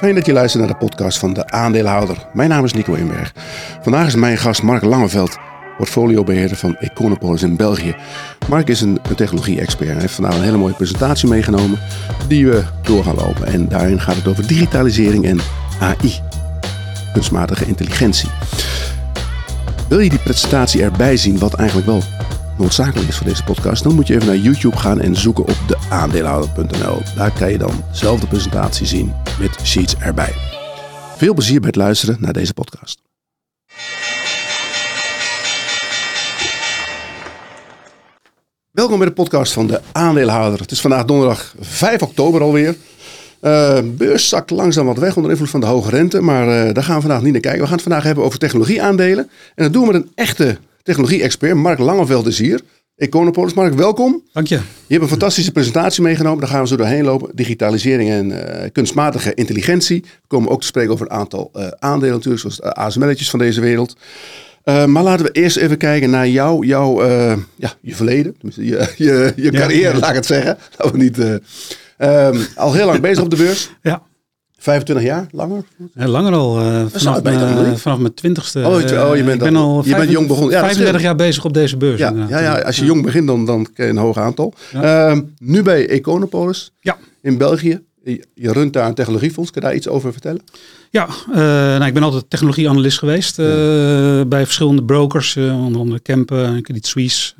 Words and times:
Fijn 0.00 0.14
dat 0.14 0.26
je 0.26 0.32
luistert 0.32 0.64
naar 0.64 0.72
de 0.72 0.86
podcast 0.86 1.18
van 1.18 1.32
de 1.32 1.50
aandeelhouder. 1.50 2.16
Mijn 2.32 2.48
naam 2.48 2.64
is 2.64 2.72
Nico 2.72 2.94
Inberg. 2.94 3.32
Vandaag 3.82 4.06
is 4.06 4.14
mijn 4.14 4.38
gast 4.38 4.62
Mark 4.62 4.82
Langeveld, 4.82 5.38
portfoliobeheerder 5.76 6.56
van 6.56 6.76
Econopolis 6.76 7.42
in 7.42 7.56
België. 7.56 7.94
Mark 8.48 8.68
is 8.68 8.80
een, 8.80 8.98
technologie-expert 9.16 9.90
en 9.90 9.98
heeft 9.98 10.14
vandaag 10.14 10.34
een 10.34 10.42
hele 10.42 10.56
mooie 10.56 10.74
presentatie 10.74 11.28
meegenomen 11.28 11.78
die 12.28 12.46
we 12.46 12.64
door 12.82 13.04
gaan 13.04 13.14
lopen. 13.14 13.46
En 13.46 13.68
daarin 13.68 14.00
gaat 14.00 14.16
het 14.16 14.28
over 14.28 14.46
digitalisering 14.46 15.24
en 15.24 15.40
AI, 15.80 16.20
kunstmatige 17.12 17.66
intelligentie. 17.66 18.28
Wil 19.88 20.00
je 20.00 20.10
die 20.10 20.18
presentatie 20.18 20.82
erbij 20.82 21.16
zien, 21.16 21.38
wat 21.38 21.54
eigenlijk 21.54 21.88
wel 21.88 22.02
noodzakelijk 22.60 23.08
is 23.08 23.16
voor 23.16 23.26
deze 23.26 23.44
podcast, 23.44 23.82
dan 23.82 23.94
moet 23.94 24.06
je 24.06 24.14
even 24.14 24.26
naar 24.26 24.36
YouTube 24.36 24.76
gaan 24.76 25.00
en 25.00 25.16
zoeken 25.16 25.44
op 25.44 25.56
de 25.68 25.76
aandeelhouder.nl. 25.90 26.98
Daar 27.16 27.32
kan 27.32 27.50
je 27.50 27.58
dan 27.58 27.84
zelf 27.92 28.20
de 28.20 28.26
presentatie 28.26 28.86
zien 28.86 29.12
met 29.38 29.58
sheets 29.62 29.96
erbij. 29.96 30.34
Veel 31.16 31.34
plezier 31.34 31.58
bij 31.58 31.68
het 31.68 31.76
luisteren 31.76 32.16
naar 32.20 32.32
deze 32.32 32.54
podcast. 32.54 33.00
Welkom 38.70 38.98
bij 38.98 39.08
de 39.08 39.14
podcast 39.14 39.52
van 39.52 39.66
de 39.66 39.80
aandeelhouder. 39.92 40.60
Het 40.60 40.70
is 40.70 40.80
vandaag 40.80 41.04
donderdag 41.04 41.54
5 41.60 42.02
oktober 42.02 42.42
alweer. 42.42 42.76
Uh, 43.42 43.78
beurs 43.84 44.28
zakt 44.28 44.50
langzaam 44.50 44.86
wat 44.86 44.98
weg 44.98 45.16
onder 45.16 45.30
invloed 45.30 45.50
van 45.50 45.60
de 45.60 45.66
hoge 45.66 45.90
rente, 45.90 46.20
maar 46.20 46.46
uh, 46.46 46.74
daar 46.74 46.84
gaan 46.84 46.94
we 46.94 47.00
vandaag 47.00 47.22
niet 47.22 47.32
naar 47.32 47.40
kijken. 47.40 47.60
We 47.60 47.66
gaan 47.66 47.76
het 47.76 47.86
vandaag 47.86 48.02
hebben 48.02 48.24
over 48.24 48.38
technologieaandelen. 48.38 49.30
En 49.54 49.64
dat 49.64 49.72
doen 49.72 49.86
we 49.86 49.92
met 49.92 50.02
een 50.02 50.12
echte 50.14 50.58
technologie-expert. 50.90 51.54
Mark 51.54 51.78
Langeveld 51.78 52.26
is 52.26 52.38
hier. 52.38 52.60
Econopolis. 52.96 53.54
Mark, 53.54 53.74
welkom. 53.74 54.22
Dank 54.32 54.46
je. 54.46 54.54
Je 54.54 54.62
hebt 54.86 55.02
een 55.02 55.08
fantastische 55.08 55.52
presentatie 55.52 56.02
meegenomen. 56.02 56.40
Daar 56.40 56.48
gaan 56.48 56.62
we 56.62 56.68
zo 56.68 56.76
doorheen 56.76 57.04
lopen. 57.04 57.30
Digitalisering 57.34 58.10
en 58.10 58.30
uh, 58.30 58.70
kunstmatige 58.72 59.34
intelligentie. 59.34 60.00
We 60.02 60.26
komen 60.26 60.50
ook 60.50 60.60
te 60.60 60.66
spreken 60.66 60.92
over 60.92 61.06
een 61.06 61.16
aantal 61.16 61.50
aandelen 61.78 62.14
natuurlijk, 62.14 62.40
zoals 62.40 62.56
de 62.56 62.74
ASML'tjes 62.74 63.30
van 63.30 63.38
deze 63.38 63.60
wereld. 63.60 63.96
Uh, 64.64 64.84
maar 64.84 65.02
laten 65.02 65.26
we 65.26 65.32
eerst 65.32 65.56
even 65.56 65.76
kijken 65.76 66.10
naar 66.10 66.28
jou, 66.28 66.66
jouw, 66.66 67.04
uh, 67.04 67.36
ja, 67.56 67.72
je 67.80 67.94
verleden, 67.94 68.36
je, 68.40 68.92
je, 68.96 69.32
je 69.36 69.50
carrière, 69.50 69.94
ja. 69.94 69.98
laat 69.98 70.08
ik 70.08 70.14
het 70.14 70.26
zeggen. 70.26 70.58
Laten 70.78 70.98
we 70.98 71.02
niet, 71.02 71.18
um, 71.18 72.46
al 72.54 72.72
heel 72.72 72.86
lang 72.86 73.00
bezig 73.00 73.22
op 73.22 73.30
de 73.30 73.36
beurs. 73.36 73.70
Ja. 73.82 74.02
25 74.62 75.06
jaar, 75.06 75.26
langer? 75.30 75.64
Ja, 75.94 76.06
langer 76.06 76.32
al, 76.32 76.54
vanaf, 76.88 77.22
mijn, 77.22 77.78
vanaf 77.78 77.98
mijn 77.98 78.14
twintigste. 78.14 78.58
Oh, 78.58 78.80
je, 78.80 79.06
oh, 79.06 79.16
je 79.16 79.24
bent, 79.24 79.40
ben 79.40 79.56
al 79.56 79.82
je 79.84 79.96
bent 79.96 80.10
jong 80.10 80.26
begonnen. 80.26 80.52
Ja, 80.52 80.60
35 80.60 81.00
jaar 81.02 81.14
bezig 81.14 81.44
op 81.44 81.54
deze 81.54 81.76
beurs. 81.76 81.98
Ja, 81.98 82.14
ja, 82.28 82.40
ja, 82.40 82.58
als 82.58 82.76
je 82.76 82.84
jong 82.84 83.02
begint, 83.02 83.26
dan, 83.26 83.46
dan 83.46 83.66
ken 83.74 83.84
je 83.84 83.90
een 83.90 83.96
hoog 83.96 84.18
aantal. 84.18 84.54
Ehm, 84.72 85.20
nu 85.38 85.62
bij 85.62 85.88
Econopolis 85.88 86.72
ja. 86.80 86.96
in 87.22 87.38
België. 87.38 87.80
Je, 88.04 88.24
je 88.34 88.52
runt 88.52 88.72
daar 88.72 88.88
een 88.88 88.94
technologiefonds. 88.94 89.50
Kun 89.50 89.60
je 89.60 89.66
daar 89.66 89.76
iets 89.76 89.88
over 89.88 90.12
vertellen? 90.12 90.40
Ja, 90.90 91.08
uh, 91.28 91.36
nou, 91.36 91.84
ik 91.84 91.94
ben 91.94 92.02
altijd 92.02 92.24
technologieanalist 92.30 92.98
geweest 92.98 93.36
bij 94.28 94.44
verschillende 94.44 94.84
brokers, 94.84 95.36
onder 95.36 95.80
andere 95.80 96.00
Kempen, 96.00 96.62
Credit 96.62 96.86
Suisse, 96.86 97.34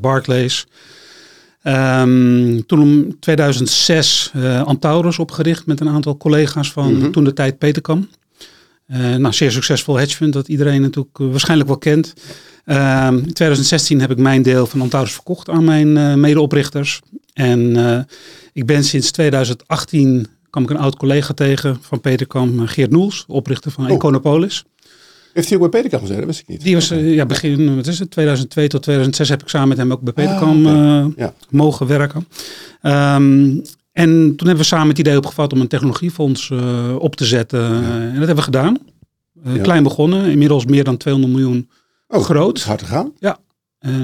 Barclays. 0.00 0.66
Um, 1.66 2.66
toen 2.66 2.80
in 2.80 3.16
2006 3.20 4.32
Antaurus 4.64 5.18
opgericht 5.18 5.66
met 5.66 5.80
een 5.80 5.88
aantal 5.88 6.16
collega's 6.16 6.72
van 6.72 6.94
mm 6.94 7.00
-hmm. 7.00 7.12
toen 7.12 7.24
de 7.24 7.32
tijd 7.32 7.58
Peterkam. 7.58 8.08
nou, 8.86 9.32
zeer 9.32 9.50
succesvol 9.50 9.96
hedge 9.96 10.16
fund 10.16 10.32
dat 10.32 10.48
iedereen 10.48 10.80
natuurlijk 10.80 11.18
waarschijnlijk 11.18 11.68
wel 11.68 11.78
kent. 11.78 12.14
Um, 12.66 13.16
in 13.16 13.32
2016 13.32 14.00
heb 14.00 14.10
ik 14.10 14.18
mijn 14.18 14.42
deel 14.42 14.66
van 14.66 14.80
Antaurus 14.80 15.12
verkocht 15.12 15.48
aan 15.48 15.64
mijn 15.64 16.20
medeoprichters. 16.20 17.00
En 17.32 17.76
ik 18.52 18.66
ben 18.66 18.84
sinds 18.84 19.10
2018 19.10 20.26
kwam 20.50 20.62
ik 20.62 20.70
een 20.70 20.76
oud 20.76 20.96
collega 20.96 21.34
tegen 21.34 21.78
van 21.80 22.00
Peterkam, 22.00 22.66
Geert 22.66 22.90
Noels, 22.90 23.24
oprichter 23.26 23.70
van 23.70 23.84
oh. 23.84 23.90
Econopolis. 23.90 24.64
Heeft 25.34 25.48
hij 25.48 25.58
ook 25.58 25.70
bij 25.70 25.80
Peterkam 25.80 26.00
gezeten? 26.00 26.26
Dat 26.26 26.30
wist 26.30 26.40
ik 26.40 26.48
niet. 26.48 26.62
Die 26.62 26.74
was, 26.74 26.90
uh, 26.90 27.14
ja, 27.14 27.26
begin, 27.26 27.76
wat 27.76 27.86
is 27.86 27.98
het, 27.98 28.10
2002 28.10 28.68
tot 28.68 28.82
2006 28.82 29.28
heb 29.28 29.42
ik 29.42 29.48
samen 29.48 29.68
met 29.68 29.76
hem 29.76 29.92
ook 29.92 30.00
bij 30.00 30.28
ah, 30.28 30.42
okay. 30.42 30.56
uh, 30.56 31.06
ja. 31.16 31.34
mogen 31.50 31.86
werken. 31.86 32.28
Um, 32.82 33.62
en 33.92 34.10
toen 34.10 34.46
hebben 34.46 34.56
we 34.56 34.64
samen 34.64 34.88
het 34.88 34.98
idee 34.98 35.16
opgevat 35.16 35.52
om 35.52 35.60
een 35.60 35.68
technologiefonds 35.68 36.48
uh, 36.48 36.96
op 36.98 37.16
te 37.16 37.24
zetten. 37.24 37.60
Ja. 37.60 38.00
en 38.00 38.06
dat 38.06 38.16
hebben 38.16 38.36
we 38.36 38.42
gedaan. 38.42 38.78
Ja. 39.44 39.62
Klein 39.62 39.82
begonnen, 39.82 40.30
inmiddels 40.30 40.64
meer 40.64 40.84
dan 40.84 40.96
200 40.96 41.34
miljoen 41.34 41.70
oh, 42.08 42.22
groot. 42.22 42.62
hard 42.62 42.82
gegaan. 42.82 43.12
Ja, 43.18 43.38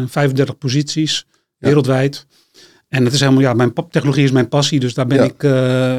35 0.06 0.58
posities 0.58 1.26
wereldwijd. 1.58 2.26
En 2.88 3.04
het 3.04 3.12
is 3.12 3.20
helemaal, 3.20 3.42
ja, 3.42 3.52
mijn 3.52 3.72
technologie 3.90 4.24
is 4.24 4.30
mijn 4.30 4.48
passie, 4.48 4.80
dus 4.80 4.94
daar 4.94 5.06
ben 5.06 5.24
ik, 5.24 5.42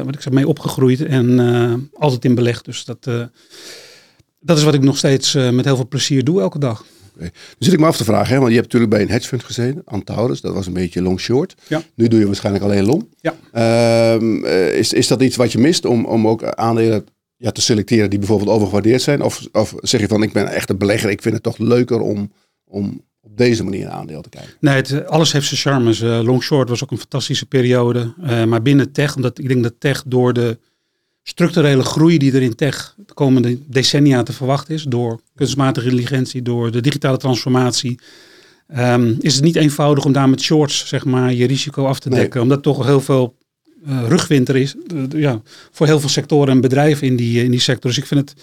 wat 0.04 0.14
ik 0.14 0.20
zeg, 0.20 0.32
mee 0.32 0.48
opgegroeid 0.48 1.04
en 1.04 1.90
altijd 1.94 2.24
in 2.24 2.34
belegd. 2.34 2.64
Dus 2.64 2.84
dat, 2.84 3.08
dat 4.42 4.58
is 4.58 4.64
wat 4.64 4.74
ik 4.74 4.82
nog 4.82 4.96
steeds 4.96 5.34
met 5.34 5.64
heel 5.64 5.76
veel 5.76 5.88
plezier 5.88 6.24
doe 6.24 6.40
elke 6.40 6.58
dag. 6.58 6.84
Okay. 7.14 7.30
Dan 7.30 7.56
zit 7.58 7.72
ik 7.72 7.80
me 7.80 7.86
af 7.86 7.96
te 7.96 8.04
vragen, 8.04 8.34
hè, 8.34 8.38
want 8.38 8.48
je 8.48 8.56
hebt 8.56 8.72
natuurlijk 8.72 8.92
bij 8.92 9.02
een 9.02 9.10
hedge 9.10 9.28
fund 9.28 9.44
gezeten, 9.44 9.82
Antaurus, 9.84 10.40
dat 10.40 10.54
was 10.54 10.66
een 10.66 10.72
beetje 10.72 11.02
long-short. 11.02 11.54
Ja. 11.68 11.82
Nu 11.94 12.08
doe 12.08 12.18
je 12.18 12.26
waarschijnlijk 12.26 12.64
alleen 12.64 12.84
long. 12.84 13.08
Ja. 13.20 13.34
Ehm, 13.52 14.44
is, 14.74 14.92
is 14.92 15.08
dat 15.08 15.22
iets 15.22 15.36
wat 15.36 15.52
je 15.52 15.58
mist 15.58 15.84
om, 15.84 16.04
om 16.04 16.28
ook 16.28 16.44
aandelen 16.44 17.06
ja, 17.36 17.50
te 17.50 17.60
selecteren 17.60 18.10
die 18.10 18.18
bijvoorbeeld 18.18 18.50
overgewaardeerd 18.50 19.02
zijn? 19.02 19.22
Of, 19.22 19.46
of 19.52 19.74
zeg 19.80 20.00
je 20.00 20.08
van, 20.08 20.22
ik 20.22 20.32
ben 20.32 20.48
echt 20.48 20.70
een 20.70 20.78
belegger, 20.78 21.10
ik 21.10 21.22
vind 21.22 21.34
het 21.34 21.42
toch 21.42 21.58
leuker 21.58 22.00
om, 22.00 22.32
om 22.64 23.04
op 23.20 23.36
deze 23.36 23.64
manier 23.64 23.84
een 23.84 23.92
aandeel 23.92 24.20
te 24.22 24.28
kijken. 24.28 24.54
Nee, 24.60 24.74
het, 24.74 25.06
alles 25.06 25.32
heeft 25.32 25.46
zijn 25.46 25.60
charmes. 25.60 26.00
Uh, 26.00 26.20
long 26.22 26.42
short 26.42 26.68
was 26.68 26.82
ook 26.82 26.90
een 26.90 26.98
fantastische 26.98 27.46
periode. 27.46 28.14
Uh, 28.22 28.44
maar 28.44 28.62
binnen 28.62 28.92
tech, 28.92 29.16
omdat 29.16 29.38
ik 29.38 29.48
denk 29.48 29.62
dat 29.62 29.74
tech 29.78 30.02
door 30.06 30.32
de 30.32 30.58
structurele 31.22 31.82
groei 31.82 32.18
die 32.18 32.32
er 32.32 32.42
in 32.42 32.54
tech 32.54 32.94
de 33.06 33.14
komende 33.14 33.58
decennia 33.66 34.22
te 34.22 34.32
verwachten 34.32 34.74
is, 34.74 34.82
door 34.82 35.20
kunstmatige 35.34 35.86
intelligentie, 35.86 36.42
door 36.42 36.70
de 36.70 36.80
digitale 36.80 37.16
transformatie, 37.16 37.98
um, 38.76 39.16
is 39.20 39.34
het 39.34 39.44
niet 39.44 39.56
eenvoudig 39.56 40.04
om 40.04 40.12
daar 40.12 40.28
met 40.28 40.40
shorts 40.40 40.88
zeg 40.88 41.04
maar 41.04 41.32
je 41.32 41.46
risico 41.46 41.86
af 41.86 41.98
te 41.98 42.10
dekken. 42.10 42.34
Nee. 42.34 42.42
Omdat 42.42 42.62
toch 42.62 42.86
heel 42.86 43.00
veel 43.00 43.34
uh, 43.86 44.08
rugwind 44.08 44.48
er 44.48 44.56
is 44.56 44.74
uh, 44.94 45.02
ja, 45.20 45.42
voor 45.70 45.86
heel 45.86 46.00
veel 46.00 46.08
sectoren 46.08 46.48
en 46.48 46.60
bedrijven 46.60 47.06
in 47.06 47.16
die, 47.16 47.44
in 47.44 47.50
die 47.50 47.60
sector. 47.60 47.90
Dus 47.90 47.98
ik 47.98 48.06
vind 48.06 48.20
het 48.20 48.42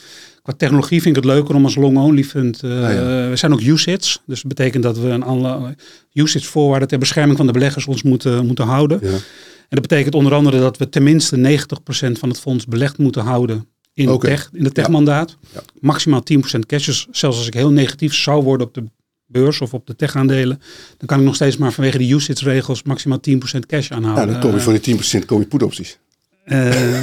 Qua 0.50 0.54
technologie 0.58 1.02
vind 1.02 1.18
ik 1.18 1.24
het 1.24 1.34
leuker 1.34 1.56
om 1.56 1.64
als 1.64 1.76
long-only 1.76 2.24
fund. 2.24 2.64
Uh, 2.64 2.84
ah, 2.84 2.94
ja. 2.94 3.30
We 3.30 3.36
zijn 3.36 3.54
ook 3.54 3.62
USITS. 3.62 4.22
Dus 4.26 4.42
dat 4.42 4.56
betekent 4.56 4.84
dat 4.84 4.98
we 4.98 5.08
een 5.08 5.24
alle 5.24 5.76
USITS 6.14 6.48
voorwaarden 6.48 6.88
ter 6.88 7.00
bescherming 7.00 7.38
van 7.38 7.46
de 7.46 7.52
beleggers 7.52 7.86
ons 7.86 8.04
moeten, 8.04 8.46
moeten 8.46 8.66
houden. 8.66 9.00
Ja. 9.02 9.10
En 9.10 9.78
dat 9.78 9.82
betekent 9.82 10.16
onder 10.16 10.34
andere 10.34 10.60
dat 10.60 10.78
we 10.78 10.90
tenminste 10.90 11.38
90% 11.38 12.12
van 12.12 12.30
het 12.30 12.40
fonds 12.40 12.66
belegd 12.66 12.98
moeten 12.98 13.22
houden 13.22 13.68
in, 13.94 14.10
okay. 14.10 14.32
tech, 14.32 14.50
in 14.54 14.64
de 14.64 14.72
techmandaat. 14.72 15.38
Ja. 15.54 15.62
Maximaal 15.80 16.24
10% 16.34 16.60
cash. 16.60 16.86
Dus 16.86 17.08
zelfs 17.12 17.38
als 17.38 17.48
ik 17.48 17.54
heel 17.54 17.72
negatief 17.72 18.14
zou 18.14 18.44
worden 18.44 18.68
op 18.68 18.74
de 18.74 18.84
beurs 19.32 19.62
of 19.62 19.74
op 19.74 19.88
de 19.88 19.96
tech-aandelen, 19.96 20.62
dan 20.98 21.08
kan 21.08 21.20
ik 21.20 21.26
nog 21.26 21.36
steeds 21.36 21.58
maar 21.58 21.72
vanwege 21.72 21.98
de 21.98 22.10
USITS-regels 22.10 22.84
maximaal 22.84 23.20
10% 23.30 23.34
cash 23.68 23.92
aanhouden. 23.92 24.26
Ja, 24.26 24.32
dan 24.32 24.42
kom 24.42 24.52
je 24.54 24.60
voor 24.60 24.80
die 24.82 25.22
10% 25.22 25.26
kom 25.26 25.40
je 25.40 25.46
put-opties. 25.46 25.98
Uh, 26.46 26.58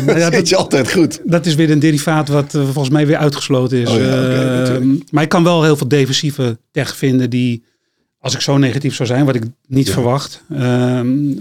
nou 0.07 0.19
ja, 0.19 0.31
dat 0.37 0.43
is 0.43 0.55
altijd 0.55 0.93
goed. 0.93 1.21
Dat 1.25 1.47
is 1.47 1.55
weer 1.55 1.71
een 1.71 1.79
derivaat 1.79 2.29
wat 2.29 2.55
uh, 2.55 2.63
volgens 2.63 2.91
mij 2.91 3.07
weer 3.07 3.17
uitgesloten 3.17 3.79
is. 3.79 3.91
Oh 3.91 3.97
ja, 3.97 4.07
okay, 4.07 4.79
uh, 4.79 5.01
maar 5.11 5.23
ik 5.23 5.29
kan 5.29 5.45
wel 5.45 5.63
heel 5.63 5.77
veel 5.77 5.89
defensieve 5.89 6.59
tech 6.71 6.97
vinden 6.97 7.31
die, 7.31 7.65
als 8.19 8.35
ik 8.35 8.41
zo 8.41 8.59
negatief 8.59 8.95
zou 8.95 9.09
zijn, 9.09 9.25
wat 9.25 9.35
ik 9.35 9.43
niet 9.67 9.87
Ja. 9.87 9.93
verwacht, 9.93 10.43
ehm, 10.51 11.35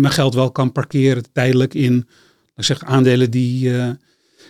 mijn 0.00 0.12
geld 0.12 0.34
wel 0.34 0.50
kan 0.50 0.72
parkeren 0.72 1.24
tijdelijk 1.32 1.74
in 1.74 2.06
ik 2.58 2.64
zeg, 2.64 2.84
aandelen 2.84 3.30
die, 3.30 3.76
eh, 3.78 3.90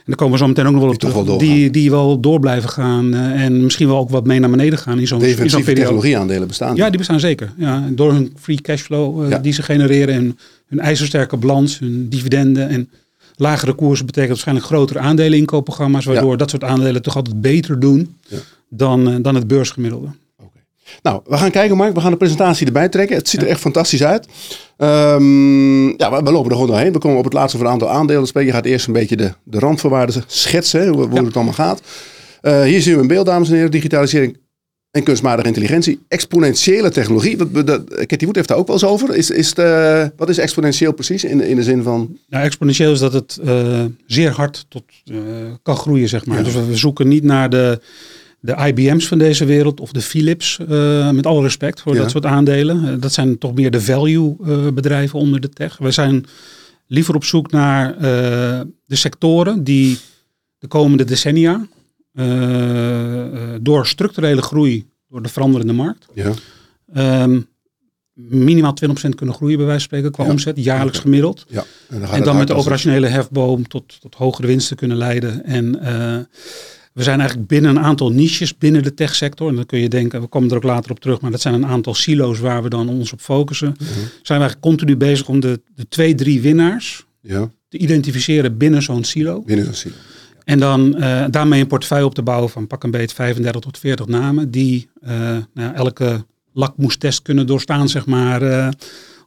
daar 0.09 0.17
komen 0.17 0.33
we 0.33 0.39
zo 0.39 0.47
meteen 0.49 0.67
ook 0.67 0.73
nog 0.73 0.83
wel 0.83 0.91
op 0.91 1.01
Die 1.01 1.11
terug, 1.11 1.27
wel 1.27 1.39
die, 1.39 1.71
die 1.71 1.91
wel 1.91 2.21
door 2.21 2.41
blijven 2.41 2.69
gaan 2.69 3.15
eh, 3.15 3.45
en 3.45 3.63
misschien 3.63 3.87
wel 3.87 3.99
ook 3.99 4.11
wat 4.11 4.27
mee 4.27 4.39
naar 4.41 4.51
beneden 4.51 4.79
gaan 4.79 4.99
in 4.99 5.07
zo'n 5.07 5.19
Defensieve 5.19 5.73
technologieaandelen 5.73 6.49
bestaan. 6.49 6.77
Ja, 6.77 6.89
die 6.89 6.99
bestaan 6.99 7.21
zeker. 7.21 7.53
Ja, 7.57 7.89
door 7.91 8.13
hun 8.13 8.33
free 8.39 8.61
cashflow 8.61 9.23
uh, 9.25 9.31
Ja. 9.31 9.39
die 9.39 9.53
ze 9.53 9.63
genereren 9.63 10.15
en 10.15 10.39
hun 10.67 10.81
ijzersterke 10.81 11.37
balans, 11.37 11.79
hun 11.79 12.09
dividenden 12.09 12.69
en 12.69 12.89
lagere 13.37 13.73
koersen 13.73 14.07
betekent 14.07 14.31
waarschijnlijk 14.33 14.67
grotere 14.67 14.99
aandeleninkoopprogramma's, 14.99 16.05
waardoor 16.05 16.37
dat 16.37 16.51
soort 16.51 16.65
aandelen 16.65 17.03
toch 17.03 17.17
altijd 17.17 17.41
beter 17.41 17.81
doen 17.81 18.17
dan, 18.69 19.09
eh, 19.09 19.17
dan 19.23 19.35
het 19.35 19.47
beursgemiddelde. 19.47 20.09
Nou, 21.03 21.21
we 21.27 21.37
gaan 21.37 21.51
kijken, 21.51 21.77
Mark. 21.77 21.95
We 21.95 22.01
gaan 22.01 22.11
de 22.11 22.17
presentatie 22.17 22.67
erbij 22.67 22.89
trekken. 22.89 23.17
Het 23.17 23.29
ziet 23.29 23.43
er 23.43 23.49
echt 23.49 23.61
fantastisch 23.61 24.03
uit. 24.05 24.27
Ehm, 24.77 25.87
ja, 25.89 26.11
we, 26.11 26.21
we 26.23 26.33
lopen 26.33 26.51
er 26.51 26.53
gewoon 26.57 26.67
doorheen. 26.67 26.93
We 26.93 26.99
komen 26.99 27.19
op 27.19 27.25
het 27.25 27.33
laatste 27.33 27.57
over 27.57 27.69
een 27.69 27.73
aantal 27.75 27.91
aandelen 27.91 28.27
spreken. 28.27 28.51
Je 28.51 28.57
gaat 28.57 28.67
eerst 28.67 28.87
een 28.87 28.93
beetje 28.93 29.17
de, 29.17 29.33
de 29.45 29.59
randvoorwaarden 29.59 30.25
schetsen, 30.27 30.81
hè, 30.81 30.89
hoe, 30.89 31.07
hoe 31.07 31.15
Ja. 31.15 31.25
het 31.25 31.35
allemaal 31.37 31.55
gaat. 31.55 31.81
Eh, 32.41 32.63
hier 32.63 32.83
zien 32.83 32.95
we 32.95 33.01
een 33.01 33.07
beeld, 33.07 33.27
dames 33.27 33.49
en 33.49 33.55
heren. 33.55 33.71
Digitalisering 33.71 34.37
en 34.91 35.03
kunstmatige 35.03 35.47
intelligentie. 35.47 36.01
Exponentiële 36.09 36.91
technologie. 36.91 37.37
Cathy 38.07 38.25
Wood 38.25 38.35
heeft 38.37 38.49
daar 38.49 38.57
ook 38.57 38.67
wel 38.67 38.77
eens 38.77 38.85
over. 38.85 39.15
Is, 39.15 39.31
is 39.31 39.53
eh, 39.53 40.07
wat 40.17 40.29
is 40.29 40.39
exponentieel 40.39 40.93
precies 40.93 41.25
in, 41.25 41.41
in 41.41 41.57
de 41.57 41.63
zin 41.63 41.83
van... 41.83 42.19
Nou, 42.29 42.45
exponentieel 42.45 42.93
is 42.93 42.99
dat 42.99 43.13
het 43.13 43.39
eh, 43.45 43.85
zeer 44.07 44.31
hard 44.31 44.65
tot, 44.69 44.83
eh, 45.05 45.17
kan 45.63 45.77
groeien, 45.77 46.09
zeg 46.09 46.27
maar. 46.27 46.39
Ja. 46.39 46.43
Dus 46.45 46.55
we 46.55 46.77
zoeken 46.77 47.09
niet 47.09 47.25
naar 47.25 47.51
de, 47.51 47.81
de 48.41 48.55
IBM's 48.67 49.09
van 49.09 49.19
deze 49.19 49.45
wereld 49.45 49.81
of 49.81 49.93
de 49.93 50.01
Philips, 50.01 50.59
eh, 50.69 51.11
met 51.11 51.27
alle 51.27 51.43
respect 51.43 51.81
voor 51.81 51.95
Ja. 51.95 52.01
dat 52.01 52.11
soort 52.11 52.25
aandelen. 52.27 52.89
Eh, 52.89 52.95
dat 53.01 53.13
zijn 53.13 53.39
toch 53.39 53.55
meer 53.55 53.71
de 53.71 53.81
value 53.81 54.37
eh, 54.45 54.69
bedrijven 54.75 55.19
onder 55.19 55.41
de 55.41 55.49
tech. 55.49 55.77
We 55.79 55.91
zijn 55.91 56.25
liever 56.87 57.15
op 57.15 57.25
zoek 57.25 57.51
naar 57.51 57.99
de 58.87 58.97
sectoren 58.97 59.65
die 59.65 59.99
de 60.59 60.67
komende 60.67 61.05
decennia 61.05 61.67
door 63.61 63.87
structurele 63.87 64.43
groei, 64.43 64.87
door 65.09 65.23
de 65.23 65.29
veranderende 65.29 65.73
markt, 65.73 66.07
Ja. 66.15 66.33
ehm, 66.93 67.41
minimaal 68.15 68.73
20% 68.75 69.15
kunnen 69.15 69.35
groeien 69.35 69.57
bij 69.57 69.67
wijze 69.67 69.81
van 69.89 69.89
spreken 69.99 70.11
qua 70.13 70.25
Ja. 70.25 70.31
omzet, 70.31 70.65
jaarlijks 70.65 70.99
gemiddeld. 70.99 71.45
ja. 71.49 71.65
En 71.89 72.01
dan, 72.01 72.11
En 72.11 72.23
dan 72.23 72.37
met 72.37 72.47
de 72.47 72.55
operationele 72.55 73.07
hefboom 73.07 73.69
tot, 73.69 74.01
tot 74.01 74.15
hogere 74.15 74.47
winsten 74.47 74.77
kunnen 74.77 74.97
leiden. 74.97 75.45
En 75.45 75.81
we 76.99 77.05
zijn 77.05 77.19
eigenlijk 77.19 77.49
binnen 77.49 77.71
een 77.77 77.83
aantal 77.83 78.13
niches 78.13 78.59
binnen 78.59 78.83
de 78.83 78.95
techsector. 78.95 79.49
En 79.49 79.55
dan 79.55 79.67
kun 79.67 79.79
je 79.79 79.89
denken, 79.89 80.21
we 80.21 80.27
komen 80.27 80.51
er 80.51 80.57
ook 80.57 80.63
later 80.63 80.91
op 80.91 81.01
terug, 81.01 81.21
maar 81.21 81.31
dat 81.31 81.41
zijn 81.41 81.55
een 81.55 81.67
aantal 81.67 81.95
silo's 81.95 82.39
waar 82.39 82.63
we 82.63 82.69
dan 82.69 82.89
ons 82.89 83.13
op 83.13 83.21
focussen. 83.21 83.69
Mhm. 83.69 83.89
Zijn 83.99 84.09
we 84.23 84.29
eigenlijk 84.45 84.61
continu 84.61 84.97
bezig 84.97 85.29
om 85.29 85.41
de, 85.41 85.61
de 85.75 85.89
twee, 85.89 86.15
drie 86.15 86.41
winnaars 86.41 87.07
Ja, 87.21 87.51
te 87.69 87.79
identificeren 87.79 88.57
binnen 88.57 88.83
zo'n 88.83 89.05
silo. 89.05 89.43
binnen 89.43 89.65
zo'n 89.65 89.75
silo. 89.75 89.95
En 90.45 90.59
dan 90.59 90.97
eh, 90.97 91.25
daarmee 91.31 91.61
een 91.61 91.67
portefeuille 91.67 92.05
op 92.05 92.15
te 92.15 92.23
bouwen 92.23 92.51
van 92.51 92.67
pak 92.67 92.85
een 92.85 92.91
beet 92.91 93.13
35 93.13 93.61
tot 93.61 93.79
40 93.79 94.07
namen. 94.07 94.51
Die 94.51 94.89
eh, 95.01 95.37
nou, 95.55 95.75
elke 95.75 96.25
lakmoestest 96.53 97.23
kunnen 97.23 97.47
doorstaan, 97.47 97.89
zeg 97.89 98.07
maar. 98.07 98.43
eh, 98.43 98.69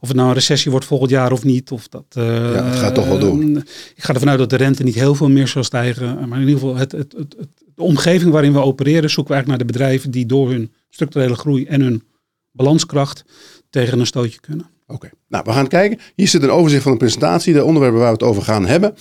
of 0.01 0.07
het 0.07 0.17
nou 0.17 0.27
een 0.29 0.33
recessie 0.35 0.71
wordt 0.71 0.85
volgend 0.85 1.09
jaar 1.11 1.31
of 1.31 1.43
niet. 1.43 1.71
Of 1.71 1.87
dat, 1.87 2.03
eh, 2.09 2.23
Ja, 2.25 2.63
het 2.65 2.75
gaat 2.79 2.95
toch 2.95 3.07
wel 3.07 3.19
door. 3.19 3.41
eh, 3.41 3.47
ik 3.95 4.03
ga 4.03 4.13
ervan 4.13 4.29
uit 4.29 4.39
dat 4.39 4.49
de 4.49 4.55
rente 4.55 4.83
niet 4.83 4.95
heel 4.95 5.15
veel 5.15 5.29
meer 5.29 5.47
zal 5.47 5.63
stijgen. 5.63 6.27
Maar 6.29 6.39
in 6.41 6.47
ieder 6.47 6.59
geval, 6.59 6.75
het, 6.75 6.91
het, 6.91 7.13
het, 7.17 7.35
de 7.75 7.81
omgeving 7.83 8.31
waarin 8.31 8.53
we 8.53 8.59
opereren, 8.59 9.09
zoeken 9.09 9.33
we 9.33 9.39
eigenlijk 9.39 9.47
naar 9.47 9.57
de 9.57 9.73
bedrijven 9.79 10.11
die 10.11 10.25
door 10.25 10.49
hun 10.49 10.71
structurele 10.89 11.35
groei 11.35 11.65
en 11.65 11.81
hun 11.81 12.03
balanskracht 12.51 13.23
tegen 13.69 13.99
een 13.99 14.05
stootje 14.05 14.39
kunnen. 14.39 14.65
Oké, 14.87 15.09
nou 15.27 15.43
we 15.47 15.51
gaan 15.51 15.67
kijken. 15.67 15.99
Hier 16.15 16.27
zit 16.27 16.43
een 16.43 16.49
overzicht 16.51 16.83
van 16.83 16.91
de 16.91 16.97
presentatie, 16.97 17.53
de 17.53 17.63
onderwerpen 17.63 17.99
waar 17.99 18.07
we 18.07 18.13
het 18.13 18.23
over 18.23 18.41
gaan 18.43 18.65
hebben. 18.65 18.95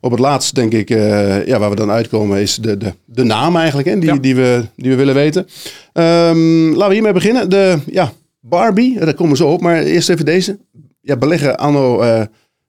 Op 0.00 0.10
het 0.10 0.20
laatst 0.20 0.54
denk 0.54 0.72
ik, 0.72 0.90
eh, 0.90 1.46
ja, 1.46 1.58
waar 1.58 1.70
we 1.70 1.76
dan 1.76 1.90
uitkomen 1.90 2.40
is 2.40 2.56
de, 2.56 2.76
de, 2.76 2.92
de 3.04 3.22
naam 3.24 3.56
eigenlijk, 3.56 3.88
hè, 3.88 3.98
die, 3.98 4.08
Ja. 4.12 4.16
die, 4.18 4.34
we, 4.34 4.64
die 4.76 4.90
we 4.90 4.96
willen 4.96 5.14
weten. 5.14 5.46
Ehm, 5.92 6.68
laten 6.68 6.88
we 6.88 6.92
hiermee 6.94 7.12
beginnen. 7.12 7.50
De, 7.50 7.78
ja, 7.86 8.12
Barbie, 8.48 8.98
daar 8.98 9.14
komen 9.14 9.32
we 9.32 9.38
zo 9.38 9.48
op, 9.52 9.60
maar 9.60 9.82
eerst 9.82 10.08
even 10.08 10.24
deze. 10.24 10.58
Ja, 11.00 11.16
beleggen 11.16 11.56
anno 11.58 12.00
eh 12.00 12.22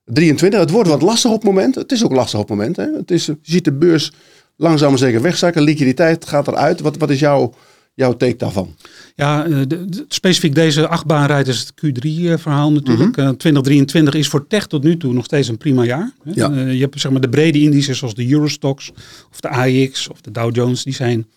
23. 0.06 0.60
Het 0.60 0.70
wordt 0.70 0.90
wat 0.90 1.02
lastig 1.02 1.32
op 1.32 1.36
het 1.42 1.46
moment. 1.54 1.76
Het 1.76 1.92
is 1.92 2.04
ook 2.04 2.12
lastig 2.12 2.40
op 2.40 2.48
het 2.50 2.58
moment. 2.58 2.76
Hè. 2.76 2.86
Het 2.98 3.12
is, 3.12 3.26
je 3.26 3.38
ziet 3.42 3.64
de 3.66 3.74
beurs 3.74 4.12
langzaam 4.56 4.90
maar 4.90 4.98
zeker 5.00 5.22
wegzakken. 5.22 5.62
Liquiditeit 5.62 6.26
gaat 6.28 6.48
eruit. 6.48 6.80
Wat, 6.80 6.98
wat 6.98 7.10
is 7.10 7.20
jouw, 7.20 7.54
jouw 7.94 8.18
take 8.18 8.36
daarvan? 8.36 8.76
Ja, 9.16 9.46
eh, 9.46 9.52
de- 9.68 9.86
de- 9.86 10.06
specifiek 10.08 10.56
deze 10.56 10.88
achtbaanrijd 10.88 11.48
is 11.48 11.60
het 11.60 11.72
Q3-verhaal 11.86 12.72
natuurlijk. 12.72 13.18
Eh, 13.18 13.30
2023 13.30 14.14
is 14.14 14.28
voor 14.28 14.48
tech 14.48 14.68
tot 14.68 14.84
nu 14.84 14.98
toe 14.98 15.14
nog 15.14 15.26
steeds 15.26 15.48
een 15.48 15.58
prima 15.58 15.84
jaar. 15.84 16.12
hè. 16.24 16.32
Ja. 16.34 16.52
Eh, 16.52 16.74
je 16.74 16.80
hebt 16.82 17.00
zeg 17.02 17.12
maar 17.12 17.22
de 17.22 17.30
brede 17.30 17.60
indices 17.60 17.98
zoals 17.98 18.14
de 18.16 18.32
Eurostox 18.32 18.92
of 19.32 19.40
de 19.40 19.50
AIX 19.50 20.08
of 20.10 20.22
de 20.22 20.32
Dow 20.32 20.56
Jones. 20.56 20.84
Die 20.84 20.94
zijn 20.94 21.28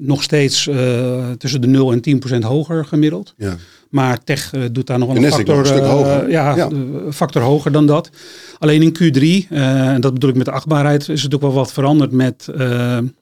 nog 0.00 0.22
steeds 0.22 0.66
eh, 0.66 1.30
tussen 1.30 1.60
de 1.60 1.66
0 1.66 1.92
en 1.92 2.00
10 2.00 2.18
procent 2.18 2.44
hoger 2.44 2.84
gemiddeld. 2.84 3.34
Ja. 3.36 3.56
Maar 3.90 4.24
tech 4.24 4.52
eh, 4.52 4.62
doet 4.72 4.86
daar 4.86 4.98
nog 4.98 5.08
wel 5.08 5.16
een 5.16 5.30
factor, 5.30 5.56
nog 5.56 5.58
een 5.58 5.66
stuk 5.66 5.82
eh, 5.82 5.90
hoger. 5.90 6.30
ja, 6.30 6.70
factor 7.12 7.42
hoger 7.42 7.72
dan 7.72 7.86
dat. 7.86 8.10
Alleen 8.58 8.82
in 8.82 8.92
Q3, 8.94 9.48
eh, 9.50 9.88
en 9.88 10.00
dat 10.00 10.12
bedoel 10.12 10.30
ik 10.30 10.36
met 10.36 10.44
de 10.44 10.52
achtbaarheid, 10.52 11.08
is 11.08 11.22
het 11.22 11.34
ook 11.34 11.40
wel 11.40 11.52
wat 11.52 11.72
veranderd 11.72 12.12
met 12.12 12.44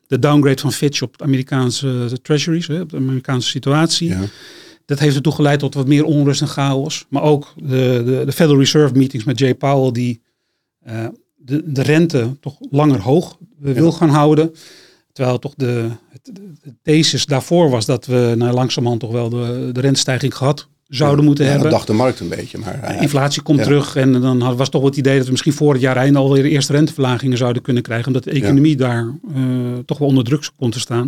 de 0.07 0.19
downgrade 0.19 0.61
van 0.61 0.73
Fitch 0.73 1.03
op 1.03 1.19
de 1.19 1.25
Amerikaanse 1.25 2.19
treasuries, 2.23 2.67
hè, 2.67 2.81
op 2.81 2.91
de 2.91 2.97
Amerikaanse 2.97 3.49
situatie. 3.49 4.09
Ja. 4.09 4.21
Dat 4.85 4.99
heeft 4.99 5.17
ertoe 5.17 5.33
geleid 5.33 5.59
tot 5.59 5.75
wat 5.75 5.87
meer 5.87 6.05
onrust 6.05 6.41
en 6.41 6.49
chaos. 6.49 7.07
Maar 7.09 7.23
ook 7.23 7.53
de, 7.57 8.03
de, 8.05 8.23
de 8.25 8.33
Federal 8.33 8.59
Reserve 8.59 8.95
meetings 8.95 9.25
met 9.25 9.39
Jay 9.39 9.55
Powell, 9.55 9.93
die 9.93 10.21
de, 11.37 11.63
de 11.67 11.83
rente 11.83 12.37
toch 12.41 12.57
langer 12.71 13.01
hoog 13.01 13.39
wil 13.59 13.93
gaan 13.93 14.09
houden. 14.09 14.53
Terwijl 15.19 15.39
toch 15.39 15.55
de, 15.57 15.89
de 16.23 16.75
thesis 16.83 17.27
daarvoor 17.27 17.71
was 17.71 17.87
dat 17.87 18.07
we 18.07 18.35
nou, 18.37 18.53
langzamerhand 18.55 19.01
toch 19.01 19.11
wel 19.13 19.29
de, 19.29 19.71
de 19.73 19.81
rentestijging 19.81 20.37
gehad 20.37 20.69
zouden 20.89 21.25
moeten 21.25 21.45
Ja, 21.45 21.51
hebben. 21.51 21.69
Dat 21.71 21.79
dacht 21.79 21.91
de 21.91 21.97
markt 21.97 22.21
een 22.21 22.29
beetje. 22.29 22.59
Maar, 22.59 22.81
eh, 22.83 23.03
Inflatie 23.03 23.43
komt 23.43 23.63
terug 23.63 23.97
en 23.97 24.13
dan 24.13 24.41
had- 24.41 24.57
was 24.57 24.69
toch 24.69 24.85
het 24.85 24.97
idee 24.97 25.17
dat 25.17 25.25
we 25.25 25.31
misschien 25.31 25.53
voor 25.53 25.73
het 25.73 25.83
jaar 25.83 25.97
einde 25.97 26.19
alweer 26.19 26.43
de 26.43 26.49
eerste 26.49 26.73
renteverlagingen 26.73 27.37
zouden 27.39 27.63
kunnen 27.63 27.83
krijgen. 27.83 28.07
Omdat 28.07 28.25
de 28.25 28.31
economie 28.31 28.77
daar 28.77 29.15
eh, 29.35 29.43
toch 29.87 29.99
wel 29.99 30.09
onder 30.09 30.25
druk 30.25 30.51
komt 30.57 30.73
te 30.73 30.81
staan. 30.81 31.07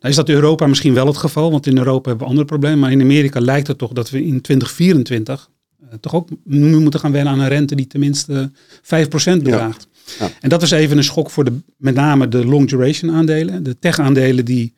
Nou 0.00 0.08
is 0.08 0.16
dat 0.16 0.28
in 0.28 0.34
Europa 0.34 0.66
misschien 0.66 0.94
wel 0.94 1.06
het 1.06 1.16
geval, 1.16 1.50
want 1.50 1.66
in 1.66 1.76
Europa 1.78 2.08
hebben 2.08 2.24
we 2.26 2.30
andere 2.30 2.46
problemen. 2.48 2.78
Maar 2.78 2.92
in 2.92 3.00
Amerika 3.00 3.40
lijkt 3.40 3.66
het 3.66 3.78
toch 3.78 3.92
dat 3.92 4.10
we 4.10 4.24
in 4.24 4.40
2024 4.40 5.50
eh, 5.80 5.88
toch 6.00 6.14
ook 6.14 6.28
nu 6.44 6.78
moeten 6.80 7.00
gaan 7.00 7.12
wennen 7.12 7.32
aan 7.32 7.40
een 7.40 7.48
rente 7.48 7.74
die 7.74 7.86
tenminste 7.86 8.50
5% 8.82 9.42
bedraagt. 9.42 9.88
Ja. 10.18 10.30
En 10.40 10.48
dat 10.48 10.62
is 10.62 10.70
even 10.70 10.96
een 10.96 11.04
schok 11.04 11.30
voor 11.30 11.44
de, 11.44 11.52
met 11.76 11.94
name 11.94 12.28
de 12.28 12.46
long 12.46 12.68
duration 12.68 13.10
aandelen. 13.10 13.62
De 13.62 13.78
tech 13.78 13.98
aandelen 13.98 14.44
die 14.44 14.74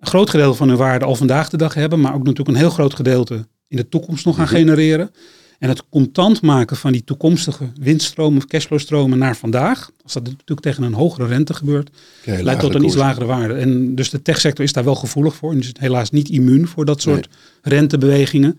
een 0.00 0.06
groot 0.06 0.30
gedeelte 0.30 0.56
van 0.56 0.68
hun 0.68 0.76
waarde 0.76 1.04
al 1.04 1.14
vandaag 1.16 1.48
de 1.48 1.56
dag 1.56 1.74
hebben, 1.74 2.00
maar 2.00 2.14
ook 2.14 2.22
natuurlijk 2.22 2.48
een 2.48 2.54
heel 2.62 2.70
groot 2.70 2.94
gedeelte 2.94 3.46
in 3.68 3.76
de 3.76 3.88
toekomst 3.88 4.24
nog 4.24 4.34
gaan 4.36 4.44
Mhm. 4.44 4.54
genereren. 4.54 5.10
En 5.58 5.68
het 5.68 5.82
contant 5.88 6.42
maken 6.42 6.76
van 6.76 6.92
die 6.92 7.04
toekomstige 7.04 7.64
winststromen 7.80 8.38
of 8.38 8.46
cashflowstromen 8.46 9.18
naar 9.18 9.36
vandaag, 9.36 9.90
als 10.02 10.12
dat 10.12 10.22
natuurlijk 10.24 10.60
tegen 10.60 10.82
een 10.82 10.92
hogere 10.92 11.26
rente 11.26 11.54
gebeurt, 11.54 11.90
leidt 12.24 12.60
tot 12.60 12.74
een 12.74 12.84
iets 12.84 12.94
lagere 12.94 13.24
waarde. 13.26 13.54
En 13.54 13.94
dus 13.94 14.10
de 14.10 14.22
techsector 14.22 14.64
is 14.64 14.72
daar 14.72 14.84
wel 14.84 14.94
gevoelig 14.94 15.34
voor. 15.34 15.52
En 15.52 15.58
is 15.58 15.72
helaas 15.78 16.10
niet 16.10 16.28
immuun 16.28 16.68
voor 16.68 16.84
dat 16.84 17.00
soort 17.02 17.28
rentebewegingen. 17.62 18.58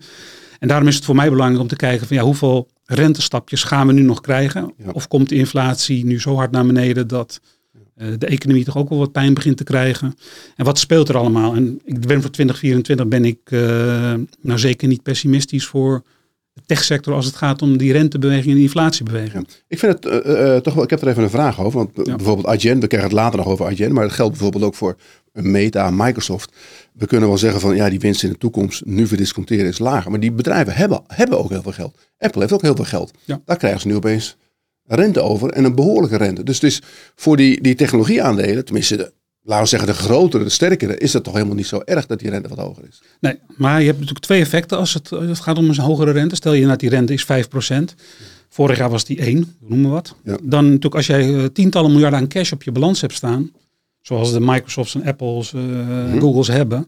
En 0.60 0.68
daarom 0.68 0.88
is 0.88 0.94
het 0.94 1.04
voor 1.04 1.14
mij 1.14 1.30
belangrijk 1.30 1.62
om 1.62 1.68
te 1.68 1.76
kijken 1.76 2.06
van 2.06 2.16
ja, 2.16 2.22
hoeveel 2.22 2.68
rentestapjes 2.84 3.62
gaan 3.64 3.86
we 3.86 3.92
nu 3.92 4.02
nog 4.02 4.20
krijgen? 4.20 4.72
Ja. 4.76 4.90
Of 4.92 5.08
komt 5.08 5.28
de 5.28 5.34
inflatie 5.34 6.04
nu 6.04 6.20
zo 6.20 6.34
hard 6.34 6.50
naar 6.50 6.66
beneden 6.66 7.08
dat 7.08 7.40
eh, 7.94 8.08
de 8.18 8.26
economie 8.26 8.64
toch 8.64 8.76
ook 8.76 8.88
wel 8.88 8.98
wat 8.98 9.12
pijn 9.12 9.34
begint 9.34 9.56
te 9.56 9.64
krijgen? 9.64 10.14
En 10.56 10.64
wat 10.64 10.78
speelt 10.78 11.08
er 11.08 11.16
allemaal? 11.16 11.54
En 11.54 11.80
ik 11.84 12.00
ben 12.06 12.20
voor 12.20 12.30
2024 12.30 13.08
ben 13.08 13.24
ik 13.24 13.38
eh, 13.44 13.60
nou 14.40 14.58
zeker 14.58 14.88
niet 14.88 15.02
pessimistisch 15.02 15.66
voor 15.66 16.02
de 16.52 16.62
techsector 16.66 17.14
als 17.14 17.26
het 17.26 17.36
gaat 17.36 17.62
om 17.62 17.76
die 17.76 17.92
rentebeweging 17.92 18.46
en 18.48 18.54
die 18.54 18.62
inflatiebeweging. 18.62 19.48
Ik 19.68 19.78
vind 19.78 19.92
het 19.92 20.06
eh, 20.24 20.56
toch 20.56 20.74
wel, 20.74 20.84
ik 20.84 20.90
heb 20.90 21.02
er 21.02 21.08
even 21.08 21.22
een 21.22 21.30
vraag 21.30 21.60
over. 21.60 21.78
Want 21.78 22.06
Ja. 22.06 22.16
bijvoorbeeld 22.16 22.46
Adyen, 22.46 22.80
we 22.80 22.86
krijgen 22.86 23.08
het 23.10 23.18
later 23.18 23.38
nog 23.38 23.48
over 23.48 23.66
Adyen, 23.66 23.92
maar 23.92 24.04
dat 24.04 24.12
geldt 24.12 24.32
bijvoorbeeld 24.32 24.64
ook 24.64 24.74
voor 24.74 24.96
Meta, 25.32 25.90
Microsoft. 25.90 26.56
We 26.92 27.06
kunnen 27.06 27.28
wel 27.28 27.38
zeggen 27.38 27.60
van 27.60 27.76
ja, 27.76 27.90
die 27.90 28.00
winst 28.00 28.22
in 28.22 28.30
de 28.30 28.38
toekomst 28.38 28.84
nu 28.84 29.06
verdisconteren 29.06 29.66
is 29.66 29.78
lager. 29.78 30.10
Maar 30.10 30.20
die 30.20 30.32
bedrijven 30.32 30.74
hebben, 30.74 31.02
hebben 31.06 31.38
ook 31.38 31.50
heel 31.50 31.62
veel 31.62 31.72
geld. 31.72 31.98
Apple 32.18 32.40
heeft 32.40 32.52
ook 32.52 32.62
heel 32.62 32.76
veel 32.76 32.84
geld. 32.84 33.10
Ja. 33.24 33.40
Daar 33.44 33.56
krijgen 33.56 33.80
ze 33.80 33.86
nu 33.86 33.94
opeens 33.94 34.36
rente 34.86 35.20
over 35.20 35.50
en 35.50 35.64
een 35.64 35.74
behoorlijke 35.74 36.16
rente. 36.16 36.42
Dus 36.42 36.54
het 36.54 36.64
is 36.64 36.82
voor 37.14 37.36
die, 37.36 37.62
die 37.62 37.74
technologieaandelen, 37.74 38.64
tenminste, 38.64 38.96
de, 38.96 39.12
laten 39.42 39.62
we 39.62 39.68
zeggen 39.68 39.88
de 39.88 39.94
grotere, 39.94 40.44
de 40.44 40.50
sterkere, 40.50 40.98
is 40.98 41.10
dat 41.10 41.24
toch 41.24 41.34
helemaal 41.34 41.54
niet 41.54 41.66
zo 41.66 41.82
erg 41.84 42.06
dat 42.06 42.18
die 42.18 42.30
rente 42.30 42.48
wat 42.48 42.58
hoger 42.58 42.84
is. 42.88 43.02
Nee, 43.20 43.38
maar 43.56 43.80
je 43.80 43.86
hebt 43.86 43.98
natuurlijk 43.98 44.24
twee 44.24 44.40
effecten 44.40 44.78
als 44.78 44.94
het, 44.94 45.12
als 45.12 45.24
het 45.24 45.40
gaat 45.40 45.58
om 45.58 45.68
een 45.68 45.78
hogere 45.78 46.10
rente. 46.10 46.34
Stel 46.34 46.52
je 46.52 46.66
dat 46.66 46.80
die 46.80 46.90
rente 46.90 47.12
is 47.12 47.24
5%. 47.24 47.84
Vorig 48.48 48.78
jaar 48.78 48.90
was 48.90 49.04
die 49.04 49.18
1, 49.20 49.56
noem 49.60 49.80
maar 49.80 49.90
wat. 49.90 50.14
Ja. 50.24 50.36
Dan 50.42 50.64
natuurlijk 50.64 50.94
als 50.94 51.06
jij 51.06 51.34
eh, 51.34 51.44
tientallen 51.44 51.90
miljarden 51.90 52.18
aan 52.18 52.28
cash 52.28 52.52
op 52.52 52.62
je 52.62 52.72
balans 52.72 53.00
hebt 53.00 53.14
staan, 53.14 53.50
zoals 54.10 54.32
de 54.32 54.40
Microsofts 54.40 54.94
en 54.94 55.04
Apples, 55.04 55.52
Mhm. 55.52 56.18
Googles 56.20 56.48
hebben, 56.48 56.86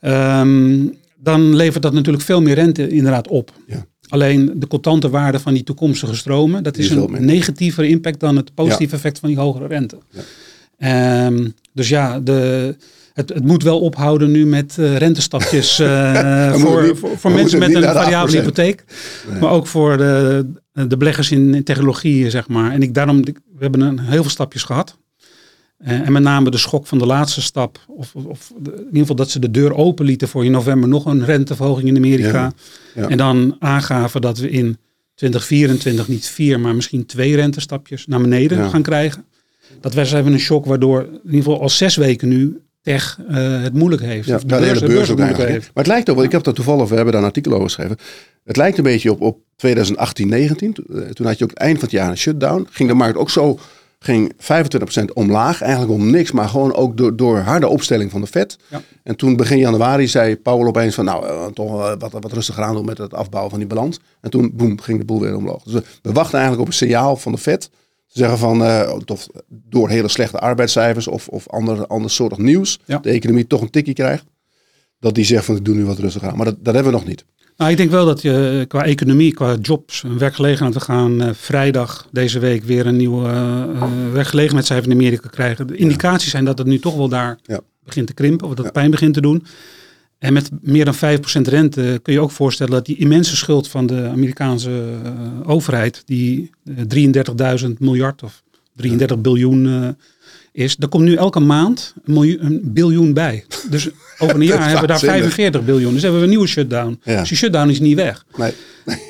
ehm, 0.00 0.86
dan 1.16 1.54
levert 1.56 1.82
dat 1.82 1.92
natuurlijk 1.92 2.24
veel 2.24 2.42
meer 2.42 2.54
rente 2.54 2.88
inderdaad 2.88 3.28
op. 3.28 3.52
Ja. 3.66 3.84
Alleen 4.08 4.52
de 4.56 4.66
contante 4.66 5.10
waarde 5.10 5.38
van 5.40 5.54
die 5.54 5.64
toekomstige 5.64 6.14
stromen, 6.16 6.62
dat 6.62 6.76
is 6.76 6.90
een 6.90 7.24
negatievere 7.24 7.88
impact 7.88 8.20
dan 8.20 8.36
het 8.36 8.54
positieve 8.54 8.94
effect 8.94 9.18
van 9.18 9.28
die 9.28 9.38
hogere 9.38 9.66
rente. 9.66 9.98
Ja. 10.10 10.20
Ehm, 10.78 11.48
dus 11.72 11.88
ja, 11.88 12.20
de, 12.20 12.74
het, 13.12 13.28
het 13.28 13.44
moet 13.44 13.62
wel 13.62 13.80
ophouden 13.80 14.30
nu 14.30 14.46
met 14.46 14.78
eh, 14.78 14.96
rentestapjes 14.96 15.78
eh, 15.80 16.52
voor, 16.54 16.82
niet- 16.82 16.98
voor, 17.16 17.30
mensen 17.32 17.58
met 17.58 17.74
een 17.74 17.82
variabele 17.82 18.36
8%. 18.36 18.40
hypotheek. 18.40 18.84
Nee. 19.30 19.40
Maar 19.40 19.50
ook 19.50 19.66
voor 19.66 19.96
de, 19.96 20.46
de 20.88 20.96
beleggers 20.96 21.30
in, 21.30 21.54
in 21.54 21.64
technologie, 21.64 22.30
zeg 22.30 22.48
maar. 22.48 22.72
En 22.72 22.82
ik 22.82 22.94
daarom, 22.94 23.22
we 23.24 23.32
hebben 23.58 23.80
een, 23.80 23.98
heel 24.00 24.20
veel 24.22 24.30
stapjes 24.30 24.62
gehad. 24.62 24.96
Eh, 25.84 26.00
en 26.06 26.12
met 26.12 26.22
name 26.22 26.50
de 26.50 26.58
schok 26.58 26.86
van 26.86 26.98
de 26.98 27.06
laatste 27.06 27.42
stap, 27.42 27.78
of, 27.86 28.14
of 28.14 28.52
in 28.64 28.72
ieder 28.86 28.98
geval 29.00 29.16
dat 29.16 29.30
ze 29.30 29.38
de 29.38 29.50
deur 29.50 29.74
open 29.74 30.04
lieten 30.04 30.28
voor 30.28 30.44
in 30.44 30.50
november 30.50 30.88
nog 30.88 31.04
een 31.04 31.24
renteverhoging 31.24 31.88
in 31.88 31.96
Amerika. 31.96 32.52
Ja, 32.94 33.02
ja. 33.02 33.08
En 33.08 33.16
dan 33.16 33.56
aangaven 33.58 34.20
dat 34.20 34.38
we 34.38 34.50
in 34.50 34.78
2024 35.14 36.08
niet 36.08 36.26
vier, 36.26 36.60
maar 36.60 36.74
misschien 36.74 37.06
twee 37.06 37.36
rentestapjes 37.36 38.06
naar 38.06 38.20
beneden 38.20 38.58
Ja. 38.58 38.68
gaan 38.68 38.82
krijgen. 38.82 39.24
Dat 39.80 39.94
was 39.94 40.12
even 40.12 40.32
een 40.32 40.38
shock 40.38 40.64
waardoor 40.64 41.00
in 41.02 41.20
ieder 41.24 41.42
geval 41.42 41.60
al 41.60 41.68
zes 41.68 41.96
weken 41.96 42.28
nu 42.28 42.58
tech 42.82 43.18
eh, 43.28 43.62
het 43.62 43.72
moeilijk 43.74 44.02
heeft. 44.02 44.28
Ja, 44.28 44.34
Of 44.34 44.40
de 44.42 44.46
de 44.46 44.54
hele 44.54 44.80
de 44.80 44.86
beurs 44.86 45.10
ook 45.10 45.16
moeilijk 45.16 45.38
eigenlijk. 45.38 45.70
Maar 45.74 45.84
het 45.84 45.92
lijkt 45.92 46.08
ook, 46.10 46.16
wel, 46.16 46.24
ik 46.24 46.32
heb 46.32 46.42
dat 46.42 46.54
toevallig, 46.54 46.88
we 46.88 46.94
hebben 46.94 47.12
daar 47.12 47.22
een 47.22 47.28
artikel 47.28 47.52
over 47.52 47.64
geschreven. 47.64 47.96
Het 48.44 48.56
lijkt 48.56 48.78
een 48.78 48.84
beetje 48.84 49.10
op, 49.10 49.20
op 49.20 49.38
2018, 49.56 50.28
19. 50.28 50.72
Toen 51.12 51.26
had 51.26 51.38
je 51.38 51.44
ook 51.44 51.50
het 51.50 51.58
eind 51.58 51.78
van 51.78 51.88
het 51.88 51.96
jaar 51.98 52.10
een 52.10 52.16
shutdown. 52.16 52.66
Ging 52.70 52.88
de 52.88 52.94
markt 52.94 53.16
ook 53.18 53.30
zo 53.30 53.58
ging 54.04 54.32
25% 54.32 55.04
omlaag. 55.12 55.60
Eigenlijk 55.62 55.92
om 55.92 56.10
niks, 56.10 56.32
maar 56.32 56.48
gewoon 56.48 56.74
ook 56.74 56.96
door, 56.96 57.16
door 57.16 57.38
harde 57.38 57.68
opstelling 57.68 58.10
van 58.10 58.20
de 58.20 58.26
Fed. 58.26 58.56
Ja. 58.70 58.82
En 59.02 59.16
toen 59.16 59.36
begin 59.36 59.58
januari 59.58 60.08
zei 60.08 60.36
Powell 60.36 60.66
opeens 60.66 60.94
van 60.94 61.04
nou, 61.04 61.26
uh, 61.26 61.46
toch 61.46 61.72
uh, 61.72 61.92
wat, 61.98 62.12
wat 62.12 62.32
rustiger 62.32 62.62
aan 62.62 62.74
doen 62.74 62.84
met 62.84 62.98
het 62.98 63.14
afbouwen 63.14 63.50
van 63.50 63.60
die 63.60 63.68
balans. 63.68 64.00
En 64.20 64.30
toen 64.30 64.50
boem, 64.54 64.80
ging 64.80 64.98
de 64.98 65.04
boel 65.04 65.20
weer 65.20 65.36
omhoog. 65.36 65.62
Dus 65.62 65.72
we, 65.72 65.82
we 66.02 66.12
wachten 66.12 66.38
eigenlijk 66.38 66.62
op 66.62 66.66
een 66.66 66.78
signaal 66.78 67.16
van 67.16 67.32
de 67.32 67.38
Fed. 67.38 67.70
Te 68.08 68.18
zeggen 68.20 68.38
van, 68.38 68.62
uh, 68.62 68.92
toch 68.92 69.26
door 69.48 69.88
hele 69.88 70.08
slechte 70.08 70.38
arbeidscijfers 70.38 71.08
of, 71.08 71.28
of 71.28 71.48
ander, 71.48 71.86
ander 71.86 72.10
soort 72.10 72.38
nieuws, 72.38 72.80
Ja. 72.84 72.98
de 72.98 73.10
economie 73.10 73.46
toch 73.46 73.60
een 73.60 73.70
tikkie 73.70 73.94
krijgt. 73.94 74.24
Dat 74.98 75.14
die 75.14 75.24
zegt 75.24 75.44
van 75.44 75.56
ik 75.56 75.64
doe 75.64 75.74
nu 75.74 75.84
wat 75.84 75.98
rustiger 75.98 76.28
aan. 76.28 76.36
Maar 76.36 76.46
dat, 76.46 76.56
dat 76.58 76.74
hebben 76.74 76.92
we 76.92 76.98
nog 76.98 77.08
niet. 77.08 77.24
Nou, 77.56 77.70
ik 77.70 77.76
denk 77.76 77.90
wel 77.90 78.06
dat 78.06 78.22
je 78.22 78.64
qua 78.68 78.84
economie, 78.84 79.34
qua 79.34 79.54
jobs 79.62 80.04
en 80.04 80.18
werkgelegenheid, 80.18 80.74
we 80.74 80.80
gaan 80.80 81.22
uh, 81.22 81.28
vrijdag 81.32 82.08
deze 82.12 82.38
week 82.38 82.64
weer 82.64 82.86
een 82.86 82.96
nieuwe 82.96 83.28
uh, 83.28 83.82
werkgelegenheidscijfer 84.12 84.90
in 84.90 84.96
Amerika 84.96 85.28
krijgen. 85.28 85.66
De 85.66 85.76
indicaties 85.76 86.30
zijn 86.30 86.44
dat 86.44 86.58
het 86.58 86.66
nu 86.66 86.78
toch 86.78 86.96
wel 86.96 87.08
daar 87.08 87.38
Ja. 87.42 87.60
begint 87.84 88.06
te 88.06 88.14
krimpen, 88.14 88.48
of 88.48 88.54
dat 88.54 88.64
Ja. 88.64 88.70
pijn 88.70 88.90
begint 88.90 89.14
te 89.14 89.20
doen. 89.20 89.44
En 90.18 90.32
met 90.32 90.50
meer 90.60 90.84
dan 90.84 90.94
5% 90.94 91.48
rente 91.48 91.98
kun 92.02 92.12
je 92.12 92.20
ook 92.20 92.30
voorstellen 92.30 92.72
dat 92.72 92.86
die 92.86 92.96
immense 92.96 93.36
schuld 93.36 93.68
van 93.68 93.86
de 93.86 94.08
Amerikaanse 94.08 94.70
uh, 94.70 95.10
overheid, 95.50 96.02
die 96.04 96.50
33.000 96.70 97.70
miljard 97.78 98.22
of 98.22 98.42
33 98.76 99.20
biljoen 99.20 99.96
is, 100.54 100.76
er 100.78 100.88
komt 100.88 101.04
nu 101.04 101.14
elke 101.14 101.40
maand 101.40 101.94
een, 102.04 102.12
miljoen, 102.12 102.44
een 102.44 102.60
biljoen 102.64 103.12
bij. 103.12 103.44
Dus 103.70 103.88
over 104.18 104.34
een 104.36 104.44
jaar 104.44 104.62
hebben 104.62 104.80
we 104.80 104.86
daar 104.86 104.98
45 104.98 105.64
biljoen. 105.64 105.92
Dus 105.92 106.02
hebben 106.02 106.20
we 106.20 106.24
een 106.26 106.30
nieuwe 106.32 106.46
shutdown. 106.48 107.00
Ja. 107.04 107.18
Dus 107.20 107.28
die 107.28 107.38
shutdown 107.38 107.68
is 107.68 107.80
niet 107.80 107.96
weg. 107.96 108.24
Nee. 108.36 108.52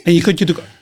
En 0.04 0.14
je 0.14 0.20
kunt 0.20 0.38
je 0.38 0.44
natuurlijk 0.44 0.74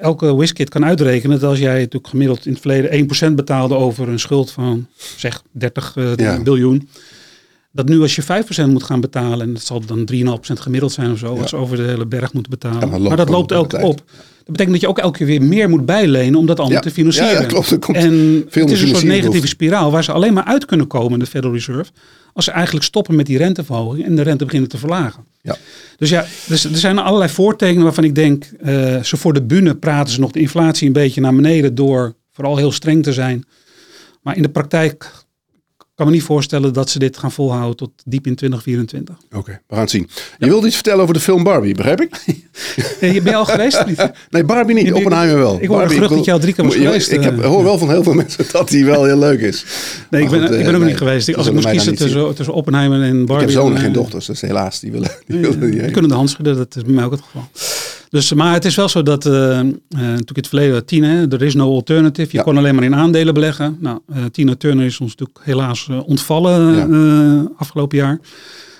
elke 0.00 0.36
WISKIT 0.36 0.68
kan 0.68 0.84
uitrekenen 0.84 1.40
dat 1.40 1.50
als 1.50 1.58
jij 1.58 1.78
natuurlijk 1.78 2.08
gemiddeld 2.08 2.46
in 2.46 2.52
het 2.52 2.60
verleden 2.60 3.30
1% 3.30 3.34
betaalde 3.34 3.74
over 3.74 4.08
een 4.08 4.18
schuld 4.18 4.50
van 4.50 4.86
zeg 5.16 5.42
30 5.50 5.96
uh, 5.96 6.16
Ja. 6.16 6.42
biljoen. 6.42 6.88
Dat 7.72 7.88
nu 7.88 8.00
als 8.00 8.14
je 8.14 8.22
5% 8.22 8.26
moet 8.66 8.82
gaan 8.82 9.00
betalen, 9.00 9.46
en 9.46 9.52
dat 9.52 9.62
zal 9.62 9.80
dan 9.80 10.08
3,5% 10.12 10.18
gemiddeld 10.52 10.92
zijn 10.92 11.10
of 11.10 11.18
zo, 11.18 11.38
als 11.38 11.50
ze 11.50 11.56
over 11.56 11.76
de 11.76 11.82
hele 11.82 12.06
berg 12.06 12.32
moeten 12.32 12.50
betalen. 12.50 13.02
Maar 13.02 13.16
dat 13.16 13.28
loopt 13.28 13.52
op 13.52 13.56
elke 13.56 13.68
keer 13.68 13.78
tijd. 13.78 13.92
op. 13.92 14.02
Dat 14.44 14.46
betekent 14.46 14.72
dat 14.72 14.80
je 14.80 14.88
ook 14.88 14.98
elke 14.98 15.18
keer 15.18 15.26
weer 15.26 15.42
meer 15.42 15.68
moet 15.68 15.86
bijlenen 15.86 16.38
om 16.38 16.46
dat 16.46 16.60
allemaal 16.60 16.80
te 16.80 16.90
financieren. 16.90 17.40
Ja, 17.40 17.46
klopt. 17.46 17.70
Er 17.70 17.78
komt 17.78 17.96
en 17.96 18.44
veel 18.48 18.62
het 18.62 18.72
is 18.72 18.82
een 18.82 18.88
soort 18.88 19.04
negatieve 19.04 19.46
spiraal 19.46 19.90
waar 19.90 20.04
ze 20.04 20.12
alleen 20.12 20.32
maar 20.32 20.44
uit 20.44 20.64
kunnen 20.64 20.86
komen, 20.86 21.18
de 21.18 21.26
Federal 21.26 21.54
Reserve, 21.54 21.90
als 22.32 22.44
ze 22.44 22.50
eigenlijk 22.50 22.84
stoppen 22.84 23.14
met 23.14 23.26
die 23.26 23.38
renteverhoging 23.38 24.04
en 24.04 24.16
de 24.16 24.22
rente 24.22 24.44
beginnen 24.44 24.68
te 24.68 24.78
verlagen. 24.78 25.24
Ja. 25.42 25.56
Dus 25.96 26.10
ja, 26.10 26.26
dus 26.46 26.64
er 26.64 26.76
zijn 26.76 26.98
allerlei 26.98 27.30
voortekenen 27.30 27.82
waarvan 27.82 28.04
ik 28.04 28.14
denk, 28.14 28.44
eh 28.60 29.02
zo 29.02 29.16
voor 29.16 29.32
de 29.32 29.42
bühne 29.42 29.74
praten 29.74 30.12
ze 30.12 30.20
nog 30.20 30.30
de 30.30 30.40
inflatie 30.40 30.86
een 30.86 30.92
beetje 30.92 31.20
naar 31.20 31.34
beneden 31.34 31.74
door 31.74 32.14
vooral 32.32 32.56
heel 32.56 32.72
streng 32.72 33.02
te 33.02 33.12
zijn. 33.12 33.44
Maar 34.22 34.36
in 34.36 34.42
de 34.42 34.48
praktijk 34.48 35.10
kan 35.94 36.06
me 36.06 36.12
niet 36.12 36.22
voorstellen 36.22 36.72
dat 36.72 36.90
ze 36.90 36.98
dit 36.98 37.16
gaan 37.16 37.32
volhouden 37.32 37.76
tot 37.76 37.90
diep 38.04 38.26
in 38.26 38.34
2024. 38.34 39.16
Oké, 39.36 39.50
we 39.50 39.74
gaan 39.74 39.80
het 39.80 39.90
zien. 39.90 40.08
Je 40.38 40.46
wilde 40.46 40.66
iets 40.66 40.74
vertellen 40.74 41.00
over 41.02 41.14
de 41.14 41.20
film 41.20 41.42
Barbie, 41.44 41.74
begrijp 41.74 42.00
ik? 42.00 42.10
Ben 43.00 43.12
je 43.24 43.34
al 43.34 43.44
geweest 43.44 43.86
niet? 43.86 44.10
Nee, 44.30 44.44
Barbie 44.44 44.74
niet. 44.74 44.92
Oppenheimer 44.92 45.38
wel. 45.38 45.58
ik 45.60 45.68
hoor 45.68 45.76
Barbie, 45.76 45.94
gerucht 45.94 46.08
wil- 46.08 46.16
dat 46.16 46.26
je 46.26 46.32
al 46.32 46.38
drie 46.38 46.54
keer 46.54 46.64
was 46.64 46.74
geweest, 46.74 47.10
Ik 47.12 47.22
heb, 47.22 47.38
eh. 47.40 47.46
hoor 47.46 47.64
wel 47.64 47.78
van 47.78 47.90
heel 47.90 48.02
veel 48.02 48.12
mensen 48.22 48.44
dat 48.52 48.68
die 48.68 48.84
wel 48.84 49.04
heel 49.04 49.18
leuk 49.18 49.40
is. 49.40 49.64
Nee, 50.10 50.22
ik 50.22 50.30
ben, 50.30 50.40
goed, 50.40 50.50
ik 50.50 50.58
eh, 50.58 50.64
ben 50.64 50.74
ook 50.74 50.80
nee, 50.80 50.88
niet 50.88 50.98
geweest. 50.98 51.34
Als 51.36 51.46
ik 51.46 51.52
moest 51.52 51.70
kiezen 51.70 51.94
tussen, 51.94 52.34
tussen 52.34 52.54
Oppenheimer 52.54 53.02
en 53.02 53.16
Barbie. 53.26 53.34
Ik 53.48 53.52
heb 53.54 53.62
zoon 53.62 53.72
en 53.74 53.78
geen 53.80 53.88
eh, 53.88 53.94
dochters, 53.94 54.26
dus 54.26 54.40
helaas, 54.40 54.80
die 54.80 54.92
willen, 54.92 55.10
die 55.26 55.36
Ja, 55.36 55.42
willen 55.42 55.70
niet 55.70 55.80
die 55.82 55.90
kunnen 55.90 56.10
de 56.10 56.16
hand 56.16 56.30
schudden, 56.30 56.56
dat 56.56 56.76
is 56.76 56.82
bij 56.82 56.92
mij 56.92 57.04
ook 57.04 57.10
het 57.10 57.20
geval. 57.22 57.48
Dus, 58.12 58.32
maar 58.32 58.52
het 58.52 58.64
is 58.64 58.74
wel 58.74 58.88
zo 58.88 59.02
dat, 59.02 59.26
uh, 59.26 59.32
uh, 59.32 59.58
toen 59.58 60.16
ik 60.26 60.36
het 60.36 60.48
verleden 60.48 60.84
tien, 60.84 61.02
hè, 61.04 61.26
er 61.32 61.42
is 61.42 61.54
no 61.54 61.74
alternative. 61.74 62.28
Je 62.30 62.36
Ja. 62.36 62.42
kon 62.42 62.56
alleen 62.56 62.74
maar 62.74 62.84
in 62.84 62.94
aandelen 62.94 63.34
beleggen. 63.34 63.76
Nou, 63.80 63.98
uh, 64.10 64.16
Tina 64.32 64.54
Turner 64.54 64.84
is 64.86 65.00
ons 65.00 65.10
natuurlijk 65.10 65.38
helaas 65.46 65.88
uh, 65.90 66.08
ontvallen 66.08 66.74
Ja. 66.74 67.48
afgelopen 67.56 67.98
jaar. 67.98 68.18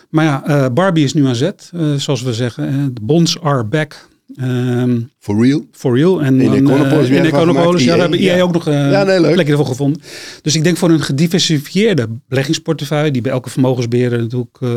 Maar 0.08 0.24
ja, 0.24 0.70
Barbie 0.70 1.04
is 1.04 1.14
nu 1.14 1.26
aan 1.26 1.34
zet, 1.34 1.70
zoals 1.96 2.22
we 2.22 2.32
zeggen. 2.34 2.90
De 2.94 3.00
bonds 3.02 3.40
are 3.40 3.64
back. 3.64 4.08
Um, 4.40 5.10
For 5.18 5.44
real? 5.44 5.66
For 5.72 5.96
real. 5.96 6.22
En 6.22 6.40
In 6.40 6.52
Econopolis 6.52 7.08
uh, 7.08 7.16
in 7.16 7.24
Econopolis, 7.24 7.84
ja, 7.84 7.94
we 7.94 8.00
hebben 8.00 8.18
EA, 8.18 8.30
EA 8.30 8.36
ja. 8.36 8.42
ook 8.42 8.52
nog 8.52 8.68
uh, 8.68 8.90
Ja, 8.90 9.02
nee, 9.04 9.20
leuk. 9.20 9.48
ervoor 9.48 9.66
gevonden. 9.66 10.02
Dus 10.42 10.54
ik 10.54 10.64
denk 10.64 10.76
voor 10.76 10.90
een 10.90 11.00
gediversifieerde 11.02 12.08
beleggingsportefeuille, 12.28 13.10
die 13.10 13.22
bij 13.22 13.32
elke 13.32 13.50
vermogensbeheerder 13.50 14.18
natuurlijk 14.18 14.56
uh, 14.60 14.70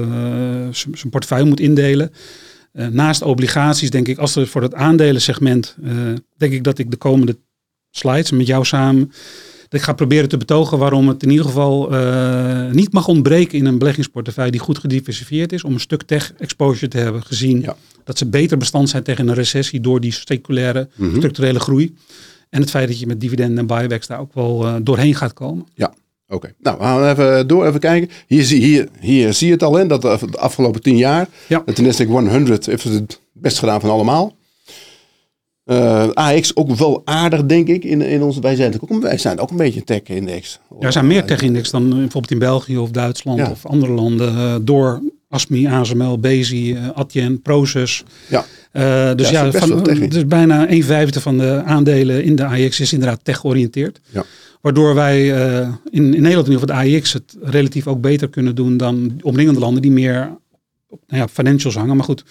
zijn 0.72 1.10
portefeuille 1.10 1.46
moet 1.46 1.60
indelen. 1.60 2.12
Uh, 2.76 2.88
naast 2.88 3.22
obligaties 3.22 3.90
denk 3.90 4.08
ik, 4.08 4.18
als 4.18 4.36
er 4.36 4.48
voor 4.48 4.62
het 4.62 4.74
aandelensegment, 4.74 5.76
uh, 5.84 5.92
denk 6.38 6.54
ik 6.54 6.64
dat 6.64 6.78
ik 6.78 6.92
de 6.92 6.98
komende 6.98 7.38
slides 7.92 8.32
met 8.32 8.48
jou 8.48 8.66
samen, 8.66 9.12
dat 9.70 9.80
ik 9.80 9.82
ga 9.82 9.94
proberen 9.94 10.30
te 10.30 10.38
betogen 10.38 10.78
waarom 10.78 11.08
het 11.08 11.24
in 11.24 11.30
ieder 11.30 11.46
geval 11.46 11.94
uh, 11.94 12.72
niet 12.72 12.94
mag 12.94 13.08
ontbreken 13.08 13.58
in 13.58 13.66
een 13.66 13.78
beleggingsportefeuille 13.78 14.52
die 14.52 14.60
goed 14.60 14.78
gediversifieerd 14.78 15.52
is, 15.54 15.64
om 15.64 15.74
een 15.74 15.80
stuk 15.80 16.04
tech 16.04 16.34
exposure 16.38 16.88
te 16.88 16.98
hebben 16.98 17.24
gezien 17.24 17.62
Ja. 17.62 17.76
dat 18.04 18.18
ze 18.18 18.26
beter 18.26 18.58
bestand 18.58 18.90
zijn 18.90 19.04
tegen 19.04 19.28
een 19.28 19.34
recessie 19.36 19.80
door 19.80 20.00
die 20.02 20.12
seculaire 20.14 20.90
Mhm. 20.96 21.16
structurele 21.16 21.60
groei. 21.60 21.96
En 22.50 22.62
het 22.62 22.70
feit 22.70 22.88
dat 22.88 23.00
je 23.00 23.08
met 23.08 23.22
dividenden 23.22 23.58
en 23.58 23.68
buybacks 23.68 24.08
daar 24.08 24.20
ook 24.20 24.34
wel 24.34 24.84
doorheen 24.84 25.16
gaat 25.16 25.34
komen. 25.34 25.66
Oké, 26.28 26.54
nou 26.60 26.78
we 26.78 26.84
gaan 26.84 27.10
even 27.10 27.48
door, 27.48 27.68
even 27.68 27.80
kijken. 27.80 28.10
Hier, 28.28 28.44
zie- 28.44 28.62
hier, 28.62 28.88
hier 29.00 29.34
zie 29.34 29.48
je 29.48 29.54
het 29.54 29.64
al 29.64 29.78
in, 29.80 29.88
dat 29.88 30.02
de 30.02 30.18
de 30.32 30.38
afgelopen 30.38 30.82
tien 30.82 30.98
jaar, 30.98 31.28
Ja. 31.48 31.64
het 31.66 31.82
Nasdaq 31.82 32.08
100 32.08 32.66
heeft 32.66 32.84
het 32.84 33.20
best 33.34 33.60
gedaan 33.60 33.80
van 33.82 33.90
allemaal. 33.90 34.36
Eh, 35.64 36.08
AX 36.14 36.56
ook 36.56 36.76
wel 36.76 37.02
aardig, 37.06 37.46
denk 37.46 37.68
ik. 37.68 37.84
In, 37.84 38.02
in 38.02 38.22
ons, 38.22 38.40
wij, 38.40 38.56
zijn 38.56 38.74
ook, 38.82 38.90
een- 38.90 39.02
wij 39.02 39.18
zijn 39.18 39.40
ook 39.40 39.50
een 39.50 39.58
beetje 39.58 39.84
tech-index. 39.84 40.60
Ja, 40.80 40.86
er 40.86 40.92
zijn 40.92 41.08
meer 41.08 41.26
tech-index 41.26 41.72
dan 41.72 41.84
uh, 41.84 41.90
bijvoorbeeld 41.90 42.32
in 42.32 42.40
België 42.40 42.78
of 42.78 42.90
Duitsland 42.92 43.40
Ja. 43.40 43.50
of 43.52 43.66
andere 43.66 43.92
landen. 43.92 44.34
uh, 44.34 44.56
door 44.62 45.02
ASMI, 45.30 45.68
ASML, 45.68 46.20
Bezi, 46.20 46.74
uh, 46.74 46.90
Adyen, 46.94 47.42
Proces. 47.42 48.04
Ja. 48.30 48.46
Uh, 48.74 49.16
dus 49.16 49.30
Ja, 49.30 49.52
van, 49.52 49.84
dus 50.10 50.26
bijna 50.28 50.70
een 50.70 50.84
vijfde 50.84 51.22
van 51.22 51.38
de 51.38 51.62
aandelen 51.66 52.24
in 52.24 52.36
de 52.36 52.46
AX 52.46 52.80
is 52.80 52.94
inderdaad 52.94 53.20
tech 53.24 53.38
georiënteerd. 53.38 54.00
Ja. 54.12 54.24
Waardoor 54.66 54.96
wij 54.96 55.50
uh, 55.60 55.68
in, 55.90 56.14
in 56.14 56.22
Nederland 56.22 56.48
in 56.48 56.54
ieder 56.54 56.68
geval 56.68 56.84
de 56.84 56.96
AX 56.98 57.14
het 57.14 57.38
relatief 57.42 57.88
ook 57.88 58.02
beter 58.02 58.30
kunnen 58.30 58.56
doen 58.56 58.78
dan 58.78 59.20
omringende 59.22 59.60
landen 59.60 59.82
die 59.82 59.92
meer 59.92 60.38
op 60.90 61.02
nou 61.08 61.22
ja, 61.22 61.28
financials 61.28 61.76
hangen. 61.76 61.96
Maar 61.96 62.06
goed, 62.06 62.24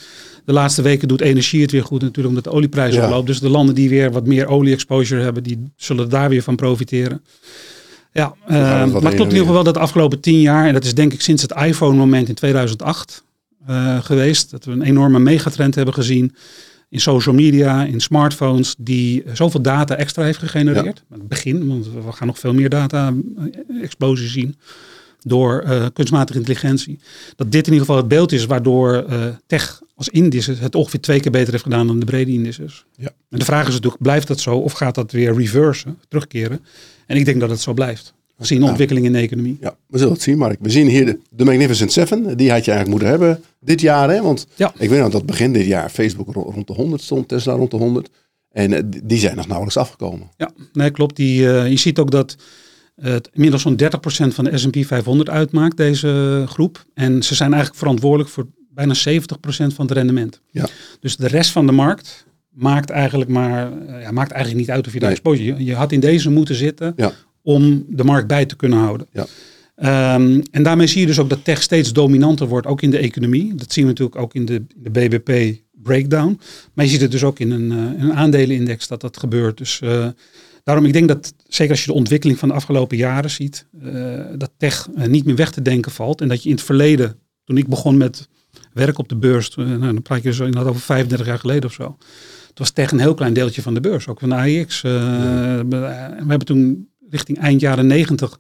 de 0.44 0.52
laatste 0.52 0.82
weken 0.82 1.08
doet 1.08 1.20
energie 1.20 1.62
het 1.62 1.70
weer 1.70 1.84
goed 1.84 2.00
natuurlijk 2.00 2.28
omdat 2.28 2.44
de 2.44 2.50
olieprijs 2.50 2.94
Ja. 2.94 3.04
oploopt. 3.04 3.26
Dus 3.26 3.40
de 3.40 3.48
landen 3.48 3.74
die 3.74 3.88
weer 3.88 4.12
wat 4.12 4.26
meer 4.26 4.46
olie-exposure 4.46 5.22
hebben, 5.22 5.42
die 5.42 5.72
zullen 5.76 6.08
daar 6.08 6.28
weer 6.28 6.42
van 6.42 6.56
profiteren. 6.56 7.24
Ja, 8.12 8.34
uh, 8.48 8.80
wat 8.80 8.92
maar 8.92 8.92
het 8.92 9.00
klopt 9.02 9.12
in 9.14 9.20
ieder 9.20 9.38
geval 9.38 9.54
wel 9.54 9.64
dat 9.64 9.74
de 9.74 9.80
afgelopen 9.80 10.20
tien 10.20 10.40
jaar, 10.40 10.66
en 10.66 10.72
dat 10.72 10.84
is 10.84 10.94
denk 10.94 11.12
ik 11.12 11.20
sinds 11.20 11.42
het 11.42 11.52
iPhone-moment 11.52 12.28
in 12.28 12.34
2008 12.34 13.24
uh, 13.68 14.04
geweest, 14.04 14.50
dat 14.50 14.64
we 14.64 14.72
een 14.72 14.82
enorme 14.82 15.18
megatrend 15.18 15.74
hebben 15.74 15.94
gezien 15.94 16.34
in 16.94 17.00
social 17.00 17.34
media, 17.34 17.84
in 17.84 18.00
smartphones, 18.00 18.74
die 18.78 19.22
zoveel 19.32 19.62
data 19.62 19.96
extra 19.96 20.22
heeft 20.22 20.38
gegenereerd. 20.38 21.02
Ja. 21.08 21.16
Het 21.16 21.28
begin, 21.28 21.68
want 21.68 21.92
we 21.92 22.12
gaan 22.12 22.26
nog 22.26 22.38
veel 22.38 22.54
meer 22.54 22.68
data-explosie 22.68 24.28
zien 24.28 24.56
door 25.22 25.64
uh, 25.66 25.86
kunstmatige 25.92 26.38
intelligentie. 26.38 26.98
Dat 27.36 27.52
dit 27.52 27.66
in 27.66 27.72
ieder 27.72 27.86
geval 27.86 27.96
het 27.96 28.08
beeld 28.08 28.32
is 28.32 28.46
waardoor 28.46 29.04
uh, 29.08 29.24
tech 29.46 29.80
als 29.94 30.08
indices 30.08 30.58
het 30.58 30.74
ongeveer 30.74 31.00
twee 31.00 31.20
keer 31.20 31.30
beter 31.30 31.50
heeft 31.50 31.62
gedaan 31.62 31.86
dan 31.86 31.98
de 31.98 32.06
brede 32.06 32.32
indices. 32.32 32.84
Ja. 32.96 33.10
En 33.30 33.38
de 33.38 33.44
vraag 33.44 33.66
is 33.66 33.74
natuurlijk, 33.74 34.02
blijft 34.02 34.26
dat 34.26 34.40
zo 34.40 34.56
of 34.56 34.72
gaat 34.72 34.94
dat 34.94 35.12
weer 35.12 35.34
reversen, 35.34 35.98
terugkeren? 36.08 36.60
En 37.06 37.16
ik 37.16 37.24
denk 37.24 37.40
dat 37.40 37.50
het 37.50 37.60
zo 37.60 37.72
blijft. 37.72 38.14
Gezien 38.38 38.60
de 38.60 38.66
ontwikkeling 38.66 39.06
in 39.06 39.12
de 39.12 39.18
economie. 39.18 39.56
Ja, 39.60 39.76
we 39.86 39.98
zullen 39.98 40.12
het 40.12 40.22
zien, 40.22 40.38
Mark. 40.38 40.58
We 40.60 40.70
zien 40.70 40.88
hier 40.88 41.06
de, 41.06 41.18
de 41.30 41.44
Magnificent 41.44 41.92
Seven. 41.92 42.36
Die 42.36 42.50
had 42.50 42.64
je 42.64 42.70
eigenlijk 42.70 42.88
moeten 42.88 43.08
hebben 43.08 43.44
dit 43.60 43.80
jaar. 43.80 44.10
Hè? 44.10 44.22
Want 44.22 44.46
ja. 44.54 44.72
ik 44.78 44.88
weet 44.88 45.00
nog 45.00 45.10
dat 45.10 45.26
begin 45.26 45.52
dit 45.52 45.66
jaar 45.66 45.90
Facebook 45.90 46.32
rond 46.34 46.66
de 46.66 46.72
100 46.72 47.02
stond, 47.02 47.28
Tesla 47.28 47.52
rond 47.52 47.70
de 47.70 47.76
100. 47.76 48.08
En 48.50 48.72
uh, 48.72 48.78
die 49.04 49.18
zijn 49.18 49.36
nog 49.36 49.46
nauwelijks 49.46 49.76
afgekomen. 49.78 50.30
Ja, 50.36 50.50
nee, 50.72 50.90
klopt. 50.90 51.16
Die, 51.16 51.42
uh, 51.42 51.68
je 51.68 51.76
ziet 51.76 51.98
ook 51.98 52.10
dat 52.10 52.36
het 53.00 53.28
inmiddels 53.32 53.62
zo'n 53.62 53.80
30% 53.82 53.86
van 54.34 54.44
de 54.44 54.58
S&P 54.58 54.76
500 54.86 55.28
uitmaakt, 55.28 55.76
deze 55.76 56.44
groep. 56.48 56.84
En 56.94 57.22
ze 57.22 57.34
zijn 57.34 57.50
eigenlijk 57.50 57.80
verantwoordelijk 57.80 58.30
voor 58.30 58.46
bijna 58.70 58.94
70% 58.94 58.96
van 59.46 59.86
het 59.86 59.90
rendement. 59.90 60.40
Ja. 60.50 60.66
Dus 61.00 61.16
de 61.16 61.28
rest 61.28 61.50
van 61.50 61.66
de 61.66 61.72
markt 61.72 62.26
maakt 62.50 62.90
eigenlijk 62.90 63.30
maar, 63.30 63.72
uh, 63.72 64.02
ja, 64.02 64.10
maakt 64.10 64.30
eigenlijk 64.30 64.66
niet 64.66 64.76
uit 64.76 64.86
of 64.86 64.92
je 64.92 64.98
daar 64.98 65.08
Nee. 65.08 65.18
exposure. 65.18 65.58
Je, 65.58 65.64
je 65.64 65.74
had 65.74 65.92
in 65.92 66.00
deze 66.00 66.30
moeten 66.30 66.54
zitten 66.54 66.92
Ja. 66.96 67.12
Om 67.44 67.84
de 67.88 68.04
markt 68.04 68.26
bij 68.26 68.46
te 68.46 68.56
kunnen 68.56 68.78
houden. 68.78 69.06
Ja. 69.12 69.26
Um, 70.14 70.42
en 70.50 70.62
daarmee 70.62 70.86
zie 70.86 71.00
je 71.00 71.06
dus 71.06 71.18
ook 71.18 71.30
dat 71.30 71.44
tech 71.44 71.62
steeds 71.62 71.92
dominanter 71.92 72.48
wordt, 72.48 72.66
ook 72.66 72.82
in 72.82 72.90
de 72.90 72.98
economie. 72.98 73.54
Dat 73.54 73.72
zien 73.72 73.84
we 73.84 73.90
natuurlijk 73.90 74.18
ook 74.18 74.34
in 74.34 74.44
de, 74.44 74.64
de 74.76 74.90
BBP 74.90 75.60
breakdown. 75.82 76.40
Maar 76.72 76.84
je 76.84 76.90
ziet 76.90 77.00
het 77.00 77.10
dus 77.10 77.24
ook 77.24 77.38
in 77.38 77.50
een, 77.50 77.72
uh, 77.72 78.02
een 78.02 78.14
aandelenindex 78.14 78.88
dat 78.88 79.00
dat 79.00 79.16
gebeurt. 79.16 79.58
Dus 79.58 79.80
uh, 79.84 80.08
daarom, 80.64 80.84
ik 80.84 80.92
denk 80.92 81.08
dat 81.08 81.34
zeker 81.48 81.72
als 81.72 81.84
je 81.84 81.90
de 81.90 81.96
ontwikkeling 81.96 82.38
van 82.38 82.48
de 82.48 82.54
afgelopen 82.54 82.96
jaren 82.96 83.30
ziet, 83.30 83.66
uh, 83.82 84.20
dat 84.36 84.50
tech 84.56 84.88
niet 85.06 85.24
meer 85.24 85.36
weg 85.36 85.50
te 85.50 85.62
denken 85.62 85.92
valt. 85.92 86.20
En 86.20 86.28
dat 86.28 86.42
je 86.42 86.48
in 86.48 86.54
het 86.54 86.64
verleden, 86.64 87.18
toen 87.44 87.56
ik 87.56 87.68
begon 87.68 87.96
met 87.96 88.28
werk 88.72 88.98
op 88.98 89.08
de 89.08 89.16
beurs, 89.16 89.54
nou, 89.54 89.80
dan 89.80 90.02
praat 90.02 90.22
je 90.22 90.28
dus 90.28 90.38
inderdaad 90.38 90.66
over 90.66 90.80
35 90.80 91.26
jaar 91.26 91.38
geleden 91.38 91.64
of 91.64 91.72
zo. 91.72 91.96
Het 92.48 92.58
was 92.58 92.70
tech 92.70 92.92
een 92.92 93.00
heel 93.00 93.14
klein 93.14 93.32
deeltje 93.32 93.62
van 93.62 93.74
de 93.74 93.80
beurs, 93.80 94.08
ook 94.08 94.20
van 94.20 94.28
de 94.28 94.34
AIX. 94.34 94.80
Ja. 94.80 95.66
We 95.66 96.24
hebben 96.26 96.46
toen 96.46 96.88
richting 97.10 97.38
eind 97.38 97.60
jaren 97.60 97.86
negentig 97.86 98.38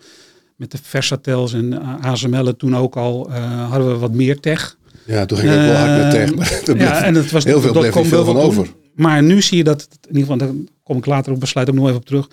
met 0.56 0.70
de 0.70 0.78
Versatels 0.82 1.52
en 1.52 1.82
ASML 2.00 2.56
toen 2.56 2.76
ook 2.76 2.96
al 2.96 3.30
hadden 3.68 3.92
we 3.92 3.98
wat 3.98 4.12
meer 4.12 4.40
tech. 4.40 4.76
Ja, 5.06 5.26
toen 5.26 5.38
ging 5.38 5.50
het 5.50 5.60
wel 5.60 5.74
hard 5.74 6.02
met 6.02 6.10
tech. 6.10 6.34
Maar 6.34 6.76
ja, 6.86 7.04
en 7.04 7.14
het 7.14 7.30
was 7.30 7.44
heel 7.44 7.60
veel 7.60 7.72
bleef 7.72 7.94
niet 7.94 8.06
veel 8.06 8.24
van 8.24 8.36
over. 8.36 8.72
Maar 8.94 9.22
nu 9.22 9.42
zie 9.42 9.56
je 9.56 9.64
dat, 9.64 9.88
in 9.90 10.16
ieder 10.16 10.20
geval, 10.20 10.36
daar 10.36 10.64
kom 10.82 10.96
ik 10.96 11.06
later 11.06 11.32
op 11.32 11.40
besluit 11.40 11.68
ook 11.68 11.74
nog 11.74 11.84
even 11.86 11.98
op 11.98 12.06
terug, 12.06 12.28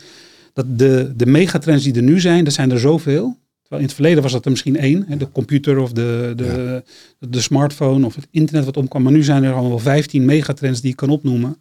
dat 0.53 0.65
de, 0.79 1.13
de 1.15 1.25
megatrends 1.25 1.83
die 1.83 1.93
er 1.93 2.01
nu 2.01 2.19
zijn, 2.19 2.43
dat 2.43 2.53
zijn 2.53 2.71
er 2.71 2.79
zoveel. 2.79 3.39
Terwijl 3.61 3.81
in 3.81 3.87
het 3.87 3.93
verleden 3.93 4.23
was 4.23 4.31
dat 4.31 4.45
er 4.45 4.51
misschien 4.51 4.77
één, 4.77 5.05
hè, 5.07 5.17
de 5.17 5.31
computer 5.31 5.77
of 5.77 5.91
de, 5.91 6.33
de, 6.35 6.83
de 7.19 7.41
smartphone 7.41 8.05
of 8.05 8.15
het 8.15 8.27
internet 8.31 8.65
wat 8.65 8.77
omkwam. 8.77 9.03
Maar 9.03 9.11
nu 9.11 9.23
zijn 9.23 9.43
er 9.43 9.53
al 9.53 9.69
wel 9.69 9.79
15 9.79 10.25
megatrends 10.25 10.81
die 10.81 10.91
ik 10.91 10.95
kan 10.95 11.09
opnoemen, 11.09 11.57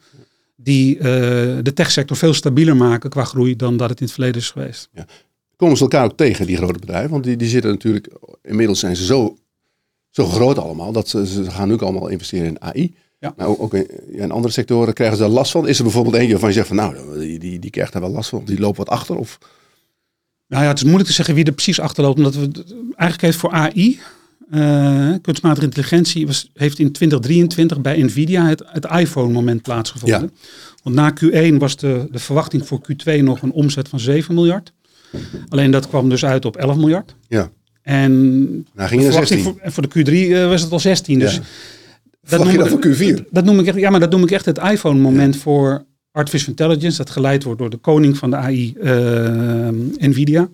die 0.63 0.97
uh, 0.97 1.03
de 1.63 1.73
techsector 1.75 2.17
veel 2.17 2.35
stabieler 2.35 2.77
maken 2.77 3.11
qua 3.11 3.25
groei 3.25 3.57
dan 3.57 3.77
dat 3.77 3.91
het 3.91 3.99
in 4.01 4.05
het 4.05 4.15
verleden 4.15 4.41
is 4.41 4.51
geweest. 4.51 4.89
Ja. 4.93 5.07
Komen 5.57 5.77
ze 5.77 5.83
elkaar 5.83 6.05
ook 6.05 6.17
tegen, 6.17 6.47
die 6.47 6.57
grote 6.57 6.79
bedrijven? 6.79 7.11
Want 7.11 7.25
die, 7.25 7.37
die 7.37 7.49
zitten 7.49 7.71
natuurlijk, 7.71 8.09
inmiddels 8.43 8.79
zijn 8.79 8.97
ze 8.97 9.05
zo, 9.05 9.37
zo 10.11 10.27
groot 10.27 10.59
allemaal, 10.59 10.93
dat 10.93 11.09
ze, 11.09 11.27
ze 11.27 11.51
gaan 11.51 11.69
nu 11.69 11.75
ook 11.75 11.83
allemaal 11.83 12.09
investeren 12.09 12.47
in 12.47 12.61
AI. 12.61 12.95
Ja. 13.19 13.35
Maar 13.37 13.47
ook, 13.47 13.75
in, 13.75 13.89
in, 14.13 14.31
andere 14.31 14.53
sectoren 14.53 14.95
krijgen 14.95 15.17
ze 15.17 15.23
daar 15.23 15.33
last 15.33 15.51
van. 15.51 15.69
Is 15.69 15.79
er 15.79 15.85
bijvoorbeeld 15.85 16.15
eentje 16.15 16.31
waarvan 16.31 16.49
je 16.49 16.55
zegt 16.55 16.67
van 16.67 16.77
nou, 16.77 17.19
die, 17.19 17.39
die, 17.39 17.59
die 17.59 17.71
krijgt 17.71 17.93
daar 17.93 18.03
wel 18.03 18.11
last 18.11 18.29
van, 18.29 18.45
die 18.45 18.61
loopt 18.61 18.77
wat 18.77 18.89
achter? 18.89 19.17
Of... 19.17 19.39
Nou 20.47 20.63
ja, 20.63 20.69
het 20.69 20.79
is 20.79 20.85
moeilijk 20.85 21.09
te 21.09 21.15
zeggen 21.15 21.35
wie 21.35 21.45
er 21.45 21.53
precies 21.53 21.81
achterloopt, 21.81 22.17
omdat 22.19 22.35
we 22.35 22.51
eigenlijk 22.85 23.21
heeft 23.21 23.37
voor 23.39 23.51
AI, 23.51 24.01
uh, 24.51 25.09
eh, 25.09 25.21
kunstmatige 25.23 25.67
intelligentie, 25.67 26.27
was, 26.27 26.51
heeft 26.55 26.79
in 26.79 26.93
2023 26.93 27.81
bij 27.81 28.03
Nvidia 28.03 28.47
het, 28.47 28.63
het 28.67 28.85
iPhone-moment 28.85 29.63
plaatsgevonden. 29.63 30.31
Ja. 30.35 30.49
Want 30.83 30.97
na 30.97 31.15
Q1 31.25 31.57
was 31.57 31.77
de, 31.77 32.09
de 32.11 32.19
verwachting 32.19 32.67
voor 32.67 32.81
Q2 32.93 33.23
nog 33.23 33.43
een 33.43 33.53
omzet 33.53 33.89
van 33.89 34.01
7 34.01 34.35
miljard. 34.35 34.73
Alleen 35.49 35.71
dat 35.71 35.89
kwam 35.89 36.09
dus 36.09 36.25
uit 36.25 36.45
op 36.45 36.57
11 36.57 36.77
miljard. 36.77 37.15
Ja. 37.29 37.51
En 37.83 38.43
nou, 38.75 38.89
ging 38.89 39.03
de 39.03 39.13
16. 39.13 39.43
Voor, 39.43 39.59
voor 39.63 39.89
de 39.89 39.89
Q3 39.89 40.13
uh, 40.13 40.49
was 40.49 40.63
het 40.63 40.73
al 40.73 40.81
16. 40.81 41.19
Dus 41.19 41.35
ja. 41.35 41.41
Dat 42.29 42.45
noem, 42.45 42.57
dat 42.57 42.69
voor 42.69 42.87
Q4? 42.87 43.31
Dat 43.31 43.45
noem 43.45 43.59
ik 43.59 43.67
echt, 43.67 43.79
ja, 43.79 43.91
maar 43.91 44.01
dat 44.01 44.11
noem 44.11 44.23
ik 44.23 44.31
echt 44.31 44.45
het 44.45 44.59
iPhone-moment 44.59 45.37
voor 45.37 45.85
artificial 46.13 46.49
intelligence. 46.49 46.97
Dat 46.97 47.11
geleid 47.11 47.43
wordt 47.43 47.59
door 47.59 47.71
de 47.71 47.77
koning 47.77 48.17
van 48.19 48.31
de 48.31 48.37
AI, 48.37 48.75
uh, 48.83 49.69
eh, 49.69 49.75
Nvidia. 49.97 50.49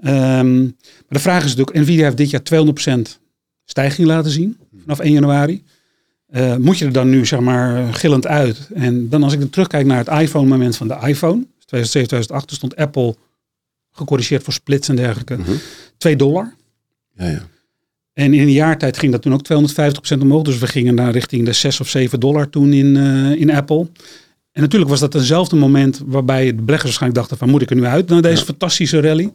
Um, 0.00 0.62
maar 0.62 1.06
de 1.08 1.18
vraag 1.18 1.44
is 1.44 1.54
natuurlijk, 1.54 1.78
Nvidia 1.78 2.04
heeft 2.04 2.16
dit 2.16 2.30
jaar 2.30 2.42
200% 2.42 3.18
stijging 3.64 4.06
laten 4.06 4.30
zien 4.30 4.56
vanaf 4.82 4.98
1 4.98 5.12
januari. 5.12 5.62
Uh, 6.30 6.56
moet 6.56 6.78
je 6.78 6.84
er 6.84 6.92
dan 6.92 7.08
nu 7.08 7.26
zeg 7.26 7.40
maar 7.40 7.94
gillend 7.94 8.26
uit? 8.26 8.68
En 8.74 9.08
dan 9.08 9.22
als 9.22 9.32
ik 9.32 9.40
dan 9.40 9.50
terugkijk 9.50 9.86
naar 9.86 9.98
het 9.98 10.20
iPhone-moment 10.20 10.76
van 10.76 10.88
de 10.88 10.94
iPhone, 10.94 11.46
2007, 11.66 12.08
2008, 12.08 12.52
stond 12.52 12.76
Apple 12.76 13.16
gecorrigeerd 13.90 14.42
voor 14.42 14.52
splits 14.52 14.88
en 14.88 14.96
dergelijke, 14.96 15.36
mm 15.36 15.44
2 15.98 16.16
dollar. 16.16 16.54
Ja, 17.14 17.26
ja. 17.26 17.46
En 18.12 18.34
in 18.34 18.40
een 18.40 18.52
jaar 18.52 18.78
tijd 18.78 18.98
ging 18.98 19.12
dat 19.12 19.22
toen 19.22 19.32
ook 19.32 19.44
250% 20.16 20.20
omhoog. 20.20 20.42
Dus 20.42 20.58
we 20.58 20.66
gingen 20.66 20.94
naar 20.94 21.12
richting 21.12 21.44
de 21.44 21.52
6 21.52 21.80
of 21.80 21.88
7 21.88 22.20
dollar 22.20 22.50
toen 22.50 22.72
in, 22.72 22.94
uh, 22.94 23.30
in 23.30 23.50
Apple. 23.50 23.86
En 24.52 24.62
natuurlijk 24.62 24.90
was 24.90 25.00
dat 25.00 25.14
eenzelfde 25.14 25.56
moment 25.56 26.00
waarbij 26.06 26.46
de 26.46 26.52
beleggers 26.52 26.82
waarschijnlijk 26.82 27.20
dachten 27.20 27.38
van 27.38 27.50
moet 27.50 27.62
ik 27.62 27.70
er 27.70 27.76
nu 27.76 27.84
uit 27.84 28.08
naar 28.08 28.22
deze 28.22 28.44
fantastische 28.44 29.00
rally? 29.00 29.32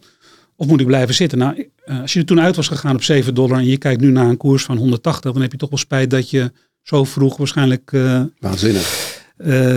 Of 0.56 0.68
moet 0.68 0.80
ik 0.80 0.88
blijven 0.88 1.16
zitten? 1.16 1.38
Nou, 1.38 1.68
uh, 1.86 2.02
als 2.02 2.14
je 2.14 2.20
er 2.20 2.26
toen 2.26 2.40
uit 2.40 2.56
was 2.56 2.68
gegaan 2.68 2.96
op 2.96 3.04
7 3.04 3.34
dollar 3.34 3.58
en 3.58 3.66
je 3.66 3.78
kijkt 3.78 4.02
nu 4.02 4.12
naar 4.12 4.30
een 4.30 4.38
koers 4.38 4.64
van 4.64 4.78
180, 4.78 5.32
dan 5.32 5.42
heb 5.42 5.52
je 5.52 5.58
toch 5.58 5.70
wel 5.70 5.80
spijt 5.80 6.10
dat 6.10 6.30
je 6.30 6.52
zo 6.82 7.04
vroeg 7.04 7.38
waarschijnlijk 7.38 7.92
uh, 7.92 8.24
Waanzinnig. 8.40 9.22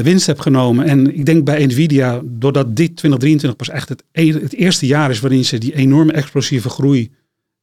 winst 0.03 0.27
hebt 0.27 0.41
genomen. 0.41 0.85
En 0.87 1.15
ik 1.15 1.27
denk 1.27 1.45
bij 1.45 1.67
Nvidia, 1.67 2.21
doordat 2.25 2.77
dit 2.77 2.97
2023 2.97 3.57
pas 3.57 3.69
echt 3.69 3.89
het, 3.89 4.05
e-, 4.13 4.33
het 4.33 4.55
eerste 4.55 4.87
jaar 4.87 5.11
is 5.11 5.21
waarin 5.21 5.45
ze 5.45 5.59
die 5.59 5.75
enorme 5.75 6.13
explosieve 6.13 6.69
groei 6.69 7.11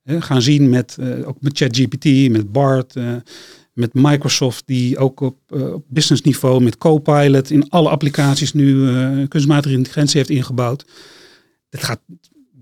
gaan 0.06 0.42
zien 0.42 0.70
met, 0.70 0.98
uh, 1.00 1.28
ook 1.28 1.38
met 1.40 1.58
ChatGPT, 1.58 2.30
met 2.30 2.52
BART, 2.52 2.96
met 3.74 3.94
Microsoft, 3.94 4.64
die 4.66 4.98
ook 4.98 5.20
op, 5.20 5.38
op 5.50 5.84
businessniveau 5.88 6.64
met 6.64 6.78
Copilot 6.78 7.50
in 7.50 7.70
alle 7.70 7.90
applicaties 7.90 8.54
nu 8.54 8.88
kunstmatige 9.28 9.76
intelligentie 9.76 10.18
heeft 10.18 10.30
ingebouwd. 10.30 10.86
Het 11.70 11.84
gaat 11.84 12.00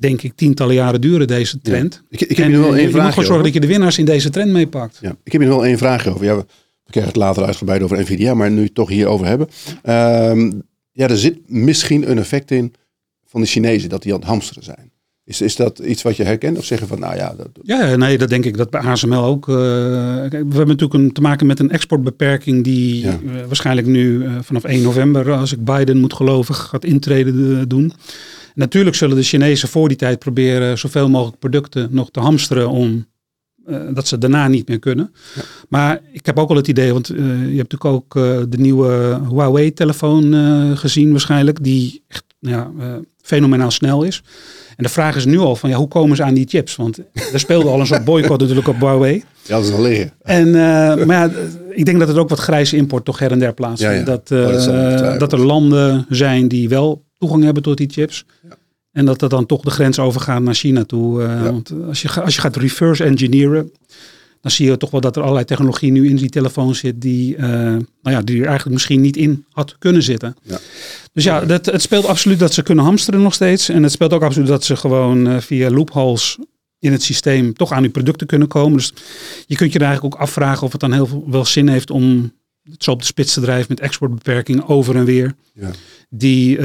denk 0.01 0.21
ik 0.21 0.35
tientallen 0.35 0.75
jaren 0.75 1.01
duren, 1.01 1.27
deze 1.27 1.61
trend. 1.61 2.03
Ik, 2.09 2.21
ik, 2.21 2.37
heb 2.37 2.45
en, 2.45 2.61
wel 2.61 2.75
één 2.75 2.89
vraag. 2.89 2.91
Je 2.91 3.01
moet 3.01 3.09
gewoon 3.09 3.25
zorgen 3.25 3.43
dat 3.43 3.53
je 3.53 3.59
de 3.59 3.67
winnaars 3.67 3.97
in 3.97 4.05
deze 4.05 4.29
trend 4.29 4.51
meepakt. 4.51 4.97
Ja, 5.01 5.15
ik 5.23 5.31
heb 5.31 5.41
nog 5.41 5.49
wel 5.49 5.65
één 5.65 5.77
vraag 5.77 6.07
over. 6.07 6.25
Ja, 6.25 6.35
we, 6.35 6.45
krijgen 6.85 7.11
het 7.11 7.21
later 7.21 7.43
uitgebreid 7.43 7.81
over 7.81 7.99
Nvidia, 7.99 8.33
maar 8.33 8.51
nu 8.51 8.69
toch 8.69 8.89
hierover 8.89 9.25
hebben. 9.25 9.47
Ehm, 9.83 10.51
ja, 10.91 11.07
er 11.07 11.17
zit 11.17 11.37
misschien 11.45 12.11
een 12.11 12.17
effect 12.17 12.51
in 12.51 12.73
van 13.25 13.41
de 13.41 13.47
Chinezen, 13.47 13.89
dat 13.89 14.03
die 14.03 14.13
aan 14.13 14.19
het 14.19 14.27
hamsteren 14.27 14.63
zijn. 14.63 14.91
Is, 15.23 15.41
is 15.41 15.55
dat 15.55 15.79
iets 15.79 16.01
wat 16.01 16.15
je 16.15 16.23
herkent? 16.23 16.57
Of 16.57 16.65
zeggen 16.65 16.87
van, 16.87 16.99
nou 16.99 17.15
ja... 17.15 17.33
Dat... 17.37 17.49
Ja, 17.63 17.95
nee, 17.95 18.17
dat 18.17 18.29
denk 18.29 18.45
ik 18.45 18.57
dat 18.57 18.69
bij 18.69 18.81
ASML 18.81 19.23
ook. 19.23 19.47
Uh, 19.47 19.55
we 19.55 20.29
hebben 20.29 20.67
natuurlijk 20.67 20.93
een, 20.93 21.11
te 21.11 21.21
maken 21.21 21.47
met 21.47 21.59
een 21.59 21.71
exportbeperking 21.71 22.63
die 22.63 23.03
uh, 23.03 23.13
waarschijnlijk 23.47 23.87
nu 23.87 24.23
uh, 24.23 24.35
vanaf 24.41 24.63
1 24.63 24.81
november, 24.81 25.31
als 25.31 25.51
ik 25.51 25.63
Biden 25.63 25.97
moet 25.97 26.13
geloven, 26.13 26.55
gaat 26.55 26.85
intreden 26.85 27.69
doen. 27.69 27.93
Natuurlijk 28.55 28.95
zullen 28.95 29.15
de 29.15 29.23
Chinezen 29.23 29.69
voor 29.69 29.87
die 29.87 29.97
tijd 29.97 30.19
proberen 30.19 30.77
zoveel 30.77 31.09
mogelijk 31.09 31.39
producten 31.39 31.87
nog 31.91 32.11
te 32.11 32.19
hamsteren 32.19 32.69
om 32.69 33.09
dat 33.93 34.07
ze 34.07 34.17
daarna 34.17 34.47
niet 34.47 34.67
meer 34.67 34.79
kunnen. 34.79 35.13
Ja. 35.35 35.41
Maar 35.69 36.01
ik 36.11 36.25
heb 36.25 36.39
ook 36.39 36.49
al 36.49 36.55
het 36.55 36.67
idee, 36.67 36.93
want 36.93 37.07
je 37.07 37.13
hebt 37.55 37.71
natuurlijk 37.71 37.85
ook 37.85 38.13
de 38.49 38.57
nieuwe 38.57 39.19
Huawei-telefoon 39.29 40.33
gezien 40.77 41.11
waarschijnlijk, 41.11 41.63
die 41.63 42.03
echt 42.07 42.23
ja, 42.39 42.71
fenomenaal 43.21 43.71
snel 43.71 44.03
is. 44.03 44.23
En 44.77 44.83
de 44.83 44.89
vraag 44.89 45.15
is 45.15 45.25
nu 45.25 45.37
al 45.37 45.55
van 45.55 45.69
ja, 45.69 45.77
hoe 45.77 45.87
komen 45.87 46.15
ze 46.15 46.23
aan 46.23 46.33
die 46.33 46.47
chips? 46.47 46.75
Want 46.75 46.99
er 47.33 47.39
speelde 47.39 47.69
al 47.69 47.79
een 47.79 47.85
soort 47.85 48.05
boycott 48.05 48.39
natuurlijk 48.41 48.67
op 48.67 48.79
Huawei. 48.79 49.23
Ja, 49.41 49.55
dat 49.55 49.65
is 49.65 49.71
al 49.71 49.81
liggen. 49.81 50.11
En, 50.21 50.51
maar 51.07 51.07
ja, 51.07 51.31
ik 51.69 51.85
denk 51.85 51.99
dat 51.99 52.07
het 52.07 52.17
ook 52.17 52.29
wat 52.29 52.39
grijze 52.39 52.75
import 52.75 53.05
toch 53.05 53.19
her 53.19 53.31
en 53.31 53.39
der 53.39 53.53
plaatsvindt. 53.53 53.97
Ja, 53.97 54.03
Dat, 54.03 54.31
uh, 54.31 54.97
dat, 54.97 55.19
dat, 55.19 55.33
er 55.33 55.45
landen 55.45 56.05
zijn 56.09 56.47
die 56.47 56.69
wel 56.69 57.03
toegang 57.21 57.43
hebben 57.43 57.63
tot 57.63 57.77
die 57.77 57.89
chips. 57.89 58.25
Ja. 58.49 58.57
En 58.91 59.05
dat 59.05 59.19
dat 59.19 59.29
dan 59.29 59.45
toch 59.45 59.61
de 59.61 59.69
grens 59.69 59.99
overgaan 59.99 60.43
naar 60.43 60.53
China 60.53 60.83
toe. 60.83 61.21
Uh, 61.21 61.43
want 61.43 61.73
als 61.87 62.01
je, 62.01 62.21
als 62.21 62.35
je 62.35 62.41
gaat 62.41 62.55
reverse 62.55 63.03
engineeren, 63.03 63.71
dan 64.41 64.51
zie 64.51 64.69
je 64.69 64.77
toch 64.77 64.91
wel 64.91 65.01
dat 65.01 65.15
er 65.15 65.21
allerlei 65.21 65.45
technologie 65.45 65.91
nu 65.91 66.09
in 66.09 66.15
die 66.15 66.29
telefoon 66.29 66.75
zit 66.75 67.01
die, 67.01 67.35
uh, 67.35 67.41
nou 67.41 67.81
ja, 68.01 68.21
die 68.21 68.39
er 68.39 68.45
eigenlijk 68.45 68.73
misschien 68.73 69.01
niet 69.01 69.17
in 69.17 69.45
had 69.51 69.75
kunnen 69.77 70.03
zitten. 70.03 70.35
Ja. 70.43 70.59
Dus 71.13 71.23
ja, 71.23 71.45
dat, 71.45 71.65
het 71.65 71.81
speelt 71.81 72.05
absoluut 72.05 72.39
dat 72.39 72.53
ze 72.53 72.63
kunnen 72.63 72.85
hamsteren 72.85 73.21
nog 73.21 73.33
steeds. 73.33 73.69
En 73.69 73.83
het 73.83 73.91
speelt 73.91 74.13
ook 74.13 74.23
absoluut 74.23 74.47
dat 74.47 74.63
ze 74.63 74.75
gewoon 74.75 75.27
uh, 75.27 75.37
via 75.37 75.69
loopholes 75.69 76.37
in 76.79 76.91
het 76.91 77.03
systeem 77.03 77.53
toch 77.53 77.71
aan 77.71 77.81
die 77.81 77.91
producten 77.91 78.27
kunnen 78.27 78.47
komen. 78.47 78.77
Dus 78.77 78.93
je 79.45 79.55
kunt 79.55 79.73
je 79.73 79.79
er 79.79 79.85
eigenlijk 79.85 80.15
ook 80.15 80.21
afvragen 80.21 80.63
of 80.63 80.71
het 80.71 80.81
dan 80.81 80.93
heel 80.93 81.07
veel 81.07 81.25
wel 81.27 81.45
zin 81.45 81.67
heeft 81.67 81.91
om 81.91 82.31
zo 82.77 82.91
op 82.91 82.99
de 82.99 83.05
spits 83.05 83.33
te 83.33 83.41
drijven 83.41 83.65
met 83.69 83.79
exportbeperkingen 83.79 84.67
over 84.67 84.95
en 84.95 85.05
weer. 85.05 85.35
Ja. 85.53 85.69
Die 86.09 86.57
uh, 86.57 86.63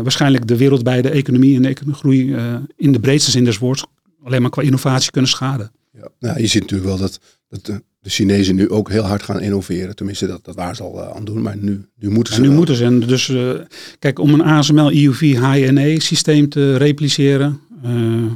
waarschijnlijk 0.00 0.46
de 0.46 0.56
wereldwijde 0.56 1.08
economie 1.08 1.56
en 1.56 1.62
de 1.62 1.68
economie 1.68 1.98
groei 1.98 2.36
in 2.76 2.92
de 2.92 3.00
breedste 3.00 3.30
zin 3.30 3.44
des 3.44 3.58
woords 3.58 3.84
alleen 4.28 4.42
maar 4.42 4.50
qua 4.50 4.62
innovatie 4.62 5.10
kunnen 5.10 5.30
schaden. 5.30 5.72
Ja. 5.92 6.08
Nou, 6.18 6.40
je 6.40 6.46
ziet 6.46 6.62
natuurlijk 6.62 6.88
wel 6.88 6.98
dat, 6.98 7.20
dat 7.48 7.66
de, 7.66 7.82
de, 8.00 8.10
Chinezen 8.10 8.54
nu 8.54 8.70
ook 8.70 8.90
heel 8.90 9.02
hard 9.02 9.22
gaan 9.22 9.40
innoveren. 9.40 9.96
Tenminste, 9.96 10.26
dat, 10.26 10.44
dat 10.44 10.54
waren 10.54 10.76
ze 10.76 10.82
al 10.82 10.98
uh, 10.98 11.16
aan 11.16 11.24
doen. 11.24 11.42
Maar 11.42 11.56
nu, 11.56 11.84
nu 11.98 12.10
moeten 12.10 12.34
ze. 12.34 12.42
En 12.42 12.48
nu 12.48 12.54
moeten 12.54 12.76
ze. 12.76 12.84
En 12.84 13.00
dus, 13.00 13.32
kijk, 13.98 14.18
om 14.18 14.34
een 14.34 14.42
ASML 14.42 14.92
EUV 14.92 15.36
HNE 15.36 16.00
systeem 16.00 16.48
te 16.48 16.76
repliceren. 16.76 17.60
Uh, 17.84 17.90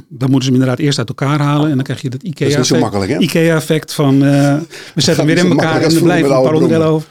dan 0.09 0.29
moeten 0.29 0.41
ze 0.41 0.51
hem 0.51 0.53
inderdaad 0.53 0.79
eerst 0.79 0.97
uit 0.97 1.07
elkaar 1.07 1.39
halen. 1.39 1.69
En 1.69 1.75
dan 1.75 1.83
krijg 1.83 2.01
je 2.01 2.09
dat 2.09 2.23
IKEA-effect 2.23 3.21
IKEA 3.21 3.59
van 3.85 4.19
we 4.19 5.01
zetten 5.01 5.25
hem 5.25 5.35
weer 5.35 5.45
in 5.45 5.51
elkaar 5.51 5.81
en 5.81 5.95
er 5.95 6.01
blijven 6.01 6.35
een 6.35 6.43
paar 6.43 6.53
onderdelen 6.53 6.87
over. 6.87 7.07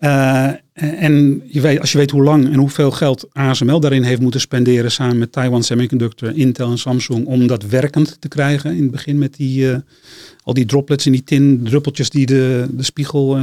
Uh, 0.00 0.48
en 0.72 1.42
je 1.46 1.60
weet, 1.60 1.80
als 1.80 1.92
je 1.92 1.98
weet 1.98 2.10
hoe 2.10 2.22
lang 2.22 2.52
en 2.52 2.58
hoeveel 2.58 2.90
geld 2.90 3.28
ASML 3.32 3.80
daarin 3.80 4.02
heeft 4.02 4.20
moeten 4.20 4.40
spenderen 4.40 4.90
samen 4.90 5.18
met 5.18 5.32
Taiwan 5.32 5.62
Semiconductor, 5.62 6.36
Intel 6.36 6.70
en 6.70 6.78
Samsung 6.78 7.26
om 7.26 7.46
dat 7.46 7.62
werkend 7.62 8.16
te 8.20 8.28
krijgen 8.28 8.76
in 8.76 8.82
het 8.82 8.90
begin 8.90 9.18
met 9.18 9.36
die, 9.36 9.68
al 10.42 10.54
die 10.54 10.66
droplets 10.66 11.06
en 11.06 11.12
die 11.12 11.24
tin 11.24 11.60
druppeltjes 11.64 12.10
die 12.10 12.26
de, 12.26 12.66
de 12.70 12.82
spiegel 12.82 13.38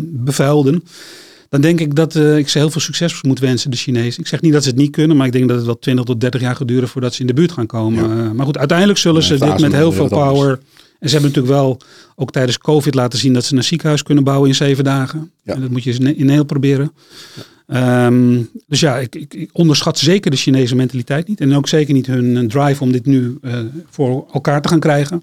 bevuilden. 0.00 0.82
Dan 1.48 1.60
denk 1.60 1.80
ik 1.80 1.94
dat 1.94 2.14
ik 2.14 2.48
ze 2.48 2.58
heel 2.58 2.70
veel 2.70 2.80
succes 2.80 3.22
moet 3.22 3.38
wensen, 3.38 3.70
de 3.70 3.76
Chinezen. 3.76 4.20
Ik 4.20 4.26
zeg 4.26 4.40
niet 4.40 4.52
dat 4.52 4.62
ze 4.62 4.68
het 4.68 4.78
niet 4.78 4.90
kunnen, 4.90 5.16
maar 5.16 5.26
ik 5.26 5.32
denk 5.32 5.48
dat 5.48 5.56
het 5.56 5.66
wel 5.66 5.78
20 5.78 6.04
tot 6.04 6.20
30 6.20 6.40
jaar 6.40 6.56
gaat 6.56 6.68
duren 6.68 6.88
voordat 6.88 7.14
ze 7.14 7.20
in 7.20 7.26
de 7.26 7.34
buurt 7.34 7.52
gaan 7.52 7.66
komen. 7.66 8.16
Ja. 8.16 8.32
maar 8.32 8.46
goed, 8.46 8.58
uiteindelijk 8.58 8.98
zullen 8.98 9.22
ze 9.22 9.38
dit 9.38 9.60
met 9.60 9.72
heel 9.72 9.92
veel 9.92 10.08
power 10.08 10.58
en 10.98 11.08
ze 11.08 11.14
hebben 11.18 11.34
natuurlijk 11.34 11.54
wel 11.60 11.80
ook 12.14 12.32
tijdens 12.32 12.58
COVID 12.58 12.94
laten 12.94 13.18
zien 13.18 13.32
dat 13.32 13.44
ze 13.44 13.56
een 13.56 13.64
ziekenhuis 13.64 14.02
kunnen 14.02 14.24
bouwen 14.24 14.48
in 14.48 14.54
zeven 14.54 14.84
dagen. 14.84 15.30
Ja. 15.42 15.54
En 15.54 15.60
dat 15.60 15.70
moet 15.70 15.82
je 15.82 16.14
in 16.14 16.28
heel 16.28 16.44
proberen. 16.44 16.92
Um, 17.66 18.50
dus 18.66 18.80
ja, 18.80 18.98
ik, 18.98 19.14
ik, 19.14 19.50
onderschat 19.52 19.98
zeker 19.98 20.30
de 20.30 20.36
Chinese 20.36 20.74
mentaliteit 20.74 21.28
niet. 21.28 21.40
En 21.40 21.54
ook 21.54 21.68
zeker 21.68 21.94
niet 21.94 22.06
hun 22.06 22.48
drive 22.48 22.82
om 22.82 22.92
dit 22.92 23.06
nu 23.06 23.38
uh, 23.42 23.58
voor 23.90 24.26
elkaar 24.32 24.62
te 24.62 24.68
gaan 24.68 24.80
krijgen. 24.80 25.22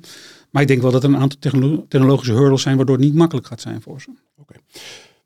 Maar 0.50 0.62
ik 0.62 0.68
denk 0.68 0.82
wel 0.82 0.92
dat 0.92 1.04
er 1.04 1.10
een 1.10 1.18
aantal 1.18 1.40
technolo 1.40 1.86
technologische 1.90 2.34
hurdles 2.34 2.62
zijn 2.62 2.78
waardoor 2.78 2.96
het 2.96 3.06
niet 3.06 3.16
makkelijk 3.16 3.48
gaat 3.48 3.62
zijn 3.62 3.82
voor 3.82 4.02
ze. 4.02 4.10
Okay. 4.38 4.58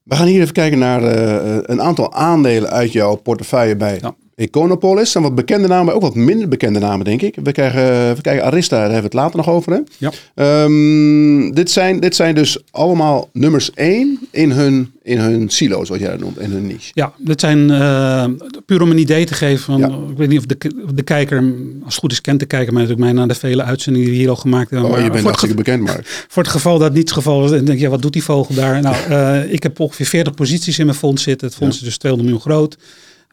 We 0.08 0.16
gaan 0.16 0.28
hier 0.28 0.42
even 0.42 0.54
kijken 0.54 0.80
naar 0.80 1.04
uh, 1.04 1.58
een 1.62 1.82
aantal 1.82 2.14
aandelen 2.14 2.70
uit 2.70 2.92
jouw 2.92 3.16
portefeuille 3.16 3.76
bij. 3.76 4.02
Econopolis 4.38 5.12
zijn 5.12 5.24
wat 5.24 5.36
bekende 5.36 5.68
namen, 5.68 5.86
maar 5.86 5.96
ook 5.96 6.02
wat 6.02 6.16
minder 6.16 6.48
bekende 6.48 6.80
namen, 6.80 7.06
denk 7.06 7.22
ik. 7.22 7.36
We 7.44 7.52
krijgen, 7.52 8.16
we 8.16 8.22
krijgen 8.22 8.44
Arista, 8.46 8.76
daar 8.76 8.84
hebben 8.92 9.00
we 9.00 9.06
het 9.06 9.14
later 9.14 9.38
nog 9.38 9.50
over. 9.50 9.72
Hè? 9.72 9.80
Ja. 9.98 10.12
Ehm, 10.36 11.52
dit, 11.52 11.70
zijn, 11.72 12.00
dit 12.00 12.16
zijn 12.16 12.36
dus 12.36 12.58
allemaal 12.72 13.30
nummers 13.34 13.72
één 13.74 14.20
in 14.32 14.52
hun, 14.52 14.92
in 15.04 15.18
hun 15.18 15.50
silo's, 15.50 15.90
wat 15.90 16.00
jij 16.00 16.10
dat 16.10 16.20
noemt, 16.20 16.40
in 16.40 16.52
hun 16.52 16.68
niche. 16.68 16.92
Ja, 16.94 17.14
dit 17.18 17.40
zijn 17.40 17.70
uh, 17.72 18.26
puur 18.66 18.82
om 18.82 18.92
een 18.92 18.98
idee 18.98 19.26
te 19.26 19.34
geven. 19.34 19.64
Van, 19.64 19.80
Ja. 19.80 19.88
Ik 19.88 20.18
weet 20.18 20.30
niet 20.30 20.40
of 20.40 20.46
de, 20.46 20.58
of 20.86 20.92
de 20.92 21.04
kijker, 21.04 21.38
als 21.84 21.94
het 21.94 22.00
goed 22.04 22.12
is, 22.12 22.22
kent 22.22 22.40
de 22.40 22.46
kijker 22.46 22.74
mij 22.74 22.82
natuurlijk 22.82 23.12
mij 23.14 23.22
na 23.22 23.28
de 23.34 23.40
vele 23.40 23.64
uitzendingen 23.64 24.10
die 24.10 24.18
hier 24.18 24.30
al 24.30 24.36
gemaakt 24.36 24.70
hebben. 24.70 24.88
Oh, 24.90 24.96
Maar 24.96 25.04
je 25.04 25.10
bent 25.12 25.24
hartstikke 25.24 25.56
bekend, 25.56 25.90
ge- 25.90 26.00
voor 26.34 26.44
het 26.44 26.52
geval 26.52 26.78
dat 26.80 26.92
niet 26.94 27.02
het 27.02 27.12
geval 27.12 27.44
is, 27.46 27.50
dan 27.52 27.66
denk 27.66 27.78
je, 27.78 27.84
ja, 27.84 27.90
wat 27.90 28.02
doet 28.02 28.14
die 28.14 28.24
vogel 28.24 28.56
daar? 28.56 28.82
Nou, 28.82 28.96
eh, 29.10 29.54
ik 29.54 29.64
heb 29.64 29.80
ongeveer 29.80 30.06
40 30.06 30.34
posities 30.34 30.80
in 30.80 30.86
mijn 30.86 30.98
fonds 30.98 31.24
zitten. 31.24 31.48
Het 31.48 31.56
fonds 31.58 31.76
is 31.78 31.84
dus 31.84 31.98
200 31.98 32.32
miljoen 32.34 32.52
groot. 32.52 32.78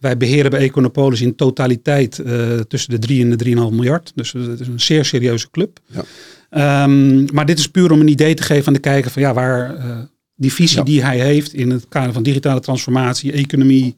Wij 0.04 0.16
beheren 0.16 0.50
bij 0.50 0.60
Econopolis 0.60 1.20
in 1.20 1.34
totaliteit 1.34 2.18
eh, 2.18 2.58
tussen 2.58 2.90
de 2.90 2.98
3 2.98 3.22
en 3.22 3.36
de 3.36 3.44
3,5 3.44 3.52
miljard. 3.54 4.12
Dus 4.14 4.32
het 4.32 4.60
is 4.60 4.66
een 4.66 4.80
zeer 4.80 5.04
serieuze 5.04 5.50
club. 5.50 5.78
Ja. 5.86 6.04
Ehm, 6.50 7.34
maar 7.34 7.46
dit 7.46 7.58
is 7.58 7.68
puur 7.68 7.92
om 7.92 8.00
een 8.00 8.08
idee 8.08 8.34
te 8.34 8.42
geven 8.42 8.66
aan 8.66 8.72
de 8.72 8.78
kijker 8.78 9.10
van 9.10 9.22
ja, 9.22 9.34
waar 9.34 9.76
eh, 9.76 9.98
die 10.34 10.52
visie 10.52 10.78
Ja. 10.78 10.84
die 10.84 11.02
hij 11.02 11.18
heeft 11.18 11.52
in 11.52 11.70
het 11.70 11.88
kader 11.88 12.12
van 12.12 12.22
digitale 12.22 12.60
transformatie, 12.60 13.32
economie, 13.32 13.96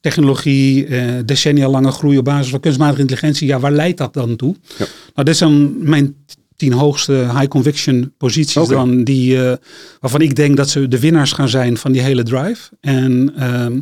technologie, 0.00 0.86
eh, 0.86 1.12
decennia 1.24 1.68
lange 1.68 1.90
groei 1.90 2.18
op 2.18 2.24
basis 2.24 2.50
van 2.50 2.60
kunstmatige 2.60 3.00
intelligentie, 3.00 3.46
ja, 3.46 3.60
waar 3.60 3.72
leidt 3.72 3.98
dat 3.98 4.14
dan 4.14 4.36
toe? 4.36 4.56
Ja. 4.78 4.86
Nou, 5.14 5.26
dit 5.26 5.36
zijn 5.36 5.88
mijn 5.88 6.14
tien 6.56 6.72
hoogste 6.72 7.12
high 7.12 7.48
conviction 7.48 8.12
posities 8.18 8.68
dan 8.68 9.04
die, 9.04 9.42
eh, 9.42 9.56
waarvan 10.00 10.20
ik 10.20 10.36
denk 10.36 10.56
dat 10.56 10.68
ze 10.70 10.88
de 10.88 11.00
winnaars 11.00 11.32
gaan 11.32 11.48
zijn 11.48 11.76
van 11.76 11.92
die 11.92 12.02
hele 12.02 12.22
drive. 12.22 12.70
En 12.80 13.32
ehm, 13.36 13.80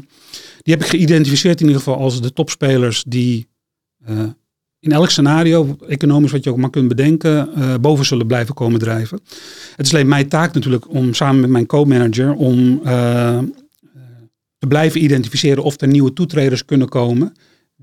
die 0.62 0.74
heb 0.74 0.82
ik 0.82 0.88
geïdentificeerd 0.88 1.60
in 1.60 1.66
ieder 1.66 1.82
geval 1.82 1.98
als 1.98 2.20
de 2.20 2.32
topspelers 2.32 3.04
die 3.06 3.48
eh, 4.04 4.24
in 4.78 4.92
elk 4.92 5.10
scenario, 5.10 5.76
economisch 5.88 6.32
wat 6.32 6.44
je 6.44 6.50
ook 6.50 6.56
maar 6.56 6.70
kunt 6.70 6.88
bedenken, 6.88 7.54
eh, 7.54 7.74
boven 7.80 8.04
zullen 8.04 8.26
blijven 8.26 8.54
komen 8.54 8.80
drijven. 8.80 9.20
Het 9.76 9.86
is 9.86 9.92
alleen 9.92 10.08
mijn 10.08 10.28
taak 10.28 10.54
natuurlijk 10.54 10.90
om 10.90 11.14
samen 11.14 11.40
met 11.40 11.50
mijn 11.50 11.66
co-manager 11.66 12.34
om 12.34 12.80
eh, 12.84 13.38
te 14.58 14.66
blijven 14.66 15.02
identificeren 15.02 15.62
of 15.62 15.80
er 15.80 15.88
nieuwe 15.88 16.12
toetreders 16.12 16.64
kunnen 16.64 16.88
komen 16.88 17.32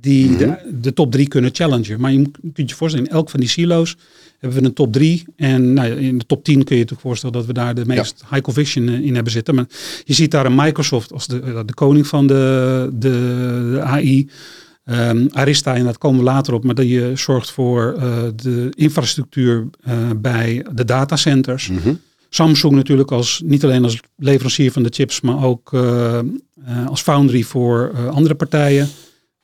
die 0.02 0.30
Mhm. 0.30 0.38
de, 0.38 0.56
de 0.82 0.94
top 0.94 1.12
drie 1.12 1.28
kunnen 1.28 1.50
challengen. 1.54 2.00
Maar 2.00 2.12
je 2.12 2.18
moet- 2.20 2.38
je 2.42 2.52
kunt 2.52 2.70
je 2.70 2.76
voorstellen, 2.76 3.08
in 3.08 3.14
elk 3.14 3.30
van 3.30 3.40
die 3.40 3.50
silo's 3.50 3.96
hebben 4.40 4.60
we 4.62 4.66
een 4.66 4.74
top 4.74 4.94
drie. 4.94 5.26
En 5.36 5.74
nou, 5.74 5.90
in 5.92 6.18
de 6.18 6.26
top 6.26 6.44
10 6.44 6.64
kun 6.64 6.76
je 6.76 6.82
je 6.82 6.88
toch 6.88 7.00
voorstellen 7.02 7.36
dat 7.36 7.46
we 7.46 7.54
daar 7.54 7.76
de 7.76 7.86
meest 7.86 8.24
high 8.30 8.42
conviction 8.42 8.88
eh, 8.88 9.00
in 9.00 9.14
hebben 9.16 9.32
zitten. 9.34 9.56
Maar 9.56 9.66
je 10.04 10.14
ziet 10.14 10.32
daar 10.32 10.46
een 10.46 10.56
Microsoft 10.56 11.14
als 11.14 11.28
de, 11.28 11.40
eh, 11.42 11.60
de 11.66 11.74
koning 11.74 12.08
van 12.08 12.28
de, 12.28 12.90
de, 12.94 13.10
de 13.74 13.82
AI. 13.82 14.30
Ehm, 14.86 15.28
Arista, 15.32 15.76
en 15.76 15.84
dat 15.86 15.98
komen 15.98 16.18
we 16.20 16.24
later 16.26 16.54
op, 16.54 16.64
maar 16.64 16.76
dat 16.76 16.88
je 16.90 17.12
zorgt 17.16 17.52
voor 17.52 17.94
eh, 18.00 18.18
de 18.36 18.70
infrastructuur 18.76 19.68
bij 20.18 20.66
de 20.74 20.86
datacenters. 20.86 21.68
Mhm. 21.70 21.94
Samsung 22.30 22.74
natuurlijk 22.74 23.12
als 23.12 23.42
niet 23.46 23.64
alleen 23.64 23.84
als 23.84 24.00
leverancier 24.18 24.72
van 24.72 24.84
de 24.84 24.90
chips, 24.92 25.22
maar 25.22 25.44
ook 25.44 25.74
als 26.88 27.02
foundry 27.02 27.44
voor 27.44 27.92
andere 28.10 28.36
partijen. 28.36 28.88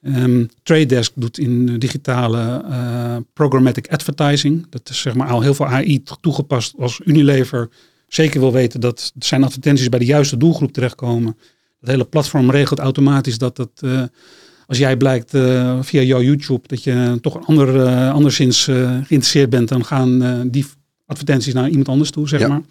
Ehm 0.05 0.45
Trade 0.63 0.85
Desk 0.85 1.11
doet 1.15 1.37
in 1.37 1.79
digitale 1.79 2.63
eh, 2.69 3.15
programmatic 3.33 3.87
advertising. 3.91 4.65
Dat 4.69 4.89
is 4.89 4.99
zeg 5.01 5.15
maar 5.15 5.27
al 5.27 5.41
heel 5.41 5.53
veel 5.53 5.65
AI 5.67 6.03
toegepast 6.21 6.73
als 6.79 7.01
Unilever 7.05 7.69
zeker 8.07 8.39
wil 8.39 8.51
weten 8.51 8.79
dat 8.79 9.11
zijn 9.19 9.43
advertenties 9.43 9.89
bij 9.89 9.99
de 9.99 10.05
juiste 10.05 10.37
doelgroep 10.37 10.71
terechtkomen. 10.71 11.37
Het 11.79 11.89
hele 11.89 12.05
platform 12.05 12.51
regelt 12.51 12.79
automatisch 12.79 13.37
dat 13.37 13.57
het, 13.57 13.81
eh, 13.81 14.01
als 14.67 14.77
jij 14.77 14.97
blijkt 14.97 15.33
eh, 15.33 15.77
via 15.81 16.01
jouw 16.01 16.21
YouTube 16.21 16.67
dat 16.67 16.83
je 16.83 17.17
toch 17.21 17.47
ander, 17.47 17.81
eh, 17.85 18.13
anderszins 18.13 18.67
eh, 18.67 18.75
geïnteresseerd 18.89 19.49
bent, 19.49 19.67
dan 19.69 19.85
gaan 19.85 20.23
eh, 20.23 20.39
die 20.47 20.65
advertenties 21.05 21.53
naar 21.53 21.69
iemand 21.69 21.87
anders 21.89 22.11
toe, 22.11 22.27
zeg 22.27 22.39
Ja. 22.39 22.47
maar. 22.47 22.61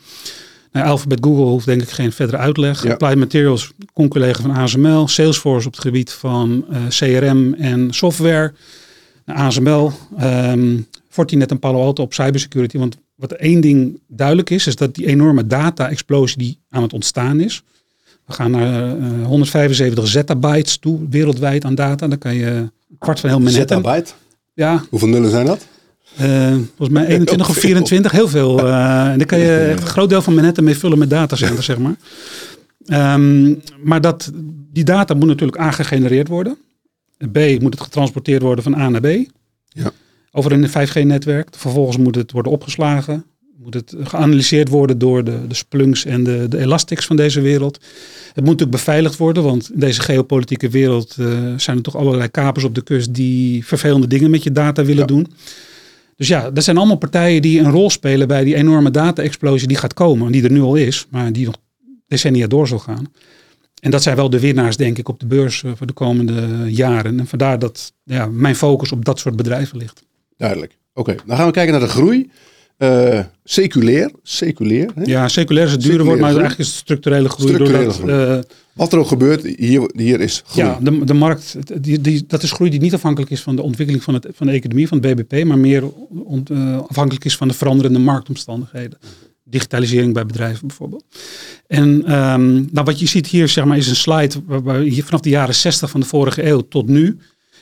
Nou, 0.74 0.86
Alphabet 0.86 1.18
Google 1.24 1.44
hoeft 1.44 1.66
denk 1.66 1.82
ik 1.82 1.88
geen 1.88 2.12
verdere 2.12 2.38
uitleg. 2.38 2.82
Ja. 2.82 2.92
Applied 2.92 3.16
Materials, 3.16 3.72
con-collega 3.92 4.42
van 4.42 4.50
ASML. 4.50 5.08
Salesforce 5.08 5.66
op 5.66 5.72
het 5.72 5.82
gebied 5.82 6.12
van 6.12 6.64
eh, 6.70 6.86
CRM 6.88 7.54
en 7.54 7.92
software. 7.92 8.52
Nou, 9.24 9.38
ASML, 9.38 9.92
ehm 10.18 10.76
Fortinet 11.08 11.50
en 11.50 11.58
Palo 11.58 11.80
Alto 11.82 12.02
op 12.02 12.14
cybersecurity. 12.14 12.78
Want 12.78 12.96
wat 13.14 13.32
één 13.32 13.60
ding 13.60 14.00
duidelijk 14.08 14.50
is, 14.50 14.66
is 14.66 14.76
dat 14.76 14.94
die 14.94 15.06
enorme 15.06 15.46
data-explosie 15.46 16.38
die 16.38 16.58
aan 16.70 16.82
het 16.82 16.92
ontstaan 16.92 17.40
is. 17.40 17.62
We 18.26 18.32
gaan 18.32 18.50
naar 18.50 18.98
eh, 18.98 19.26
175 19.26 20.06
zettabytes 20.06 20.78
toe, 20.78 21.00
wereldwijd 21.10 21.64
aan 21.64 21.74
data. 21.74 22.08
Dan 22.08 22.18
kan 22.18 22.34
je 22.34 22.46
een 22.46 22.70
kwart 22.98 23.20
van 23.20 23.30
heel 23.30 23.38
Manhattan. 23.40 23.82
Zettabyte. 23.82 24.12
Ja, 24.52 24.84
Hoeveel 24.90 25.08
nullen 25.08 25.30
zijn 25.30 25.46
dat? 25.46 25.66
Eh, 26.16 26.52
volgens 26.76 26.88
mij 26.88 27.06
21 27.06 27.48
of 27.48 27.54
Heel 27.54 27.62
veel. 27.62 27.70
24, 27.70 28.12
heel 28.12 28.28
veel. 28.28 28.58
eh, 28.58 29.06
en 29.10 29.18
daar 29.18 29.26
kan 29.26 29.38
je 29.38 29.56
echt 29.56 29.80
een 29.80 29.86
groot 29.86 30.08
deel 30.08 30.22
van 30.22 30.34
Manhattan 30.34 30.64
mee 30.64 30.76
vullen 30.78 30.98
met 30.98 31.10
datacenters, 31.10 31.66
zeg 31.66 31.78
maar. 31.78 31.94
Ehm, 32.86 33.54
maar 33.82 34.00
dat, 34.00 34.30
die 34.72 34.84
data 34.84 35.14
moet 35.14 35.28
natuurlijk 35.28 35.60
A 35.60 35.70
gegenereerd 35.70 36.28
worden. 36.28 36.56
B 37.32 37.38
moet 37.60 37.72
het 37.74 37.80
getransporteerd 37.82 38.42
worden 38.42 38.64
van 38.64 38.74
A 38.74 38.88
naar 38.88 39.00
B. 39.00 39.06
Ja. 39.68 39.90
Over 40.32 40.52
een 40.52 40.68
5G-netwerk. 40.68 41.48
Vervolgens 41.56 41.96
moet 41.96 42.14
het 42.14 42.32
worden 42.32 42.52
opgeslagen. 42.52 43.24
Moet 43.62 43.74
het 43.74 43.94
geanalyseerd 44.02 44.68
worden 44.68 44.98
door 44.98 45.24
de, 45.24 45.46
de 45.48 45.54
Splunks 45.54 46.04
en 46.04 46.24
de, 46.24 46.46
de 46.48 46.58
Elastics 46.58 47.06
van 47.06 47.16
deze 47.16 47.40
wereld. 47.40 47.74
Het 48.26 48.34
moet 48.36 48.44
natuurlijk 48.44 48.70
beveiligd 48.70 49.16
worden, 49.16 49.42
want 49.42 49.70
in 49.72 49.78
deze 49.80 50.00
geopolitieke 50.00 50.68
wereld 50.68 51.16
eh, 51.18 51.26
zijn 51.56 51.76
er 51.76 51.82
toch 51.82 51.96
allerlei 51.96 52.28
kapers 52.28 52.64
op 52.64 52.74
de 52.74 52.82
kust 52.82 53.14
die 53.14 53.66
vervelende 53.66 54.06
dingen 54.06 54.30
met 54.30 54.42
je 54.42 54.52
data 54.52 54.82
willen 54.84 55.00
Ja. 55.00 55.06
doen. 55.06 55.26
Dus 56.16 56.28
ja, 56.28 56.50
dat 56.50 56.64
zijn 56.64 56.76
allemaal 56.76 56.96
partijen 56.96 57.42
die 57.42 57.60
een 57.60 57.70
rol 57.70 57.90
spelen 57.90 58.28
bij 58.28 58.44
die 58.44 58.54
enorme 58.54 58.90
data-explosie 58.90 59.68
die 59.68 59.76
gaat 59.76 59.94
komen. 59.94 60.32
Die 60.32 60.44
er 60.44 60.52
nu 60.52 60.60
al 60.60 60.74
is, 60.74 61.06
maar 61.10 61.32
die 61.32 61.44
nog 61.44 61.56
decennia 62.06 62.46
door 62.46 62.68
zal 62.68 62.78
gaan. 62.78 63.12
En 63.80 63.90
dat 63.90 64.02
zijn 64.02 64.16
wel 64.16 64.30
de 64.30 64.40
winnaars, 64.40 64.76
denk 64.76 64.98
ik, 64.98 65.08
op 65.08 65.20
de 65.20 65.26
beurs 65.26 65.62
eh, 65.62 65.72
voor 65.74 65.86
de 65.86 65.92
komende 65.92 66.64
jaren. 66.72 67.18
En 67.18 67.26
vandaar 67.26 67.58
dat 67.58 67.92
ja, 68.04 68.26
mijn 68.26 68.56
focus 68.56 68.92
op 68.92 69.04
dat 69.04 69.18
soort 69.18 69.36
bedrijven 69.36 69.78
ligt. 69.78 70.04
Duidelijk. 70.36 70.76
Oké, 70.92 71.14
dan 71.26 71.36
gaan 71.36 71.46
we 71.46 71.52
kijken 71.52 71.72
naar 71.72 71.82
de 71.82 71.88
groei. 71.88 72.30
Eh 72.76 73.20
seculair. 73.44 74.10
Seculair. 74.22 74.90
Hè? 74.94 75.02
Ja, 75.04 75.28
seculair 75.28 75.66
is 75.66 75.72
het 75.72 75.82
dure 75.82 76.04
woord, 76.04 76.18
maar 76.20 76.28
eigenlijk 76.30 76.58
is 76.58 76.66
het 76.66 76.76
structurele 76.76 77.28
groei. 77.28 77.48
Structurele 77.52 77.84
doordat, 77.84 77.96
groei. 78.02 78.36
eh, 78.36 78.38
Wat 78.72 78.92
er 78.92 78.98
ook 78.98 79.06
gebeurt, 79.08 79.42
hier, 79.56 79.90
hier 79.96 80.20
is 80.20 80.42
groei. 80.46 80.66
Ja, 80.66 80.78
de, 80.82 81.04
de 81.04 81.14
markt, 81.14 81.56
die, 81.82 82.00
die, 82.00 82.24
dat 82.26 82.42
is 82.42 82.52
groei 82.52 82.70
die 82.70 82.80
niet 82.80 82.94
afhankelijk 82.94 83.30
is 83.30 83.40
van 83.42 83.56
de 83.56 83.62
ontwikkeling 83.62 84.04
van, 84.04 84.14
het, 84.14 84.26
van 84.34 84.46
de 84.46 84.52
economie, 84.52 84.88
van 84.88 84.98
het 85.02 85.14
BBP, 85.26 85.44
maar 85.44 85.58
meer 85.58 85.82
eh, 86.50 86.78
afhankelijk 86.88 87.24
is 87.24 87.36
van 87.36 87.48
de 87.48 87.54
veranderende 87.54 87.98
marktomstandigheden. 87.98 88.98
Digitalisering 89.44 90.12
bij 90.14 90.26
bedrijven 90.26 90.66
bijvoorbeeld. 90.66 91.04
En 91.66 92.04
ehm, 92.06 92.52
nou, 92.54 92.84
wat 92.84 92.98
je 92.98 93.06
ziet 93.06 93.26
hier 93.26 93.48
zeg 93.48 93.64
maar, 93.64 93.76
is 93.76 93.88
een 93.88 93.96
slide 93.96 94.34
waarbij 94.46 94.84
je 94.84 95.02
vanaf 95.02 95.20
de 95.20 95.28
jaren 95.28 95.54
60 95.54 95.90
van 95.90 96.00
de 96.00 96.06
vorige 96.06 96.46
eeuw 96.46 96.60
tot 96.68 96.88
nu, 96.88 97.04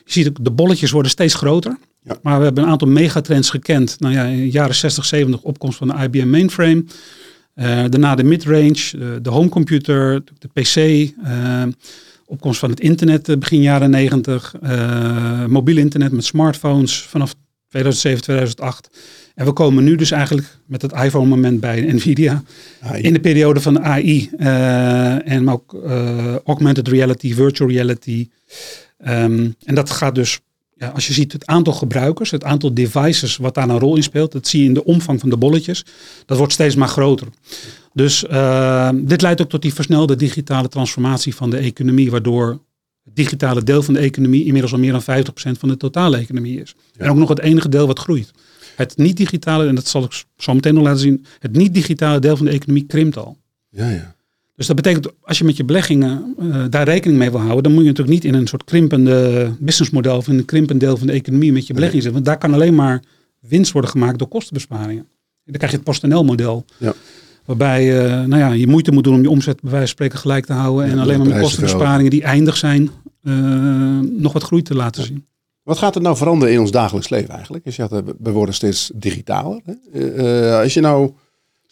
je 0.05 0.12
ziet 0.12 0.29
ook 0.29 0.44
de 0.44 0.51
bolletjes 0.51 0.90
worden 0.90 1.11
steeds 1.11 1.35
groter. 1.35 1.79
Ja. 2.04 2.18
Maar 2.22 2.38
we 2.38 2.44
hebben 2.44 2.64
een 2.64 2.70
aantal 2.70 2.88
megatrends 2.88 3.50
gekend. 3.50 4.00
Nou 4.00 4.14
ja, 4.14 4.24
in 4.24 4.36
de 4.36 4.50
jaren 4.50 4.74
60, 4.74 5.04
70 5.04 5.42
opkomst 5.42 5.78
van 5.78 5.88
de 5.88 5.94
IBM 5.94 6.30
mainframe. 6.30 6.84
Eh, 7.54 7.66
daarna 7.66 8.14
de 8.14 8.24
midrange, 8.24 9.20
de 9.22 9.30
homecomputer, 9.30 10.22
de 10.38 10.48
PC, 10.48 10.76
eh, 11.24 11.62
opkomst 12.26 12.58
van 12.58 12.70
het 12.70 12.80
internet 12.80 13.28
eh, 13.28 13.36
begin 13.36 13.62
jaren 13.62 13.90
90, 13.90 14.54
eh, 14.62 15.46
mobiel 15.46 15.76
internet 15.76 16.12
met 16.12 16.24
smartphones 16.24 17.02
vanaf 17.02 17.34
2007, 17.68 18.22
2008. 18.22 18.90
En 19.34 19.44
we 19.44 19.52
komen 19.52 19.84
nu 19.84 19.96
dus 19.96 20.10
eigenlijk 20.10 20.58
met 20.66 20.82
het 20.82 20.92
iPhone-moment 20.92 21.60
bij 21.60 21.92
Nvidia 21.92 22.42
AI. 22.80 23.02
in 23.02 23.12
de 23.12 23.20
periode 23.20 23.60
van 23.60 23.74
de 23.74 23.80
AI 23.80 24.30
en 25.24 25.50
ook 25.50 25.76
augmented 26.44 26.88
reality, 26.88 27.34
virtual 27.34 27.70
reality. 27.70 28.28
Ehm, 28.98 29.50
en 29.64 29.74
dat 29.74 29.90
gaat 29.90 30.14
dus, 30.14 30.40
ja, 30.74 30.88
als 30.88 31.06
je 31.06 31.12
ziet 31.12 31.32
het 31.32 31.46
aantal 31.46 31.72
gebruikers, 31.72 32.30
het 32.30 32.44
aantal 32.44 32.74
devices 32.74 33.37
wat 33.37 33.54
daar 33.54 33.68
een 33.68 33.78
rol 33.78 33.96
in 33.96 34.02
speelt, 34.02 34.32
dat 34.32 34.48
zie 34.48 34.61
je 34.61 34.66
in 34.66 34.74
de 34.74 34.85
omvang 34.85 35.20
van 35.20 35.30
de 35.30 35.37
bolletjes, 35.37 35.85
dat 36.26 36.38
wordt 36.38 36.52
steeds 36.52 36.74
maar 36.74 36.88
groter. 36.88 37.28
Dus 37.92 38.26
eh, 38.26 38.90
dit 38.94 39.22
leidt 39.22 39.40
ook 39.40 39.48
tot 39.48 39.62
die 39.62 39.74
versnelde 39.74 40.16
digitale 40.16 40.68
transformatie 40.68 41.35
van 41.35 41.50
de 41.50 41.56
economie, 41.56 42.11
waardoor 42.11 42.61
het 43.04 43.16
digitale 43.16 43.62
deel 43.62 43.82
van 43.82 43.94
de 43.94 44.00
economie 44.00 44.44
inmiddels 44.44 44.72
al 44.72 44.78
meer 44.78 44.92
dan 44.92 45.02
50% 45.02 45.58
van 45.58 45.68
de 45.68 45.76
totale 45.76 46.16
economie 46.16 46.61
is. 46.61 46.74
Ja. 46.92 47.04
En 47.04 47.11
ook 47.11 47.16
nog 47.16 47.28
het 47.28 47.40
enige 47.40 47.68
deel 47.68 47.87
wat 47.87 47.98
groeit. 47.98 48.30
Het 48.76 48.96
niet-digitale, 48.96 49.66
en 49.66 49.74
dat 49.74 49.87
zal 49.87 50.04
ik 50.04 50.24
zo 50.37 50.54
meteen 50.54 50.74
nog 50.74 50.85
laten 50.85 51.00
zien, 51.00 51.24
het 51.38 51.52
niet-digitale 51.52 52.18
deel 52.18 52.37
van 52.37 52.46
de 52.46 52.52
economie 52.52 52.87
krimpt 52.87 53.16
al. 53.16 53.37
Ja, 53.68 53.90
ja. 53.90 54.14
Dus 54.62 54.70
dat 54.70 54.83
betekent, 54.83 55.12
als 55.22 55.38
je 55.38 55.44
met 55.44 55.57
je 55.57 55.64
beleggingen 55.64 56.35
eh, 56.38 56.64
daar 56.70 56.85
rekening 56.85 57.18
mee 57.18 57.31
wil 57.31 57.40
houden, 57.40 57.62
dan 57.62 57.72
moet 57.72 57.83
je 57.83 57.88
natuurlijk 57.88 58.14
niet 58.14 58.25
in 58.25 58.35
een 58.35 58.46
soort 58.46 58.64
krimpende 58.64 59.51
businessmodel 59.59 60.16
of 60.16 60.29
in 60.29 60.38
een 60.38 60.44
krimpend 60.44 60.81
deel 60.81 60.96
van 60.96 61.07
de 61.07 61.12
economie 61.12 61.53
met 61.53 61.66
je 61.66 61.75
beleggingen 61.75 62.03
zitten. 62.03 62.22
Want 62.22 62.25
daar 62.25 62.48
kan 62.48 62.55
alleen 62.55 62.75
maar 62.75 63.03
winst 63.40 63.72
worden 63.72 63.90
gemaakt 63.90 64.18
door 64.18 64.29
kostenbesparingen. 64.29 65.07
Dan 65.44 65.55
krijg 65.55 65.70
je 65.70 65.77
het 65.77 65.87
PostNL-model. 65.87 66.64
Ja. 66.79 66.94
Waarbij 67.44 68.05
eh, 68.05 68.25
nou 68.25 68.38
ja, 68.38 68.53
je 68.53 68.66
moeite 68.66 68.92
moet 68.92 69.05
doen 69.05 69.14
om 69.14 69.22
je 69.22 69.31
omzet 69.31 69.61
bij 69.61 69.70
wijze 69.70 69.87
van 69.87 69.94
spreken 69.94 70.18
gelijk 70.18 70.46
te 70.46 70.53
houden. 70.53 70.87
Ja, 70.87 70.92
en 70.92 70.98
alleen 70.98 71.18
maar 71.18 71.29
met 71.29 71.40
kostenbesparingen 71.40 72.11
die 72.11 72.22
eindig 72.22 72.57
zijn, 72.57 72.90
nog 74.03 74.33
wat 74.33 74.42
groei 74.42 74.62
te 74.62 74.75
laten 74.75 75.03
zien. 75.03 75.27
Wat 75.62 75.79
gaat 75.79 75.94
er 75.94 76.03
nou 76.03 76.16
veranderen 76.16 76.55
in 76.55 76.61
ons 76.61 76.70
dagelijks 76.70 77.09
leven 77.09 77.35
eigenlijk? 77.35 77.77
Had, 77.77 78.03
we 78.18 78.31
worden 78.31 78.55
steeds 78.55 78.90
digitaler. 78.94 79.61
Hè? 79.64 80.61
als 80.61 80.75
je 80.75 80.81
nou, 80.81 81.12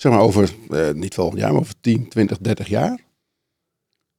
zeg 0.00 0.12
maar 0.12 0.20
over, 0.20 0.50
niet 0.94 1.14
volgend 1.14 1.40
jaar, 1.40 1.52
maar 1.52 1.60
over 1.60 1.74
10, 1.80 2.08
20, 2.08 2.38
30 2.38 2.68
jaar. 2.68 2.98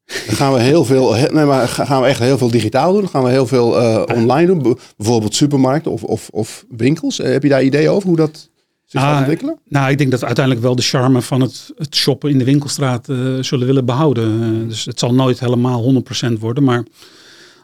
Dan 0.05 0.35
gaan 0.35 0.53
we 0.53 0.59
heel 0.59 0.85
veel, 0.85 1.13
nee, 1.13 1.45
maar 1.45 1.67
gaan 1.67 2.01
we 2.01 2.07
echt 2.07 2.19
heel 2.19 2.37
veel 2.37 2.51
digitaal 2.51 2.93
doen? 2.93 3.09
Gaan 3.09 3.23
we 3.23 3.29
heel 3.29 3.47
veel 3.47 3.67
online 4.13 4.45
doen? 4.45 4.77
Bijvoorbeeld 4.97 5.35
supermarkten 5.35 5.91
of, 5.91 6.03
of, 6.03 6.29
of 6.29 6.65
winkels. 6.69 7.17
heb 7.17 7.43
je 7.43 7.49
daar 7.49 7.63
ideeën 7.63 7.89
over 7.89 8.07
hoe 8.07 8.17
dat 8.17 8.49
zich 8.85 9.01
ah, 9.01 9.17
ontwikkelen? 9.17 9.59
Nou, 9.67 9.91
ik 9.91 9.97
denk 9.97 10.11
dat 10.11 10.19
we 10.19 10.25
uiteindelijk 10.25 10.65
wel 10.65 10.75
de 10.75 10.81
charme 10.81 11.21
van 11.21 11.41
het, 11.41 11.71
het 11.77 11.95
shoppen 11.95 12.29
in 12.29 12.37
de 12.37 12.43
winkelstraat 12.43 13.09
uh, 13.09 13.43
zullen 13.43 13.67
willen 13.67 13.85
behouden. 13.85 14.67
Dus 14.67 14.85
het 14.85 14.99
zal 14.99 15.13
nooit 15.13 15.39
helemaal 15.39 16.03
100% 16.27 16.31
worden. 16.39 16.63
Maar 16.63 16.83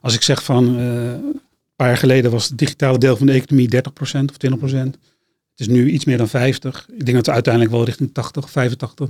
als 0.02 0.16
ik 0.16 0.22
zeg 0.22 0.44
van 0.44 0.66
een 0.78 1.42
paar 1.76 1.88
jaar 1.88 1.98
geleden 1.98 2.32
was 2.32 2.48
het 2.48 2.58
digitale 2.58 2.98
deel 2.98 3.18
van 3.18 3.26
de 3.26 3.34
economie 3.34 3.76
30% 3.76 3.80
of 4.00 4.72
20%. 4.74 4.76
Het 5.58 5.68
is 5.68 5.74
nu 5.74 5.90
iets 5.90 6.06
meer 6.06 6.18
dan 6.18 6.28
50. 6.28 6.88
Ik 6.98 7.06
denk 7.06 7.18
dat 7.18 7.26
we 7.26 7.32
uiteindelijk 7.32 7.74
wel 7.74 7.86
richting 7.86 8.14
80, 8.14 8.50
85, 8.50 9.08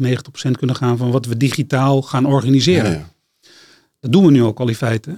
90% 0.50 0.52
kunnen 0.52 0.76
gaan 0.76 0.98
van 0.98 1.12
wat 1.12 1.26
we 1.26 1.38
digitaal 1.38 2.02
gaan 2.02 2.26
organiseren. 2.26 2.92
Ja, 2.92 2.98
ja. 2.98 3.10
Dat 4.00 4.12
doen 4.12 4.26
we 4.26 4.32
nu 4.32 4.44
ook 4.44 4.60
al 4.60 4.68
in 4.68 4.76
feite. 4.76 5.18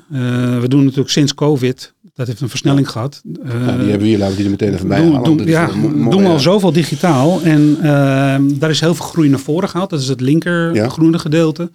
we 0.60 0.66
doen 0.68 0.84
natuurlijk 0.84 1.10
sinds 1.10 1.34
COVID 1.34 1.94
dat 2.20 2.28
heeft 2.28 2.42
een 2.42 2.50
versnelling 2.50 2.90
gehad. 2.90 3.22
Uh, 3.26 3.52
die 3.52 3.60
hebben 3.60 4.00
we 4.00 4.06
hier, 4.06 4.18
laten 4.18 4.36
we 4.36 4.36
die 4.36 4.46
er 4.46 4.52
meteen 4.52 4.74
even 4.74 4.88
bij 4.88 5.02
doen, 5.02 5.24
doen, 5.24 5.48
ja, 5.48 5.68
doen 6.10 6.24
we 6.24 6.30
al 6.30 6.40
zoveel 6.40 6.72
digitaal. 6.72 7.42
En 7.42 7.78
uh, 7.78 7.84
daar 8.60 8.70
is 8.70 8.80
heel 8.80 8.96
veel 8.96 9.06
groei 9.06 9.30
naar 9.30 9.40
voren 9.40 9.70
gehaald. 9.70 9.90
Dat 9.90 10.00
is 10.00 10.08
het 10.08 10.22
linker 10.22 10.90
groene 10.90 11.20
gedeelte. 11.20 11.72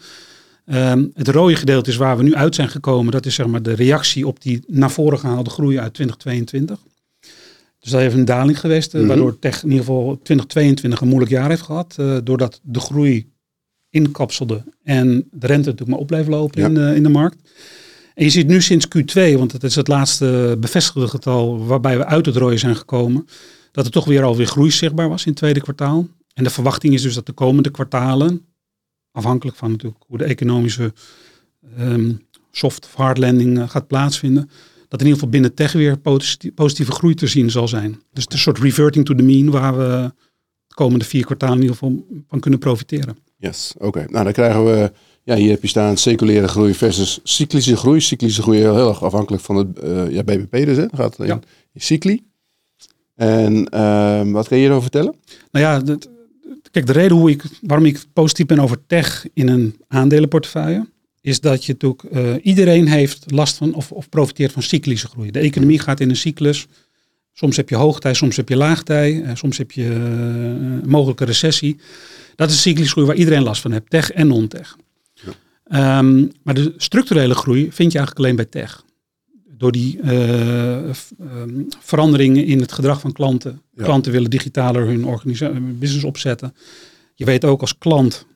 Um, 0.67 1.11
het 1.15 1.29
rode 1.29 1.57
gedeelte 1.57 1.91
is 1.91 1.97
waar 1.97 2.17
we 2.17 2.23
nu 2.23 2.35
uit 2.35 2.55
zijn 2.55 2.69
gekomen. 2.69 3.13
Dat 3.13 3.27
is 3.27 3.35
zeg 3.35 3.47
maar 3.47 3.63
de 3.63 3.75
reactie 3.75 4.27
op 4.27 4.43
die 4.43 4.65
naar 4.67 4.91
voren 4.91 5.19
gehaalde 5.19 5.51
groei 5.51 5.79
uit 5.79 5.95
2022. 5.95 6.79
Dus 7.85 7.93
dat 7.93 8.03
heeft 8.03 8.15
een 8.15 8.25
daling 8.25 8.61
geweest, 8.61 8.93
mm 8.93 8.99
-hmm. 8.99 9.09
waardoor 9.09 9.39
tech 9.39 9.63
in 9.63 9.71
ieder 9.71 9.85
geval 9.85 10.05
2022 10.23 11.01
een 11.01 11.09
moeilijk 11.09 11.31
jaar 11.31 11.49
heeft 11.49 11.63
gehad. 11.63 11.97
Uh, 12.01 12.17
doordat 12.25 12.61
de 12.63 12.81
groei 12.81 13.33
inkapselde 13.91 14.63
en 14.83 15.29
de 15.31 15.47
rente 15.47 15.65
natuurlijk 15.65 15.91
maar 15.91 15.99
op 15.99 16.07
bleef 16.07 16.27
lopen 16.27 16.61
ja. 16.61 16.67
in, 16.67 16.97
in 16.97 17.03
de 17.03 17.09
markt. 17.09 17.37
En 18.15 18.25
je 18.25 18.31
ziet 18.31 18.47
nu 18.47 18.63
sinds 18.63 18.87
Q2, 18.87 19.39
want 19.39 19.53
het 19.53 19.65
is 19.65 19.75
het 19.75 19.89
laatste 19.89 20.57
bevestigde 20.61 21.09
getal 21.09 21.67
waarbij 21.67 21.99
we 21.99 22.07
uit 22.07 22.27
het 22.27 22.37
rode 22.37 22.59
zijn 22.59 22.77
gekomen, 22.77 23.27
dat 23.73 23.85
er 23.85 23.91
toch 23.91 24.05
weer 24.05 24.23
alweer 24.23 24.47
groei 24.47 24.71
zichtbaar 24.71 25.09
was 25.09 25.25
in 25.25 25.31
het 25.31 25.39
tweede 25.39 25.61
kwartaal. 25.61 26.09
En 26.35 26.45
de 26.45 26.51
verwachting 26.51 26.95
is 26.95 27.03
dus 27.03 27.15
dat 27.15 27.27
de 27.27 27.33
komende 27.33 27.71
kwartalen, 27.71 28.47
afhankelijk 29.13 29.57
van 29.57 29.71
natuurlijk 29.71 30.05
hoe 30.07 30.19
de 30.19 30.25
economische 30.25 30.93
um, 31.79 32.27
soft 32.51 32.85
of 32.85 32.95
hard 32.95 33.19
landing 33.19 33.71
gaat 33.71 33.87
plaatsvinden, 33.87 34.51
dat 34.95 35.03
in 35.03 35.09
ieder 35.13 35.25
geval 35.25 35.41
binnen 35.41 35.55
tech 35.55 35.73
weer 35.73 35.99
positieve 36.55 36.93
groei 36.93 37.15
te 37.15 37.27
zien 37.27 37.51
zal 37.51 37.69
zijn. 37.69 37.91
Dus 38.13 38.25
het 38.25 38.33
is 38.33 38.35
een 38.35 38.39
soort 38.39 38.59
reverting 38.59 39.05
to 39.05 39.15
the 39.15 39.23
mean 39.23 39.51
waar 39.51 39.77
we 39.77 40.13
de 40.67 40.75
komende 40.75 41.05
vier 41.05 41.25
kwartalen 41.25 41.57
in 41.57 41.63
ieder 41.63 41.77
geval 41.77 42.07
van 42.29 42.41
kunnen 42.41 42.61
profiteren. 42.61 43.17
Yes, 43.37 43.75
oké. 43.79 44.05
Nou, 44.09 44.25
dan 44.25 44.33
krijgen 44.33 44.65
we 44.65 44.93
ja, 45.23 45.37
hier 45.37 45.51
heb 45.51 45.63
je 45.63 45.69
staan 45.69 45.97
seculiere 45.97 46.49
groei 46.49 46.75
versus 46.75 47.21
cyclische 47.23 47.77
groei. 47.77 48.01
Cyclische 48.01 48.43
groei 48.43 48.59
heel 48.59 48.89
erg 48.89 49.03
afhankelijk 49.03 49.43
van 49.43 49.57
het 49.57 49.69
uh, 49.85 50.11
ja, 50.11 50.23
BBP 50.23 50.51
dus. 50.51 50.77
Hè. 50.77 50.87
gaat 50.93 51.19
in, 51.19 51.27
ja. 51.27 51.41
in 51.73 51.81
cycli. 51.81 52.23
En 53.15 53.69
uh, 53.75 54.33
wat 54.33 54.49
kan 54.49 54.57
je 54.57 54.63
hierover 54.63 54.83
vertellen? 54.83 55.15
Nou 55.51 55.65
ja, 55.65 55.81
dat, 55.81 56.11
kijk, 56.71 56.87
de 56.87 56.93
reden 56.93 57.17
hoe 57.17 57.31
ik, 57.31 57.45
waarom 57.61 57.87
ik 57.87 58.05
positief 58.13 58.47
ben 58.47 58.59
over 58.59 58.87
tech 58.87 59.27
in 59.33 59.49
een 59.49 59.81
aandelenportefeuille, 59.89 60.87
is 61.25 61.41
dat 61.41 61.65
je 61.65 61.73
natuurlijk, 61.73 62.03
uh, 62.13 62.35
iedereen 62.43 62.89
heeft 62.89 63.31
last 63.31 63.57
van 63.57 63.75
of, 63.75 63.93
of 63.93 64.09
profiteert 64.09 64.53
van 64.53 64.63
cyclische 64.63 65.09
groei. 65.09 65.31
De 65.31 65.39
economie 65.39 65.79
gaat 65.79 66.01
in 66.01 66.09
een 66.09 66.17
cyclus. 66.17 66.67
Soms 67.33 67.57
heb 67.57 67.69
je 67.69 67.77
hoogtij, 67.77 68.15
soms 68.15 68.37
heb 68.37 68.49
je 68.49 68.57
laagtij, 68.57 69.13
uh, 69.13 69.31
soms 69.35 69.59
heb 69.59 69.73
je 69.73 69.85
uh, 69.85 70.87
mogelijke 70.87 71.25
recessie. 71.25 71.81
Dat 72.35 72.51
is 72.51 72.63
cyclische 72.63 72.93
groei 72.93 73.07
waar 73.07 73.17
iedereen 73.17 73.43
last 73.43 73.61
van 73.61 73.73
heeft, 73.73 73.91
tech 73.91 74.11
en 74.11 74.27
non-tech. 74.27 74.77
Um, 75.73 76.31
maar 76.43 76.55
de 76.55 76.75
structurele 76.77 77.35
groei 77.35 77.73
vind 77.73 77.93
je 77.93 77.99
eigenlijk 77.99 78.19
alleen 78.19 78.37
bij 78.37 78.63
tech. 78.63 78.85
Door 79.49 79.73
die 79.73 79.99
um, 80.13 80.95
veranderingen 81.81 82.45
in 82.45 82.61
het 82.61 82.73
gedrag 82.73 83.01
van 83.01 83.13
klanten. 83.13 83.63
Ja. 83.75 83.85
Klanten 83.85 84.13
willen 84.13 84.31
digitaler 84.31 84.87
hun 84.87 85.79
business 85.79 86.05
opzetten. 86.05 86.55
Je 87.15 87.25
weet 87.25 87.45
ook 87.45 87.61
als 87.61 87.79
klant 87.79 88.27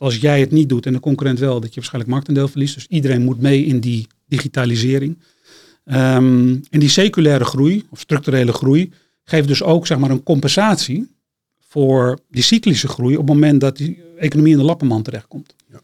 als 0.00 0.16
jij 0.16 0.40
het 0.40 0.50
niet 0.50 0.68
doet 0.68 0.86
en 0.86 0.92
de 0.92 1.00
concurrent 1.00 1.38
wel, 1.38 1.60
dat 1.60 1.68
je 1.68 1.74
waarschijnlijk 1.74 2.12
marktendeel 2.12 2.48
verliest. 2.48 2.74
Dus 2.74 2.86
iedereen 2.86 3.22
moet 3.22 3.40
mee 3.40 3.64
in 3.64 3.80
die 3.80 4.06
digitalisering. 4.28 5.18
Um, 5.84 6.60
en 6.70 6.80
die 6.80 6.88
seculaire 6.88 7.44
groei, 7.44 7.84
of 7.90 8.00
structurele 8.00 8.52
groei, 8.52 8.92
geeft 9.24 9.48
dus 9.48 9.62
ook 9.62 9.86
zeg 9.86 9.98
maar, 9.98 10.10
een 10.10 10.22
compensatie 10.22 11.08
voor 11.58 12.18
die 12.28 12.42
cyclische 12.42 12.88
groei 12.88 13.16
op 13.16 13.26
het 13.26 13.34
moment 13.34 13.60
dat 13.60 13.76
die 13.76 14.02
economie 14.16 14.52
in 14.52 14.58
de 14.58 14.64
lappenmand 14.64 15.04
terechtkomt. 15.04 15.54
Ja. 15.70 15.80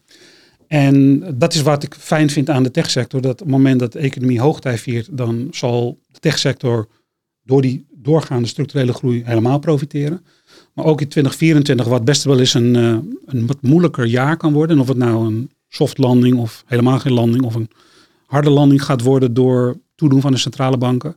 En 0.67 1.23
dat 1.37 1.53
is 1.53 1.61
wat 1.61 1.83
ik 1.83 1.95
fijn 1.99 2.29
vind 2.29 2.49
aan 2.49 2.63
de 2.63 2.71
techsector. 2.71 3.21
Dat 3.21 3.31
op 3.31 3.39
het 3.39 3.47
moment 3.47 3.79
dat 3.79 3.91
de 3.91 3.99
economie 3.99 4.39
hoogtij 4.39 4.77
viert, 4.77 5.07
dan 5.11 5.47
zal 5.51 5.99
de 6.11 6.19
techsector 6.19 6.87
door 7.43 7.61
die 7.61 7.85
doorgaande 7.91 8.47
structurele 8.47 8.93
groei 8.93 9.21
helemaal 9.25 9.59
profiteren. 9.59 10.25
Maar 10.77 10.85
ook 10.85 11.01
in 11.01 11.07
2024, 11.07 11.87
wat 11.87 12.05
best 12.05 12.23
wel 12.23 12.39
eens 12.39 12.53
een, 12.53 12.75
uh, 12.75 12.97
een 13.25 13.47
wat 13.47 13.61
moeilijker 13.61 14.05
jaar 14.05 14.37
kan 14.37 14.53
worden. 14.53 14.75
En 14.75 14.81
of 14.81 14.87
het 14.87 14.97
nou 14.97 15.27
een 15.27 15.51
soft 15.69 15.97
landing 15.97 16.37
of 16.37 16.63
helemaal 16.65 16.99
geen 16.99 17.13
landing 17.13 17.43
of 17.43 17.55
een 17.55 17.69
harde 18.25 18.49
landing 18.49 18.83
gaat 18.83 19.01
worden 19.01 19.33
door 19.33 19.77
toedoen 19.95 20.21
van 20.21 20.31
de 20.31 20.37
centrale 20.37 20.77
banken. 20.77 21.15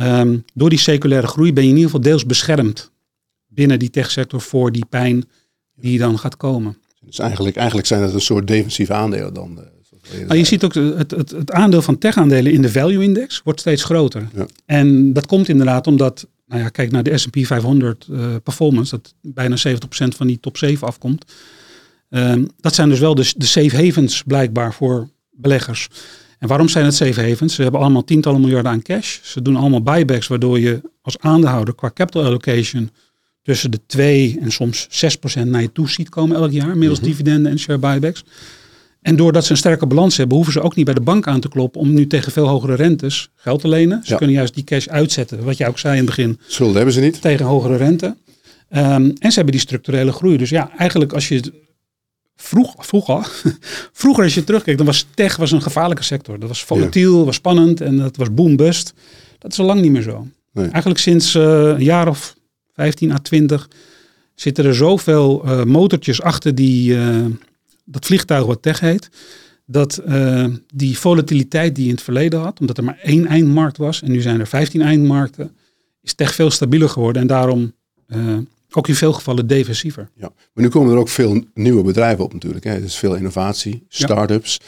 Um, 0.00 0.44
door 0.54 0.70
die 0.70 0.78
seculaire 0.78 1.26
groei 1.26 1.52
ben 1.52 1.62
je 1.62 1.68
in 1.68 1.76
ieder 1.76 1.90
geval 1.90 2.04
deels 2.04 2.26
beschermd 2.26 2.90
binnen 3.46 3.78
die 3.78 3.90
techsector 3.90 4.40
voor 4.40 4.72
die 4.72 4.84
pijn 4.88 5.24
die 5.74 5.98
dan 5.98 6.18
gaat 6.18 6.36
komen. 6.36 6.76
Dus 7.00 7.18
eigenlijk, 7.18 7.56
eigenlijk 7.56 7.86
zijn 7.86 8.02
het 8.02 8.14
een 8.14 8.20
soort 8.20 8.46
defensieve 8.46 8.92
aandelen 8.92 9.34
dan. 9.34 9.58
Eh, 9.58 10.26
nou, 10.26 10.38
je 10.38 10.44
ziet 10.44 10.64
ook 10.64 10.74
het, 10.74 11.10
het, 11.10 11.30
het 11.30 11.52
aandeel 11.52 11.82
van 11.82 11.98
tech-aandelen 11.98 12.52
in 12.52 12.62
de 12.62 12.70
value 12.70 13.02
index 13.02 13.40
wordt 13.44 13.60
steeds 13.60 13.84
groter. 13.84 14.28
Ja. 14.34 14.46
En 14.66 15.12
dat 15.12 15.26
komt 15.26 15.48
inderdaad 15.48 15.86
omdat, 15.86 16.26
nou 16.48 16.62
ja, 16.62 16.68
kijk 16.68 16.90
naar 16.90 17.02
de 17.02 17.18
S&P 17.18 17.46
500 17.46 18.06
uh, 18.10 18.34
performance, 18.42 18.90
dat 18.90 19.14
bijna 19.20 19.56
70% 19.56 19.70
van 19.90 20.26
die 20.26 20.40
top 20.40 20.56
7 20.56 20.86
afkomt. 20.86 21.24
Um, 22.10 22.48
dat 22.60 22.74
zijn 22.74 22.88
dus 22.88 22.98
wel 22.98 23.14
de, 23.14 23.32
de 23.36 23.46
safe 23.46 23.84
havens 23.84 24.22
blijkbaar 24.22 24.74
voor 24.74 25.08
beleggers. 25.30 25.88
En 26.38 26.48
waarom 26.48 26.68
zijn 26.68 26.84
het 26.84 26.94
safe 26.94 27.20
havens? 27.20 27.54
Ze 27.54 27.62
hebben 27.62 27.80
allemaal 27.80 28.04
tientallen 28.04 28.40
miljarden 28.40 28.72
aan 28.72 28.82
cash. 28.82 29.18
Ze 29.22 29.42
doen 29.42 29.56
allemaal 29.56 29.82
buybacks, 29.82 30.26
waardoor 30.26 30.60
je 30.60 30.80
als 31.02 31.18
aandeelhouder 31.18 31.74
qua 31.74 31.90
capital 31.94 32.24
allocation 32.24 32.90
tussen 33.42 33.70
de 33.70 33.80
2 33.86 34.38
en 34.40 34.52
soms 34.52 34.88
6% 35.42 35.42
naar 35.44 35.62
je 35.62 35.72
toe 35.72 35.90
ziet 35.90 36.08
komen 36.08 36.36
elk 36.36 36.50
jaar, 36.50 36.76
middels 36.76 37.00
mm 37.00 37.06
dividenden 37.06 37.52
en 37.52 37.58
share 37.58 37.78
buybacks. 37.78 38.24
En 39.08 39.16
doordat 39.16 39.44
ze 39.44 39.50
een 39.50 39.56
sterke 39.56 39.86
balans 39.86 40.16
hebben, 40.16 40.36
hoeven 40.36 40.54
ze 40.54 40.60
ook 40.60 40.74
niet 40.74 40.84
bij 40.84 40.94
de 40.94 41.00
bank 41.00 41.26
aan 41.26 41.40
te 41.40 41.48
kloppen 41.48 41.80
om 41.80 41.92
nu 41.94 42.06
tegen 42.06 42.32
veel 42.32 42.48
hogere 42.48 42.74
rentes 42.74 43.30
geld 43.34 43.60
te 43.60 43.68
lenen. 43.68 44.00
Ze 44.04 44.14
kunnen 44.14 44.36
juist 44.36 44.54
die 44.54 44.64
cash 44.64 44.86
uitzetten, 44.86 45.44
wat 45.44 45.56
jij 45.56 45.68
ook 45.68 45.78
zei 45.78 45.92
in 45.92 46.06
het 46.06 46.16
begin. 46.16 46.38
Schulden 46.46 46.76
hebben 46.76 46.94
ze 46.94 47.00
niet. 47.00 47.20
Tegen 47.20 47.46
hogere 47.46 47.76
rente. 47.76 48.06
Um, 48.06 48.16
en 48.70 49.16
ze 49.18 49.34
hebben 49.34 49.52
die 49.52 49.60
structurele 49.60 50.12
groei. 50.12 50.36
Dus 50.36 50.50
ja, 50.50 50.70
eigenlijk 50.76 51.12
als 51.12 51.28
je 51.28 51.52
vroeg, 52.36 52.74
vroeger, 52.78 53.30
vroeger 54.02 54.24
als 54.24 54.34
je 54.34 54.44
terugkijkt, 54.44 54.78
dan 54.78 54.86
was 54.86 55.06
tech 55.14 55.36
was 55.36 55.52
een 55.52 55.62
gevaarlijke 55.62 56.04
sector. 56.04 56.38
Dat 56.38 56.48
was 56.48 56.64
volatiel, 56.64 57.18
ja. 57.18 57.24
was 57.24 57.34
spannend 57.34 57.80
en 57.80 57.96
dat 57.96 58.16
was 58.16 58.34
boom-bust. 58.34 58.92
Dat 59.38 59.52
is 59.52 59.58
al 59.58 59.66
lang 59.66 59.80
niet 59.80 59.92
meer 59.92 60.02
zo. 60.02 60.26
Nee. 60.52 60.68
Eigenlijk 60.68 61.00
sinds 61.00 61.34
uh, 61.34 61.42
een 61.42 61.84
jaar 61.84 62.08
of 62.08 62.34
15 62.74 63.12
à 63.12 63.18
20, 63.18 63.68
zitten 64.34 64.64
er 64.64 64.74
zoveel 64.74 65.42
uh, 65.44 65.64
motortjes 65.64 66.22
achter 66.22 66.54
die, 66.54 66.94
uh, 66.94 67.24
dat 67.90 68.06
vliegtuig 68.06 68.46
wat 68.46 68.62
tech 68.62 68.80
heet. 68.80 69.08
Dat 69.66 70.02
uh, 70.08 70.44
die 70.74 70.98
volatiliteit 70.98 71.74
die 71.74 71.84
je 71.84 71.90
in 71.90 71.94
het 71.94 72.04
verleden 72.04 72.40
had, 72.40 72.60
omdat 72.60 72.78
er 72.78 72.84
maar 72.84 72.98
één 73.02 73.26
eindmarkt 73.26 73.76
was 73.76 74.02
en 74.02 74.10
nu 74.10 74.20
zijn 74.20 74.40
er 74.40 74.46
15 74.46 74.82
eindmarkten, 74.82 75.56
is 76.02 76.14
tech 76.14 76.34
veel 76.34 76.50
stabieler 76.50 76.88
geworden 76.88 77.22
en 77.22 77.28
daarom 77.28 77.72
ook 78.72 78.88
in 78.88 78.94
veel 78.94 79.12
gevallen 79.12 79.46
defensiever. 79.46 80.08
Ja, 80.14 80.32
maar 80.52 80.64
nu 80.64 80.70
komen 80.70 80.92
er 80.92 80.98
ook 80.98 81.08
veel 81.08 81.44
nieuwe 81.54 81.82
bedrijven 81.82 82.24
op 82.24 82.32
natuurlijk. 82.32 82.64
Hè. 82.64 82.74
Er 82.74 82.84
is 82.84 82.96
veel 82.96 83.14
innovatie, 83.14 83.84
start-ups. 83.88 84.60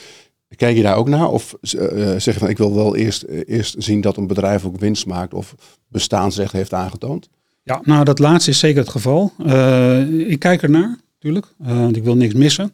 Ja. 0.49 0.57
Kijk 0.57 0.77
je 0.77 0.83
daar 0.83 0.97
ook 0.97 1.09
naar? 1.09 1.29
Of 1.31 1.57
uh, 1.61 1.81
zeg 2.17 2.35
je 2.35 2.39
van 2.39 2.49
ik 2.49 2.59
wil 2.59 2.75
wel 2.75 2.97
eerst, 2.97 3.23
eerst 3.23 3.75
zien 3.79 4.01
dat 4.01 4.17
een 4.17 4.27
bedrijf 4.27 4.65
ook 4.65 4.79
winst 4.79 5.07
maakt 5.07 5.35
of 5.35 5.55
bestaansrecht 5.89 6.53
heeft 6.53 6.73
aangetoond? 6.73 7.29
Ja, 7.63 7.81
nou 7.85 8.05
dat 8.05 8.19
laatste 8.19 8.51
is 8.51 8.59
zeker 8.59 8.81
het 8.81 8.91
geval. 8.91 9.33
Ik 10.09 10.39
kijk 10.39 10.63
ernaar, 10.63 10.99
natuurlijk, 11.13 11.47
want 11.57 11.97
ik 11.97 12.05
wil 12.05 12.17
niks 12.17 12.35
missen. 12.35 12.73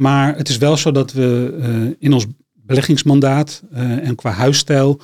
Maar 0.00 0.36
het 0.36 0.48
is 0.48 0.58
wel 0.58 0.76
zo 0.76 0.90
dat 0.90 1.12
we 1.12 1.56
uh, 1.58 1.94
in 1.98 2.12
ons 2.12 2.26
beleggingsmandaat 2.52 3.62
en 3.72 4.14
qua 4.14 4.30
huisstijl 4.30 5.00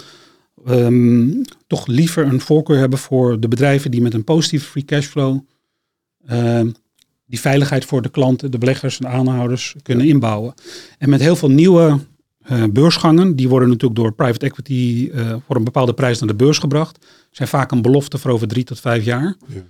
um, 0.69 1.43
toch 1.67 1.87
liever 1.87 2.27
een 2.27 2.41
voorkeur 2.41 2.79
hebben 2.79 2.99
voor 2.99 3.41
de 3.41 3.49
bedrijven 3.49 3.91
die 3.91 4.01
met 4.01 4.15
een 4.15 4.25
positieve 4.25 4.67
free 4.67 4.85
cashflow 4.85 5.39
ehm, 6.27 6.71
die 7.27 7.41
veiligheid 7.41 7.85
voor 7.85 8.03
de 8.03 8.09
klanten, 8.09 8.51
de 8.51 8.59
beleggers 8.59 8.99
en 8.99 9.09
aanhouders 9.09 9.75
kunnen 9.83 10.07
inbouwen. 10.07 10.55
En 10.99 11.09
met 11.09 11.21
heel 11.21 11.37
veel 11.37 11.51
nieuwe 11.51 11.99
uh, 12.51 12.65
beursgangen. 12.71 13.37
Die 13.37 13.49
worden 13.49 13.69
natuurlijk 13.69 14.01
door 14.01 14.13
private 14.13 14.47
equity 14.47 15.11
uh, 15.15 15.37
voor 15.47 15.57
een 15.57 15.65
bepaalde 15.65 15.95
prijs 15.95 16.19
naar 16.19 16.29
de 16.29 16.35
beurs 16.35 16.59
gebracht. 16.59 17.07
Zijn 17.31 17.49
vaak 17.49 17.71
een 17.71 17.83
belofte 17.83 18.19
voor 18.19 18.31
over 18.31 18.49
drie 18.49 18.65
tot 18.65 18.81
vijf 18.81 19.05
jaar. 19.05 19.37
Ja. 19.47 19.61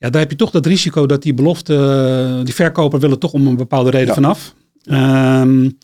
Ja 0.00 0.10
daar 0.10 0.20
heb 0.20 0.30
je 0.30 0.36
toch 0.36 0.50
dat 0.50 0.66
risico 0.66 1.06
dat 1.06 1.22
die 1.22 1.34
belofte, 1.34 2.40
die 2.44 2.54
verkoper 2.54 3.00
willen 3.00 3.18
toch 3.18 3.32
om 3.32 3.46
een 3.46 3.56
bepaalde 3.56 3.90
reden 3.90 4.14
vanaf. 4.14 4.54
Um, 4.84 5.78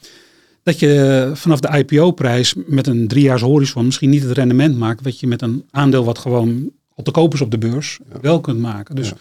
dat 0.63 0.79
je 0.79 1.31
vanaf 1.35 1.61
de 1.61 1.79
IPO-prijs 1.79 2.55
met 2.67 2.87
een 2.87 3.09
driejaars 3.09 3.43
horizon 3.43 3.85
misschien 3.85 4.11
niet 4.11 4.23
het 4.23 4.33
rendement 4.33 4.79
maakt 4.79 5.03
wat 5.03 5.21
je 5.21 5.27
met 5.27 5.43
een 5.43 5.65
aandeel 5.71 6.05
wat 6.05 6.19
gewoon 6.19 6.71
al 6.95 7.05
te 7.05 7.11
koop 7.11 7.35
is 7.35 7.41
op 7.41 7.51
de 7.51 7.59
beurs 7.59 7.99
wel 8.21 8.41
kunt 8.41 8.61
maken. 8.61 8.95
Dus 8.95 9.13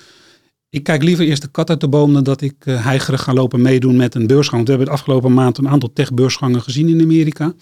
ik 0.69 0.83
kijk 0.83 1.03
liever 1.03 1.25
eerst 1.25 1.41
de 1.41 1.47
kat 1.47 1.69
uit 1.69 1.79
de 1.79 1.87
boom 1.87 2.13
dan 2.13 2.23
dat 2.23 2.41
ik 2.41 2.65
uh, 2.65 2.83
heigerig 2.83 3.21
ga 3.21 3.33
lopen 3.33 3.61
meedoen 3.61 3.95
met 3.95 4.15
een 4.15 4.27
beursgang. 4.27 4.63
We 4.63 4.69
hebben 4.69 4.87
het 4.87 4.97
afgelopen 4.97 5.33
maand 5.33 5.57
een 5.57 5.69
aantal 5.69 5.93
tech-beursgangen 5.93 6.61
gezien 6.61 6.89
in 6.89 7.01
Amerika. 7.01 7.53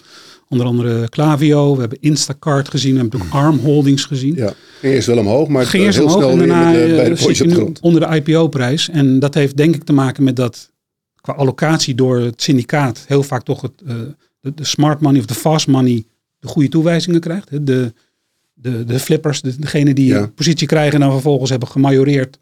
Onder 0.48 0.66
andere 0.66 1.08
Clavio, 1.08 1.74
we 1.74 1.80
hebben 1.80 1.98
Instacart 2.00 2.68
gezien, 2.68 2.94
we 2.94 3.00
hebben 3.00 3.20
ook 3.20 3.30
Arm 3.30 3.58
Holdings 3.58 4.04
gezien. 4.04 4.34
Ja, 4.34 4.52
ging 4.80 4.94
eerst 4.94 5.06
wel 5.06 5.18
omhoog, 5.18 5.48
maar 5.48 5.66
ging 5.66 5.84
eerst 5.84 5.98
heel 5.98 6.06
omhoog 6.06 6.22
snel 6.22 6.32
en 6.32 6.38
daarna, 6.38 6.72
de, 6.72 6.78
bij 6.78 7.14
de 7.14 7.72
onder 7.80 8.00
de 8.00 8.16
IPO-prijs. 8.16 8.88
En 8.88 9.18
dat 9.18 9.34
heeft 9.34 9.56
denk 9.56 9.74
ik 9.74 9.84
te 9.84 9.92
maken 9.92 10.24
met 10.24 10.36
dat 10.36 10.70
qua 11.20 11.32
allocatie 11.32 11.94
door 11.94 12.18
het 12.18 12.42
syndicaat 12.42 13.04
heel 13.06 13.22
vaak 13.22 13.42
toch 13.42 13.60
het, 13.60 13.72
uh, 13.86 13.94
de, 14.40 14.54
de, 14.54 14.64
smart 14.64 15.00
money 15.00 15.20
of 15.20 15.26
de 15.26 15.34
fast 15.34 15.66
money 15.66 16.04
de 16.38 16.48
goede 16.48 16.68
toewijzingen 16.68 17.20
krijgt. 17.20 17.66
De, 17.66 17.92
de, 18.54 18.84
de 18.84 18.98
flippers, 18.98 19.40
de, 19.40 19.58
degene 19.58 19.94
die 19.94 20.06
ja. 20.06 20.26
positie 20.34 20.66
krijgen 20.66 20.94
en 20.94 21.00
dan 21.00 21.12
vervolgens 21.12 21.50
hebben 21.50 21.68
gemajoreerd 21.68 22.38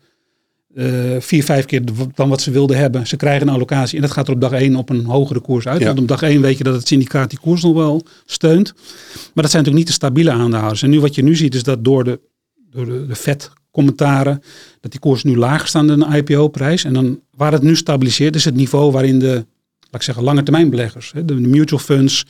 uh, 0.74 1.20
vier, 1.20 1.44
vijf 1.44 1.64
keer 1.64 1.82
dan 2.14 2.28
wat 2.28 2.40
ze 2.40 2.50
wilden 2.50 2.76
hebben. 2.76 3.06
Ze 3.06 3.16
krijgen 3.16 3.48
een 3.48 3.54
allocatie 3.54 3.96
en 3.96 4.02
dat 4.02 4.10
gaat 4.10 4.28
er 4.28 4.34
op 4.34 4.40
dag 4.40 4.52
één 4.52 4.76
op 4.76 4.88
een 4.88 5.04
hogere 5.04 5.40
koers 5.40 5.66
uit. 5.66 5.80
Ja. 5.80 5.86
Want 5.86 5.98
op 5.98 6.08
dag 6.08 6.22
één 6.22 6.40
weet 6.40 6.58
je 6.58 6.64
dat 6.64 6.74
het 6.74 6.86
syndicaat 6.86 7.30
die 7.30 7.38
koers 7.38 7.62
nog 7.62 7.74
wel 7.74 8.06
steunt. 8.26 8.72
Maar 9.12 9.42
dat 9.42 9.50
zijn 9.50 9.64
natuurlijk 9.64 9.74
niet 9.74 9.86
de 9.86 9.92
stabiele 9.92 10.30
aandeelhouders. 10.30 10.82
En 10.82 10.90
nu 10.90 11.00
wat 11.00 11.14
je 11.14 11.22
nu 11.22 11.36
ziet 11.36 11.54
is 11.54 11.62
dat 11.62 11.84
door 11.84 12.04
de, 12.04 12.20
door 12.70 12.86
de, 12.86 13.06
de 13.06 13.14
vet 13.14 13.50
commentaren 13.70 14.42
dat 14.80 14.90
die 14.90 15.00
koers 15.00 15.22
nu 15.22 15.36
lager 15.36 15.68
staan 15.68 15.86
dan 15.86 15.98
de 15.98 16.16
IPO-prijs. 16.16 16.84
En 16.84 16.92
dan 16.92 17.20
waar 17.30 17.52
het 17.52 17.62
nu 17.62 17.76
stabiliseert 17.76 18.34
is 18.34 18.44
het 18.44 18.54
niveau 18.54 18.92
waarin 18.92 19.18
de, 19.18 19.32
laat 19.80 20.00
ik 20.00 20.02
zeggen, 20.02 20.24
lange 20.24 20.42
termijn 20.42 20.70
beleggers, 20.70 21.12
de, 21.14 21.24
de 21.24 21.34
mutual 21.34 21.80
funds, 21.80 22.24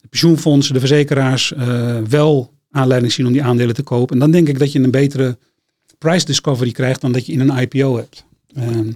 de 0.00 0.08
pensioenfondsen, 0.08 0.74
de 0.74 0.80
verzekeraars 0.80 1.52
uh, 1.58 1.96
wel 2.08 2.52
aanleiding 2.70 3.12
zien 3.12 3.26
om 3.26 3.32
die 3.32 3.42
aandelen 3.42 3.74
te 3.74 3.82
kopen. 3.82 4.14
En 4.14 4.20
dan 4.20 4.30
denk 4.30 4.48
ik 4.48 4.58
dat 4.58 4.72
je 4.72 4.78
een 4.78 4.90
betere 4.90 5.38
price 6.04 6.24
discovery 6.24 6.72
krijgt 6.72 7.00
dan 7.00 7.12
dat 7.12 7.26
je 7.26 7.32
in 7.32 7.40
een 7.40 7.58
IPO 7.58 7.96
hebt. 7.96 8.24
Uh, 8.58 8.92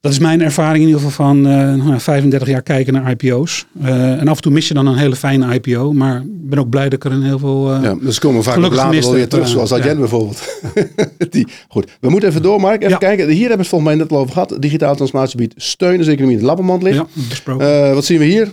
dat 0.00 0.12
is 0.12 0.18
mijn 0.18 0.42
ervaring 0.42 0.82
in 0.82 0.88
ieder 0.88 1.02
geval 1.02 1.26
van 1.26 1.46
uh, 1.46 1.98
35 1.98 2.48
jaar 2.48 2.62
kijken 2.62 2.92
naar 2.92 3.10
IPO's. 3.10 3.66
Uh, 3.82 4.20
en 4.20 4.28
af 4.28 4.36
en 4.36 4.42
toe 4.42 4.52
mis 4.52 4.68
je 4.68 4.74
dan 4.74 4.86
een 4.86 4.96
hele 4.96 5.16
fijne 5.16 5.54
IPO. 5.54 5.92
Maar 5.92 6.16
ik 6.20 6.48
ben 6.48 6.58
ook 6.58 6.68
blij 6.68 6.84
dat 6.84 6.92
ik 6.92 7.04
er 7.04 7.12
een 7.12 7.22
heel 7.22 7.38
veel. 7.38 7.74
Uh, 7.74 7.82
ja, 7.82 7.94
dus 7.94 8.18
komen 8.18 8.38
we 8.38 8.44
vaak 8.44 8.56
ook 8.56 8.74
later 8.74 9.00
wel 9.00 9.12
weer 9.12 9.28
terug, 9.28 9.48
zoals 9.48 9.72
Adyen 9.72 9.92
ja. 9.92 9.98
bijvoorbeeld. 9.98 10.60
Die, 11.30 11.46
goed, 11.68 11.90
we 12.00 12.10
moeten 12.10 12.28
even 12.28 12.42
door, 12.42 12.60
Mark. 12.60 12.78
Even 12.78 12.90
ja. 12.90 12.96
kijken. 12.96 13.28
Hier 13.28 13.38
hebben 13.38 13.56
we 13.56 13.62
het 13.62 13.68
volgens 13.68 13.90
mij 13.90 14.00
net 14.00 14.12
al 14.12 14.18
over 14.18 14.32
gehad. 14.32 14.56
Digitaal 14.58 14.94
transformatie 14.94 15.36
biedt 15.36 15.54
steun 15.56 15.98
als 15.98 16.06
economie 16.06 16.32
in 16.32 16.38
het 16.38 16.46
lappenmand 16.46 16.82
ligt. 16.82 16.96
Ja, 16.96 17.06
besproken. 17.28 17.94
wat 17.94 18.04
zien 18.04 18.18
we 18.18 18.24
hier? 18.24 18.50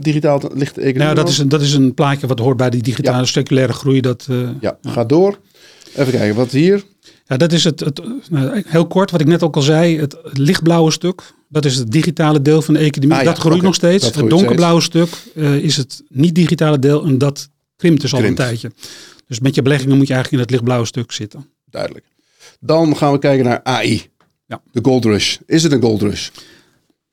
digitaal 0.00 0.40
ligt 0.54 0.78
economie. 0.78 1.02
Nou, 1.02 1.14
dat 1.14 1.28
is, 1.28 1.38
een, 1.38 1.48
dat 1.48 1.60
is 1.60 1.74
een 1.74 1.94
plaatje 1.94 2.26
wat 2.26 2.38
hoort 2.38 2.56
bij 2.56 2.70
die 2.70 2.82
digitale 2.82 3.26
circulaire 3.26 3.72
groei. 3.72 4.00
Dat, 4.00 4.28
ja, 4.60 4.78
gaat 4.82 5.08
door. 5.08 5.38
Even 5.96 6.12
kijken, 6.12 6.34
wat 6.36 6.50
hier? 6.50 6.84
Ja, 7.26 7.36
dat 7.36 7.52
is 7.52 7.64
het, 7.64 7.80
het, 7.80 8.00
heel 8.66 8.86
kort 8.86 9.10
wat 9.10 9.20
ik 9.20 9.26
net 9.26 9.42
ook 9.42 9.56
al 9.56 9.62
zei. 9.62 9.98
Het 9.98 10.16
lichtblauwe 10.32 10.90
stuk, 10.90 11.22
dat 11.48 11.64
is 11.64 11.76
het 11.76 11.90
digitale 11.90 12.42
deel 12.42 12.62
van 12.62 12.74
de 12.74 12.80
economie. 12.80 13.16
Ah, 13.16 13.22
ja, 13.22 13.28
dat 13.28 13.38
groeit 13.38 13.54
okay. 13.54 13.66
nog 13.66 13.74
steeds. 13.74 14.06
Groeit 14.06 14.20
het 14.20 14.30
donkerblauwe 14.30 14.80
steeds. 14.80 15.10
stuk 15.10 15.42
uh, 15.42 15.56
is 15.56 15.76
het 15.76 16.02
niet-digitale 16.08 16.78
deel 16.78 17.04
en 17.04 17.18
dat 17.18 17.48
krimpt 17.76 18.00
dus 18.00 18.14
al 18.14 18.24
een 18.24 18.34
tijdje. 18.34 18.72
Dus 19.26 19.40
met 19.40 19.54
je 19.54 19.62
beleggingen 19.62 19.96
moet 19.96 20.06
je 20.06 20.12
eigenlijk 20.12 20.42
in 20.42 20.48
het 20.48 20.50
lichtblauwe 20.50 20.86
stuk 20.86 21.12
zitten. 21.12 21.46
Duidelijk. 21.64 22.04
Dan 22.60 22.96
gaan 22.96 23.12
we 23.12 23.18
kijken 23.18 23.44
naar 23.44 23.60
AI. 23.62 24.10
Ja. 24.46 24.62
De 24.72 24.80
gold 24.82 25.04
rush. 25.04 25.36
Is 25.46 25.62
het 25.62 25.72
een 25.72 25.82
gold 25.82 26.02
rush? 26.02 26.28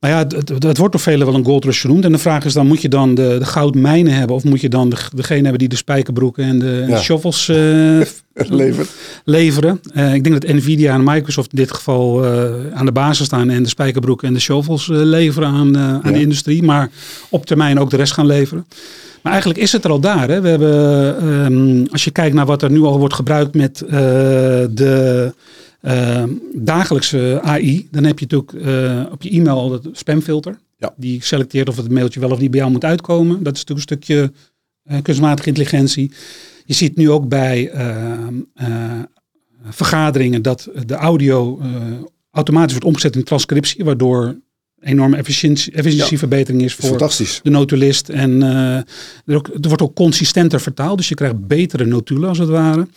Nou 0.05 0.17
ja, 0.17 0.37
het, 0.37 0.63
het, 0.63 0.77
wordt 0.77 0.93
door 0.93 1.01
velen 1.01 1.25
wel 1.25 1.35
een 1.35 1.45
gold 1.45 1.65
rush 1.65 1.81
genoemd. 1.81 2.05
En 2.05 2.11
de 2.11 2.17
vraag 2.17 2.45
is 2.45 2.53
dan, 2.53 2.67
moet 2.67 2.81
je 2.81 2.89
dan 2.89 3.15
de, 3.15 3.35
de 3.39 3.45
goudmijnen 3.45 4.13
hebben? 4.13 4.35
Of 4.35 4.43
moet 4.43 4.61
je 4.61 4.69
dan 4.69 4.89
de, 4.89 4.97
degene 5.15 5.41
hebben 5.41 5.59
die 5.59 5.67
de 5.67 5.75
spijkerbroeken 5.75 6.43
en 6.43 6.59
de, 6.59 6.85
ja. 6.87 6.95
de 6.95 7.01
shovels 7.01 7.47
uh, 7.47 7.55
leveren? 8.33 8.87
leveren. 9.23 9.81
Uh, 9.95 10.13
ik 10.13 10.23
denk 10.23 10.41
dat 10.41 10.53
Nvidia 10.53 10.93
en 10.93 11.03
Microsoft 11.03 11.51
in 11.51 11.57
dit 11.57 11.71
geval 11.71 12.25
uh, 12.25 12.53
aan 12.73 12.85
de 12.85 12.91
basis 12.91 13.25
staan 13.25 13.49
en 13.49 13.63
de 13.63 13.69
spijkerbroeken 13.69 14.27
en 14.27 14.33
de 14.33 14.39
shovels 14.39 14.87
leveren 14.91 15.49
aan, 15.49 15.77
aan 15.77 16.01
ja. 16.03 16.11
de 16.11 16.21
industrie. 16.21 16.63
Maar 16.63 16.89
op 17.29 17.45
termijn 17.45 17.79
ook 17.79 17.89
de 17.89 17.97
rest 17.97 18.13
gaan 18.13 18.25
leveren. 18.25 18.65
Maar 19.21 19.31
eigenlijk 19.31 19.61
is 19.61 19.71
het 19.71 19.83
er 19.83 19.91
al 19.91 19.99
daar. 19.99 20.29
Hè. 20.29 20.41
We 20.41 20.47
hebben, 20.47 21.25
um, 21.45 21.87
als 21.91 22.03
je 22.03 22.11
kijkt 22.11 22.35
naar 22.35 22.45
wat 22.45 22.61
er 22.61 22.71
nu 22.71 22.81
al 22.81 22.99
wordt 22.99 23.13
gebruikt 23.13 23.55
met 23.55 23.83
de 24.69 25.33
uh, 25.85 26.23
dagelijkse 26.53 27.39
AI, 27.41 27.87
dan 27.91 28.03
heb 28.03 28.19
je 28.19 28.25
natuurlijk 28.29 28.67
uh, 28.67 29.11
op 29.11 29.21
je 29.21 29.29
e-mail 29.29 29.57
al 29.57 29.71
het 29.71 29.87
spamfilter. 29.91 30.57
Ja. 30.77 30.93
Die 30.97 31.23
selecteert 31.23 31.69
of 31.69 31.77
het 31.77 31.91
mailtje 31.91 32.19
wel 32.19 32.31
of 32.31 32.39
niet 32.39 32.51
bij 32.51 32.59
jou 32.59 32.71
moet 32.71 32.83
uitkomen. 32.83 33.43
Dat 33.43 33.55
is 33.55 33.63
natuurlijk 33.63 33.91
een 33.91 33.97
stukje 33.97 34.31
uh, 34.91 35.01
kunstmatige 35.01 35.47
intelligentie. 35.47 36.11
Je 36.65 36.73
ziet 36.73 36.95
nu 36.95 37.09
ook 37.09 37.27
bij 37.27 37.71
vergaderingen 39.69 40.41
dat 40.41 40.69
de 40.85 40.93
audio 40.93 41.61
automatisch 42.31 42.71
wordt 42.71 42.85
omgezet 42.87 43.15
in 43.15 43.23
transcriptie, 43.23 43.83
waardoor 43.83 44.35
enorme 44.81 45.17
efficiëntie, 45.17 45.73
efficiëntieverbetering 45.73 46.63
is 46.63 46.73
voor 46.73 46.97
de 47.43 47.49
notulist. 47.49 48.09
En 48.09 48.41
er, 48.41 49.35
ook, 49.35 49.47
er, 49.47 49.67
wordt 49.67 49.81
ook 49.81 49.95
consistenter 49.95 50.61
vertaald, 50.61 50.97
dus 50.97 51.09
je 51.09 51.15
krijgt 51.15 51.47
betere 51.47 51.85
notulen 51.85 52.29
als 52.29 52.37
het 52.37 52.49
ware. 52.49 52.87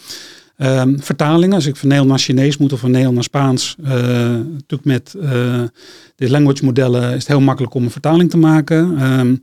Um, 0.61 1.03
vertalingen, 1.03 1.55
als 1.55 1.66
ik 1.66 1.77
van 1.77 1.88
Nederlands 1.88 2.27
naar 2.27 2.37
Chinees 2.37 2.57
moet 2.57 2.73
of 2.73 2.81
van 2.81 2.90
Nederlands 2.90 3.29
naar 3.31 3.42
Spaans, 3.42 3.77
uh, 3.81 3.88
natuurlijk 4.33 4.85
met 4.85 5.14
uh, 5.16 5.23
de 6.14 6.31
language 6.31 6.64
modellen 6.64 7.09
is 7.09 7.18
het 7.18 7.27
heel 7.27 7.40
makkelijk 7.40 7.75
om 7.75 7.85
een 7.85 7.90
vertaling 7.90 8.31
te 8.31 8.37
maken. 8.37 9.03
Um, 9.03 9.42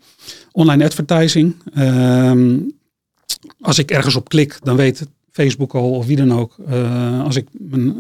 online 0.52 0.84
advertising. 0.84 1.56
Um, 1.78 2.74
als 3.60 3.80
ik 3.80 3.92
ergens 3.92 4.16
op 4.16 4.30
klik, 4.30 4.60
dan 4.64 4.76
weet 4.76 5.08
Facebook 5.32 5.74
al 5.74 5.92
of 5.92 6.06
wie 6.06 6.16
dan 6.16 6.34
ook, 6.34 6.58
uh, 6.70 7.24
als 7.24 7.36
ik 7.36 7.48
mijn 7.52 7.96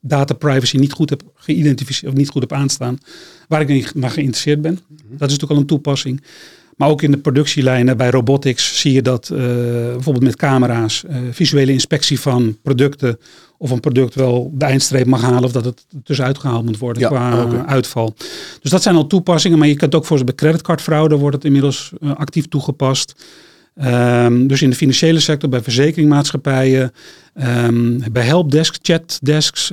data 0.00 0.34
privacy 0.34 0.76
niet 0.76 0.92
goed 0.92 1.10
heb 1.10 1.22
geïdentificeerd 1.34 2.12
of 2.12 2.18
niet 2.18 2.28
goed 2.28 2.42
heb 2.42 2.52
aanstaan, 2.52 2.98
waar 3.48 3.60
ik 3.60 3.94
naar 3.94 4.10
geïnteresseerd 4.10 4.62
ben. 4.62 4.74
Dat 4.88 5.00
is 5.08 5.18
natuurlijk 5.18 5.50
al 5.50 5.56
een 5.56 5.66
toepassing. 5.66 6.22
Maar 6.80 6.88
ook 6.88 7.02
in 7.02 7.10
de 7.10 7.18
productielijnen 7.18 7.96
bij 7.96 8.10
robotics 8.10 8.80
zie 8.80 8.92
je 8.92 9.02
dat 9.02 9.30
uh, 9.32 9.38
bijvoorbeeld 9.38 10.24
met 10.24 10.36
camera's 10.36 11.04
uh, 11.10 11.16
visuele 11.30 11.72
inspectie 11.72 12.20
van 12.20 12.56
producten 12.62 13.18
of 13.58 13.70
een 13.70 13.80
product 13.80 14.14
wel 14.14 14.50
de 14.54 14.64
eindstreep 14.64 15.06
mag 15.06 15.20
halen 15.20 15.44
of 15.44 15.52
dat 15.52 15.64
het 15.64 15.86
tussenuit 16.04 16.38
gehaald 16.38 16.64
moet 16.64 16.78
worden 16.78 17.02
ja, 17.02 17.08
qua 17.08 17.44
okay. 17.44 17.60
uitval. 17.60 18.14
Dus 18.60 18.70
dat 18.70 18.82
zijn 18.82 18.94
al 18.94 19.06
toepassingen, 19.06 19.58
maar 19.58 19.68
je 19.68 19.76
kunt 19.76 19.94
ook 19.94 20.04
voor 20.04 20.24
bij 20.24 20.34
creditcardfraude 20.34 21.16
wordt 21.16 21.36
het 21.36 21.44
inmiddels 21.44 21.92
uh, 22.00 22.14
actief 22.14 22.48
toegepast. 22.48 23.14
Um, 23.84 24.46
dus 24.46 24.62
in 24.62 24.70
de 24.70 24.76
financiële 24.76 25.20
sector, 25.20 25.48
bij 25.48 25.62
verzekeringmaatschappijen, 25.62 26.92
um, 27.66 28.02
bij 28.12 28.24
helpdesk, 28.24 28.76
chatdesks, 28.82 29.72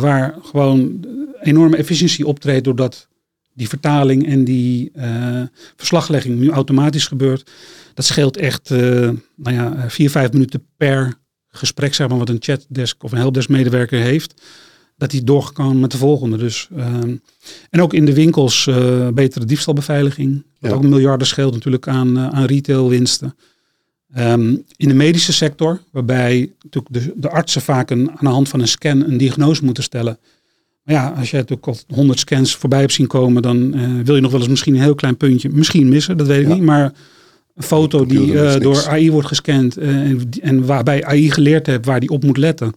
waar 0.00 0.34
gewoon 0.42 1.06
enorme 1.42 1.76
efficiëntie 1.76 2.26
optreedt 2.26 2.64
doordat 2.64 3.08
die 3.54 3.68
vertaling 3.68 4.26
en 4.26 4.44
die 4.44 4.90
uh, 4.96 5.42
verslaglegging 5.76 6.38
nu 6.38 6.50
automatisch 6.50 7.06
gebeurt. 7.06 7.50
Dat 7.94 8.04
scheelt 8.04 8.36
echt 8.36 8.70
uh, 8.70 8.78
nou 9.36 9.56
ja, 9.56 9.90
vier, 9.90 10.10
vijf 10.10 10.32
minuten 10.32 10.66
per 10.76 11.14
gesprek, 11.48 11.94
zeg 11.94 12.08
maar, 12.08 12.18
wat 12.18 12.28
een 12.28 12.36
chatdesk 12.40 13.02
of 13.02 13.12
een 13.12 13.18
helpdesk 13.18 13.48
medewerker 13.48 14.00
heeft. 14.00 14.42
Dat 14.96 15.12
hij 15.12 15.24
door 15.24 15.52
kan 15.52 15.80
met 15.80 15.90
de 15.90 15.96
volgende. 15.96 16.36
Dus, 16.36 16.68
uh, 16.76 16.86
en 17.70 17.80
ook 17.80 17.92
in 17.92 18.04
de 18.04 18.14
winkels 18.14 18.70
betere 19.14 19.44
diefstalbeveiliging. 19.44 20.44
Wat 20.58 20.70
ja. 20.70 20.76
ook 20.76 20.82
miljarden 20.82 21.26
scheelt 21.26 21.54
natuurlijk 21.54 21.88
aan, 21.88 22.18
aan 22.18 22.44
retailwinsten. 22.44 23.36
Um, 24.18 24.64
in 24.76 24.88
de 24.88 24.94
medische 24.94 25.32
sector, 25.32 25.82
waarbij 25.90 26.52
natuurlijk 26.62 26.94
de, 26.94 27.12
de 27.16 27.30
artsen 27.30 27.62
vaak 27.62 27.90
een, 27.90 28.10
aan 28.10 28.16
de 28.20 28.28
hand 28.28 28.48
van 28.48 28.60
een 28.60 28.68
scan 28.68 29.04
een 29.04 29.16
diagnose 29.16 29.64
moeten 29.64 29.82
stellen 29.82 30.18
maar 30.82 30.94
ja, 30.94 31.14
als 31.18 31.30
je 31.30 31.36
natuurlijk 31.36 31.66
al 31.66 31.76
100 31.88 32.18
scans 32.18 32.56
voorbij 32.56 32.80
hebt 32.80 32.92
zien 32.92 33.06
komen, 33.06 33.42
dan 33.42 33.78
uh, 33.78 34.04
wil 34.04 34.14
je 34.14 34.20
nog 34.20 34.30
wel 34.30 34.40
eens 34.40 34.48
misschien 34.48 34.74
een 34.74 34.80
heel 34.80 34.94
klein 34.94 35.16
puntje 35.16 35.48
misschien 35.48 35.88
missen, 35.88 36.16
dat 36.16 36.26
weet 36.26 36.40
ik 36.40 36.48
ja. 36.48 36.54
niet. 36.54 36.62
Maar 36.62 36.92
een 37.54 37.62
foto 37.62 38.06
die 38.06 38.26
uh, 38.26 38.56
door 38.56 38.86
AI 38.88 39.10
wordt 39.10 39.28
gescand 39.28 39.78
uh, 39.78 39.88
en, 39.88 40.28
en, 40.40 40.66
waarbij 40.66 41.04
AI 41.04 41.30
geleerd 41.30 41.66
heeft 41.66 41.86
waar 41.86 42.00
die 42.00 42.08
op 42.08 42.24
moet 42.24 42.36
letten, 42.36 42.72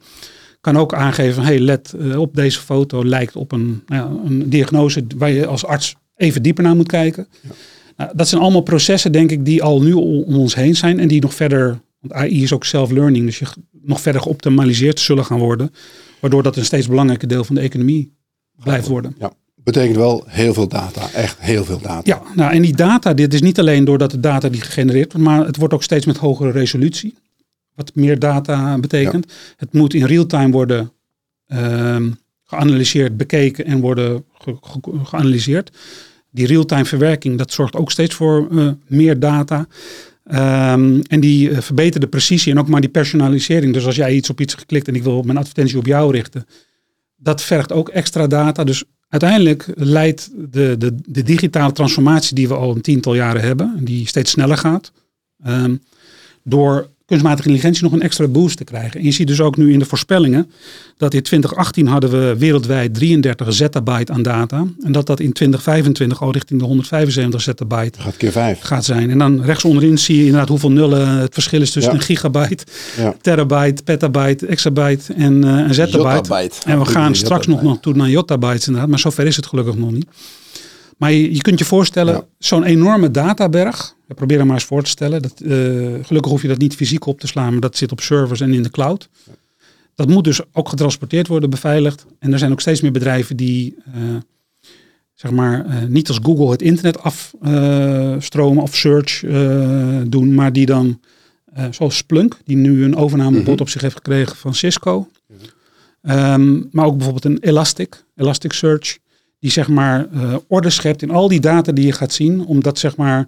kan 0.62 0.78
ook 0.78 0.94
aangeven, 0.94 1.44
hey, 1.44 1.60
let 1.60 1.96
op 2.18 2.36
deze 2.36 2.60
foto 2.60 3.06
lijkt 3.06 3.36
op 3.36 3.52
een, 3.52 3.84
ja, 3.88 4.12
een 4.26 4.50
diagnose 4.50 5.04
waar 5.18 5.32
je 5.32 5.46
als 5.46 5.66
arts 5.66 5.96
even 6.16 6.44
dieper 6.44 6.64
naar 6.64 6.76
moet 6.76 6.88
kijken. 6.88 7.28
Ja. 7.42 7.50
Nou, 7.98 8.12
dat 8.16 8.28
zijn 8.28 8.42
allemaal 8.42 8.62
processen, 8.62 9.12
denk 9.12 9.32
ik, 9.32 9.46
die 9.46 9.64
al 9.64 9.82
nu 9.82 9.94
om 9.94 10.36
ons 10.36 10.56
heen 10.56 10.76
zijn 10.76 11.00
en 11.00 11.08
die 11.08 11.22
nog 11.22 11.34
verder, 11.34 11.80
want 12.00 12.14
AI 12.14 12.44
is 12.44 12.54
ook 12.54 12.66
self-learning, 12.66 13.26
dus 13.26 13.40
je 13.40 13.46
nog 13.82 14.02
verder 14.02 14.22
geoptimaliseerd 14.22 15.00
zullen 15.00 15.26
gaan 15.26 15.40
worden. 15.40 15.72
Waardoor 16.26 16.44
dat 16.44 16.56
een 16.56 16.66
steeds 16.66 16.88
belangrijker 16.88 17.28
deel 17.28 17.44
van 17.44 17.56
de 17.56 17.62
economie 17.62 18.14
blijft 18.64 18.88
worden. 18.88 19.16
Ja, 19.20 19.34
Betekent 19.56 19.96
wel 19.96 20.24
heel 20.28 20.54
veel 20.54 20.68
data, 20.68 21.12
echt 21.12 21.40
heel 21.40 21.64
veel 21.66 21.80
data. 21.82 22.02
Ja, 22.04 22.22
nou, 22.36 22.54
en 22.54 22.62
die 22.62 22.76
data, 22.76 23.14
dit 23.14 23.34
is 23.34 23.42
niet 23.42 23.60
alleen 23.60 23.86
doordat 23.86 24.12
de 24.12 24.20
data 24.20 24.50
die 24.50 24.62
gegenereerd 24.62 25.14
wordt, 25.14 25.28
maar 25.28 25.46
het 25.46 25.58
wordt 25.58 25.74
ook 25.74 25.84
steeds 25.84 26.06
met 26.06 26.18
hogere 26.18 26.52
resolutie. 26.52 27.16
Wat 27.76 27.92
meer 27.96 28.20
data 28.20 28.78
betekent. 28.80 29.34
Het 29.58 29.74
moet 29.74 29.94
in 29.94 30.06
real 30.06 30.26
time 30.26 30.52
worden 30.52 30.92
ehm, 31.48 32.12
geanalyseerd, 32.44 33.18
bekeken 33.18 33.66
en 33.66 33.80
worden 33.80 34.24
ge- 34.34 34.58
ge- 34.62 35.00
geanalyseerd. 35.04 35.72
Die 36.32 36.48
real-time 36.48 36.86
verwerking, 36.86 37.38
dat 37.38 37.52
zorgt 37.52 37.76
ook 37.76 37.92
steeds 37.92 38.16
voor 38.16 38.48
eh, 38.52 38.70
meer 38.88 39.20
data. 39.20 39.68
Ehm, 40.26 41.02
en 41.08 41.20
die 41.20 41.50
eh, 41.50 41.62
verbetert 41.62 42.02
de 42.04 42.10
precisie 42.10 42.52
en 42.52 42.60
ook 42.60 42.68
maar 42.68 42.82
die 42.82 42.90
personalisering. 42.90 43.74
Dus 43.74 43.86
als 43.86 43.96
jij 43.96 44.14
iets 44.14 44.30
op 44.30 44.42
iets 44.42 44.54
geklikt 44.54 44.88
en 44.88 44.96
ik 44.96 45.04
wil 45.04 45.22
mijn 45.22 45.38
advertentie 45.38 45.78
op 45.78 45.86
jou 45.86 46.12
richten, 46.12 46.46
dat 47.16 47.42
vergt 47.42 47.72
ook 47.72 47.90
extra 47.90 48.28
data. 48.28 48.64
Dus 48.64 48.84
uiteindelijk 49.10 49.66
leidt 49.76 50.32
de, 50.52 50.76
de, 50.78 50.96
de 51.06 51.24
digitale 51.24 51.72
transformatie 51.72 52.36
die 52.36 52.48
we 52.48 52.54
al 52.54 52.76
een 52.76 52.82
tiental 52.82 53.16
jaren 53.16 53.42
hebben, 53.42 53.74
en 53.78 53.86
die 53.86 54.08
steeds 54.08 54.32
sneller 54.32 54.58
gaat, 54.58 54.92
ehm, 55.44 55.76
door 56.44 56.90
kunstmatige 57.06 57.48
intelligentie 57.48 57.84
nog 57.84 57.92
een 57.94 58.02
extra 58.02 58.28
boost 58.28 58.58
te 58.58 58.64
krijgen. 58.64 59.00
En 59.00 59.06
je 59.06 59.12
ziet 59.12 59.28
dus 59.28 59.42
ook 59.42 59.58
nu 59.58 59.74
in 59.74 59.80
de 59.80 59.86
voorspellingen 59.86 60.52
dat 60.98 61.14
in 61.14 61.22
2018 61.22 61.88
hadden 61.88 62.10
we 62.12 62.36
wereldwijd 62.38 62.94
33 62.94 63.54
zettabyte 63.54 64.12
aan 64.12 64.22
data. 64.22 64.66
En 64.84 64.92
dat 64.92 65.06
dat 65.08 65.20
in 65.20 65.34
2025 65.34 66.22
al 66.22 66.32
richting 66.32 66.60
de 66.60 66.66
175 66.66 67.42
zettabyte 67.42 68.02
Gaat 68.02 68.18
keer 68.18 68.32
vijf. 68.32 68.60
gaat 68.62 68.86
zijn. 68.86 69.10
En 69.10 69.18
dan 69.18 69.44
rechts 69.44 69.64
onderin 69.66 69.98
zie 69.98 70.18
je 70.18 70.24
inderdaad 70.26 70.50
hoeveel 70.50 70.72
nullen 70.72 71.08
het 71.08 71.34
verschil 71.34 71.62
is 71.62 71.72
tussen 71.72 71.92
Ja. 71.92 71.98
een 71.98 72.04
gigabyte, 72.04 72.64
Ja. 72.98 73.16
terabyte, 73.22 73.84
petabyte, 73.84 74.46
exabyte 74.46 75.14
en 75.14 75.44
eh 75.44 75.50
een 75.68 75.74
zettabyte. 75.74 76.16
Jottabyte. 76.16 76.56
En 76.66 76.80
we 76.80 76.86
gaan 76.86 77.16
straks 77.16 77.48
nog, 77.48 77.62
nog 77.62 77.78
toe 77.82 77.94
naar 77.94 78.10
jottabytes 78.10 78.66
inderdaad, 78.68 78.90
maar 78.90 79.00
zover 79.00 79.26
is 79.26 79.36
het 79.36 79.46
gelukkig 79.46 79.76
nog 79.76 79.92
niet. 79.92 80.06
Maar 80.98 81.12
je, 81.12 81.34
je 81.34 81.42
kunt 81.42 81.60
je 81.60 81.66
voorstellen, 81.66 82.14
Ja. 82.14 82.26
zo'n 82.38 82.64
enorme 82.64 83.12
databerg, 83.12 83.96
probeer 84.16 84.40
er 84.40 84.46
maar 84.46 84.56
eens 84.56 84.64
voor 84.66 84.84
te 84.84 84.90
stellen. 84.90 85.22
Dat, 85.22 85.40
eh, 85.42 85.50
gelukkig 86.02 86.32
hoef 86.32 86.42
je 86.42 86.48
dat 86.48 86.58
niet 86.58 86.76
fysiek 86.76 87.06
op 87.06 87.20
te 87.20 87.28
slaan, 87.28 87.52
maar 87.52 87.62
dat 87.62 87.78
zit 87.78 87.92
op 87.92 88.00
servers 88.02 88.42
en 88.42 88.54
in 88.54 88.64
de 88.64 88.70
cloud. 88.70 89.10
Dat 89.96 90.08
moet 90.10 90.24
dus 90.24 90.40
ook 90.54 90.70
getransporteerd 90.70 91.28
worden, 91.28 91.50
beveiligd. 91.50 92.06
En 92.20 92.34
er 92.34 92.40
zijn 92.40 92.52
ook 92.52 92.62
steeds 92.62 92.82
meer 92.82 92.92
bedrijven 92.92 93.36
die, 93.38 93.76
eh, 93.94 94.02
zeg 95.14 95.32
maar, 95.32 95.66
eh, 95.66 95.84
niet 95.88 96.08
als 96.08 96.20
Google 96.24 96.50
het 96.52 96.62
internet 96.62 97.00
afstromen 97.02 98.64
of 98.64 98.76
search 98.76 99.20
doen, 100.10 100.34
maar 100.34 100.54
die 100.54 100.66
dan, 100.66 101.00
zoals 101.72 101.98
Splunk, 101.98 102.38
die 102.46 102.56
nu 102.58 102.84
een 102.84 102.96
overnamebod 102.96 103.54
Mhm. 103.54 103.62
op 103.62 103.70
zich 103.70 103.82
heeft 103.82 103.96
gekregen 103.96 104.36
van 104.36 104.54
Cisco. 104.56 105.08
Ehm, 106.02 106.62
maar 106.72 106.86
ook 106.86 106.94
bijvoorbeeld 106.96 107.26
een 107.26 107.38
Elastic, 107.50 108.04
Elasticsearch, 108.16 108.98
die 109.40 109.52
zeg 109.52 109.68
maar 109.68 110.08
eh, 110.12 110.36
orde 110.48 110.70
schept 110.70 111.02
in 111.02 111.10
al 111.10 111.28
die 111.28 111.40
data 111.40 111.72
die 111.72 111.86
je 111.86 111.92
gaat 111.92 112.14
zien, 112.14 112.46
om 112.46 112.64
dat 112.64 112.80
zeg 112.80 112.96
maar 112.96 113.28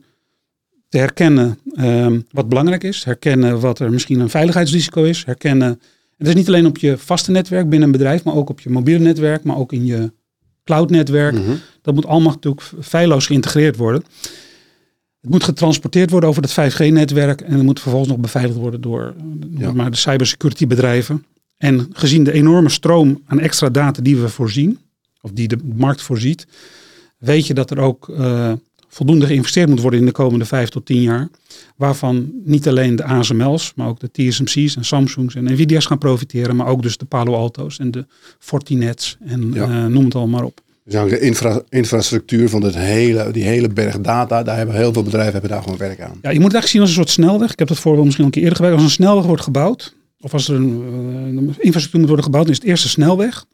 te 0.89 0.97
herkennen 0.97 1.59
ehm, 1.75 2.19
wat 2.31 2.49
belangrijk 2.49 2.83
is, 2.83 3.03
herkennen 3.03 3.59
wat 3.59 3.79
er 3.79 3.91
misschien 3.91 4.19
een 4.19 4.29
veiligheidsrisico 4.29 5.03
is, 5.03 5.25
herkennen. 5.25 5.67
En 5.69 6.25
dat 6.25 6.27
is 6.27 6.35
niet 6.35 6.47
alleen 6.47 6.65
op 6.65 6.77
je 6.77 6.97
vaste 6.97 7.31
netwerk 7.31 7.69
binnen 7.69 7.87
een 7.87 7.91
bedrijf, 7.97 8.23
maar 8.23 8.35
ook 8.35 8.49
op 8.49 8.59
je 8.59 8.69
mobiele 8.69 9.03
netwerk, 9.03 9.43
maar 9.43 9.57
ook 9.57 9.73
in 9.73 9.85
je 9.85 10.11
cloudnetwerk. 10.63 11.33
Mhm. 11.35 11.51
Dat 11.81 11.93
moet 11.93 12.05
allemaal 12.05 12.31
natuurlijk 12.31 12.67
feilloos 12.81 13.25
geïntegreerd 13.25 13.75
worden. 13.75 14.03
Het 15.21 15.29
moet 15.29 15.43
getransporteerd 15.43 16.09
worden 16.09 16.29
over 16.29 16.41
het 16.41 16.51
5G-netwerk 16.51 17.41
en 17.41 17.53
het 17.53 17.63
moet 17.63 17.79
vervolgens 17.79 18.11
nog 18.11 18.21
beveiligd 18.21 18.57
worden 18.57 18.81
door 18.81 19.13
eh, 19.17 19.59
Ja. 19.59 19.73
maar 19.73 19.91
de 19.91 19.97
cybersecurity 19.97 20.67
bedrijven. 20.67 21.25
En 21.57 21.89
gezien 21.93 22.23
de 22.23 22.31
enorme 22.31 22.69
stroom 22.69 23.21
aan 23.25 23.39
extra 23.39 23.69
data 23.69 24.01
die 24.01 24.17
we 24.17 24.29
voorzien, 24.29 24.79
of 25.27 25.33
die 25.35 25.47
de 25.47 25.57
markt 25.75 26.01
voorziet, 26.01 26.47
weet 27.17 27.47
je 27.47 27.53
dat 27.53 27.71
er 27.71 27.79
ook 27.79 28.09
eh, 28.09 28.51
voldoende 28.87 29.25
geïnvesteerd 29.25 29.69
moet 29.69 29.81
worden 29.81 29.99
in 29.99 30.05
de 30.05 30.11
komende 30.11 30.45
vijf 30.45 30.69
tot 30.69 30.85
tien 30.85 31.01
jaar. 31.01 31.29
Waarvan 31.75 32.31
niet 32.45 32.67
alleen 32.67 32.95
de 32.95 33.03
ASML's, 33.03 33.73
maar 33.75 33.87
ook 33.87 33.99
de 33.99 34.11
TSMC's 34.11 34.75
en 34.75 34.85
Samsung's 34.85 35.35
en 35.35 35.43
Nvidia's 35.43 35.85
gaan 35.85 35.97
profiteren, 35.97 36.55
maar 36.55 36.67
ook 36.67 36.81
dus 36.81 36.97
de 36.97 37.05
Palo 37.05 37.33
Alto's 37.33 37.79
en 37.79 37.91
de 37.91 38.05
Fortinets 38.39 39.17
en 39.25 39.51
Ja. 39.53 39.63
eh, 39.63 39.85
noem 39.85 40.05
het 40.05 40.15
allemaal 40.15 40.39
maar 40.39 40.47
op. 40.47 40.61
Dus 40.83 40.93
eigenlijk 40.95 41.23
de 41.23 41.29
infra- 41.29 41.61
infrastructuur 41.69 42.49
van 42.49 42.61
dit 42.61 42.75
hele, 42.75 43.31
die 43.31 43.43
hele 43.43 43.67
berg 43.69 44.01
data, 44.01 44.43
daar 44.43 44.57
hebben 44.57 44.75
heel 44.75 44.93
veel 44.93 45.03
bedrijven 45.03 45.31
hebben 45.31 45.49
daar 45.51 45.61
gewoon 45.63 45.77
werk 45.77 46.01
aan. 46.01 46.17
Ja, 46.21 46.29
je 46.29 46.39
moet 46.39 46.51
het 46.51 46.53
eigenlijk 46.53 46.67
zien 46.67 46.81
als 46.81 46.89
een 46.89 46.95
soort 46.95 47.09
snelweg. 47.09 47.51
Ik 47.51 47.59
heb 47.59 47.67
dat 47.67 47.79
voorbeeld 47.79 48.03
misschien 48.05 48.25
al 48.25 48.31
een 48.31 48.35
keer 48.35 48.43
eerder 48.49 48.57
gebruikt. 48.57 48.83
Als 48.83 48.91
een 48.97 49.03
snelweg 49.03 49.25
wordt 49.25 49.41
gebouwd, 49.43 49.95
of 50.19 50.33
als 50.33 50.47
er 50.47 50.55
een 50.55 50.83
eh, 51.37 51.65
infrastructuur 51.65 51.99
moet 51.99 52.07
worden 52.07 52.25
gebouwd, 52.25 52.43
dan 52.43 52.53
is 52.53 52.59
het 52.59 52.69
eerst 52.69 52.83
de 52.83 52.89
snelweg. 52.89 53.45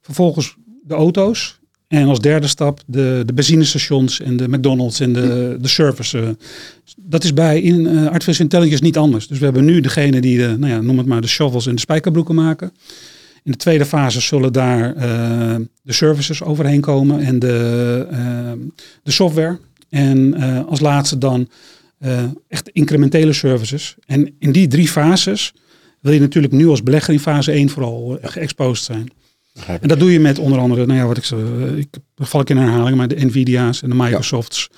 Vervolgens 0.00 0.56
de 0.90 0.96
auto's. 0.96 1.58
En 1.88 2.08
als 2.08 2.20
derde 2.20 2.46
stap 2.46 2.80
de, 2.86 3.22
de 3.26 3.32
benzinestations 3.32 4.20
en 4.20 4.36
de 4.36 4.48
McDonald's 4.48 5.00
en 5.00 5.12
de, 5.12 5.56
de 5.60 5.68
service. 5.68 6.18
eh. 6.18 6.28
Dat 6.96 7.24
is 7.24 7.34
bij 7.34 7.60
in 7.60 7.86
eh, 7.86 8.06
artificial 8.06 8.44
intelligence 8.44 8.82
niet 8.82 8.96
anders. 8.96 9.26
Dus 9.26 9.38
we 9.38 9.44
hebben 9.44 9.64
nu 9.64 9.80
degene 9.80 10.20
die 10.20 10.38
de, 10.38 10.56
nou 10.58 10.72
ja, 10.72 10.80
noem 10.80 10.98
het 10.98 11.06
maar, 11.06 11.20
de 11.20 11.28
shovels 11.28 11.66
en 11.66 11.74
de 11.74 11.80
spijkerbroeken 11.80 12.34
maken. 12.34 12.72
In 13.42 13.52
de 13.52 13.56
tweede 13.56 13.84
fase 13.84 14.20
zullen 14.20 14.52
daar 14.52 14.94
eh, 14.94 15.56
de 15.82 15.92
services 15.92 16.42
overheen 16.42 16.80
komen 16.80 17.20
en 17.20 17.38
de, 17.38 18.06
de 19.02 19.10
software. 19.10 19.58
En 19.88 20.34
als 20.66 20.80
laatste 20.80 21.18
dan 21.18 21.48
echt 22.48 22.68
incrementele 22.68 23.32
services. 23.32 23.94
En 24.06 24.34
in 24.38 24.52
die 24.52 24.66
drie 24.66 24.88
fases 24.88 25.52
wil 26.00 26.12
je 26.12 26.20
natuurlijk 26.20 26.52
nu 26.52 26.68
als 26.68 26.82
belegger 26.82 27.12
in 27.12 27.20
fase 27.20 27.52
1 27.52 27.68
vooral 27.68 28.18
geëxposed 28.22 28.84
zijn. 28.84 29.08
En 29.66 29.88
dat 29.88 29.98
doe 29.98 30.12
je 30.12 30.20
met 30.20 30.38
onder 30.38 30.58
andere, 30.58 30.86
nou 30.86 30.98
ja, 30.98 31.06
wat 31.06 31.16
ik 31.16 31.24
zo, 31.24 31.36
eh, 31.36 31.76
ik 31.76 31.88
val 32.16 32.40
ik 32.40 32.50
in 32.50 32.56
herhaling, 32.56 32.96
maar 32.96 33.08
de 33.08 33.24
Nvidia's 33.24 33.82
en 33.82 33.88
de 33.88 33.94
Microsofts. 33.94 34.70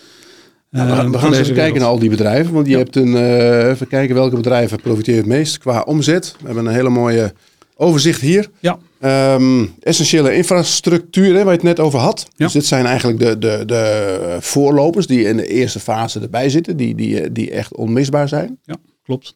Nou, 0.70 0.86
we 0.86 0.92
eh, 0.92 0.98
gaan, 0.98 1.06
we 1.06 1.12
van 1.12 1.20
gaan 1.20 1.30
eens 1.32 1.40
even 1.42 1.54
kijken 1.54 1.80
naar 1.80 1.88
al 1.88 1.98
die 1.98 2.10
bedrijven. 2.10 2.52
Want 2.52 2.66
je 2.66 2.72
Ja. 2.72 2.78
hebt 2.78 2.96
een, 2.96 3.16
eh, 3.16 3.68
even 3.68 3.88
kijken 3.88 4.14
welke 4.14 4.36
bedrijven 4.36 4.80
profiteren 4.80 5.20
het 5.20 5.28
meest 5.28 5.58
qua 5.58 5.80
omzet. 5.80 6.34
We 6.40 6.46
hebben 6.46 6.66
een 6.66 6.72
hele 6.74 6.88
mooie 6.88 7.32
overzicht 7.76 8.20
hier. 8.20 8.48
Ja. 8.60 8.78
Ehm, 9.00 9.66
essentiële 9.80 10.34
infrastructuur, 10.34 11.26
hè, 11.36 11.44
waar 11.44 11.44
je 11.44 11.50
het 11.50 11.62
net 11.62 11.80
over 11.80 11.98
had. 11.98 12.26
Ja. 12.36 12.44
Dus 12.44 12.52
dit 12.54 12.66
zijn 12.66 12.86
eigenlijk 12.86 13.18
de, 13.18 13.38
de, 13.38 13.62
de 13.66 14.36
voorlopers 14.40 15.06
die 15.06 15.24
in 15.24 15.36
de 15.36 15.46
eerste 15.46 15.80
fase 15.80 16.20
erbij 16.20 16.48
zitten. 16.48 16.76
Die, 16.76 16.94
die, 16.94 17.32
die 17.32 17.50
echt 17.50 17.74
onmisbaar 17.76 18.28
zijn. 18.28 18.58
Ja, 18.64 18.76
klopt. 19.18 19.34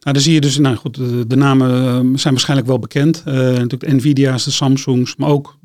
Nou, 0.00 0.14
dan 0.14 0.20
zie 0.20 0.32
je 0.34 0.40
dus, 0.40 0.58
nou 0.58 0.76
goed, 0.76 0.94
de, 0.94 1.26
de 1.26 1.36
namen 1.36 1.70
eh, 1.70 2.18
zijn 2.18 2.32
waarschijnlijk 2.34 2.68
wel 2.68 2.78
bekend. 2.78 3.22
Eh, 3.24 3.34
natuurlijk 3.34 3.80
de 3.80 3.92
Nvidia's, 3.94 4.44
de 4.44 4.50
Samsungs, 4.50 5.16
maar 5.16 5.28
ook 5.28 5.56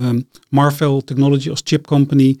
ehm, 0.00 0.20
Marvell 0.48 1.02
Technology 1.04 1.50
als 1.50 1.60
chip 1.64 1.86
company, 1.86 2.38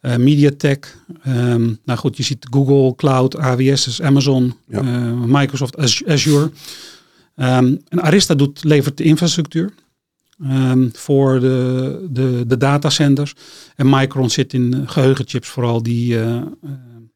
eh, 0.00 0.16
MediaTek. 0.16 0.96
Ehm, 1.22 1.72
nou 1.84 1.98
goed, 1.98 2.16
je 2.16 2.22
ziet 2.22 2.46
Google 2.50 2.94
Cloud, 2.96 3.36
AWS, 3.36 3.84
dus 3.84 4.02
Amazon, 4.02 4.54
Ja. 4.68 4.82
Microsoft 5.26 5.76
Az- 5.76 6.02
Azure. 6.06 6.50
Ehm, 7.34 7.76
en 7.88 8.02
Arista 8.02 8.34
doet, 8.34 8.64
levert 8.64 8.96
de 8.96 9.04
infrastructuur 9.04 9.72
voor 10.92 11.40
de, 11.40 12.06
de, 12.10 12.44
de 12.46 12.56
datacenters. 12.56 13.34
En 13.76 13.88
Micron 13.90 14.30
zit 14.30 14.52
in 14.52 14.74
eh, 14.74 14.80
geheugenchips 14.86 15.48
vooral 15.48 15.82
die 15.82 16.16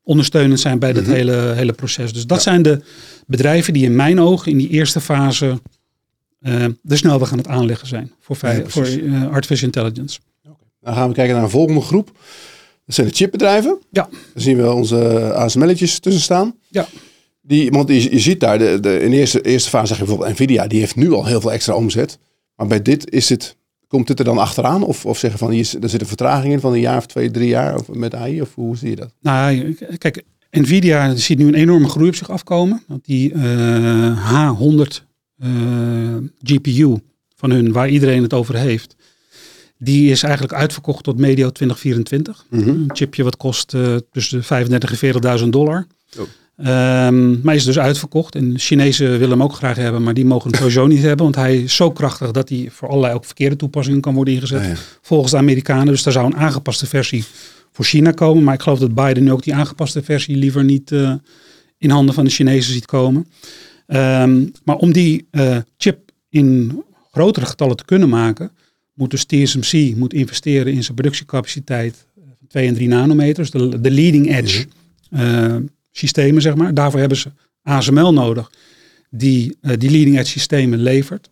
ondersteunend 0.03 0.61
zijn 0.61 0.79
bij 0.79 0.93
dat 0.93 1.03
Mhm. 1.03 1.13
hele, 1.13 1.53
hele 1.57 1.73
proces. 1.73 2.13
Dus 2.13 2.27
dat 2.27 2.37
Ja. 2.37 2.43
zijn 2.43 2.63
de 2.63 2.81
bedrijven 3.27 3.73
die 3.73 3.85
in 3.85 3.97
mijn 3.97 4.21
ogen 4.21 4.51
in 4.53 4.59
die 4.59 4.69
eerste 4.69 5.01
fase 5.01 5.61
eh, 6.41 6.65
de 6.83 6.97
snelweg 6.97 7.33
aan 7.33 7.39
het 7.39 7.47
aanleggen 7.47 7.87
zijn 7.89 8.13
voor, 8.21 8.37
Ja, 8.41 8.63
voor 8.67 8.85
eh, 8.87 9.31
artificial 9.31 9.67
intelligence. 9.67 10.19
Dan 10.81 10.95
gaan 10.95 11.09
we 11.09 11.15
kijken 11.15 11.35
naar 11.35 11.45
een 11.45 11.51
volgende 11.51 11.81
groep. 11.81 12.11
Dat 12.87 12.95
zijn 12.95 13.07
de 13.07 13.15
chipbedrijven. 13.15 13.79
Ja. 13.91 14.09
Daar 14.11 14.43
zien 14.43 14.57
we 14.57 14.73
onze 14.73 15.33
ASML'tjes 15.35 15.99
tussen 15.99 16.23
staan. 16.23 16.55
Ja. 16.69 16.87
Die, 17.43 17.71
want 17.71 17.89
je, 17.89 18.13
je 18.13 18.19
ziet 18.19 18.41
daar, 18.41 18.59
de, 18.59 18.81
de, 18.81 19.01
in 19.01 19.11
de 19.11 19.17
eerste, 19.17 19.41
eerste 19.41 19.69
fase 19.69 19.87
zeg 19.87 19.97
je 19.99 20.05
bijvoorbeeld 20.05 20.33
Nvidia, 20.33 20.67
die 20.67 20.79
heeft 20.81 20.97
nu 20.97 21.13
al 21.13 21.27
heel 21.27 21.41
veel 21.41 21.53
extra 21.53 21.75
omzet. 21.75 22.19
Maar 22.57 22.67
bij 22.67 22.83
dit 22.83 23.11
is 23.11 23.29
het, 23.29 23.57
komt 23.93 24.07
dit 24.07 24.18
er 24.18 24.24
dan 24.24 24.38
achteraan? 24.38 24.82
Of, 24.82 25.07
of 25.07 25.18
zeggen 25.18 25.38
van, 25.38 25.51
hier, 25.51 25.74
er 25.80 25.88
zit 25.88 26.01
een 26.01 26.07
vertraging 26.07 26.53
in 26.53 26.61
van 26.61 26.72
een 26.72 26.80
jaar 26.80 26.97
of 26.97 27.07
twee, 27.07 27.30
drie 27.30 27.49
jaar 27.49 27.74
of 27.74 27.88
met 27.88 28.14
AI? 28.14 28.40
Of 28.40 28.55
hoe 28.55 28.76
zie 28.76 28.90
je 28.90 28.97
dat? 28.97 29.14
Nou, 29.20 29.76
kijk, 29.99 30.22
Nvidia 30.51 31.16
ziet 31.16 31.38
nu 31.38 31.47
een 31.47 31.55
enorme 31.55 31.88
groei 31.88 32.09
op 32.09 32.14
zich 32.14 32.30
afkomen. 32.30 32.82
Want 32.86 33.05
die 33.05 33.32
eh, 33.32 34.32
H100 34.32 35.05
eh, 35.38 36.16
GPU 36.43 36.97
van 37.36 37.51
hun, 37.51 37.72
waar 37.72 37.88
iedereen 37.88 38.22
het 38.22 38.32
over 38.32 38.57
heeft, 38.57 38.97
die 39.78 40.11
is 40.11 40.22
eigenlijk 40.22 40.55
uitverkocht 40.55 41.05
tot 41.05 41.18
medio 41.18 41.51
2024. 41.51 42.47
Mhm. 42.51 42.68
Een 42.68 42.90
chipje 42.93 43.22
wat 43.22 43.36
kost 43.36 43.74
eh, 43.74 43.97
tussen 44.11 44.38
de 44.38 44.45
35 44.45 45.03
en 45.03 45.38
40.000 45.40 45.49
dollar. 45.49 45.86
Oh. 46.18 46.24
Ehm, 46.57 47.41
maar 47.41 47.55
is 47.55 47.65
dus 47.65 47.79
uitverkocht. 47.79 48.35
En 48.35 48.53
de 48.53 48.59
Chinezen 48.59 49.11
willen 49.11 49.31
hem 49.31 49.43
ook 49.43 49.55
graag 49.55 49.77
hebben, 49.77 50.03
maar 50.03 50.15
die 50.15 50.25
mogen 50.25 50.51
hem 50.51 50.59
sowieso 50.59 50.87
niet 50.87 51.03
hebben. 51.03 51.25
Want 51.25 51.37
hij 51.37 51.57
is 51.57 51.77
zo 51.77 51.91
krachtig 51.91 52.31
dat 52.31 52.49
hij 52.49 52.69
voor 52.71 52.89
allerlei 52.89 53.15
ook 53.15 53.25
verkeerde 53.25 53.57
toepassingen 53.57 54.01
kan 54.01 54.15
worden 54.15 54.35
ingezet. 54.35 54.65
Ja. 54.65 54.75
Volgens 55.03 55.31
de 55.31 55.39
Amerikanen. 55.39 55.87
Dus 55.87 56.03
daar 56.03 56.13
zou 56.13 56.27
een 56.27 56.37
aangepaste 56.37 56.87
versie 56.87 57.25
voor 57.73 57.85
China 57.85 58.11
komen. 58.11 58.45
Maar 58.45 58.55
ik 58.55 58.63
geloof 58.63 58.79
dat 58.79 58.95
Biden 58.95 59.25
nu 59.25 59.33
ook 59.33 59.43
die 59.43 59.55
aangepaste 59.55 60.03
versie 60.03 60.37
liever 60.37 60.65
niet 60.65 60.93
eh, 60.93 61.15
in 61.79 61.91
handen 61.91 62.15
van 62.15 62.25
de 62.25 62.31
Chinezen 62.31 62.73
ziet 62.73 62.87
komen. 62.87 63.27
Ehm, 63.87 64.47
maar 64.65 64.77
om 64.77 64.93
die 64.93 65.27
eh, 65.31 65.57
chip 65.77 66.11
in 66.29 66.83
grotere 67.11 67.47
getallen 67.47 67.77
te 67.77 67.85
kunnen 67.85 68.09
maken, 68.09 68.51
moet 68.95 69.11
dus 69.11 69.25
TSMC 69.25 69.97
moet 69.97 70.15
investeren 70.15 70.73
in 70.73 70.83
zijn 70.83 70.95
productiecapaciteit 70.95 72.07
van 72.15 72.47
2 72.49 72.67
en 72.67 72.75
3 72.75 72.89
nanometers, 72.89 73.51
de, 73.51 73.81
de 73.81 73.91
leading 73.91 74.37
edge 74.37 74.67
uh, 75.11 75.57
systemen, 75.93 76.43
zeg 76.43 76.55
maar. 76.55 76.74
Daarvoor 76.74 77.01
hebben 77.01 77.18
ze 77.18 77.30
ASML 77.62 78.12
nodig, 78.12 78.51
die 79.11 79.57
uh, 79.62 79.72
die 79.78 79.90
leading 79.90 80.18
edge 80.18 80.30
systemen 80.30 80.78
levert. 80.78 81.30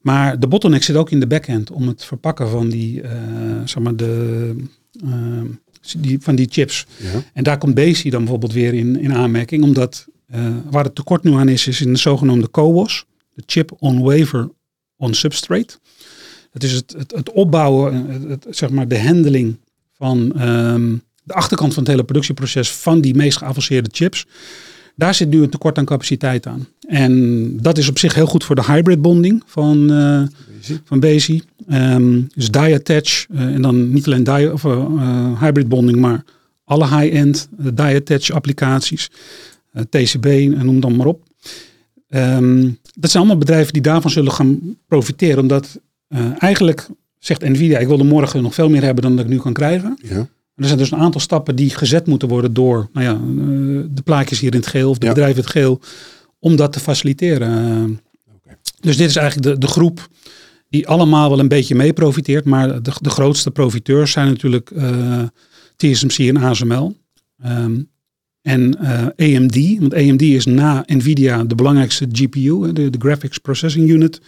Maar 0.00 0.40
de 0.40 0.46
bottleneck 0.46 0.82
zit 0.82 0.96
ook 0.96 1.10
in 1.10 1.20
de 1.20 1.26
backend 1.26 1.70
om 1.70 1.88
het 1.88 2.04
verpakken 2.04 2.48
van 2.48 2.68
die, 2.68 3.02
uh, 3.02 3.10
zeg 3.64 3.82
maar 3.82 3.96
de, 3.96 4.54
die, 5.98 6.20
van 6.20 6.34
die 6.34 6.48
chips. 6.50 6.86
Ja. 6.96 7.22
En 7.32 7.44
daar 7.44 7.58
komt 7.58 7.74
BASI 7.74 8.10
dan 8.10 8.20
bijvoorbeeld 8.20 8.52
weer 8.52 8.74
in, 8.74 9.00
in 9.00 9.12
aanmerking, 9.12 9.62
omdat 9.62 10.06
waar 10.70 10.84
het 10.84 10.94
tekort 10.94 11.22
nu 11.22 11.32
aan 11.32 11.48
is, 11.48 11.66
is 11.66 11.80
in 11.80 11.92
de 11.92 11.98
zogenaamde 11.98 12.50
CoWoS, 12.50 13.04
de 13.34 13.42
chip 13.46 13.72
on 13.78 14.02
wafer 14.02 14.50
on 14.96 15.14
substrate. 15.14 15.78
Het 16.50 16.64
is 16.64 16.72
het, 16.72 16.94
het, 16.98 17.12
het 17.12 17.30
opbouwen, 17.30 18.06
het, 18.28 18.46
zeg 18.50 18.70
maar 18.70 18.88
de 18.88 19.00
handling 19.00 19.56
van 19.92 20.42
um, 20.48 21.02
de 21.22 21.34
achterkant 21.34 21.74
van 21.74 21.82
het 21.82 21.92
hele 21.92 22.04
productieproces 22.04 22.70
van 22.70 23.00
die 23.00 23.14
meest 23.14 23.38
geavanceerde 23.38 23.88
chips. 23.92 24.26
Daar 24.96 25.14
zit 25.14 25.30
nu 25.30 25.42
een 25.42 25.50
tekort 25.50 25.78
aan 25.78 25.84
capaciteit 25.84 26.46
aan. 26.46 26.66
En 26.88 27.56
dat 27.60 27.78
is 27.78 27.88
op 27.88 27.98
zich 27.98 28.14
heel 28.14 28.26
goed 28.26 28.44
voor 28.44 28.54
de 28.54 28.64
hybrid 28.64 29.02
bonding 29.02 29.42
van, 29.46 29.92
uh, 29.92 30.22
van 30.84 31.00
BASI. 31.00 31.42
Um, 31.72 32.28
dus 32.34 32.50
die 32.50 32.74
attach, 32.74 33.26
uh, 33.28 33.40
en 33.40 33.62
dan 33.62 33.92
niet 33.92 34.06
alleen 34.06 34.24
die, 34.24 34.52
of, 34.52 34.64
uh, 34.64 35.40
hybrid 35.40 35.68
bonding, 35.68 35.98
maar 35.98 36.24
alle 36.64 36.98
high-end 36.98 37.48
die 37.56 37.96
attach 37.96 38.30
applicaties. 38.30 39.10
TCB, 39.88 40.26
noem 40.62 40.80
dan 40.80 40.96
maar 40.96 41.06
op. 41.06 41.22
Um, 42.08 42.78
dat 42.94 43.10
zijn 43.10 43.22
allemaal 43.22 43.40
bedrijven 43.40 43.72
die 43.72 43.82
daarvan 43.82 44.10
zullen 44.10 44.32
gaan 44.32 44.76
profiteren. 44.86 45.38
Omdat 45.38 45.80
eigenlijk 46.38 46.88
zegt 47.18 47.48
Nvidia, 47.48 47.78
ik 47.78 47.86
wil 47.86 47.98
er 47.98 48.04
morgen 48.04 48.42
nog 48.42 48.54
veel 48.54 48.68
meer 48.68 48.82
hebben 48.82 49.02
dan 49.02 49.16
dat 49.16 49.24
ik 49.24 49.30
nu 49.30 49.38
kan 49.38 49.52
krijgen. 49.52 49.98
Ja. 50.02 50.28
Er 50.54 50.66
zijn 50.66 50.78
dus 50.78 50.90
een 50.90 50.98
aantal 50.98 51.20
stappen 51.20 51.56
die 51.56 51.70
gezet 51.70 52.06
moeten 52.06 52.28
worden 52.28 52.52
door 52.52 52.88
nou 52.92 53.06
ja, 53.06 53.12
eh, 53.12 53.88
de 53.90 54.02
plaatjes 54.04 54.40
hier 54.40 54.52
in 54.52 54.58
het 54.58 54.68
geel 54.68 54.90
of 54.90 54.98
de 54.98 55.06
bedrijven 55.06 55.36
in 55.36 55.42
het 55.42 55.50
geel, 55.50 55.80
om 56.38 56.56
dat 56.56 56.72
te 56.72 56.80
faciliteren. 56.80 58.00
Dus 58.80 58.96
dit 58.96 59.08
is 59.08 59.16
eigenlijk 59.16 59.48
de, 59.48 59.58
de 59.58 59.72
groep 59.72 60.08
die 60.68 60.88
allemaal 60.88 61.28
wel 61.28 61.38
een 61.38 61.48
beetje 61.48 61.74
mee 61.74 61.92
profiteert, 61.92 62.44
maar 62.44 62.82
de, 62.82 62.92
de 63.00 63.10
grootste 63.10 63.50
profiteurs 63.50 64.12
zijn 64.12 64.26
natuurlijk 64.26 64.70
uh, 64.70 65.20
eh, 65.20 65.28
TSMC 65.76 66.18
en 66.18 66.36
ASML. 66.36 66.96
Um, 67.46 67.90
en 68.42 68.76
uh, 68.80 69.06
eh, 69.16 69.36
AMD, 69.36 69.78
want 69.78 69.94
AMD 69.94 70.22
is 70.22 70.44
na 70.44 70.84
Nvidia 70.86 71.44
de 71.44 71.54
belangrijkste 71.54 72.08
GPU, 72.12 72.72
de, 72.72 72.90
de 72.90 72.98
Graphics 72.98 73.38
Processing 73.38 73.88
Unit 73.88 74.20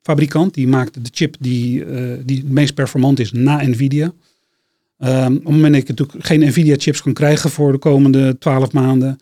fabrikant. 0.00 0.54
Die 0.54 0.68
maakt 0.68 0.94
de 1.04 1.10
chip 1.12 1.36
die, 1.40 1.84
uh, 1.84 2.12
die 2.24 2.38
het 2.38 2.48
meest 2.48 2.74
performant 2.74 3.18
is 3.18 3.32
na 3.32 3.62
Nvidia. 3.62 4.12
Um, 5.06 5.36
op 5.36 5.44
het 5.44 5.52
moment 5.52 5.72
dat 5.72 5.82
ik 5.82 5.88
natuurlijk 5.88 6.26
geen 6.26 6.40
Nvidia 6.40 6.74
chips 6.78 7.02
kan 7.02 7.12
krijgen 7.12 7.50
voor 7.50 7.72
de 7.72 7.78
komende 7.78 8.38
twaalf 8.38 8.72
maanden. 8.72 9.18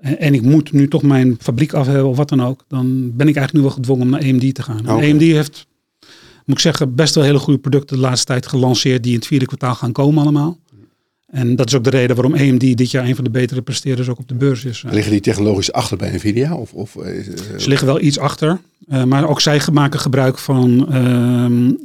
En, 0.00 0.18
en, 0.18 0.34
ik 0.34 0.42
moet 0.42 0.72
nu 0.72 0.88
toch 0.88 1.02
mijn 1.02 1.36
fabriek 1.40 1.72
af 1.72 1.86
hebben 1.86 2.08
of 2.08 2.16
wat 2.16 2.28
dan 2.28 2.42
ook. 2.42 2.64
Dan 2.68 3.16
ben 3.16 3.28
ik 3.28 3.36
eigenlijk 3.36 3.52
nu 3.52 3.60
wel 3.60 3.70
gedwongen 3.70 4.02
om 4.02 4.10
naar 4.10 4.22
AMD 4.22 4.54
te 4.54 4.62
gaan. 4.62 4.80
Okay. 4.80 5.10
AMD 5.10 5.20
heeft, 5.20 5.66
moet 6.44 6.56
ik 6.56 6.58
zeggen, 6.58 6.94
best 6.94 7.14
wel 7.14 7.24
hele 7.24 7.38
goede 7.38 7.58
producten 7.58 7.96
de 7.96 8.02
laatste 8.02 8.26
tijd 8.26 8.46
gelanceerd. 8.46 9.02
Die 9.02 9.12
in 9.12 9.18
het 9.18 9.26
vierde 9.26 9.46
kwartaal 9.46 9.74
gaan 9.74 9.92
komen 9.92 10.22
allemaal. 10.22 10.58
En 11.26 11.56
dat 11.56 11.66
is 11.66 11.74
ook 11.74 11.84
de 11.84 11.90
reden 11.90 12.16
waarom 12.16 12.34
AMD 12.34 12.60
dit 12.76 12.90
jaar 12.90 13.04
een 13.04 13.14
van 13.14 13.24
de 13.24 13.30
betere 13.30 13.62
presteerders 13.62 14.08
ook 14.08 14.18
op 14.18 14.28
de 14.28 14.34
beurs 14.34 14.64
is. 14.64 14.84
Liggen 14.90 15.12
die 15.12 15.20
technologisch 15.20 15.72
achter 15.72 15.96
bij 15.96 16.14
Nvidia? 16.14 16.54
Of, 16.54 16.72
of, 16.72 16.94
uh, 16.94 17.02
Ze 17.58 17.68
liggen 17.68 17.86
wel 17.86 18.00
iets 18.00 18.18
achter. 18.18 18.60
Uh, 18.88 19.04
maar 19.04 19.28
ook 19.28 19.40
zij 19.40 19.60
maken 19.72 20.00
gebruik 20.00 20.38
van 20.38 20.88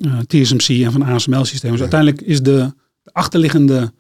uh, 0.02 0.18
TSMC 0.28 0.84
en 0.84 0.92
van 0.92 1.04
ASML-systemen. 1.04 1.72
Dus 1.72 1.82
uiteindelijk 1.92 2.22
is 2.22 2.42
de 2.42 2.74
de 3.06 3.14
achterliggende 3.14 3.92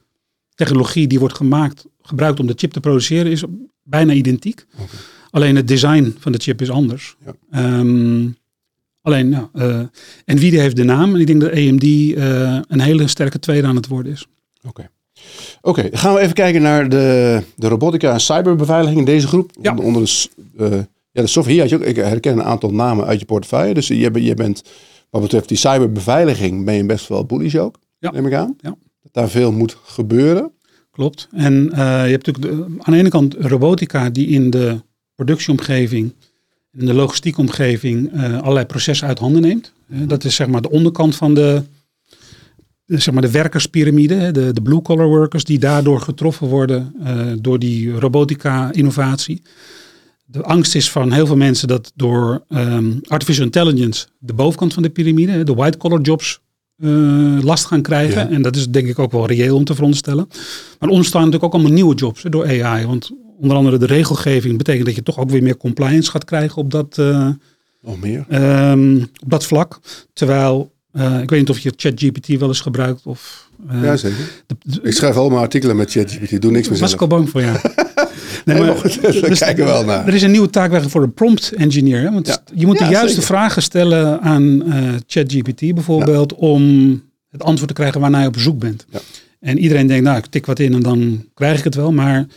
technologie 0.55 1.07
die 1.07 1.19
wordt 1.19 1.35
gemaakt, 1.35 1.85
gebruikt 2.01 2.39
om 2.39 2.47
de 2.47 2.53
chip 2.55 2.71
te 2.71 2.79
produceren, 2.79 3.31
is 3.31 3.43
bijna 3.83 4.13
identiek. 4.13 4.65
Alleen 5.29 5.55
het 5.55 5.67
design 5.67 6.15
van 6.19 6.31
de 6.31 6.37
chip 6.37 6.61
is 6.61 6.69
anders. 6.69 7.15
Ja. 7.25 7.79
Um, 7.79 8.37
alleen, 9.01 9.29
nou, 9.29 9.47
uh, 9.53 9.79
Nvidia 10.25 10.61
heeft 10.61 10.75
de 10.75 10.83
naam 10.83 11.13
en 11.13 11.19
ik 11.19 11.27
denk 11.27 11.41
dat 11.41 11.51
AMD 11.51 11.83
uh, 11.83 12.59
een 12.67 12.79
hele 12.79 13.07
sterke 13.07 13.39
tweede 13.39 13.67
aan 13.67 13.75
het 13.75 13.87
worden 13.87 14.11
is. 14.11 14.27
Oké. 14.67 14.89
Oké, 15.61 15.89
gaan 15.91 16.13
we 16.13 16.19
even 16.19 16.33
kijken 16.33 16.61
naar 16.61 16.89
de, 16.89 17.41
de 17.55 17.67
robotica 17.67 18.13
en 18.13 18.19
cyberbeveiliging 18.19 18.99
in 18.99 19.05
deze 19.05 19.27
groep. 19.27 19.51
Ja. 19.61 19.75
Onder, 19.75 20.01
de, 20.01 20.69
uh, 20.69 20.77
ja, 21.11 21.21
de 21.21 21.27
software. 21.27 21.59
Had 21.59 21.69
je 21.69 21.75
ook, 21.75 21.83
ik 21.83 21.95
herken 21.95 22.33
een 22.33 22.43
aantal 22.43 22.71
namen 22.71 23.05
uit 23.05 23.19
je 23.19 23.25
portefeuille. 23.25 23.73
Dus 23.73 23.87
je, 23.87 24.23
je 24.23 24.33
bent, 24.33 24.63
wat 25.09 25.21
betreft 25.21 25.47
die 25.47 25.57
cyberbeveiliging, 25.57 26.65
ben 26.65 26.75
je 26.75 26.85
best 26.85 27.07
wel 27.07 27.25
bullish 27.25 27.55
ook, 27.55 27.79
ja. 27.99 28.11
neem 28.11 28.27
ik 28.27 28.33
aan. 28.33 28.55
Ja 28.59 28.75
daar 29.15 29.29
veel 29.29 29.51
moet 29.51 29.77
gebeuren. 29.83 30.51
Klopt. 30.91 31.27
En 31.31 31.53
uh, 31.53 31.77
je 31.77 32.11
hebt 32.11 32.25
natuurlijk 32.25 32.63
aan 32.79 32.93
de 32.93 32.99
ene 32.99 33.09
kant 33.09 33.35
robotica 33.39 34.09
die 34.09 34.27
in 34.27 34.49
de 34.49 34.81
productieomgeving, 35.15 36.13
in 36.71 36.85
de 36.85 36.93
logistieke 36.93 37.41
omgeving 37.41 38.13
uh, 38.13 38.39
allerlei 38.39 38.65
processen 38.65 39.07
uit 39.07 39.19
handen 39.19 39.41
neemt. 39.41 39.73
Uh, 39.87 40.07
dat 40.07 40.23
is 40.23 40.35
zeg 40.35 40.47
maar 40.47 40.61
de 40.61 40.69
onderkant 40.69 41.15
van 41.15 41.33
de, 41.33 41.63
zeg 42.85 43.13
maar 43.13 43.21
de 43.21 43.31
werkerspyramide, 43.31 44.31
de, 44.31 44.53
de 44.53 44.61
blue 44.61 44.81
collar 44.81 45.07
workers 45.07 45.43
die 45.43 45.59
daardoor 45.59 46.01
getroffen 46.01 46.47
worden 46.47 46.95
door 47.41 47.59
die 47.59 47.91
robotica 47.91 48.71
innovatie. 48.71 49.41
De 50.25 50.43
angst 50.43 50.75
is 50.75 50.91
van 50.91 51.11
heel 51.11 51.25
veel 51.25 51.35
mensen 51.35 51.67
dat 51.67 51.91
door 51.95 52.43
um, 52.49 52.99
artificial 53.07 53.45
intelligence 53.45 54.07
de 54.19 54.33
bovenkant 54.33 54.73
van 54.73 54.83
de 54.83 54.89
piramide, 54.89 55.43
de 55.43 55.53
white 55.53 55.77
collar 55.77 56.01
jobs, 56.01 56.39
uh, 56.77 57.43
last 57.43 57.65
gaan 57.65 57.81
krijgen. 57.81 58.29
En 58.29 58.41
dat 58.41 58.55
is 58.55 58.69
denk 58.69 58.87
ik 58.87 58.99
ook 58.99 59.11
wel 59.11 59.27
reëel 59.27 59.55
om 59.55 59.63
te 59.63 59.73
veronderstellen. 59.73 60.27
Maar 60.79 60.89
er 60.89 60.95
ontstaan 60.95 61.19
natuurlijk 61.21 61.45
ook 61.45 61.53
allemaal 61.53 61.71
nieuwe 61.71 61.95
jobs 61.95 62.23
hè, 62.23 62.29
door 62.29 62.63
AI. 62.63 62.85
Want 62.85 63.11
onder 63.39 63.57
andere 63.57 63.77
de 63.77 63.85
regelgeving 63.85 64.57
betekent 64.57 64.85
dat 64.85 64.95
je 64.95 65.03
toch 65.03 65.19
ook 65.19 65.29
weer 65.29 65.43
meer 65.43 65.57
compliance 65.57 66.11
gaat 66.11 66.25
krijgen 66.25 66.57
op 66.57 66.71
dat, 66.71 66.97
uh, 66.99 67.29
meer. 67.99 68.25
Um, 68.71 69.01
op 69.01 69.29
dat 69.29 69.45
vlak. 69.45 69.79
Terwijl, 70.13 70.71
uh, 70.93 71.21
ik 71.21 71.29
weet 71.29 71.39
niet 71.39 71.49
of 71.49 71.59
je 71.59 71.73
ChatGPT 71.75 72.27
wel 72.27 72.47
eens 72.47 72.61
gebruikt. 72.61 73.01
Of, 73.05 73.49
ja, 73.69 73.95
zeker. 73.95 74.43
ik 74.81 74.93
schrijf 74.93 75.15
allemaal 75.15 75.39
artikelen 75.39 75.75
met 75.75 75.91
ChatGPT, 75.91 76.41
doe 76.41 76.51
niks 76.51 76.69
meer 76.69 76.79
Was 76.79 76.93
ik 76.93 77.01
al 77.01 77.07
bang 77.07 77.29
voor, 77.29 77.41
ja. 77.41 77.61
Nee, 78.45 78.59
maar, 78.59 78.81
we 78.81 79.21
dus 79.27 79.39
kijken 79.39 79.65
wel 79.65 79.85
naar. 79.85 80.07
Er 80.07 80.13
is 80.13 80.21
een 80.21 80.31
nieuwe 80.31 80.49
taak 80.49 80.89
voor 80.89 81.01
de 81.01 81.07
prompt 81.07 81.51
engineer. 81.51 82.01
Hè? 82.01 82.11
Want 82.11 82.41
je 82.53 82.65
moet 82.65 82.77
de 82.77 82.85
juiste 82.85 83.21
vragen 83.21 83.61
stellen 83.61 84.21
aan 84.21 84.43
uh, 84.43 84.89
ChatGPT 85.07 85.73
bijvoorbeeld 85.73 86.33
om 86.33 86.91
het 87.29 87.43
antwoord 87.43 87.67
te 87.67 87.73
krijgen 87.75 88.01
waarnaar 88.01 88.21
je 88.21 88.27
op 88.27 88.39
zoek 88.39 88.59
bent. 88.59 88.85
En 89.39 89.57
iedereen 89.57 89.87
denkt, 89.87 90.03
nou, 90.03 90.17
ik 90.17 90.25
tik 90.25 90.45
wat 90.45 90.59
in 90.59 90.73
en 90.73 90.81
dan 90.81 91.25
krijg 91.33 91.57
ik 91.57 91.63
het 91.63 91.75
wel. 91.75 91.91
Maar 91.91 92.27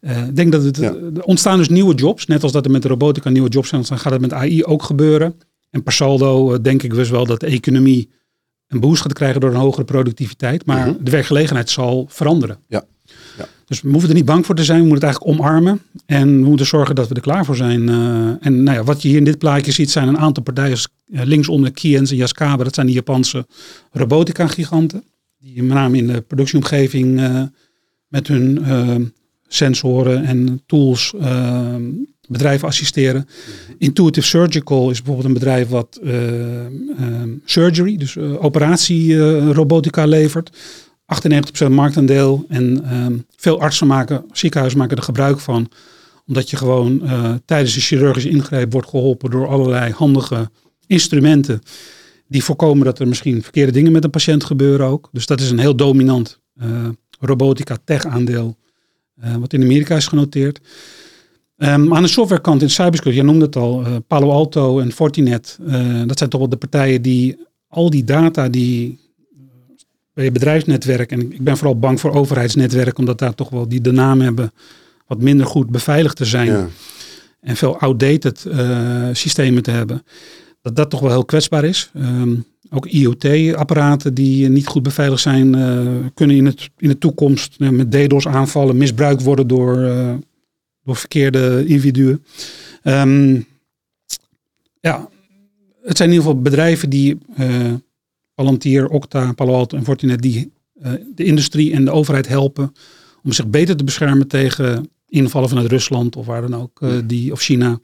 uh, 0.00 0.26
ik 0.26 0.36
denk 0.36 0.52
dat 0.52 0.64
het, 0.64 0.78
er 0.78 1.22
ontstaan 1.22 1.56
dus 1.56 1.68
nieuwe 1.68 1.94
jobs. 1.94 2.26
Net 2.26 2.42
als 2.42 2.52
dat 2.52 2.64
er 2.64 2.70
met 2.70 2.82
de 2.82 2.88
robotica 2.88 3.30
nieuwe 3.30 3.48
jobs 3.48 3.68
zijn, 3.68 3.84
dan 3.88 3.98
gaat 3.98 4.12
het 4.12 4.20
met 4.20 4.32
AI 4.32 4.64
ook 4.64 4.82
gebeuren. 4.82 5.34
En 5.70 5.82
per 5.82 5.92
saldo 5.92 6.52
uh, 6.52 6.58
denk 6.62 6.82
ik 6.82 6.94
dus 6.94 7.10
wel 7.10 7.26
dat 7.26 7.40
de 7.40 7.46
economie 7.46 8.10
een 8.68 8.80
boost 8.80 9.02
gaat 9.02 9.12
krijgen 9.12 9.40
door 9.40 9.50
een 9.50 9.56
hogere 9.56 9.84
productiviteit. 9.84 10.66
Maar 10.66 10.86
mhm. 10.86 11.04
de 11.04 11.10
werkgelegenheid 11.10 11.70
zal 11.70 12.06
veranderen. 12.08 12.58
Ja. 12.68 12.84
Dus 13.70 13.80
we 13.80 13.90
hoeven 13.90 14.08
er 14.08 14.14
niet 14.14 14.24
bang 14.24 14.46
voor 14.46 14.54
te 14.54 14.64
zijn. 14.64 14.80
We 14.80 14.86
moeten 14.86 15.08
het 15.08 15.16
eigenlijk 15.16 15.40
omarmen. 15.40 15.80
En 16.06 16.42
we 16.42 16.48
moeten 16.48 16.66
zorgen 16.66 16.94
dat 16.94 17.08
we 17.08 17.14
er 17.14 17.20
klaar 17.20 17.44
voor 17.44 17.56
zijn. 17.56 17.88
Uh, 17.88 17.96
en 18.40 18.62
nou 18.62 18.76
ja, 18.76 18.84
wat 18.84 19.02
je 19.02 19.08
hier 19.08 19.16
in 19.16 19.24
dit 19.24 19.38
plaatje 19.38 19.72
ziet 19.72 19.90
zijn 19.90 20.08
een 20.08 20.18
aantal 20.18 20.42
partijen. 20.42 20.78
Uh, 21.06 21.20
linksonder 21.24 21.72
Kiens 21.72 22.10
en 22.10 22.16
Yaskawa. 22.16 22.64
Dat 22.64 22.74
zijn 22.74 22.86
die 22.86 22.94
Japanse 22.94 23.46
robotica 23.92 24.46
giganten. 24.46 25.04
Die 25.38 25.62
met 25.62 25.76
name 25.76 25.96
in 25.96 26.06
de 26.06 26.20
productieomgeving 26.20 27.20
uh, 27.20 27.42
met 28.08 28.26
hun 28.26 29.12
sensoren 29.48 30.24
en 30.24 30.62
tools 30.66 31.14
bedrijven 32.28 32.68
assisteren. 32.68 33.28
Intuitive 33.78 34.26
Surgical 34.26 34.90
is 34.90 35.02
bijvoorbeeld 35.02 35.26
een 35.26 35.40
bedrijf 35.40 35.68
wat 35.68 36.00
surgery, 37.44 37.96
dus 37.96 38.18
operatierobotica 38.18 40.04
levert 40.04 40.50
98% 41.66 41.70
marktaandeel. 41.70 42.44
En 42.48 42.94
um, 42.94 43.26
veel 43.36 43.60
artsen 43.60 43.86
maken, 43.86 44.24
ziekenhuizen 44.32 44.78
maken 44.80 44.96
er 44.96 45.02
gebruik 45.02 45.40
van. 45.40 45.70
Omdat 46.26 46.50
je 46.50 46.56
gewoon 46.56 47.00
uh, 47.02 47.34
tijdens 47.44 47.74
de 47.74 47.80
chirurgische 47.80 48.28
ingreep 48.28 48.72
wordt 48.72 48.88
geholpen 48.88 49.30
door 49.30 49.48
allerlei 49.48 49.92
handige 49.92 50.50
instrumenten. 50.86 51.60
Die 52.28 52.44
voorkomen 52.44 52.84
dat 52.84 52.98
er 52.98 53.08
misschien 53.08 53.42
verkeerde 53.42 53.72
dingen 53.72 53.92
met 53.92 54.04
een 54.04 54.10
patiënt 54.10 54.44
gebeuren 54.44 54.86
ook. 54.86 55.08
Dus 55.12 55.26
dat 55.26 55.40
is 55.40 55.50
een 55.50 55.58
heel 55.58 55.76
dominant 55.76 56.40
uh, 56.62 56.88
robotica 57.20 57.76
tech 57.84 58.06
aandeel. 58.06 58.56
Uh, 59.24 59.36
wat 59.36 59.52
in 59.52 59.62
Amerika 59.62 59.96
is 59.96 60.06
genoteerd. 60.06 60.60
Um, 61.56 61.94
aan 61.94 62.02
de 62.02 62.08
softwarekant 62.08 62.62
in 62.62 62.70
cybersecurity, 62.70 63.20
je 63.20 63.26
noemde 63.26 63.44
het 63.44 63.56
al, 63.56 63.84
Palo 64.06 64.30
Alto 64.30 64.80
en 64.80 64.92
Fortinet. 64.92 65.58
dat 66.06 66.18
zijn 66.18 66.30
toch 66.30 66.40
wel 66.40 66.48
de 66.48 66.56
partijen 66.56 67.02
die 67.02 67.36
al 67.68 67.90
die 67.90 68.04
data 68.04 68.48
die 68.48 68.98
bij 70.14 70.24
je 70.24 70.32
bedrijfsnetwerk. 70.32 71.12
En 71.12 71.32
ik 71.32 71.44
ben 71.44 71.56
vooral 71.56 71.78
bang 71.78 72.00
voor 72.00 72.12
overheidsnetwerk, 72.12 72.98
omdat 72.98 73.18
daar 73.18 73.34
toch 73.34 73.48
wel 73.48 73.68
die 73.68 73.80
de 73.80 73.92
naam 73.92 74.20
hebben 74.20 74.52
wat 75.06 75.20
minder 75.20 75.46
goed 75.46 75.70
beveiligd 75.70 76.16
te 76.16 76.24
zijn. 76.24 76.46
Ja. 76.46 76.68
En 77.40 77.56
veel 77.56 77.78
outdated 77.78 78.44
uh, 78.48 79.08
systemen 79.12 79.62
te 79.62 79.70
hebben. 79.70 80.02
dat 80.62 80.76
dat 80.76 80.90
toch 80.90 81.00
wel 81.00 81.10
heel 81.10 81.24
kwetsbaar 81.24 81.64
is. 81.64 81.90
Ehm, 81.94 82.34
ook 82.70 82.86
IoT-apparaten 82.86 84.14
die 84.14 84.48
niet 84.48 84.66
goed 84.66 84.82
beveiligd 84.82 85.22
zijn, 85.22 85.50
kunnen 86.14 86.36
in, 86.36 86.46
het, 86.46 86.70
in 86.78 86.88
de 86.88 86.98
toekomst 86.98 87.58
met 87.58 87.92
DDoS-aanvallen 87.92 88.76
misbruikt 88.76 89.22
worden 89.22 89.46
door, 89.46 89.76
door 90.84 90.96
verkeerde 90.96 91.64
individuen. 91.66 92.24
Um, 92.84 93.46
ja, 94.80 95.08
het 95.82 95.96
zijn 95.96 96.08
in 96.08 96.14
ieder 96.14 96.28
geval 96.28 96.42
bedrijven 96.42 96.90
die 96.90 97.18
Palantir, 98.40 98.88
Okta, 98.88 99.32
Palo 99.32 99.54
Alto 99.54 99.76
en 99.76 99.84
Fortinet, 99.84 100.22
die 100.22 100.52
uh, 100.82 100.92
de 101.14 101.24
industrie 101.24 101.72
en 101.72 101.84
de 101.84 101.90
overheid 101.90 102.28
helpen 102.28 102.74
om 103.22 103.32
zich 103.32 103.46
beter 103.46 103.76
te 103.76 103.84
beschermen 103.84 104.28
tegen 104.28 104.90
invallen 105.08 105.48
vanuit 105.48 105.70
Rusland 105.70 106.16
of 106.16 106.26
waar 106.26 106.40
dan 106.40 106.60
ook, 106.60 106.80
uh, 106.80 106.92
die, 107.04 107.32
of 107.32 107.40
China, 107.40 107.80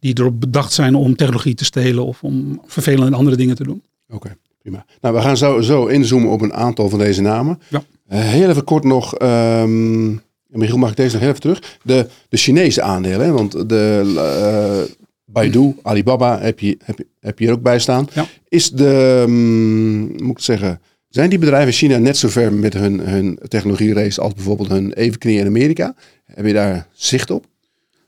die 0.00 0.18
erop 0.18 0.40
bedacht 0.40 0.72
zijn 0.72 0.94
om 0.94 1.16
technologie 1.16 1.54
te 1.54 1.64
stelen 1.64 2.04
of 2.04 2.22
om 2.22 2.60
vervelende 2.66 3.16
andere 3.16 3.36
dingen 3.36 3.56
te 3.56 3.62
doen. 3.64 3.82
Oké, 4.08 4.36
prima. 4.62 4.84
Nou, 5.00 5.14
we 5.14 5.20
gaan 5.20 5.36
zo, 5.36 5.60
zo 5.60 5.86
inzoomen 5.86 6.30
op 6.30 6.40
een 6.40 6.54
aantal 6.54 6.88
van 6.88 6.98
deze 6.98 7.20
namen. 7.20 7.60
Ja. 7.68 7.82
heel 8.06 8.48
even 8.48 8.64
kort 8.64 8.84
nog, 8.84 9.20
um, 9.22 10.20
Michiel, 10.46 10.78
mag 10.78 10.90
ik 10.90 10.96
deze 10.96 11.12
nog 11.12 11.20
heel 11.20 11.30
even 11.30 11.40
terug? 11.40 11.78
De, 11.82 12.08
de 12.28 12.36
Chinese 12.36 12.82
aandelen, 12.82 13.32
want 13.32 13.68
de 13.68 14.94
Baidu, 15.24 15.76
Alibaba 15.82 16.40
heb 16.40 16.58
je, 16.58 16.78
heb, 16.84 16.98
je, 16.98 17.06
heb 17.20 17.38
je 17.38 17.46
er 17.46 17.52
ook 17.52 17.62
bij 17.62 17.78
staan. 17.78 18.08
Ja. 18.12 18.26
Is 18.48 18.70
de, 18.70 19.24
um, 19.28 20.24
moet 20.24 20.38
ik 20.38 20.44
zeggen, 20.44 20.80
zijn 21.08 21.30
die 21.30 21.38
bedrijven 21.38 21.66
in 21.66 21.72
China 21.72 21.98
net 21.98 22.16
zo 22.16 22.28
ver 22.28 22.52
met 22.52 22.74
hun, 22.74 23.00
hun 23.00 23.38
technologie-race 23.48 24.20
als 24.20 24.34
bijvoorbeeld 24.34 24.68
hun 24.68 24.92
evenknie 24.92 25.38
in 25.38 25.46
Amerika? 25.46 25.94
Heb 26.24 26.46
je 26.46 26.52
daar 26.52 26.86
zicht 26.92 27.30
op? 27.30 27.46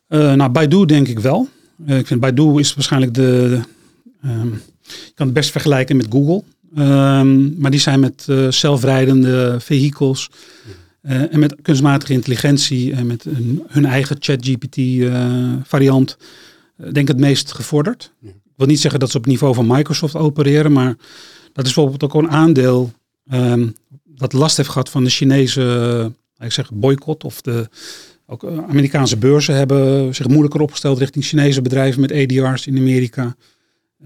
Uh, 0.09 0.35
nou, 0.35 0.51
Baidu 0.51 0.85
denk 0.85 1.09
ik 1.09 1.19
wel. 1.19 1.49
Uh, 1.87 1.99
ik 1.99 2.07
vind 2.07 2.21
Baidu 2.21 2.59
is 2.59 2.75
waarschijnlijk 2.75 3.14
de, 3.14 3.61
um, 4.25 4.62
je 4.83 5.12
kan 5.14 5.27
het 5.27 5.35
best 5.35 5.51
vergelijken 5.51 5.97
met 5.97 6.07
Google. 6.11 6.43
Um, 6.79 7.55
maar 7.59 7.71
die 7.71 7.81
zijn 7.81 8.01
met 8.01 8.27
uh, 8.31 8.51
zelfrijdende 8.51 9.57
vehicles 9.61 10.31
en 11.03 11.39
met 11.39 11.57
kunstmatige 11.62 12.12
intelligentie 12.12 12.93
en 12.93 13.07
met 13.07 13.25
hun, 13.25 13.62
hun 13.69 13.85
eigen 13.85 14.17
ChatGPT 14.19 14.77
variant 15.62 16.17
eh, 16.21 16.27
denk 16.93 17.09
het 17.09 17.18
meest 17.18 17.53
gevorderd. 17.53 18.12
Ik 18.22 18.33
wil 18.57 18.66
niet 18.66 18.81
zeggen 18.81 19.01
dat 19.01 19.11
ze 19.11 19.16
op 19.16 19.22
het 19.22 19.33
niveau 19.33 19.55
van 19.55 19.66
Microsoft 19.66 20.14
opereren, 20.14 20.72
maar 20.72 20.97
dat 21.53 21.66
is 21.66 21.74
bijvoorbeeld 21.74 22.03
ook 22.03 22.22
een 22.22 22.31
aandeel 22.31 22.93
um, 23.33 23.74
dat 24.05 24.33
last 24.33 24.57
heeft 24.57 24.68
gehad 24.68 24.91
van 24.91 25.05
de 25.05 25.11
Chinese 25.11 25.61
uh, 26.39 26.47
ik 26.47 26.53
zeg 26.53 26.72
boycott. 26.72 27.24
Of 27.24 27.41
de 27.41 27.68
ook 28.27 28.43
uh, 28.43 28.59
Amerikaanse 28.68 29.16
beurzen 29.16 29.57
hebben 29.57 30.14
zich 30.14 30.29
moeilijker 30.29 30.61
opgesteld 30.61 30.99
richting 30.99 31.24
Chinese 31.24 31.62
bedrijven 31.62 32.01
met 32.01 32.12
ADR's 32.12 32.66
in 32.66 32.77
Amerika. 32.77 33.37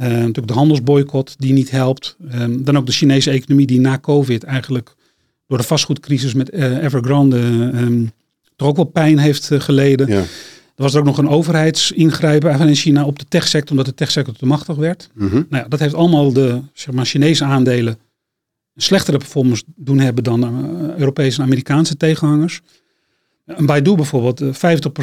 Uh, 0.01 0.09
natuurlijk 0.09 0.47
de 0.47 0.53
handelsboycott 0.53 1.35
die 1.39 1.53
niet 1.53 1.71
helpt. 1.71 2.17
Um, 2.35 2.65
dan 2.65 2.77
ook 2.77 2.87
de 2.87 2.93
Chinese 2.93 3.31
economie 3.31 3.67
die 3.67 3.81
na 3.81 3.99
COVID 3.99 4.45
eigenlijk 4.45 4.95
door 5.47 5.59
de 5.59 5.65
vastgoedcrisis 5.65 6.35
met 6.35 6.53
Evergrande 6.53 7.37
um, 7.75 8.13
toch 8.57 8.69
ook 8.69 8.77
wel 8.77 8.85
pijn 8.85 9.19
heeft 9.19 9.51
geleden. 9.53 10.09
Ja. 10.09 10.23
Was 10.81 10.95
er 10.95 11.01
ook 11.01 11.07
nog 11.07 11.19
een 11.19 11.29
overheidsingrijpen 11.29 12.69
in 12.69 12.75
China 12.75 13.05
op 13.05 13.19
de 13.19 13.25
techsector, 13.29 13.71
omdat 13.71 13.87
de 13.87 13.95
techsector 13.95 14.35
te 14.35 14.47
machtig 14.47 14.77
werd. 14.77 15.11
Mm 15.15 15.29
nou 15.31 15.63
ja, 15.63 15.69
dat 15.69 15.79
heeft 15.79 15.95
allemaal 15.95 16.33
de 16.33 16.61
zeg 16.73 16.95
maar, 16.95 17.05
Chinese 17.05 17.45
aandelen 17.45 17.99
een 18.75 18.83
slechtere 18.83 19.19
performance 19.19 19.63
doen 19.77 19.99
hebben 19.99 20.25
dan 20.25 20.43
uh, 20.43 20.97
Europese 20.97 21.39
en 21.39 21.45
Amerikaanse 21.45 21.97
tegenhangers. 21.97 22.61
Een 23.47 23.67
Baidu 23.67 23.95
bijvoorbeeld, 23.95 24.43
50% 24.43 24.49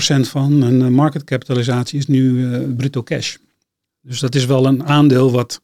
eh, 0.08 0.24
van 0.24 0.62
een 0.62 0.82
uh, 0.82 0.88
market 0.88 1.24
capitalisatie 1.24 2.00
is 2.00 2.08
nu 2.08 2.32
uh, 2.32 2.60
bruto 2.78 3.04
cash. 3.04 3.36
Dus 4.02 4.20
dat 4.20 4.36
is 4.36 4.46
wel 4.46 4.66
een 4.66 4.86
aandeel 4.86 5.32
wat 5.32 5.62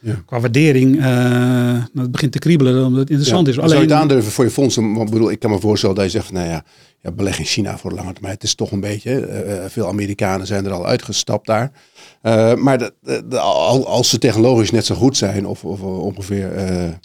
ja. 0.00 0.22
qua 0.26 0.40
waardering 0.40 0.96
uh, 0.96 1.84
het 1.94 2.10
begint 2.10 2.32
te 2.32 2.38
kriebelen 2.38 2.84
omdat 2.84 3.00
het 3.00 3.10
interessant 3.10 3.48
is. 3.48 3.58
Alleen, 3.58 3.68
zou 3.68 3.82
je 3.82 3.88
het 3.88 3.98
aandurven 3.98 4.32
voor 4.32 4.44
je 4.44 4.50
fondsen? 4.50 4.94
Want 4.94 5.10
bedoel, 5.10 5.30
ik 5.30 5.38
kan 5.38 5.50
me 5.50 5.60
voorstellen 5.60 5.96
dat 5.96 6.04
je 6.04 6.10
zegt, 6.10 6.32
nou 6.32 6.48
ja, 6.48 6.64
ja, 7.02 7.12
beleg 7.12 7.38
in 7.38 7.44
China 7.44 7.78
voor 7.78 7.90
de 7.90 7.96
lange 7.96 8.12
termijn. 8.12 8.34
Het 8.34 8.42
is 8.42 8.54
toch 8.54 8.70
een 8.70 8.80
beetje, 8.80 9.44
uh, 9.46 9.64
veel 9.68 9.88
Amerikanen 9.88 10.46
zijn 10.46 10.64
er 10.64 10.72
al 10.72 10.86
uitgestapt 10.86 11.46
daar. 11.46 11.72
Uh, 12.22 12.54
maar 12.54 12.78
de, 12.78 12.94
de, 13.28 13.38
als 13.38 14.08
ze 14.08 14.18
technologisch 14.18 14.70
net 14.70 14.86
zo 14.86 14.94
goed 14.94 15.16
zijn 15.16 15.46
of, 15.46 15.64
of 15.64 15.80
ongeveer 15.80 16.52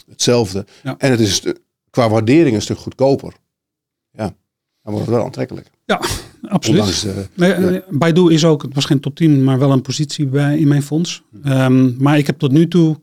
hetzelfde. 0.10 0.66
Ja. 0.84 0.96
En 0.98 1.12
het 1.12 1.20
is 1.20 1.42
qua 1.90 2.10
waardering 2.10 2.56
een 2.56 2.62
stuk 2.62 2.78
goedkoper. 2.78 3.34
Ja, 4.12 4.34
dan 4.84 4.94
wordt 4.94 5.06
het 5.06 5.16
wel 5.16 5.26
aantrekkelijk. 5.26 5.70
Ja, 5.86 6.02
absoluut. 6.42 7.30
Baidu 7.90 8.34
is 8.34 8.46
ook, 8.46 8.62
het 8.62 8.74
was 8.74 8.86
geen 8.86 9.00
top 9.00 9.16
10, 9.16 9.44
maar 9.44 9.60
wel 9.60 9.72
een 9.72 9.82
positie 9.82 10.26
bij, 10.26 10.58
in 10.58 10.68
mijn 10.68 10.84
fonds. 10.84 11.24
Um, 11.46 11.96
maar 12.00 12.18
ik 12.18 12.28
heb 12.28 12.40
tot 12.40 12.52
nu 12.52 12.68
toe, 12.68 12.98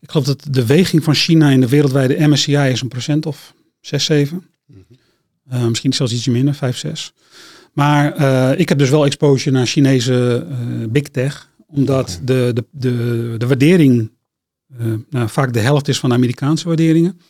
ik 0.00 0.10
geloof 0.10 0.26
dat 0.26 0.46
de 0.50 0.66
weging 0.66 1.04
van 1.04 1.14
China 1.14 1.50
in 1.50 1.60
de 1.60 1.68
wereldwijde 1.68 2.28
MSCI 2.28 2.56
is 2.56 2.80
een 2.80 2.88
procent 2.88 3.26
of 3.26 3.54
6, 3.80 4.04
7. 4.04 4.36
Mm 4.66 4.84
-hmm. 4.88 4.96
Uh, 5.52 5.66
misschien 5.66 5.92
zelfs 5.92 6.12
ietsje 6.12 6.30
minder, 6.30 6.54
5, 6.54 6.76
6. 6.76 7.12
Maar 7.72 8.20
uh, 8.20 8.60
ik 8.60 8.68
heb 8.68 8.78
dus 8.78 8.90
wel 8.90 9.04
exposure 9.04 9.56
naar 9.56 9.66
Chinese 9.66 10.46
uh, 10.50 10.88
big 10.88 11.02
tech. 11.02 11.50
Omdat 11.66 12.20
de, 12.24 12.50
de, 12.54 12.64
de, 12.70 13.34
de 13.38 13.46
waardering 13.46 14.10
nou, 15.10 15.28
vaak 15.28 15.52
de 15.52 15.60
helft 15.60 15.88
is 15.88 15.98
van 15.98 16.08
de 16.08 16.14
Amerikaanse 16.14 16.66
waarderingen. 16.66 17.20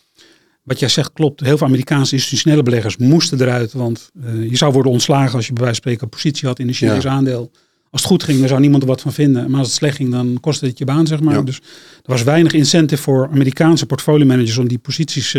Wat 0.63 0.79
jij 0.79 0.89
zegt 0.89 1.13
klopt. 1.13 1.41
Heel 1.41 1.57
veel 1.57 1.67
Amerikaanse 1.67 2.15
institutionele 2.15 2.63
beleggers 2.63 2.97
moesten 2.97 3.41
eruit. 3.41 3.73
Want 3.73 4.11
je 4.49 4.57
zou 4.57 4.73
worden 4.73 4.93
ontslagen 4.93 5.35
als 5.35 5.47
je 5.47 5.53
bij 5.53 5.65
wijze 5.65 5.81
van 5.81 5.91
spreken 5.91 6.03
een 6.03 6.21
positie 6.23 6.49
had 6.49 6.59
in 6.59 6.69
een 6.69 6.75
Chinese 6.75 7.09
ja. 7.09 7.15
aandeel. 7.15 7.51
Als 7.91 8.01
het 8.01 8.11
goed 8.11 8.23
ging, 8.23 8.39
dan 8.39 8.49
zou 8.49 8.61
niemand 8.61 8.83
er 8.83 8.89
wat 8.89 9.01
van 9.01 9.13
vinden. 9.13 9.51
Maar 9.51 9.59
als 9.59 9.69
het 9.69 9.77
slecht 9.77 9.97
ging, 9.97 10.11
dan 10.11 10.39
kostte 10.41 10.67
het 10.67 10.79
je 10.79 10.85
baan, 10.85 11.07
zeg 11.07 11.21
maar. 11.21 11.35
Ja. 11.35 11.43
Dus 11.43 11.57
er 11.57 11.63
was 12.03 12.23
weinig 12.23 12.53
incentive 12.53 13.03
voor 13.03 13.29
Amerikaanse 13.33 13.87
portfolio 13.87 14.27
managers 14.27 14.59
om 14.59 14.69
die 14.69 14.79
posities 14.79 15.31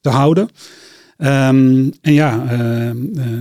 te 0.00 0.08
houden. 0.08 0.48
Um, 1.20 1.92
en 2.00 2.12
ja, 2.12 2.44
uh, 2.52 2.86
uh, 2.86 3.38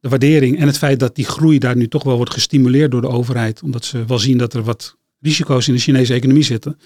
de 0.00 0.08
waardering 0.08 0.58
en 0.58 0.66
het 0.66 0.78
feit 0.78 1.00
dat 1.00 1.14
die 1.14 1.24
groei 1.24 1.58
daar 1.58 1.76
nu 1.76 1.88
toch 1.88 2.02
wel 2.02 2.16
wordt 2.16 2.32
gestimuleerd 2.32 2.90
door 2.90 3.00
de 3.00 3.08
overheid, 3.08 3.62
omdat 3.62 3.84
ze 3.84 4.04
wel 4.06 4.18
zien 4.18 4.38
dat 4.38 4.54
er 4.54 4.62
wat 4.62 4.96
risico's 5.20 5.68
in 5.68 5.74
de 5.74 5.80
Chinese 5.80 6.14
economie 6.14 6.42
zitten, 6.42 6.78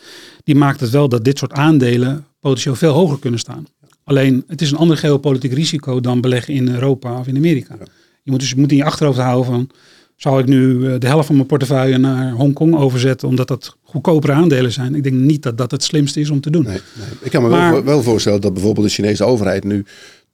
die 0.45 0.55
maakt 0.55 0.81
het 0.81 0.91
wel 0.91 1.09
dat 1.09 1.25
dit 1.25 1.39
soort 1.39 1.53
aandelen 1.53 2.25
potentieel 2.41 2.75
veel 2.75 2.93
hoger 2.93 3.19
kunnen 3.19 3.41
staan. 3.41 3.67
Alleen, 4.05 4.45
het 4.47 4.61
is 4.61 4.71
een 4.71 4.77
ander 4.77 4.97
geopolitiek 4.97 5.53
risico 5.53 6.01
dan 6.01 6.21
beleggen 6.21 6.55
in 6.55 6.69
Europa 6.69 7.19
of 7.19 7.27
in 7.27 7.37
Amerika. 7.37 7.77
Je 8.23 8.31
moet 8.31 8.41
dus 8.41 8.51
je 8.51 8.57
moet 8.57 8.71
in 8.71 8.77
je 8.77 8.85
achterhoofd 8.85 9.19
houden 9.19 9.45
van, 9.45 9.71
zou 10.17 10.41
ik 10.41 10.47
nu 10.47 10.87
eh, 10.87 10.99
de 10.99 11.07
helft 11.07 11.27
van 11.27 11.35
mijn 11.35 11.47
portefeuille 11.47 11.99
naar 11.99 12.33
Hongkong 12.33 12.77
overzetten, 12.77 13.29
omdat 13.29 13.49
dat 13.49 13.77
goedkopere 13.83 14.33
aandelen 14.33 14.73
zijn? 14.73 14.95
Ik 14.95 15.03
denk 15.03 15.17
niet 15.17 15.43
dat 15.43 15.59
dat 15.59 15.71
het 15.71 15.83
slimste 15.83 16.21
is 16.21 16.31
om 16.31 16.41
te 16.41 16.51
doen. 16.51 16.65
Nee, 16.65 16.81
nee. 16.99 17.09
Ik 17.21 17.31
kan 17.31 17.43
me 17.43 17.49
maar, 17.49 17.73
wel, 17.73 17.85
wel 17.85 18.03
voorstellen 18.03 18.41
dat 18.41 18.53
bijvoorbeeld 18.53 18.87
de 18.87 18.93
Chinese 18.93 19.25
overheid 19.25 19.65
nu 19.65 19.85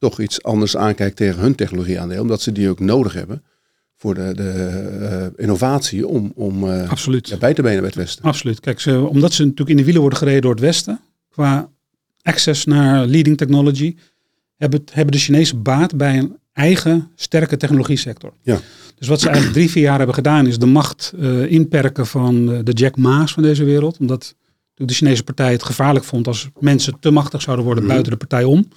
toch 0.02 0.20
iets 0.20 0.42
anders 0.42 0.76
aankijkt 0.76 1.16
tegen 1.16 1.40
hun 1.40 1.54
technologieaandeel. 1.54 2.22
Omdat 2.22 2.42
ze 2.42 2.52
die 2.52 2.68
ook 2.68 2.80
nodig 2.80 3.12
hebben 3.12 3.42
voor 3.96 4.14
de, 4.14 4.34
de 4.34 5.30
uh, 5.36 5.42
innovatie 5.44 6.06
om, 6.06 6.32
om 6.34 6.64
uh, 6.64 6.90
Absoluut. 6.90 7.28
Ja, 7.28 7.36
bij 7.36 7.54
te 7.54 7.62
benen 7.62 7.78
bij 7.78 7.86
het 7.86 7.94
Westen. 7.94 8.24
Absoluut. 8.24 8.60
Kijk, 8.60 8.80
ze, 8.80 9.06
omdat 9.08 9.32
ze 9.32 9.42
natuurlijk 9.42 9.70
in 9.70 9.76
de 9.76 9.84
wielen 9.84 10.00
worden 10.00 10.18
gereden 10.18 10.42
door 10.42 10.50
het 10.50 10.60
Westen, 10.60 11.00
qua 11.30 11.68
access 12.22 12.64
naar 12.64 13.06
leading 13.06 13.36
technology, 13.36 13.96
hebben, 14.56 14.82
hebben 14.92 15.12
de 15.12 15.18
Chinezen 15.20 15.62
baat 15.62 15.96
bij 15.96 16.18
een 16.18 16.36
eigen 16.52 17.10
sterke 17.14 17.56
technologie 17.56 17.96
sector. 17.96 18.32
Ja. 18.42 18.60
Dus 18.98 19.08
wat 19.08 19.20
ze 19.20 19.26
eigenlijk 19.26 19.56
drie, 19.56 19.70
vier 19.70 19.82
jaar 19.82 19.96
hebben 19.96 20.14
gedaan, 20.14 20.46
is 20.46 20.58
de 20.58 20.66
macht 20.66 21.12
uh, 21.18 21.50
inperken 21.50 22.06
van 22.06 22.46
de 22.46 22.72
Jack 22.72 22.96
Ma's 22.96 23.32
van 23.32 23.42
deze 23.42 23.64
wereld. 23.64 23.98
Omdat 23.98 24.34
de 24.74 24.94
Chinese 24.94 25.22
partij 25.22 25.52
het 25.52 25.62
gevaarlijk 25.62 26.04
vond 26.04 26.26
als 26.26 26.48
mensen 26.60 26.94
te 27.00 27.10
machtig 27.10 27.42
zouden 27.42 27.64
worden 27.64 27.84
mm. 27.84 27.90
buiten 27.90 28.12
de 28.12 28.18
partij 28.18 28.44
om 28.44 28.68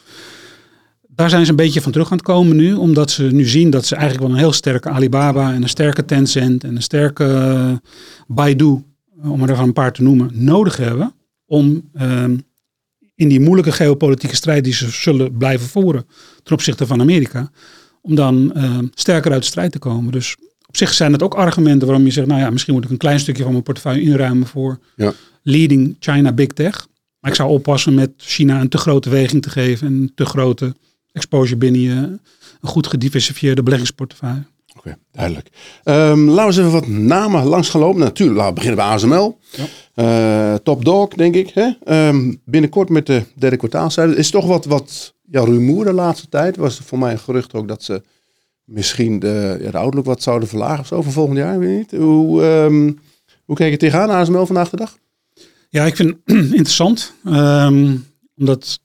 daar 1.15 1.29
zijn 1.29 1.43
ze 1.43 1.49
een 1.49 1.55
beetje 1.55 1.81
van 1.81 1.91
terug 1.91 2.11
aan 2.11 2.17
het 2.17 2.25
komen 2.25 2.55
nu. 2.55 2.73
Omdat 2.73 3.11
ze 3.11 3.23
nu 3.23 3.45
zien 3.45 3.69
dat 3.69 3.85
ze 3.85 3.95
eigenlijk 3.95 4.27
wel 4.27 4.35
een 4.35 4.43
heel 4.43 4.53
sterke 4.53 4.89
Alibaba 4.89 5.53
en 5.53 5.61
een 5.61 5.69
sterke 5.69 6.05
Tencent 6.05 6.63
en 6.63 6.75
een 6.75 6.81
sterke 6.81 7.23
uh, 7.25 7.75
Baidu, 8.27 8.83
eh, 9.21 9.31
om 9.31 9.43
er 9.43 9.59
een 9.59 9.73
paar 9.73 9.93
te 9.93 10.03
noemen, 10.03 10.29
nodig 10.33 10.77
hebben. 10.77 11.13
Om 11.45 11.89
uh, 12.01 12.23
in 13.15 13.27
die 13.27 13.39
moeilijke 13.39 13.71
geopolitieke 13.71 14.35
strijd 14.35 14.63
die 14.63 14.73
ze 14.73 14.89
zullen 14.89 15.37
blijven 15.37 15.67
voeren 15.67 16.05
ten 16.43 16.53
opzichte 16.53 16.87
van 16.87 17.01
Amerika. 17.01 17.51
Om 18.01 18.15
dan 18.15 18.51
uh, 18.55 18.77
sterker 18.93 19.31
uit 19.31 19.41
de 19.41 19.47
strijd 19.47 19.71
te 19.71 19.79
komen. 19.79 20.11
Dus 20.11 20.35
op 20.67 20.77
zich 20.77 20.93
zijn 20.93 21.11
het 21.11 21.23
ook 21.23 21.33
argumenten 21.33 21.87
waarom 21.87 22.05
je 22.05 22.11
zegt, 22.11 22.27
nou 22.27 22.39
ja, 22.39 22.49
misschien 22.49 22.73
moet 22.73 22.83
ik 22.83 22.89
een 22.89 22.97
klein 22.97 23.19
stukje 23.19 23.43
van 23.43 23.51
mijn 23.51 23.63
portefeuille 23.63 24.01
inruimen 24.01 24.47
voor 24.47 24.79
ja. 24.95 25.13
leading 25.41 25.95
China 25.99 26.31
Big 26.31 26.47
Tech. 26.47 26.87
Maar 27.19 27.31
ik 27.31 27.37
zou 27.37 27.49
oppassen 27.49 27.93
met 27.93 28.11
China 28.17 28.61
een 28.61 28.69
te 28.69 28.77
grote 28.77 29.09
weging 29.09 29.41
te 29.41 29.49
geven 29.49 29.87
en 29.87 29.93
een 29.93 30.11
te 30.15 30.25
grote 30.25 30.75
exposure 31.15 31.57
binnen 31.57 31.81
je 31.81 31.91
een 31.91 32.19
goed 32.61 32.87
gediversifieerde 32.87 33.63
beleggingsportefeuille. 33.63 34.43
Oké, 34.77 34.97
duidelijk. 35.11 35.49
Um, 35.83 36.29
laten 36.29 36.35
we 36.35 36.41
eens 36.41 36.57
even 36.57 36.71
wat 36.71 36.87
namen 36.87 37.45
langs 37.45 37.69
gaan 37.69 37.81
lopen. 37.81 37.99
Natuurlijk, 37.99 38.37
laten 38.37 38.53
we 38.53 38.59
beginnen 38.61 38.85
bij 38.85 38.93
ASML. 38.93 39.37
Ja. 39.51 40.53
Uh, 40.53 40.57
top 40.57 40.85
Dog, 40.85 41.09
denk 41.09 41.35
ik. 41.35 41.49
Hè? 41.53 41.69
Um, 42.07 42.41
binnenkort 42.45 42.89
met 42.89 43.05
de 43.05 43.23
derde 43.35 43.57
kwartaalcijfer. 43.57 44.17
Is 44.17 44.29
toch 44.29 44.45
wat, 44.45 44.65
wat 44.65 45.13
ja, 45.31 45.43
rumoer 45.43 45.85
de 45.85 45.93
laatste 45.93 46.29
tijd. 46.29 46.57
Was 46.57 46.79
voor 46.85 46.99
mij 46.99 47.11
een 47.11 47.19
gerucht 47.19 47.53
ook 47.53 47.67
dat 47.67 47.83
ze 47.83 48.01
misschien 48.63 49.19
de, 49.19 49.57
ja, 49.61 49.71
de 49.71 49.77
outlook 49.77 50.05
wat 50.05 50.23
zouden 50.23 50.47
verlagen 50.49 50.79
of 50.79 50.87
zo 50.87 51.01
voor 51.01 51.11
volgend 51.11 51.37
jaar. 51.37 51.59
Weet 51.59 51.77
niet. 51.77 52.01
Hoe, 52.01 52.43
um, 52.43 52.99
Hoe 53.45 53.55
kijk 53.55 53.71
je 53.71 53.77
tegenaan 53.77 54.09
ASML 54.09 54.45
vandaag 54.45 54.69
de 54.69 54.77
dag? 54.77 54.97
Ja, 55.69 55.85
ik 55.85 55.95
vind 55.95 56.15
het 56.25 56.35
interessant. 56.59 57.13
Omdat, 58.37 58.79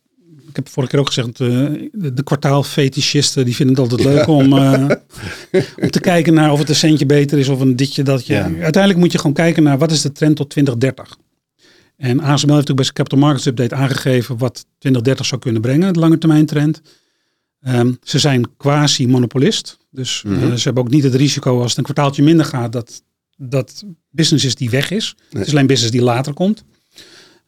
ik 0.51 0.57
heb 0.57 0.69
vorige 0.69 0.93
keer 0.93 1.01
ook 1.01 1.07
gezegd, 1.07 1.41
uh, 1.41 1.49
de, 1.93 2.13
de 2.13 2.23
kwartaalfetischisten 2.23 3.45
die 3.45 3.55
vinden 3.55 3.83
het 3.83 3.93
altijd 3.93 4.09
leuk 4.09 4.27
om, 4.27 4.53
uh, 4.53 4.91
om 5.83 5.91
te 5.91 6.01
kijken 6.01 6.35
naar 6.35 6.53
of 6.53 6.59
het 6.59 6.69
een 6.69 6.75
centje 6.75 7.07
beter 7.07 7.39
is 7.39 7.49
of 7.49 7.61
een 7.61 7.77
ditje 7.77 8.03
datje. 8.03 8.35
Ja. 8.35 8.43
Uiteindelijk 8.43 8.97
moet 8.97 9.13
je 9.13 9.19
gewoon 9.19 9.33
kijken 9.33 9.63
naar 9.63 9.79
wat 9.79 9.91
is 9.91 10.01
de 10.01 10.13
trend 10.13 10.37
tot 10.37 10.51
2030. 10.51 11.17
En 11.97 12.21
ASML 12.21 12.55
heeft 12.55 12.71
ook 12.71 12.77
bij 12.77 12.85
zijn 12.85 12.97
Capital 12.97 13.19
Markets 13.19 13.47
Update 13.47 13.75
aangegeven 13.75 14.39
wat 14.39 14.67
2030 14.79 15.27
zou 15.27 15.41
kunnen 15.41 15.63
brengen, 15.63 15.93
de 15.93 15.99
lange 15.99 16.19
termijn 16.19 16.47
trend. 16.47 16.81
Um, 17.67 17.99
ze 18.03 18.19
zijn 18.19 18.57
quasi-monopolist. 18.57 19.79
Dus 19.91 20.23
mm 20.23 20.33
-hmm. 20.33 20.51
uh, 20.51 20.55
ze 20.55 20.63
hebben 20.63 20.83
ook 20.83 20.91
niet 20.91 21.03
het 21.03 21.15
risico 21.15 21.61
als 21.61 21.69
het 21.69 21.79
een 21.79 21.85
kwartaaltje 21.85 22.23
minder 22.23 22.47
gaat 22.47 22.73
dat 22.73 23.03
dat 23.37 23.85
business 24.11 24.45
is 24.45 24.55
die 24.55 24.71
weg 24.71 24.91
is. 24.91 25.15
Nee. 25.17 25.27
Het 25.39 25.47
is 25.47 25.53
alleen 25.53 25.67
business 25.67 25.93
die 25.93 26.03
later 26.03 26.33
komt. 26.33 26.65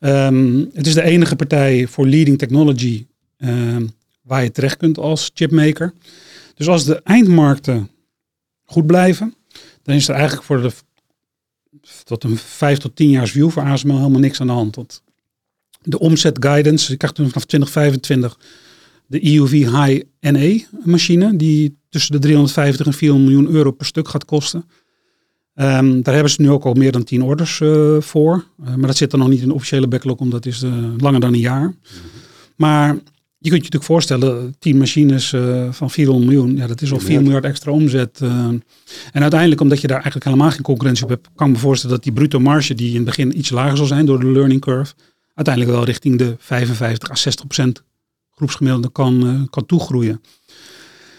Um, 0.04 0.70
het 0.72 0.86
is 0.86 0.94
de 0.94 1.02
enige 1.02 1.36
partij 1.36 1.86
voor 1.86 2.06
leading 2.06 2.38
technology 2.38 3.06
um, 3.38 3.90
waar 4.22 4.42
je 4.42 4.50
terecht 4.50 4.76
kunt 4.76 4.98
als 4.98 5.30
chipmaker. 5.34 5.92
Dus 6.54 6.68
als 6.68 6.84
de 6.84 7.00
eindmarkten 7.02 7.90
goed 8.64 8.86
blijven, 8.86 9.34
dan 9.82 9.94
is 9.94 10.08
er 10.08 10.14
eigenlijk 10.14 10.44
voor 10.44 10.62
de 10.62 10.72
tot 12.04 12.24
een 12.24 12.36
5 12.36 12.78
tot 12.78 12.96
10 12.96 13.10
jaar 13.10 13.28
view 13.28 13.50
voor 13.50 13.62
ASML 13.62 13.96
helemaal 13.96 14.20
niks 14.20 14.40
aan 14.40 14.46
de 14.46 14.52
hand. 14.52 14.76
Want 14.76 15.02
de 15.82 15.98
omzet 15.98 16.36
guidance, 16.40 16.92
ik 16.92 16.98
krijg 16.98 17.14
toen 17.14 17.28
vanaf 17.28 17.44
2025 17.44 18.38
de 19.06 19.26
EUV 19.26 19.50
High 19.50 20.02
NA 20.20 20.64
machine, 20.84 21.36
die 21.36 21.76
tussen 21.88 22.12
de 22.12 22.18
350 22.18 22.86
en 22.86 22.92
400 22.92 23.30
miljoen 23.30 23.54
euro 23.54 23.70
per 23.70 23.86
stuk 23.86 24.08
gaat 24.08 24.24
kosten. 24.24 24.64
Um, 25.54 26.02
daar 26.02 26.14
hebben 26.14 26.32
ze 26.32 26.42
nu 26.42 26.50
ook 26.50 26.64
al 26.64 26.74
meer 26.74 26.92
dan 26.92 27.04
10 27.04 27.22
orders 27.22 27.60
uh, 27.60 28.00
voor. 28.00 28.44
Uh, 28.60 28.74
maar 28.74 28.86
dat 28.86 28.96
zit 28.96 29.10
dan 29.10 29.20
nog 29.20 29.28
niet 29.28 29.40
in 29.40 29.48
de 29.48 29.54
officiële 29.54 29.88
backlog, 29.88 30.18
omdat 30.18 30.42
dat 30.42 30.52
is 30.52 30.62
uh, 30.62 30.72
langer 30.98 31.20
dan 31.20 31.32
een 31.32 31.40
jaar. 31.40 31.62
Mm 31.62 31.76
-hmm. 31.82 32.10
Maar 32.56 32.88
je 33.38 33.50
kunt 33.50 33.64
je 33.64 33.70
natuurlijk 33.70 33.84
voorstellen, 33.84 34.54
10 34.58 34.76
machines 34.76 35.34
van 35.70 35.90
400 35.90 36.30
miljoen, 36.30 36.56
ja, 36.56 36.66
dat 36.66 36.82
is 36.82 36.92
al 36.92 37.00
4 37.00 37.22
miljard 37.22 37.44
extra 37.44 37.72
omzet. 37.72 38.20
en 38.20 38.62
uiteindelijk, 39.12 39.60
omdat 39.60 39.80
je 39.80 39.86
daar 39.86 39.96
eigenlijk 39.96 40.26
helemaal 40.26 40.50
geen 40.50 40.62
concurrentie 40.62 41.04
op 41.04 41.10
hebt, 41.10 41.28
kan 41.34 41.46
ik 41.46 41.52
me 41.52 41.58
voorstellen 41.58 41.94
dat 41.94 42.04
die 42.04 42.12
bruto 42.12 42.40
marge, 42.40 42.74
die 42.74 42.88
in 42.88 42.96
het 42.96 43.04
begin 43.04 43.38
iets 43.38 43.50
lager 43.50 43.76
zal 43.76 43.86
zijn 43.86 44.06
door 44.06 44.20
de 44.20 44.26
learning 44.26 44.60
curve, 44.60 44.94
uiteindelijk 45.34 45.76
wel 45.76 45.84
richting 45.84 46.18
de 46.18 46.34
55 46.38 47.10
à 47.10 47.14
60 47.14 47.46
procent 47.46 47.82
groepsgemiddelde 48.30 48.90
kan, 48.90 49.46
kan 49.50 49.66
toegroeien. 49.66 50.20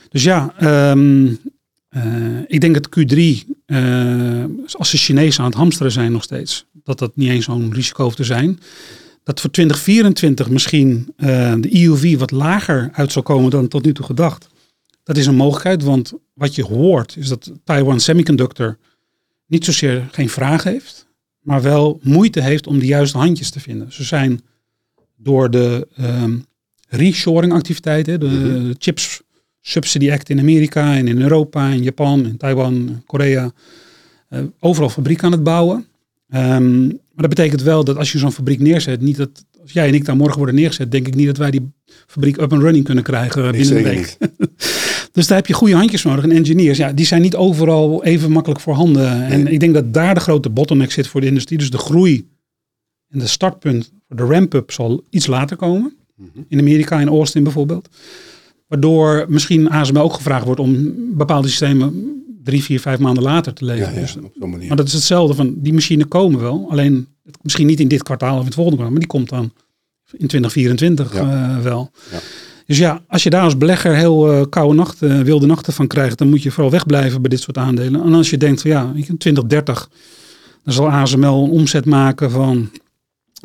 Dus 0.09 0.23
ja, 0.23 0.53
um, 0.91 1.39
uh, 1.95 2.39
ik 2.47 2.61
denk 2.61 2.73
dat 2.73 2.89
Q3, 2.99 3.19
uh, 3.65 4.45
als 4.77 4.91
de 4.91 4.97
Chinezen 4.97 5.43
aan 5.43 5.49
het 5.49 5.59
hamsteren 5.59 5.91
zijn 5.91 6.11
nog 6.11 6.23
steeds, 6.23 6.65
dat 6.83 6.99
dat 6.99 7.15
niet 7.15 7.29
eens 7.29 7.45
zo'n 7.45 7.73
risico 7.73 8.03
hoeft 8.03 8.15
te 8.15 8.23
zijn. 8.23 8.59
Dat 9.23 9.41
voor 9.41 9.51
2024 9.51 10.49
misschien 10.49 11.13
uh, 11.17 11.53
de 11.59 11.83
EUV 11.83 12.17
wat 12.17 12.31
lager 12.31 12.89
uit 12.93 13.11
zal 13.11 13.23
komen 13.23 13.49
dan 13.49 13.67
tot 13.67 13.85
nu 13.85 13.93
toe 13.93 14.05
gedacht. 14.05 14.49
Dat 15.03 15.17
is 15.17 15.25
een 15.25 15.35
mogelijkheid, 15.35 15.83
want 15.83 16.13
wat 16.33 16.55
je 16.55 16.63
hoort 16.63 17.17
is 17.17 17.27
dat 17.27 17.51
Taiwan 17.63 17.99
Semiconductor 17.99 18.77
niet 19.47 19.65
zozeer 19.65 20.07
geen 20.11 20.29
vraag 20.29 20.63
heeft, 20.63 21.07
maar 21.39 21.61
wel 21.61 21.99
moeite 22.03 22.41
heeft 22.41 22.67
om 22.67 22.79
de 22.79 22.85
juiste 22.85 23.17
handjes 23.17 23.49
te 23.49 23.59
vinden. 23.59 23.93
Ze 23.93 24.03
zijn 24.03 24.41
door 25.15 25.49
de 25.49 25.87
um, 25.99 26.45
reshoring 26.87 27.53
activiteiten, 27.53 28.19
de, 28.19 28.25
mm 28.25 28.41
-hmm. 28.41 28.67
de 28.67 28.75
chips 28.77 29.21
Subsidy 29.65 30.11
Act 30.11 30.29
in 30.29 30.39
Amerika 30.39 30.95
en 30.95 31.07
in 31.07 31.21
Europa, 31.21 31.69
in 31.69 31.83
Japan, 31.83 32.25
in 32.25 32.37
Taiwan, 32.37 33.03
Korea. 33.05 33.51
Uh, 34.29 34.39
overal 34.59 34.89
fabriek 34.89 35.23
aan 35.23 35.31
het 35.31 35.43
bouwen. 35.43 35.85
Um, 36.35 36.85
maar 36.87 37.27
dat 37.27 37.29
betekent 37.29 37.61
wel 37.61 37.83
dat 37.83 37.97
als 37.97 38.11
je 38.11 38.17
zo'n 38.17 38.31
fabriek 38.31 38.59
neerzet, 38.59 39.01
niet 39.01 39.17
dat 39.17 39.45
als 39.61 39.71
jij 39.71 39.87
en 39.87 39.93
ik 39.93 40.05
daar 40.05 40.15
morgen 40.15 40.37
worden 40.37 40.55
neergezet, 40.55 40.91
denk 40.91 41.07
ik 41.07 41.15
niet 41.15 41.25
dat 41.25 41.37
wij 41.37 41.51
die 41.51 41.71
fabriek 42.07 42.37
up 42.37 42.51
and 42.51 42.61
running 42.61 42.85
kunnen 42.85 43.03
krijgen 43.03 43.51
binnen 43.51 43.77
een 43.77 43.83
week. 43.83 44.17
dus 45.11 45.27
daar 45.27 45.37
heb 45.37 45.47
je 45.47 45.53
goede 45.53 45.75
handjes 45.75 46.03
nodig. 46.03 46.23
En 46.23 46.31
engineers, 46.31 46.77
ja, 46.77 46.93
die 46.93 47.05
zijn 47.05 47.21
niet 47.21 47.35
overal 47.35 48.03
even 48.03 48.31
makkelijk 48.31 48.61
voorhanden. 48.61 49.19
Nee. 49.19 49.29
En 49.29 49.47
ik 49.47 49.59
denk 49.59 49.73
dat 49.73 49.93
daar 49.93 50.13
de 50.13 50.19
grote 50.19 50.49
bottleneck 50.49 50.91
zit 50.91 51.07
voor 51.07 51.21
de 51.21 51.27
industrie. 51.27 51.57
Dus 51.57 51.69
de 51.69 51.77
groei 51.77 52.27
en 53.09 53.19
de 53.19 53.27
startpunt 53.27 53.91
voor 54.07 54.17
de 54.17 54.23
ramp-up 54.23 54.71
zal 54.71 55.03
iets 55.09 55.27
later 55.27 55.57
komen. 55.57 55.95
Mm 56.15 56.29
-hmm. 56.33 56.45
In 56.47 56.59
Amerika, 56.59 56.99
in 56.99 57.07
Austin 57.07 57.43
bijvoorbeeld. 57.43 57.89
Waardoor 58.73 59.25
misschien 59.27 59.69
ASML 59.69 60.01
ook 60.01 60.13
gevraagd 60.13 60.45
wordt 60.45 60.59
om 60.59 60.93
bepaalde 61.17 61.47
systemen 61.47 62.21
drie, 62.43 62.63
vier, 62.63 62.79
vijf 62.79 62.99
maanden 62.99 63.23
later 63.23 63.53
te 63.53 63.65
leveren. 63.65 63.93
Ja, 63.93 63.99
ja, 63.99 64.05
dus, 64.05 64.15
op 64.15 64.31
zo'n 64.39 64.49
manier. 64.49 64.67
maar 64.67 64.77
dat 64.77 64.87
is 64.87 64.93
hetzelfde 64.93 65.33
van, 65.33 65.53
die 65.57 65.73
machine 65.73 66.05
komen 66.05 66.39
wel. 66.39 66.67
Alleen 66.69 67.07
misschien 67.41 67.67
niet 67.67 67.79
in 67.79 67.87
dit 67.87 68.03
kwartaal 68.03 68.33
of 68.33 68.39
in 68.39 68.45
het 68.45 68.53
volgende 68.53 68.77
kwartaal, 68.77 68.99
maar 68.99 69.07
die 69.07 69.19
komt 69.19 69.29
dan 69.29 69.51
in 70.11 70.27
2024 70.27 71.13
ja. 71.13 71.55
uh, 71.55 71.63
wel. 71.63 71.91
Ja. 72.11 72.19
Dus 72.65 72.77
ja, 72.77 73.01
als 73.07 73.23
je 73.23 73.29
daar 73.29 73.43
als 73.43 73.57
belegger 73.57 73.95
heel 73.95 74.33
uh, 74.33 74.41
koude 74.49 74.75
nachten, 74.75 75.19
uh, 75.19 75.23
wilde 75.23 75.45
nachten 75.45 75.73
van 75.73 75.87
krijgt, 75.87 76.17
dan 76.17 76.29
moet 76.29 76.43
je 76.43 76.51
vooral 76.51 76.71
wegblijven 76.71 77.21
bij 77.21 77.29
dit 77.29 77.41
soort 77.41 77.57
aandelen. 77.57 78.03
En 78.03 78.13
als 78.13 78.29
je 78.29 78.37
denkt 78.37 78.61
van 78.61 78.71
ja, 78.71 78.91
in 78.95 79.17
2030, 79.17 79.89
dan 80.63 80.73
zal 80.73 80.89
ASML 80.89 81.43
een 81.43 81.51
omzet 81.51 81.85
maken 81.85 82.31
van 82.31 82.69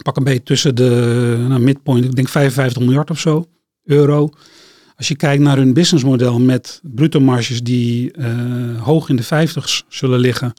pak 0.02 0.16
een 0.16 0.24
beetje 0.24 0.42
tussen 0.42 0.74
de 0.74 1.44
nou, 1.48 1.60
midpoint, 1.60 2.04
ik 2.04 2.14
denk 2.14 2.28
55 2.28 2.82
miljard 2.82 3.10
of 3.10 3.18
zo, 3.18 3.46
euro. 3.84 4.30
Als 4.98 5.08
je 5.08 5.16
kijkt 5.16 5.42
naar 5.42 5.56
hun 5.56 5.72
businessmodel 5.72 6.38
met 6.38 6.80
bruto 6.82 7.20
marges 7.20 7.62
die 7.62 8.12
uh, 8.18 8.82
hoog 8.82 9.08
in 9.08 9.16
de 9.16 9.24
50's 9.24 9.84
zullen 9.88 10.18
liggen, 10.18 10.52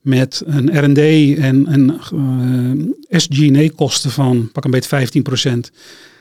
met 0.00 0.42
een 0.46 0.84
R&D 0.84 0.98
en, 1.38 1.66
en 1.66 2.00
uh, 2.14 3.20
SG&A 3.20 3.68
kosten 3.74 4.10
van 4.10 4.52
pak 4.52 4.64
een 4.64 4.70
beetje 4.70 5.08
15%, 5.22 5.22
dan 5.42 5.70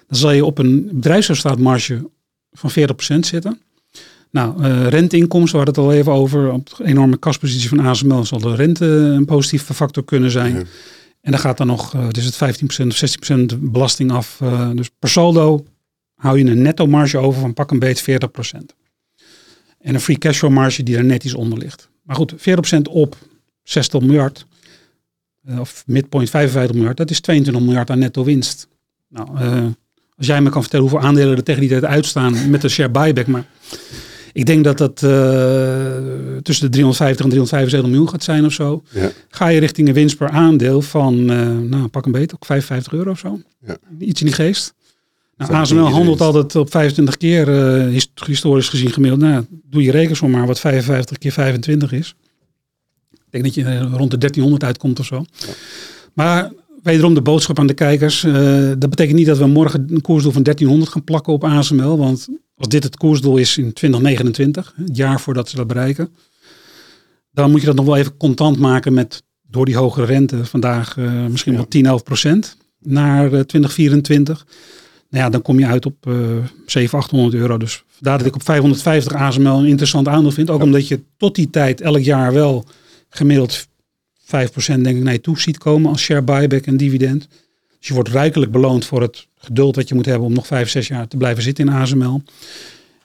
zal 0.07 0.31
je 0.31 0.45
op 0.45 0.57
een 0.57 0.89
bedrijfsresultaatmarge 0.93 2.09
van 2.51 2.71
40% 2.71 2.73
zitten. 3.19 3.59
Nou, 4.31 4.63
uh, 4.63 4.87
renteinkomsten, 4.87 5.59
we 5.59 5.65
hadden 5.65 5.83
het 5.83 5.93
al 5.93 5.99
even 5.99 6.11
over. 6.11 6.51
Op 6.51 6.75
de 6.77 6.85
enorme 6.85 7.17
kaspositie 7.17 7.69
van 7.69 7.79
ASML 7.79 8.25
zal 8.25 8.39
de 8.39 8.55
rente 8.55 8.85
een 8.85 9.25
positieve 9.25 9.73
factor 9.73 10.03
kunnen 10.03 10.31
zijn. 10.31 10.53
Ja. 10.53 10.63
En 11.21 11.31
dan 11.31 11.39
gaat 11.39 11.57
dan 11.57 11.67
nog, 11.67 11.93
uh, 11.95 12.09
dus 12.09 12.25
het 12.25 12.35
15% 12.35 12.87
of 12.87 13.03
16% 13.53 13.57
belasting 13.59 14.11
af. 14.11 14.39
Uh, 14.43 14.69
dus 14.73 14.89
per 14.99 15.09
saldo 15.09 15.65
hou 16.17 16.37
je 16.37 16.45
een 16.45 16.61
netto 16.61 16.87
marge 16.87 17.17
over 17.17 17.41
van 17.41 17.53
pak 17.53 17.71
een 17.71 17.79
beet 17.79 18.01
40%. 18.01 18.05
En 19.79 19.93
een 19.93 20.01
free 20.01 20.17
cashflow 20.17 20.51
marge 20.51 20.83
die 20.83 20.97
er 20.97 21.03
net 21.03 21.23
iets 21.23 21.33
onder 21.33 21.57
ligt. 21.57 21.89
Maar 22.01 22.15
goed, 22.15 22.33
40% 22.33 22.81
op 22.89 23.17
60 23.63 24.01
miljard, 24.01 24.45
of 25.59 25.83
midpoint 25.85 26.29
55 26.29 26.75
miljard, 26.75 26.97
dat 26.97 27.09
is 27.09 27.19
22 27.19 27.63
miljard 27.63 27.89
aan 27.89 27.99
netto 27.99 28.23
winst. 28.23 28.67
Nou, 29.07 29.39
uh, 29.39 29.65
als 30.17 30.27
jij 30.27 30.41
me 30.41 30.49
kan 30.49 30.61
vertellen 30.61 30.89
hoeveel 30.89 31.07
aandelen 31.07 31.37
er 31.37 31.43
tegen 31.43 31.61
die 31.61 31.69
tijd 31.69 31.85
uitstaan 31.85 32.49
met 32.49 32.61
de 32.61 32.69
share 32.69 32.89
buyback, 32.89 33.27
maar 33.27 33.45
ik 34.33 34.45
denk 34.45 34.63
dat 34.63 34.77
dat 34.77 35.01
uh, 35.01 35.09
tussen 36.41 36.65
de 36.65 36.71
350 36.71 37.25
en 37.25 37.31
375 37.31 37.89
miljoen 37.89 38.09
gaat 38.09 38.23
zijn 38.23 38.45
of 38.45 38.53
zo. 38.53 38.83
Ja. 38.91 39.11
Ga 39.29 39.47
je 39.47 39.59
richting 39.59 39.87
een 39.87 39.93
winst 39.93 40.17
per 40.17 40.29
aandeel 40.29 40.81
van, 40.81 41.31
uh, 41.31 41.57
nou 41.57 41.87
pak 41.87 42.05
een 42.05 42.11
beet, 42.11 42.33
ook 42.33 42.45
55 42.45 42.93
euro 42.93 43.11
of 43.11 43.19
zo. 43.19 43.41
Ja. 43.65 43.77
Iets 43.99 44.19
in 44.19 44.25
die 44.25 44.35
geest. 44.35 44.73
Nou, 45.37 45.53
ASML 45.53 45.89
handelt 45.89 46.21
altijd 46.21 46.55
op 46.55 46.71
25 46.71 47.17
keer 47.17 47.47
uh, 47.47 48.01
historisch 48.25 48.69
gezien 48.69 48.91
gemiddeld. 48.91 49.21
Nou, 49.21 49.45
doe 49.49 49.83
je 49.83 49.91
rekensom 49.91 50.31
maar 50.31 50.47
wat 50.47 50.59
55 50.59 51.17
keer 51.17 51.31
25 51.31 51.91
is. 51.91 52.15
Ik 53.11 53.19
denk 53.29 53.43
dat 53.43 53.53
je 53.53 53.79
rond 53.79 54.11
de 54.11 54.17
1300 54.17 54.63
uitkomt 54.63 54.99
of 54.99 55.05
zo. 55.05 55.25
Ja. 55.37 55.53
Maar 56.13 56.51
wederom 56.83 57.13
de 57.13 57.21
boodschap 57.21 57.59
aan 57.59 57.67
de 57.67 57.73
kijkers. 57.73 58.23
Uh, 58.23 58.33
dat 58.77 58.89
betekent 58.89 59.17
niet 59.17 59.25
dat 59.25 59.37
we 59.37 59.47
morgen 59.47 59.85
een 59.89 60.01
koersdoel 60.01 60.31
van 60.31 60.43
1300 60.43 60.91
gaan 60.91 61.03
plakken 61.03 61.33
op 61.33 61.43
ASML. 61.43 61.97
Want 61.97 62.27
als 62.55 62.67
dit 62.67 62.83
het 62.83 62.97
koersdoel 62.97 63.37
is 63.37 63.57
in 63.57 63.73
2029, 63.73 64.73
het 64.75 64.97
jaar 64.97 65.21
voordat 65.21 65.49
ze 65.49 65.55
dat 65.55 65.67
bereiken. 65.67 66.09
Dan 67.31 67.51
moet 67.51 67.59
je 67.59 67.65
dat 67.65 67.75
nog 67.75 67.85
wel 67.85 67.97
even 67.97 68.17
contant 68.17 68.57
maken 68.57 68.93
met 68.93 69.23
door 69.49 69.65
die 69.65 69.75
hogere 69.75 70.05
rente 70.05 70.45
vandaag 70.45 70.97
uh, 70.97 71.25
misschien 71.25 71.51
ja. 71.51 71.57
wel 71.57 71.67
10, 71.67 71.85
11 71.85 72.03
procent 72.03 72.57
naar 72.79 73.29
2024 73.29 74.45
nou 75.09 75.23
ja, 75.23 75.29
dan 75.29 75.41
kom 75.41 75.59
je 75.59 75.65
uit 75.65 75.85
op 75.85 76.05
uh, 76.07 76.13
700, 76.65 76.93
800 76.93 77.33
euro. 77.33 77.57
Dus 77.57 77.83
vandaar 77.89 78.17
dat 78.17 78.27
ik 78.27 78.35
op 78.35 78.43
550 78.43 79.13
ASML 79.13 79.59
een 79.59 79.65
interessant 79.65 80.07
aandeel 80.07 80.31
vind. 80.31 80.49
Ook 80.49 80.59
ja. 80.59 80.65
omdat 80.65 80.87
je 80.87 81.01
tot 81.17 81.35
die 81.35 81.49
tijd 81.49 81.81
elk 81.81 82.01
jaar 82.01 82.33
wel 82.33 82.65
gemiddeld 83.09 83.67
5% 83.67 84.27
denk 84.65 84.85
ik 84.85 85.03
naar 85.03 85.13
je 85.13 85.21
toe 85.21 85.39
ziet 85.39 85.57
komen 85.57 85.91
als 85.91 86.01
share 86.01 86.21
buyback 86.21 86.65
en 86.65 86.77
dividend. 86.77 87.27
Dus 87.77 87.87
je 87.87 87.93
wordt 87.93 88.09
rijkelijk 88.09 88.51
beloond 88.51 88.85
voor 88.85 89.01
het 89.01 89.27
geduld 89.37 89.75
dat 89.75 89.87
je 89.87 89.95
moet 89.95 90.05
hebben 90.05 90.27
om 90.27 90.33
nog 90.33 90.47
5, 90.47 90.69
6 90.69 90.87
jaar 90.87 91.07
te 91.07 91.17
blijven 91.17 91.43
zitten 91.43 91.67
in 91.67 91.73
ASML. 91.73 92.21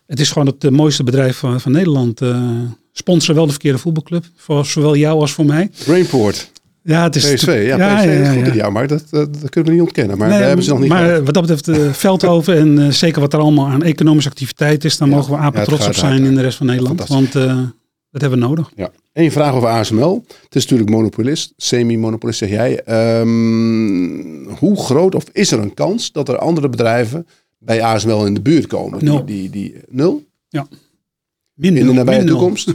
Het 0.06 0.20
is 0.20 0.30
gewoon 0.30 0.46
het 0.58 0.70
mooiste 0.70 1.04
bedrijf 1.04 1.36
van, 1.36 1.60
van 1.60 1.72
Nederland. 1.72 2.20
Uh, 2.20 2.60
sponsoren 2.92 3.34
wel 3.34 3.44
de 3.44 3.50
verkeerde 3.50 3.78
voetbalclub. 3.78 4.24
Voor 4.36 4.66
zowel 4.66 4.96
jou 4.96 5.20
als 5.20 5.32
voor 5.32 5.44
mij. 5.44 5.70
Brainport. 5.84 6.51
Ja, 6.84 7.02
het 7.02 7.16
is 7.16 7.32
PSV. 7.32 7.46
Ja, 7.46 7.76
ja, 7.76 7.96
PSV 7.96 8.04
ja, 8.04 8.12
ja, 8.12 8.32
is 8.32 8.62
goed 8.62 8.72
maar 8.72 8.86
dat, 8.86 9.04
dat, 9.10 9.40
dat, 9.40 9.50
kunnen 9.50 9.70
we 9.70 9.76
niet 9.76 9.86
ontkennen. 9.86 10.18
Maar 10.18 10.28
nee, 10.28 10.38
daar 10.38 10.46
hebben 10.46 10.64
ze 10.64 10.70
nog 10.70 10.80
niet 10.80 10.88
Maar 10.88 11.04
gehad. 11.04 11.24
wat 11.24 11.34
dat 11.34 11.46
betreft 11.46 11.68
uh, 11.68 11.92
Veldhoven 11.92 12.56
en 12.56 12.78
uh, 12.78 12.90
zeker 12.90 13.20
wat 13.20 13.32
er 13.32 13.38
allemaal 13.38 13.66
aan 13.66 13.82
economische 13.82 14.30
activiteit 14.30 14.84
is, 14.84 14.96
daar 14.96 15.08
mogen 15.08 15.32
we 15.32 15.38
apen 15.38 15.62
trots 15.62 15.86
op 15.86 15.94
zijn 15.94 16.24
in 16.24 16.34
de 16.34 16.40
rest 16.40 16.56
van 16.56 16.66
Nederland. 16.66 17.08
Want 17.08 17.34
uh, 17.34 17.56
Dat 18.10 18.20
hebben 18.20 18.38
we 18.38 18.46
nodig. 18.46 18.70
Ja. 18.76 18.90
Eén 19.12 19.32
vraag 19.32 19.54
over 19.54 19.68
ASML. 19.68 20.24
Het 20.44 20.54
is 20.54 20.62
natuurlijk 20.62 20.90
monopolist, 20.90 21.52
semi-monopolist 21.56 22.38
zeg 22.38 22.48
jij. 22.48 22.82
Ehm, 22.84 24.44
hoe 24.58 24.76
groot 24.76 25.14
of 25.14 25.24
is 25.32 25.52
er 25.52 25.58
een 25.58 25.74
kans 25.74 26.12
dat 26.12 26.28
er 26.28 26.38
andere 26.38 26.68
bedrijven 26.68 27.26
bij 27.58 27.82
ASML 27.82 28.26
in 28.26 28.34
de 28.34 28.40
buurt 28.40 28.66
komen? 28.66 29.04
Nul. 29.04 29.24
Die, 29.24 29.50
die, 29.50 29.50
die, 29.50 29.82
nul? 29.88 30.24
Min 31.54 31.76
In 31.76 31.86
de 31.86 31.92
nabije 31.92 32.24
toekomst? 32.24 32.74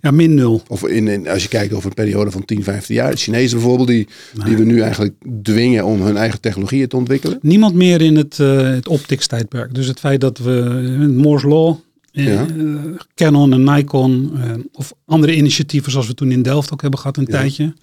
Ja, 0.00 0.10
min 0.10 0.34
nul. 0.34 0.62
Of 0.68 0.86
in, 0.86 1.08
in, 1.08 1.28
als 1.28 1.42
je 1.42 1.48
kijkt 1.48 1.72
over 1.74 1.86
een 1.88 1.94
periode 1.94 2.30
van 2.30 2.44
10, 2.44 2.62
15 2.62 2.94
jaar. 2.94 3.10
De 3.10 3.16
Chinezen 3.16 3.58
bijvoorbeeld, 3.58 3.88
die, 3.88 4.08
die 4.46 4.56
we 4.56 4.64
nu 4.64 4.80
eigenlijk 4.80 5.14
dwingen 5.42 5.84
om 5.84 6.00
hun 6.02 6.16
eigen 6.16 6.40
technologieën 6.40 6.88
te 6.88 6.96
ontwikkelen. 6.96 7.38
Niemand 7.42 7.74
meer 7.74 8.00
in 8.00 8.16
het, 8.16 8.38
eh 8.40 8.60
het 8.62 8.88
optics 8.88 9.26
tijdperk. 9.26 9.74
Dus 9.74 9.86
het 9.86 9.98
feit 10.00 10.20
dat 10.20 10.38
we 10.38 10.82
eh, 11.00 11.06
Moore's 11.08 11.42
Law, 11.42 11.76
eh, 12.12 12.26
Ja. 12.26 12.46
Canon 13.14 13.52
en 13.52 13.64
Nikon 13.64 14.32
of 14.72 14.92
andere 15.04 15.36
initiatieven 15.36 15.92
zoals 15.92 16.06
we 16.06 16.14
toen 16.14 16.30
in 16.30 16.42
Delft 16.42 16.72
ook 16.72 16.80
hebben 16.82 17.00
gehad 17.00 17.16
een 17.16 17.26
Ja. 17.28 17.38
tijdje. 17.38 17.74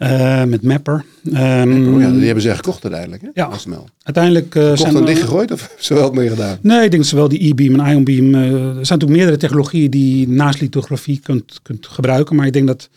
Eh, 0.00 0.44
met 0.44 0.62
Mapper. 0.62 1.04
Ehm, 1.32 1.94
Oh 1.94 2.00
ja, 2.00 2.10
die 2.10 2.24
hebben 2.24 2.42
ze 2.42 2.54
gekocht 2.54 2.82
uiteindelijk, 2.82 3.22
hè? 3.22 3.28
Ja. 3.34 3.44
ASML. 3.46 3.88
Uiteindelijk 4.02 4.50
Kocht 4.50 4.78
zijn 4.80 4.94
en 4.94 5.00
er- 5.00 5.06
dichtgegooid 5.06 5.52
of 5.52 5.74
ze 5.78 5.94
wel 5.94 6.12
mee 6.12 6.28
gedaan? 6.28 6.58
Nee, 6.62 6.84
ik 6.84 6.90
denk 6.90 7.04
zowel 7.04 7.28
die 7.28 7.48
e-beam 7.48 7.80
en 7.80 7.92
ion-beam. 7.92 8.34
eh, 8.34 8.40
er 8.42 8.50
zijn 8.50 8.74
natuurlijk 8.74 9.10
meerdere 9.10 9.36
technologieën 9.36 9.90
die 9.90 10.20
je 10.20 10.28
naast 10.28 10.60
lithografie 10.60 11.20
kunt, 11.22 11.58
kunt 11.62 11.86
gebruiken. 11.86 12.36
Maar 12.36 12.46
ik 12.46 12.52
denk 12.52 12.66
dat 12.66 12.88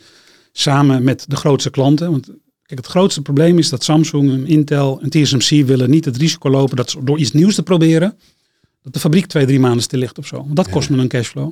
samen 0.51 1.03
met 1.03 1.25
de 1.27 1.35
grootste 1.35 1.69
klanten. 1.69 2.11
Want 2.11 2.25
kijk, 2.65 2.79
het 2.79 2.85
grootste 2.87 3.21
probleem 3.21 3.57
is 3.57 3.69
dat 3.69 3.83
Samsung, 3.83 4.31
en 4.31 4.47
Intel 4.47 4.99
en 5.01 5.09
TSMC 5.09 5.65
willen 5.65 5.89
niet 5.89 6.05
het 6.05 6.17
risico 6.17 6.49
lopen 6.49 6.75
dat 6.75 6.89
ze 6.89 7.03
door 7.03 7.19
iets 7.19 7.31
nieuws 7.31 7.55
te 7.55 7.63
proberen. 7.63 8.15
dat 8.83 8.93
de 8.93 8.99
fabriek 8.99 9.25
twee, 9.25 9.45
drie 9.45 9.59
maanden 9.59 9.83
stil 9.83 9.99
ligt 9.99 10.17
of 10.17 10.27
zo. 10.27 10.35
Want 10.37 10.55
dat 10.55 10.69
kost 10.69 10.89
me 10.89 10.97
een 10.97 11.07
cashflow. 11.07 11.51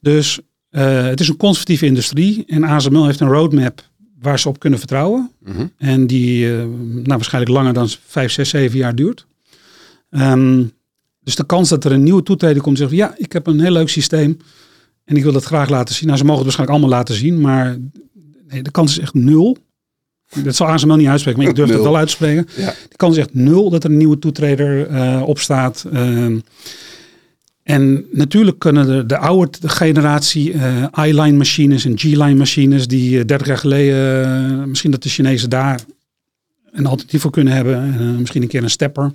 Dus 0.00 0.40
het 0.70 1.20
is 1.20 1.28
een 1.28 1.36
conservatieve 1.36 1.86
industrie. 1.86 2.44
En 2.46 2.64
ASML 2.64 3.06
heeft 3.06 3.20
een 3.20 3.28
roadmap 3.28 3.88
waar 4.20 4.38
ze 4.38 4.48
op 4.48 4.58
kunnen 4.58 4.78
vertrouwen. 4.78 5.30
Mhm. 5.38 5.66
En 5.76 6.06
die 6.06 6.50
eh, 6.50 6.64
nou, 6.78 7.04
waarschijnlijk 7.04 7.52
langer 7.54 7.72
dan 7.72 7.88
5, 8.06 8.32
6, 8.32 8.48
7 8.48 8.78
jaar 8.78 8.94
duurt. 8.94 9.26
Ehm, 10.10 10.64
dus 11.20 11.34
de 11.34 11.46
kans 11.46 11.68
dat 11.68 11.84
er 11.84 11.92
een 11.92 12.02
nieuwe 12.02 12.22
toetreder 12.22 12.62
komt 12.62 12.80
en 12.80 12.88
zegt, 12.88 12.96
ja, 12.96 13.14
ik 13.16 13.32
heb 13.32 13.46
een 13.46 13.60
heel 13.60 13.70
leuk 13.70 13.88
systeem 13.88 14.36
en 15.04 15.16
ik 15.16 15.22
wil 15.22 15.32
dat 15.32 15.44
graag 15.44 15.68
laten 15.68 15.94
zien. 15.94 16.06
Nou, 16.06 16.18
ze 16.18 16.24
mogen 16.24 16.44
het 16.44 16.54
waarschijnlijk 16.56 16.80
allemaal 16.80 16.98
laten 16.98 17.14
zien, 17.14 17.40
maar 17.40 17.78
nee, 18.48 18.62
de 18.62 18.70
kans 18.70 18.90
is 18.90 18.98
echt 18.98 19.14
nul. 19.14 19.56
Dat 20.42 20.56
zal 20.56 20.66
ASML 20.66 20.96
niet 20.96 21.08
uitspreken, 21.08 21.40
maar 21.40 21.50
ik 21.50 21.56
durf 21.56 21.70
het 21.70 21.82
wel 21.82 21.96
uit 21.96 22.06
te 22.06 22.12
spreken. 22.12 22.48
Ja. 22.56 22.74
De 22.88 22.96
kans 22.96 23.16
is 23.16 23.22
echt 23.22 23.34
nul 23.34 23.70
dat 23.70 23.84
er 23.84 23.90
een 23.90 23.96
nieuwe 23.96 24.18
toetreder 24.18 24.86
eh 24.86 25.22
opstaat. 25.26 25.86
Ehm, 25.92 26.38
en 27.70 28.06
natuurlijk 28.10 28.58
kunnen 28.58 28.86
de, 28.86 29.06
de 29.06 29.16
oude 29.16 29.68
generatie 29.68 30.52
eh 30.52 31.06
I-line 31.06 31.36
machines 31.36 31.84
en 31.84 31.98
G-line 31.98 32.34
machines 32.34 32.86
die 32.86 33.18
eh, 33.18 33.26
30 33.26 33.46
jaar 33.46 33.58
geleden, 33.58 34.24
eh, 34.60 34.64
misschien 34.64 34.90
dat 34.90 35.02
de 35.02 35.08
Chinezen 35.08 35.50
daar 35.50 35.80
een 36.72 36.86
alternatief 36.86 37.20
voor 37.20 37.30
kunnen 37.30 37.52
hebben. 37.52 38.16
misschien 38.18 38.42
een 38.42 38.48
keer 38.48 38.62
een 38.62 38.70
stepper. 38.70 39.10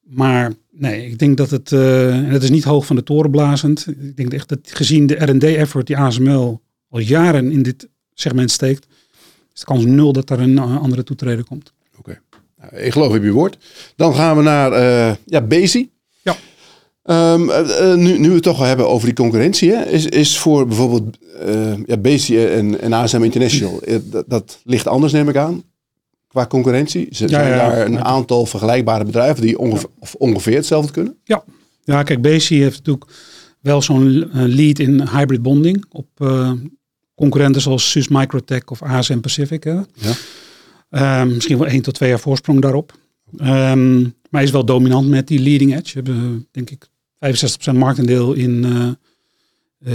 Maar 0.00 0.52
nee, 0.70 1.06
ik 1.06 1.18
denk 1.18 1.36
dat 1.36 1.50
het, 1.50 1.72
en 1.72 2.24
het 2.24 2.42
is 2.42 2.50
niet 2.50 2.64
hoog 2.64 2.86
van 2.86 2.96
de 2.96 3.02
toren 3.02 3.30
blazend. 3.30 3.86
Ik 3.86 4.16
denk 4.16 4.32
echt 4.32 4.48
dat 4.48 4.58
gezien 4.62 5.06
de 5.06 5.14
R&D 5.14 5.44
effort 5.44 5.86
die 5.86 5.96
ASML 5.96 6.60
al 6.88 6.98
jaren 6.98 7.50
in 7.52 7.62
dit 7.62 7.88
segment 8.14 8.50
steekt, 8.50 8.86
is 9.54 9.60
de 9.60 9.66
kans 9.66 9.84
nul 9.84 10.12
dat 10.12 10.30
er 10.30 10.40
een 10.40 10.58
andere 10.58 11.02
toetreder 11.02 11.44
komt. 11.44 11.72
Nou, 12.60 12.76
ik 12.76 12.92
geloof 12.92 13.16
op 13.16 13.22
je 13.22 13.30
woord. 13.30 13.58
Dan 13.96 14.14
gaan 14.14 14.36
we 14.36 14.42
naar 14.42 14.72
ja, 15.26 15.40
Bezi. 15.40 15.90
Ja. 17.10 17.34
Ehm, 17.34 17.50
eh, 17.50 17.92
eh, 17.92 17.98
nu, 17.98 18.18
nu 18.18 18.28
we 18.28 18.34
het 18.34 18.42
toch 18.42 18.58
wel 18.58 18.66
hebben 18.66 18.88
over 18.88 19.06
die 19.06 19.14
concurrentie, 19.14 19.72
hè, 19.72 19.84
is, 19.84 20.06
is 20.06 20.38
voor 20.38 20.66
bijvoorbeeld 20.66 21.18
eh 21.46 21.72
ja, 21.86 21.96
Bezi 21.96 22.44
en, 22.46 22.80
en 22.80 22.92
ASM 22.92 23.22
International, 23.22 23.82
dat, 24.02 24.24
dat 24.28 24.60
ligt 24.64 24.86
anders 24.86 25.12
neem 25.12 25.28
ik 25.28 25.36
aan, 25.36 25.62
qua 26.28 26.46
concurrentie. 26.46 27.08
Ze, 27.10 27.22
Ja, 27.22 27.28
zijn 27.28 27.48
ja. 27.48 27.56
daar 27.56 27.86
een 27.86 28.04
aantal 28.04 28.46
vergelijkbare 28.46 29.04
bedrijven 29.04 29.42
die 29.42 29.58
ongeveer, 29.58 29.88
of 29.98 30.14
ongeveer 30.14 30.54
hetzelfde 30.54 30.92
kunnen? 30.92 31.16
Ja, 31.84 32.02
kijk, 32.02 32.22
BC 32.22 32.42
heeft 32.42 32.76
natuurlijk 32.76 33.10
wel 33.60 33.82
zo'n 33.82 34.30
lead 34.32 34.78
in 34.78 35.08
hybrid 35.08 35.42
bonding 35.42 35.84
op 35.88 36.08
concurrenten 37.14 37.62
zoals 37.62 37.90
SUS 37.90 38.08
Microtech 38.08 38.64
of 38.64 38.82
ASM 38.82 39.20
Pacific. 39.20 39.64
Hè. 39.64 39.72
Ja. 39.72 40.14
Ehm, 40.90 41.34
misschien 41.34 41.58
wel 41.58 41.66
één 41.66 41.82
tot 41.82 41.94
twee 41.94 42.08
jaar 42.08 42.20
voorsprong 42.20 42.60
daarop. 42.60 42.92
Ehm, 43.36 44.00
maar 44.00 44.40
hij 44.40 44.42
is 44.42 44.50
wel 44.50 44.64
dominant 44.64 45.08
met 45.08 45.26
die 45.26 45.40
leading 45.40 45.76
edge. 45.76 45.94
Hebben 45.94 46.48
denk 46.50 46.70
ik 46.70 46.89
65% 47.26 47.74
marktaandeel 47.74 48.32
in 48.32 48.64
eh, 48.64 48.88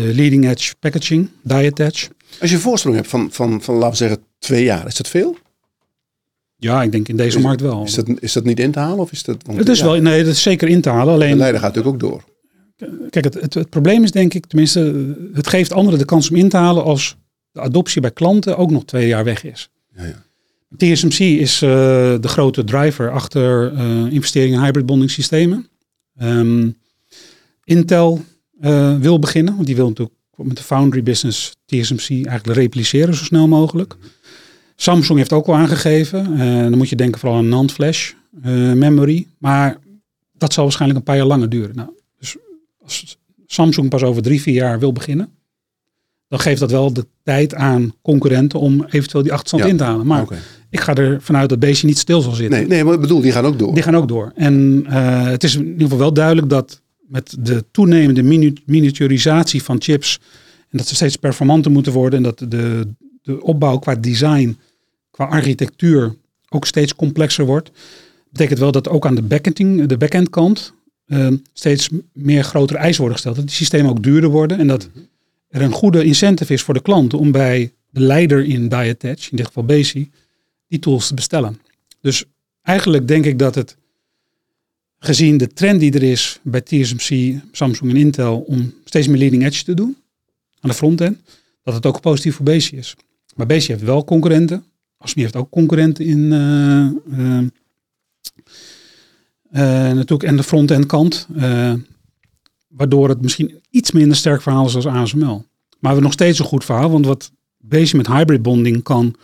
eh, 0.08 0.16
leading 0.16 0.50
edge 0.50 0.76
packaging, 0.80 1.30
die 1.42 1.68
attach. 1.68 2.08
Als 2.40 2.50
je 2.50 2.56
een 2.56 2.62
voorsprong 2.62 2.96
hebt 2.96 3.08
van, 3.08 3.32
van, 3.32 3.62
van, 3.62 3.76
laten 3.76 3.90
we 3.90 3.96
zeggen, 3.96 4.20
twee 4.40 4.64
jaar, 4.64 4.88
is 4.88 4.96
dat 4.96 5.08
veel? 5.08 5.38
Ja, 6.58 6.84
ik 6.84 6.92
denk 6.92 7.08
in 7.08 7.18
deze 7.18 7.38
Is- 7.38 7.44
markt 7.44 7.62
wel. 7.62 7.84
Is 7.84 7.94
dat, 7.94 8.10
is 8.20 8.34
dat 8.34 8.44
niet 8.44 8.60
in 8.60 8.72
te 8.72 8.80
halen? 8.80 9.00
Of 9.00 9.12
is 9.12 9.24
dat, 9.24 9.38
het 9.52 9.70
is 9.70 9.80
ja, 9.80 9.86
wel, 9.86 10.02
nee, 10.02 10.24
dat 10.24 10.34
is 10.34 10.42
zeker 10.42 10.68
in 10.68 10.82
te 10.82 10.90
halen. 10.90 11.06
De 11.06 11.12
Alleen 11.24 11.38
leider 11.38 11.62
gaat 11.62 11.76
natuurlijk 11.76 12.04
ook 12.04 12.10
door. 12.10 12.24
Kijk, 13.10 13.26
het, 13.26 13.34
het, 13.34 13.54
het 13.54 13.70
probleem 13.70 14.04
is 14.04 14.12
denk 14.12 14.34
ik, 14.34 14.46
tenminste, 14.46 15.16
het 15.34 15.48
geeft 15.48 15.74
anderen 15.74 16.00
de 16.00 16.06
kans 16.06 16.30
om 16.30 16.36
in 16.36 16.50
te 16.50 16.58
halen 16.58 16.84
als 16.84 17.18
de 17.52 17.62
adoptie 17.62 18.02
bij 18.02 18.12
klanten 18.12 18.58
ook 18.58 18.72
nog 18.72 18.86
twee 18.86 19.08
jaar 19.08 19.24
weg 19.24 19.44
is. 19.44 19.70
Ja, 19.96 20.04
ja. 20.04 20.24
TSMC 20.78 21.20
is 21.20 21.62
eh, 21.62 21.70
de 22.20 22.28
grote 22.28 22.64
driver 22.64 23.12
achter 23.12 23.74
investeringen 24.12 24.60
in 24.60 24.66
hybrid 24.66 24.86
bonding 24.86 25.12
systemen. 25.12 25.68
Ehm, 26.18 26.70
Intel 27.66 28.22
eh, 28.60 28.96
wil 28.98 29.20
beginnen, 29.20 29.54
want 29.56 29.66
die 29.66 29.76
wil 29.76 29.88
natuurlijk 29.88 30.18
met 30.36 30.58
de 30.58 30.64
foundry 30.64 31.04
business 31.04 31.56
TSMC 31.66 32.10
eigenlijk 32.10 32.46
repliceren 32.58 33.16
zo 33.16 33.24
snel 33.24 33.48
mogelijk. 33.48 33.96
Samsung 34.76 35.18
heeft 35.18 35.34
ook 35.34 35.48
al 35.48 35.56
aangegeven, 35.56 36.40
eh, 36.40 36.62
dan 36.62 36.78
moet 36.78 36.90
je 36.90 36.96
denken 36.96 37.20
vooral 37.20 37.38
aan 37.38 37.50
NAND 37.50 37.72
flash 37.72 38.12
eh, 38.44 38.52
memory, 38.74 39.28
maar 39.38 39.78
dat 40.38 40.54
zal 40.54 40.64
waarschijnlijk 40.64 41.00
een 41.00 41.06
paar 41.06 41.18
jaar 41.18 41.26
langer 41.26 41.50
duren. 41.50 41.76
Nou, 41.76 41.90
dus 42.20 42.36
als 42.84 43.18
Samsung 43.46 43.90
pas 43.90 44.04
over 44.04 44.22
drie, 44.22 44.42
vier 44.42 44.54
jaar 44.54 44.80
wil 44.80 44.92
beginnen, 44.92 45.30
dan 46.28 46.40
geeft 46.40 46.60
dat 46.60 46.72
wel 46.72 46.94
de 46.94 47.06
tijd 47.24 47.56
aan 47.56 47.94
concurrenten 48.02 48.60
om 48.60 48.86
eventueel 48.90 49.24
die 49.24 49.32
achterstand 49.34 49.64
Ja. 49.64 49.70
in 49.70 49.78
te 49.78 49.84
halen. 49.84 50.06
Maar 50.06 50.26
ik 50.70 50.80
ga 50.80 50.96
er 50.96 51.22
vanuit 51.22 51.50
dat 51.50 51.60
beestje 51.60 51.88
niet 51.88 51.98
stil 51.98 52.22
zal 52.22 52.34
zitten. 52.34 52.60
Nee, 52.60 52.68
nee, 52.68 52.84
maar 52.84 52.94
ik 52.94 53.00
bedoel, 53.00 53.22
die 53.22 53.32
gaan 53.32 53.46
ook 53.46 53.60
door. 53.60 53.74
Die 53.74 53.84
gaan 53.84 53.96
ook 53.96 54.08
door. 54.08 54.32
En 54.36 54.86
het 55.28 55.44
is 55.44 55.56
in 55.56 55.66
ieder 55.66 55.82
geval 55.82 55.98
wel 55.98 56.14
duidelijk 56.14 56.50
dat 56.50 56.82
met 57.08 57.36
de 57.40 57.66
toenemende 57.72 58.54
miniaturisatie 58.66 59.64
van 59.64 59.82
chips 59.82 60.20
en 60.70 60.78
dat 60.78 60.88
ze 60.88 60.96
steeds 60.96 61.16
performanter 61.16 61.72
moeten 61.72 61.94
worden 61.94 62.18
en 62.18 62.24
dat 62.24 62.40
de, 62.40 62.88
de 63.22 63.42
opbouw 63.42 63.78
qua 63.78 63.96
design, 63.96 64.58
qua 65.12 65.26
architectuur 65.26 66.16
ook 66.50 66.66
steeds 66.66 66.96
complexer 66.96 67.46
wordt, 67.46 67.72
betekent 68.30 68.60
wel 68.60 68.72
dat 68.72 68.90
ook 68.90 69.06
aan 69.06 69.16
de 69.16 69.98
backend 69.98 70.30
kant 70.30 70.74
eh, 71.06 71.28
steeds 71.54 71.90
meer 72.14 72.44
grotere 72.44 72.80
eisen 72.80 73.00
worden 73.00 73.16
gesteld. 73.16 73.36
Dat 73.36 73.46
die 73.46 73.56
systemen 73.56 73.90
ook 73.90 74.04
duurder 74.04 74.30
worden 74.30 74.60
en 74.60 74.68
dat 74.68 74.90
er 75.48 75.62
een 75.62 75.72
goede 75.72 76.04
incentive 76.04 76.54
is 76.54 76.62
voor 76.62 76.74
de 76.74 76.82
klant 76.82 77.14
om 77.14 77.32
bij 77.32 77.74
de 77.90 78.00
leider 78.00 78.46
in 78.46 78.68
die 78.68 78.90
attach, 78.90 79.30
in 79.30 79.38
dit 79.38 79.46
geval 79.46 79.66
Bezi, 79.66 80.12
die 80.68 80.80
tools 80.80 81.08
te 81.08 81.14
bestellen. 81.14 81.60
Dus 82.02 82.26
eigenlijk 82.62 83.08
denk 83.08 83.26
ik 83.26 83.40
dat 83.40 83.56
het, 83.56 83.78
gezien 85.06 85.38
de 85.38 85.48
trend 85.48 85.80
die 85.80 85.94
er 85.94 86.04
is 86.04 86.40
bij 86.42 86.62
TSMC, 86.62 87.40
Samsung 87.52 87.92
en 87.92 87.98
Intel, 87.98 88.40
om 88.40 88.74
steeds 88.86 89.08
meer 89.08 89.18
leading 89.18 89.44
edge 89.46 89.64
te 89.64 89.74
doen 89.74 89.98
aan 90.60 90.70
de 90.70 90.76
frontend, 90.76 91.20
dat 91.64 91.74
het 91.74 91.86
ook 91.86 92.02
positief 92.02 92.36
voor 92.36 92.46
Bezi 92.46 92.78
is. 92.78 92.96
Maar 93.36 93.46
Bezi 93.46 93.72
heeft 93.72 93.84
wel 93.84 94.04
concurrenten. 94.04 94.64
ASMI 94.98 95.22
heeft 95.22 95.36
ook 95.36 95.50
concurrenten 95.50 96.06
in 96.06 96.32
eh, 96.32 96.86
eh, 97.20 97.38
eh, 99.52 99.96
natuurlijk 99.96 100.24
en 100.24 100.36
de 100.36 100.44
front-end 100.44 100.86
kant. 100.86 101.28
waardoor 102.68 103.10
het 103.10 103.22
misschien 103.22 103.62
iets 103.70 103.92
minder 103.92 104.18
sterk 104.18 104.42
verhaal 104.42 104.66
is 104.66 104.76
als 104.76 104.88
ASML. 104.88 105.26
Maar 105.26 105.46
we 105.80 105.88
hebben 105.88 106.04
nog 106.04 106.14
steeds 106.14 106.40
een 106.40 106.46
goed 106.46 106.66
verhaal, 106.66 106.90
want 106.90 107.06
wat 107.06 107.32
Bezi 107.58 107.98
met 107.98 108.08
hybrid 108.08 108.42
bonding 108.42 108.84
kan, 108.84 109.16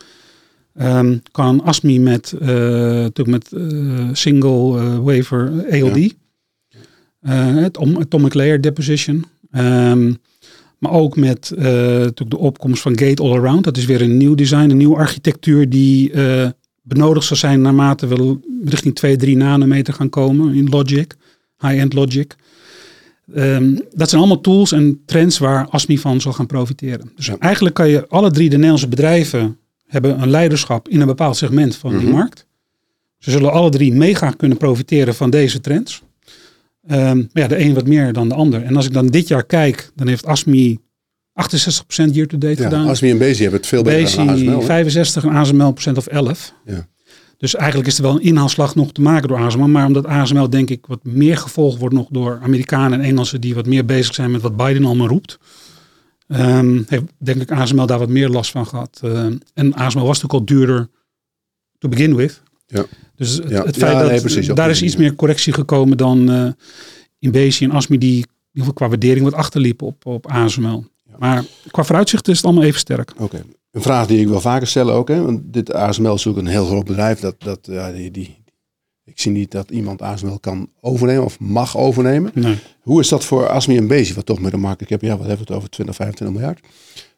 Ehm, 0.74 1.16
kan 1.32 1.62
ASMI 1.64 2.00
met, 2.00 2.32
eh, 2.40 2.48
natuurlijk 2.48 3.28
met 3.28 3.52
eh, 3.52 4.08
single 4.12 4.78
eh, 4.80 4.98
wafer 4.98 5.52
ALD. 5.70 6.14
Eh, 7.20 7.54
het 7.54 7.76
om- 7.76 7.98
atomic 7.98 8.34
layer 8.34 8.60
deposition. 8.60 9.24
Ehm, 9.50 10.12
maar 10.78 10.92
ook 10.92 11.16
met 11.16 11.50
eh, 11.58 11.64
natuurlijk 11.64 12.30
de 12.30 12.38
opkomst 12.38 12.82
van 12.82 12.98
gate 12.98 13.22
all 13.22 13.32
around. 13.36 13.64
Dat 13.64 13.76
is 13.76 13.84
weer 13.84 14.02
een 14.02 14.16
nieuw 14.16 14.34
design, 14.34 14.70
een 14.70 14.76
nieuwe 14.76 14.96
architectuur 14.96 15.68
die 15.68 16.12
eh, 16.12 16.48
benodigd 16.82 17.26
zal 17.26 17.36
zijn 17.36 17.60
naarmate 17.60 18.06
we 18.06 18.38
richting 18.64 18.94
2, 18.94 19.16
3 19.16 19.36
nanometer 19.36 19.94
gaan 19.94 20.08
komen 20.08 20.54
in 20.54 20.68
logic, 20.68 21.14
high-end 21.58 21.92
logic. 21.92 22.36
Ehm, 23.34 23.74
dat 23.94 24.08
zijn 24.08 24.20
allemaal 24.20 24.40
tools 24.40 24.72
en 24.72 25.00
trends 25.06 25.38
waar 25.38 25.68
ASMI 25.68 25.98
van 25.98 26.20
zal 26.20 26.32
gaan 26.32 26.46
profiteren. 26.46 27.10
Dus 27.16 27.26
Ja. 27.26 27.36
eigenlijk 27.38 27.74
kan 27.74 27.88
je 27.88 28.08
alle 28.08 28.30
drie 28.30 28.48
de 28.48 28.54
Nederlandse 28.54 28.88
bedrijven 28.88 29.56
hebben 29.92 30.22
een 30.22 30.30
leiderschap 30.30 30.88
in 30.88 31.00
een 31.00 31.06
bepaald 31.06 31.36
segment 31.36 31.76
van 31.76 31.90
die 31.98 32.06
Mhm. 32.06 32.16
markt. 32.16 32.46
Ze 33.18 33.30
zullen 33.30 33.52
alle 33.52 33.70
drie 33.70 33.92
mega 33.92 34.30
kunnen 34.30 34.56
profiteren 34.58 35.14
van 35.14 35.30
deze 35.30 35.60
trends. 35.60 36.02
Ehm, 36.86 37.16
maar 37.16 37.26
ja, 37.32 37.46
de 37.48 37.58
een 37.58 37.74
wat 37.74 37.86
meer 37.86 38.12
dan 38.12 38.28
de 38.28 38.34
ander. 38.34 38.62
En 38.62 38.76
als 38.76 38.86
ik 38.86 38.92
dan 38.92 39.06
dit 39.06 39.28
jaar 39.28 39.44
kijk, 39.44 39.90
dan 39.94 40.06
heeft 40.08 40.26
ASMI 40.26 40.78
68% 41.32 42.14
year-to-date 42.14 42.62
Ja, 42.62 42.68
gedaan. 42.68 42.88
Asmi 42.88 43.10
en 43.10 43.18
Bezi 43.18 43.42
hebben 43.42 43.60
het 43.60 43.68
veel 43.68 43.82
beter 43.82 44.16
dan 44.16 44.28
ASML. 44.28 44.58
hè? 44.58 44.64
65 44.64 45.24
en 45.24 45.30
ASML 45.30 45.72
procent 45.72 45.96
of 45.96 46.06
11. 46.06 46.54
Ja. 46.66 46.86
Dus 47.36 47.54
eigenlijk 47.54 47.88
is 47.88 47.96
er 47.96 48.02
wel 48.02 48.14
een 48.14 48.22
inhaalslag 48.22 48.74
nog 48.74 48.92
te 48.92 49.00
maken 49.00 49.28
door 49.28 49.38
ASML. 49.38 49.68
Maar 49.68 49.86
omdat 49.86 50.06
ASML 50.06 50.50
denk 50.50 50.70
ik 50.70 50.86
wat 50.86 51.00
meer 51.04 51.36
gevolgd 51.36 51.78
wordt 51.78 51.94
nog 51.94 52.06
door 52.10 52.38
Amerikanen 52.42 53.00
en 53.00 53.04
Engelsen 53.06 53.40
die 53.40 53.54
wat 53.54 53.66
meer 53.66 53.84
bezig 53.84 54.14
zijn 54.14 54.30
met 54.30 54.40
wat 54.42 54.56
Biden 54.56 54.84
allemaal 54.84 55.08
roept. 55.08 55.38
Ehm, 56.32 56.82
heeft 56.86 57.04
denk 57.18 57.40
ik 57.40 57.50
ASML 57.50 57.86
daar 57.86 57.98
wat 57.98 58.08
meer 58.08 58.28
last 58.28 58.50
van 58.50 58.66
gehad. 58.66 59.00
Eh, 59.02 59.26
en 59.54 59.74
ASML 59.74 60.06
was 60.06 60.22
natuurlijk 60.22 60.32
al 60.32 60.44
duurder 60.56 60.88
to 61.78 61.88
begin 61.88 62.14
with. 62.14 62.42
Ja. 62.66 62.84
Dus 63.16 63.34
het, 63.34 63.48
Ja. 63.48 63.64
het 63.64 63.76
feit 63.76 63.92
Ja, 63.92 64.00
dat 64.00 64.10
nee, 64.10 64.20
precies, 64.20 64.50
op 64.50 64.56
daar 64.56 64.70
is 64.70 64.82
iets 64.82 64.96
meer 64.96 65.14
correctie 65.14 65.52
gekomen 65.52 65.96
dan 65.96 66.30
eh, 66.30 66.48
in 67.18 67.30
Bezi 67.30 67.64
en 67.64 67.70
Asmi 67.70 67.98
die 67.98 68.26
in 68.52 68.72
qua 68.74 68.88
waardering 68.88 69.24
wat 69.24 69.34
achterliepen 69.34 69.86
op, 69.86 70.06
op 70.06 70.26
ASML. 70.30 70.84
Maar 71.18 71.44
qua 71.70 71.84
vooruitzicht 71.84 72.28
is 72.28 72.36
het 72.36 72.44
allemaal 72.44 72.64
even 72.64 72.80
sterk. 72.80 73.12
Oké. 73.18 73.42
Een 73.70 73.82
vraag 73.82 74.06
die 74.06 74.20
ik 74.20 74.28
wel 74.28 74.40
vaker 74.40 74.66
stel 74.66 74.90
ook. 74.90 75.08
Hè? 75.08 75.22
Want 75.22 75.40
dit 75.44 75.72
ASML 75.72 76.14
is 76.14 76.26
ook 76.26 76.36
een 76.36 76.46
heel 76.46 76.66
groot 76.66 76.84
bedrijf. 76.84 77.20
Dat, 77.20 77.34
dat, 77.38 77.58
ja, 77.62 77.92
die, 77.92 78.10
die, 78.10 78.41
ik 79.04 79.20
zie 79.20 79.32
niet 79.32 79.50
dat 79.50 79.70
iemand 79.70 80.02
ASML 80.02 80.38
kan 80.38 80.68
overnemen 80.80 81.24
of 81.24 81.40
mag 81.40 81.76
overnemen. 81.76 82.30
Nee. 82.34 82.58
Hoe 82.80 83.00
is 83.00 83.08
dat 83.08 83.24
voor 83.24 83.48
Asmi 83.48 83.76
en 83.76 83.86
Bezi? 83.86 84.14
Wat 84.14 84.26
toch 84.26 84.40
met 84.40 84.52
een 84.52 84.60
market 84.60 84.88
cap, 84.88 85.00
ja, 85.00 85.16
wat 85.16 85.26
hebben 85.26 85.36
we 85.36 85.52
het 85.52 85.52
over 85.52 85.70
20, 85.70 85.94
25 85.94 86.36
miljard? 86.36 86.60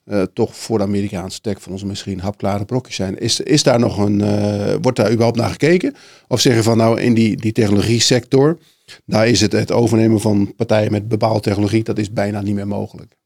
Eh, 0.05 0.23
toch 0.23 0.57
voor 0.57 0.79
de 0.79 0.85
Amerikaanse 0.85 1.41
tech 1.41 1.63
van 1.63 1.73
ons 1.73 1.85
misschien 1.85 2.21
hapklare 2.21 2.65
brokjes 2.65 2.95
zijn. 2.95 3.19
Is, 3.19 3.41
is 3.41 3.63
daar 3.63 3.79
nog 3.79 3.99
een, 3.99 4.21
eh, 4.21 4.75
wordt 4.81 4.97
daar 4.97 5.11
überhaupt 5.11 5.39
naar 5.39 5.51
gekeken? 5.51 5.95
Of 6.29 6.41
zeggen 6.41 6.65
van 6.65 6.77
nou 6.77 7.01
in 7.01 7.15
die, 7.15 7.37
die 7.37 7.53
technologie 7.53 8.01
sector, 8.01 8.59
daar 9.07 9.29
is 9.29 9.41
het, 9.41 9.53
het 9.53 9.73
overnemen 9.73 10.21
van 10.21 10.53
partijen 10.57 10.93
met 10.93 11.09
bepaalde 11.09 11.41
technologie, 11.41 11.85
dat 11.85 11.99
is 11.99 12.13
bijna 12.13 12.41
niet 12.41 12.55
meer 12.55 12.67
mogelijk. 12.69 13.17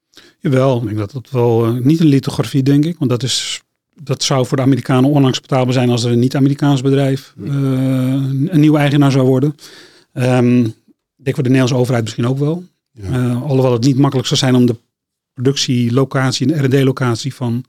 Jawel, 0.40 0.76
ik 0.76 0.84
denk 0.84 0.98
dat 0.98 1.12
het 1.12 1.30
wel 1.30 1.64
eh, 1.64 1.84
niet 1.84 2.00
een 2.00 2.06
lithografie, 2.06 2.62
denk 2.62 2.84
ik. 2.84 2.98
Want 2.98 3.10
dat, 3.10 3.22
is, 3.22 3.62
dat 4.02 4.22
zou 4.22 4.46
voor 4.46 4.56
de 4.56 4.62
Amerikanen 4.62 5.10
onlangs 5.10 5.40
betaalbaar 5.40 5.72
zijn 5.72 5.90
als 5.90 6.04
er 6.04 6.12
een 6.12 6.18
niet-Amerikaans 6.18 6.80
bedrijf 6.80 7.34
eh, 7.44 7.52
een 7.52 8.60
nieuwe 8.60 8.78
eigenaar 8.78 9.12
zou 9.12 9.26
worden. 9.26 9.54
Ehm, 10.12 10.64
ik 10.64 10.74
denk 11.24 11.34
voor 11.34 11.44
de 11.44 11.50
Nederlandse 11.50 11.76
overheid 11.76 12.02
misschien 12.04 12.26
ook 12.26 12.38
wel. 12.38 12.64
Ja. 12.92 13.02
Eh, 13.02 13.42
alhoewel 13.42 13.72
het 13.72 13.84
niet 13.84 13.98
makkelijk 13.98 14.28
zou 14.28 14.40
zijn 14.40 14.54
om 14.54 14.66
de 14.66 14.76
productielocatie 15.32 16.52
en 16.52 16.70
de 16.70 16.78
R&D-locatie 16.78 17.34
van 17.34 17.64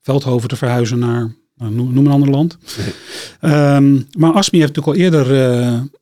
Veldhoven 0.00 0.48
te 0.48 0.56
verhuizen 0.56 0.98
naar, 0.98 1.32
nou, 1.56 1.72
noem, 1.72 1.96
een 1.96 2.12
ander 2.12 2.30
land. 2.30 2.58
Nee. 2.78 2.92
Ehm, 3.40 4.00
maar 4.18 4.32
ASMI 4.32 4.58
heeft 4.58 4.74
natuurlijk 4.74 4.86
al 4.86 5.04
eerder 5.04 5.34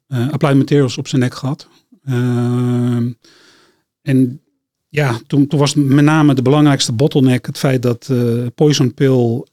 eh, 0.07 0.29
Applied 0.31 0.57
Materials 0.57 0.99
op 0.99 1.09
zijn 1.09 1.21
nek 1.21 1.35
gehad. 1.35 1.69
Ehm, 2.05 3.11
en 4.03 4.41
ja, 4.89 5.21
toen, 5.27 5.47
toen 5.47 5.59
was 5.59 5.75
met 5.75 6.05
name 6.05 6.35
de 6.35 6.43
belangrijkste 6.43 6.93
bottleneck 6.93 7.47
het 7.47 7.59
feit 7.59 7.83
dat 7.83 8.11
Poison 8.55 8.95
Pill 8.95 9.45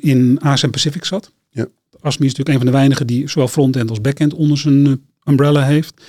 in 0.00 0.38
ASM 0.40 0.70
Pacific 0.70 1.04
zat. 1.04 1.32
Ja. 1.50 1.66
ASMI 2.00 2.26
is 2.26 2.34
natuurlijk 2.34 2.48
een 2.48 2.56
van 2.56 2.66
de 2.66 2.72
weinigen 2.78 3.06
die 3.06 3.28
zowel 3.28 3.48
frontend 3.48 3.90
als 3.90 4.00
backend 4.00 4.34
onder 4.34 4.58
zijn 4.58 4.86
eh, 4.86 4.92
umbrella 5.24 5.62
heeft. 5.64 6.02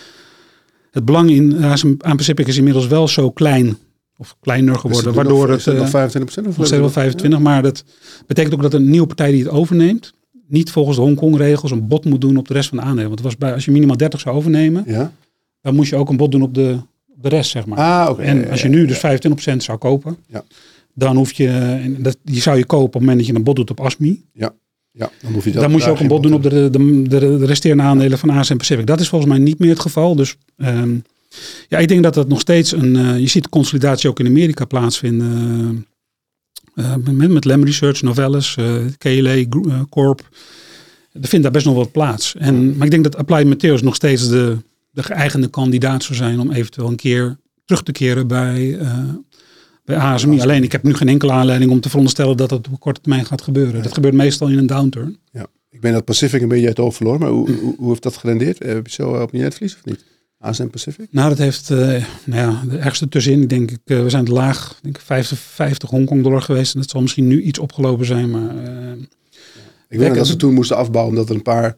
Het 0.92 1.06
belang 1.06 1.30
in 1.30 1.64
ASM 1.64 1.94
aan 1.98 2.18
Pacific 2.18 2.48
is 2.48 2.58
inmiddels 2.58 2.88
wel 2.88 3.08
zo 3.08 3.32
klein, 3.32 3.78
of 4.18 4.36
kleiner 4.40 4.76
geworden, 4.76 5.06
het 5.06 5.16
waardoor 5.16 5.40
nog, 5.40 5.50
het 5.50 5.60
is 5.60 5.66
het 5.66 5.76
eh, 5.76 5.82
nog 5.82 6.12
25% 6.12 6.26
of 6.26 6.58
nog 6.58 6.66
steeds 6.66 6.70
wel 6.82 6.90
25, 6.90 7.40
maar 7.40 7.62
dat 7.62 7.84
betekent 8.28 8.54
ook 8.54 8.62
dat 8.62 8.74
een 8.74 8.90
nieuwe 8.90 9.08
partij 9.08 9.32
die 9.32 9.44
het 9.44 9.52
overneemt, 9.52 10.14
niet 10.48 10.72
volgens 10.72 10.98
de 10.98 11.04
Hongkong-regels 11.04 11.72
een 11.72 11.88
bod 11.88 12.06
moet 12.06 12.22
doen 12.22 12.38
op 12.38 12.48
de 12.48 12.54
rest 12.54 12.70
van 12.70 12.78
de 12.78 12.84
aandelen. 12.84 13.06
Want 13.06 13.20
het 13.20 13.28
was 13.28 13.38
bij, 13.38 13.54
als 13.54 13.66
je 13.66 13.72
minimaal 13.72 13.98
30 13.98 14.20
zou 14.20 14.36
overnemen, 14.36 14.84
Ja? 14.88 15.12
dan 15.62 15.76
moest 15.76 15.90
je 15.90 15.96
ook 15.96 16.10
een 16.10 16.18
bod 16.18 16.32
doen 16.32 16.42
op 16.42 16.54
de, 16.54 16.78
op 17.16 17.24
de 17.24 17.30
rest, 17.30 17.50
zeg 17.52 17.66
maar. 17.66 17.78
Ah, 17.78 18.10
oké. 18.10 18.22
en 18.22 18.40
Ja, 18.40 18.50
als 18.50 18.62
je 18.62 18.70
ja, 18.70 18.76
nu 18.76 18.82
ja. 18.88 18.88
dus 18.88 19.54
25% 19.54 19.56
zou 19.58 19.78
kopen, 19.78 20.18
Ja. 20.28 20.44
Dan 20.96 21.16
hoef 21.16 21.32
je, 21.34 21.48
en 21.48 22.04
dat, 22.04 22.18
die 22.24 22.42
zou 22.42 22.58
je 22.58 22.66
kopen 22.66 22.86
op 22.86 22.94
het 22.94 23.02
moment 23.02 23.18
dat 23.20 23.28
je 23.28 23.36
een 23.36 23.44
bod 23.44 23.56
doet 23.56 23.70
op 23.70 23.82
ASMI. 23.82 24.26
Ja, 24.92 25.10
dan 25.22 25.34
hoef 25.34 25.46
je 25.46 25.52
dat 25.52 25.62
dan 25.62 25.72
moet 25.72 25.84
je 25.84 25.90
ook 25.90 26.00
een 26.00 26.08
bod 26.08 26.24
doen 26.24 26.34
op 26.34 26.44
de, 26.44 26.50
de, 26.50 27.02
de, 27.02 27.20
de 27.38 27.46
resterende 27.46 27.84
aandelen 27.84 28.18
van 28.18 28.30
ASM 28.30 28.56
Pacific. 28.58 28.86
Dat 28.86 29.00
is 29.00 29.08
volgens 29.10 29.32
mij 29.32 29.40
niet 29.40 29.60
meer 29.60 29.70
het 29.70 29.80
geval. 29.80 30.16
Dus 30.16 30.36
ehm, 30.58 30.98
ja, 31.68 31.78
ik 31.78 31.88
denk 31.88 32.04
dat 32.04 32.14
dat 32.14 32.28
nog 32.28 32.40
steeds 32.40 32.72
een, 32.72 32.96
eh, 32.96 33.20
je 33.20 33.28
ziet 33.28 33.50
consolidatie 33.50 34.10
ook 34.10 34.20
in 34.20 34.26
Amerika 34.28 34.66
plaatsvinden. 34.66 35.86
eh, 36.76 36.94
eh, 36.94 36.96
met, 36.96 37.30
met 37.30 37.46
Lem 37.46 37.64
Research, 37.64 38.02
Novellus, 38.02 38.56
eh 38.56 38.76
KLA 38.98 39.34
eh, 39.34 39.82
Corp. 39.90 40.30
Er 41.12 41.28
vindt 41.28 41.44
daar 41.44 41.52
best 41.54 41.66
nog 41.66 41.76
wat 41.76 41.92
plaats. 41.92 42.36
En, 42.36 42.76
maar 42.78 42.86
ik 42.86 42.92
denk 42.92 43.04
dat 43.04 43.16
Applied 43.16 43.48
Materials 43.48 43.82
nog 43.82 43.96
steeds 43.96 44.30
de, 44.30 44.58
de 44.92 45.04
geëigende 45.04 45.48
kandidaat 45.48 46.04
zou 46.04 46.16
zijn 46.18 46.40
om 46.40 46.52
eventueel 46.52 46.88
een 46.88 46.96
keer 46.96 47.38
terug 47.66 47.84
te 47.84 47.92
keren 47.92 48.28
bij, 48.28 48.78
eh, 48.80 48.98
bij 49.86 49.98
ASMI. 49.98 50.42
Alleen 50.42 50.64
ik 50.64 50.72
heb 50.72 50.84
nu 50.84 50.94
geen 50.94 51.08
enkele 51.08 51.32
aanleiding 51.32 51.72
om 51.72 51.80
te 51.80 51.88
veronderstellen 51.88 52.38
dat 52.38 52.50
het 52.50 52.68
op 52.68 52.80
korte 52.80 53.02
termijn 53.02 53.26
gaat 53.26 53.42
gebeuren. 53.42 53.84
Dat 53.84 53.94
gebeurt 53.94 54.14
meestal 54.14 54.48
in 54.48 54.58
een 54.58 54.68
downturn. 54.68 55.18
Ja. 55.32 55.46
Ik 55.70 55.82
ben 55.82 55.94
dat 55.94 56.06
Pacific 56.06 56.42
een 56.42 56.48
beetje 56.48 56.68
uit 56.68 56.78
het 56.78 56.86
oog 56.86 56.96
verloren, 56.96 57.20
maar 57.20 57.30
hoe, 57.30 57.52
hoe, 57.52 57.76
hoe 57.78 57.90
heeft 57.90 58.04
dat 58.04 58.18
gerendeerd? 58.18 58.62
Eh, 58.62 58.74
Heb 58.74 58.88
je 58.88 58.94
zo 58.94 59.22
op 59.22 59.32
je 59.32 59.38
netvlies 59.38 59.76
of 59.76 59.86
niet? 59.86 60.06
ASM 60.40 60.68
Pacific? 60.68 61.08
Nou, 61.12 61.30
dat 61.30 61.38
heeft 61.38 61.70
eh, 61.70 61.78
nou 62.26 62.52
ja, 62.52 62.64
de 62.70 62.78
ergste 62.78 63.08
tussenin. 63.08 63.42
Ik 63.42 63.50
denk, 63.50 63.72
ik, 63.72 63.80
eh, 63.86 64.02
we 64.02 64.10
zijn 64.10 64.26
te 64.26 64.32
laag, 64.32 64.72
ik 64.72 64.84
denk 64.84 65.00
50, 65.00 65.38
50 65.40 65.90
Hongkong 65.90 66.24
dollar 66.24 66.42
geweest. 66.42 66.74
En 66.74 66.80
dat 66.80 66.90
zal 66.90 67.02
misschien 67.02 67.28
nu 67.28 67.42
iets 67.42 67.60
opgelopen 67.60 68.06
zijn, 68.06 68.30
maar 68.30 68.50
eh, 68.64 68.92
Ik 69.90 70.00
weet 70.00 70.16
dat 70.16 70.28
ze 70.28 70.36
toen 70.36 70.54
moesten 70.54 70.78
afbouwen 70.78 71.14
omdat 71.14 71.30
er 71.30 71.36
een 71.36 71.42
paar, 71.42 71.76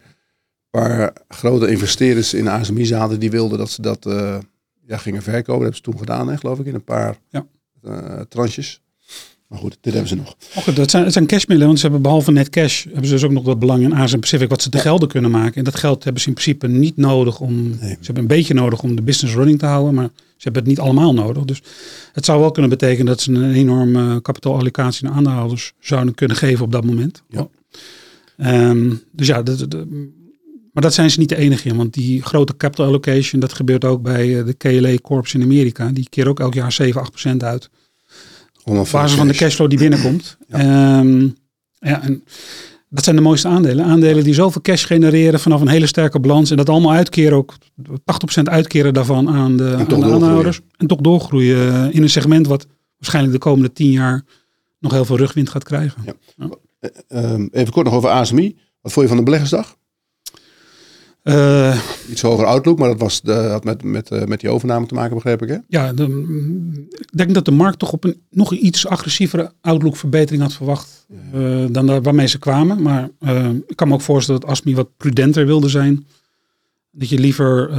paar 0.70 1.14
grote 1.28 1.68
investeerders 1.68 2.34
in 2.34 2.48
ASMI 2.48 2.86
zaten 2.86 3.20
die 3.20 3.32
wilden 3.32 3.58
dat 3.58 3.70
ze 3.70 3.82
dat 3.82 4.06
eh, 4.06 4.38
ja, 4.86 4.98
gingen 4.98 5.22
verkopen. 5.22 5.46
Dat 5.54 5.62
hebben 5.62 5.76
ze 5.76 5.82
toen 5.82 5.98
gedaan, 5.98 6.28
hè, 6.28 6.38
geloof 6.38 6.60
ik, 6.60 6.66
in 6.66 6.76
een 6.76 6.84
paar 6.84 7.18
Ja. 7.30 7.46
Eh, 7.84 8.20
tranches. 8.30 8.82
Maar 9.48 9.60
goed, 9.60 9.78
dit 9.82 9.94
hebben 9.94 10.10
ze 10.10 10.16
nog. 10.16 10.36
oh, 10.56 10.76
dat 10.76 10.90
zijn, 10.90 11.04
het 11.04 11.14
zijn 11.14 11.26
cashmiddelen, 11.28 11.66
want 11.68 11.78
ze 11.80 11.84
hebben 11.84 12.02
behalve 12.02 12.32
net 12.32 12.50
cash, 12.50 12.84
hebben 12.84 13.06
ze 13.06 13.12
dus 13.14 13.24
ook 13.24 13.32
nog 13.32 13.44
dat 13.44 13.60
belang 13.60 13.84
in 13.84 13.94
ASM 13.94 14.20
Pacific, 14.20 14.50
wat 14.50 14.62
ze 14.62 14.70
te 14.70 14.78
gelden 14.78 15.08
kunnen 15.08 15.32
maken. 15.32 15.56
En 15.56 15.64
dat 15.64 15.76
geld 15.76 16.04
hebben 16.04 16.22
ze 16.22 16.28
in 16.28 16.34
principe 16.34 16.68
niet 16.68 16.98
nodig 16.98 17.40
om, 17.40 17.78
ze 17.80 17.96
hebben 18.02 18.24
een 18.24 18.28
beetje 18.28 18.54
nodig 18.54 18.82
om 18.84 18.96
de 18.96 19.02
business 19.02 19.36
running 19.36 19.60
te 19.60 19.66
houden, 19.66 19.94
maar 19.94 20.10
ze 20.16 20.44
hebben 20.44 20.62
het 20.62 20.72
niet 20.72 20.80
allemaal 20.80 21.14
nodig. 21.14 21.46
Dus 21.46 21.62
het 22.14 22.26
zou 22.26 22.40
wel 22.40 22.52
kunnen 22.52 22.70
betekenen 22.72 23.06
dat 23.06 23.22
ze 23.22 23.32
een 23.32 23.54
enorme 23.54 24.22
kapitaalallocatie 24.22 25.06
naar 25.06 25.14
aandeelhouders 25.14 25.74
zouden 25.80 26.16
kunnen 26.16 26.38
geven 26.38 26.66
op 26.66 26.72
dat 26.72 26.86
moment. 26.86 27.24
Ja. 27.30 27.48
Ehm, 28.38 28.94
dus 29.12 29.28
ja, 29.28 29.44
dat, 29.44 29.72
dat- 29.72 29.86
maar 30.78 30.86
dat 30.86 30.96
zijn 30.96 31.12
ze 31.12 31.20
niet 31.20 31.30
de 31.30 31.36
enige 31.36 31.70
in, 31.70 31.76
want 31.76 31.94
die 31.94 32.22
grote 32.22 32.58
capital 32.58 32.86
allocation, 32.86 33.40
dat 33.40 33.54
gebeurt 33.54 33.86
ook 33.86 34.02
bij 34.02 34.40
eh, 34.40 34.46
de 34.46 34.54
KLA 34.54 34.96
Corps 35.02 35.34
in 35.34 35.42
Amerika. 35.42 35.90
Die 35.90 36.08
keren 36.10 36.30
ook 36.30 36.40
elk 36.40 36.54
jaar 36.54 36.72
7, 36.72 37.02
8 37.02 37.10
procent 37.10 37.44
uit. 37.44 37.70
Om 38.64 38.78
Op 38.78 38.90
basis 38.92 39.18
van 39.18 39.28
de 39.28 39.34
cashflow 39.34 39.70
die 39.70 39.80
binnenkomt. 39.80 40.38
Ehm, 40.50 41.28
ja, 41.80 42.02
en 42.02 42.24
dat 42.90 43.04
zijn 43.04 43.16
de 43.16 43.22
mooiste 43.22 43.48
aandelen. 43.48 43.86
Aandelen 43.86 44.24
die 44.24 44.34
zoveel 44.34 44.62
cash 44.62 44.86
genereren 44.86 45.40
vanaf 45.40 45.62
een 45.62 45.68
hele 45.68 45.88
sterke 45.88 46.20
balans. 46.20 46.52
En 46.52 46.58
dat 46.58 46.70
allemaal 46.70 46.94
uitkeren, 46.94 47.38
ook 47.38 47.56
80% 48.40 48.44
uitkeren 48.44 48.94
daarvan 48.94 49.30
aan 49.30 49.58
de, 49.58 49.64
aan 49.64 49.78
de 49.78 49.86
doorgroeien. 49.86 50.14
aandeelhouders. 50.14 50.60
En 50.78 50.88
toch 50.88 51.02
doorgroeien 51.02 51.74
eh, 51.74 51.96
in 51.96 52.04
een 52.04 52.10
segment 52.10 52.48
wat 52.48 52.68
waarschijnlijk 52.98 53.34
de 53.34 53.40
komende 53.40 53.72
10 53.72 53.92
jaar 53.92 54.26
nog 54.80 54.92
heel 54.92 55.06
veel 55.06 55.18
rugwind 55.18 55.50
gaat 55.50 55.64
krijgen. 55.64 56.04
Ja. 56.06 56.50
Ehm, 57.08 57.48
even 57.52 57.74
kort 57.74 57.86
nog 57.86 57.96
over 57.96 58.10
ASMI. 58.10 58.58
Wat 58.82 58.92
vond 58.92 59.06
je 59.06 59.08
van 59.08 59.18
de 59.18 59.24
beleggersdag? 59.24 59.78
Eh, 61.28 61.80
Iets 62.10 62.22
hoger 62.22 62.46
outlook, 62.46 62.80
maar 62.80 62.90
dat 62.90 63.00
was 63.00 63.22
de, 63.22 63.34
had 63.34 63.64
met, 63.64 63.84
met, 63.84 64.12
eh, 64.12 64.26
met 64.26 64.40
die 64.40 64.50
overname 64.50 64.86
te 64.86 64.94
maken, 64.94 65.16
begreep 65.16 65.42
ik 65.42 65.50
hè? 65.50 65.58
ja, 65.68 65.94
de, 65.94 66.08
mm, 66.08 66.88
ik 66.90 67.18
denk 67.18 67.34
dat 67.34 67.46
de 67.46 67.52
markt 67.52 67.80
toch 67.80 67.92
op 67.92 68.04
een 68.04 68.22
nog 68.30 68.54
iets 68.54 68.88
agressievere 68.88 69.52
outlook 69.62 69.96
verbetering 69.96 70.42
had 70.42 70.54
verwacht 70.54 71.06
eh, 71.34 71.66
dan 71.70 71.88
daar 71.88 72.02
waarmee 72.02 72.28
ze 72.28 72.40
kwamen. 72.40 72.82
Maar 72.82 73.10
ik 73.68 73.76
kan 73.76 73.88
me 73.88 73.94
ook 73.94 74.02
voorstellen 74.02 74.42
dat 74.42 74.50
ASMI 74.50 74.76
wat 74.76 74.90
prudenter 74.98 75.46
wilde 75.46 75.70
zijn. 75.70 76.06
Dat 76.92 77.10
je 77.10 77.20
liever 77.20 77.70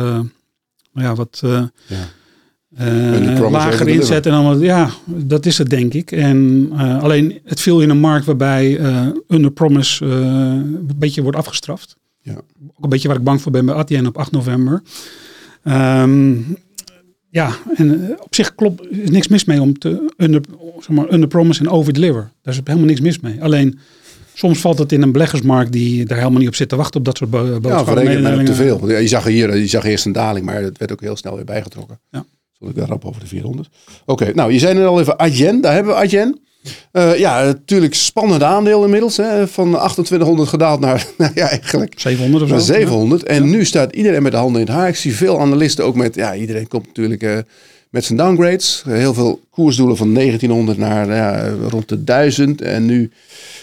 nou 0.92 1.06
ja, 1.06 1.14
wat 1.14 1.42
Ja. 1.86 2.08
lager 3.50 3.88
inzet. 3.88 4.26
En 4.26 4.32
dan, 4.32 4.58
ja, 4.58 4.90
dat 5.04 5.46
is 5.46 5.58
het 5.58 5.70
denk 5.70 5.94
ik. 5.94 6.12
En 6.12 6.70
alleen 7.00 7.40
het 7.44 7.60
viel 7.60 7.80
in 7.80 7.90
een 7.90 8.00
markt 8.00 8.26
waarbij 8.26 8.80
under 9.28 9.50
promise 9.50 10.04
eh, 10.04 10.10
een 10.10 10.90
beetje 10.96 11.22
wordt 11.22 11.36
afgestraft. 11.38 11.96
Ja. 12.32 12.40
Ook 12.76 12.84
een 12.84 12.88
beetje 12.88 13.08
waar 13.08 13.16
ik 13.16 13.22
bang 13.24 13.40
voor 13.42 13.52
ben 13.52 13.66
bij 13.66 13.74
Adyen 13.74 14.06
op 14.06 14.18
8 14.18 14.30
november. 14.30 14.82
Ehm, 15.64 16.32
ja, 17.30 17.50
en 17.76 18.04
eh, 18.10 18.20
op 18.20 18.34
zich 18.34 18.54
klopt 18.54 18.90
is 18.90 19.10
niks 19.10 19.28
mis 19.28 19.44
mee 19.44 19.60
om 19.60 19.78
te 19.78 20.12
under, 20.16 20.40
zeg 20.78 20.88
maar, 20.88 21.12
under 21.12 21.28
promise 21.28 21.60
en 21.60 21.68
over 21.68 21.92
deliver. 21.92 22.30
Daar 22.42 22.54
is 22.54 22.60
helemaal 22.64 22.88
niks 22.88 23.00
mis 23.00 23.20
mee. 23.20 23.42
Alleen 23.42 23.78
soms 24.34 24.58
valt 24.60 24.78
het 24.78 24.92
in 24.92 25.02
een 25.02 25.12
beleggersmarkt 25.12 25.72
die 25.72 26.04
daar 26.04 26.18
helemaal 26.18 26.38
niet 26.38 26.48
op 26.48 26.54
zit 26.54 26.68
te 26.68 26.76
wachten 26.76 26.98
op 26.98 27.04
dat 27.04 27.16
soort 27.16 27.30
bo- 27.30 27.44
Ja, 27.46 27.60
boodschappen. 27.60 28.36
met 28.36 28.46
te 28.46 28.54
veel. 28.54 28.90
Ja, 28.90 28.98
je 28.98 29.08
zag 29.08 29.24
hier, 29.24 29.56
je 29.56 29.66
zag 29.66 29.84
eerst 29.84 30.06
een 30.06 30.12
daling, 30.12 30.46
maar 30.46 30.62
het 30.62 30.78
werd 30.78 30.92
ook 30.92 31.00
heel 31.00 31.16
snel 31.16 31.34
weer 31.34 31.44
bijgetrokken. 31.44 32.00
Ja. 32.10 32.24
Zal 32.52 32.68
ik 32.68 32.74
daar 32.74 32.88
rap 32.88 33.04
over 33.04 33.20
de 33.20 33.26
400. 33.26 33.68
Oké, 34.06 34.32
nou, 34.34 34.52
je 34.52 34.58
zei 34.58 34.74
net 34.74 34.84
al 34.86 35.00
even 35.00 35.18
Adyen, 35.18 35.60
daar 35.60 35.74
hebben 35.74 35.92
we 35.92 35.98
Adyen. 36.00 36.40
Eh, 36.92 37.18
ja, 37.18 37.42
natuurlijk 37.44 37.94
spannend 37.94 38.42
aandeel 38.42 38.84
inmiddels. 38.84 39.16
Hè, 39.16 39.48
van 39.48 39.68
2800 39.68 40.48
gedaald 40.48 40.80
naar, 40.80 41.06
nou 41.18 41.32
ja, 41.34 41.48
eigenlijk 41.48 42.00
700 42.00 42.42
of 42.42 42.48
zo. 42.48 42.54
naar 42.54 42.64
700. 42.64 43.22
En 43.22 43.50
nu 43.50 43.64
staat 43.64 43.94
iedereen 43.94 44.22
met 44.22 44.32
de 44.32 44.38
handen 44.38 44.60
in 44.60 44.66
het 44.66 44.76
haar. 44.76 44.88
Ik 44.88 44.96
zie 44.96 45.16
veel 45.16 45.40
analisten 45.40 45.84
ook 45.84 45.94
met, 45.94 46.14
ja, 46.14 46.34
iedereen 46.34 46.68
komt 46.68 46.86
natuurlijk 46.86 47.22
eh, 47.22 47.38
met 47.90 48.04
zijn 48.04 48.18
downgrades. 48.18 48.82
Heel 48.86 49.14
veel 49.14 49.40
koersdoelen 49.50 49.96
van 49.96 50.14
1900 50.14 50.78
naar 50.78 51.14
ja, 51.14 51.54
rond 51.68 51.88
de 51.88 52.04
1000. 52.04 52.60
En 52.60 52.86
nu, 52.86 53.10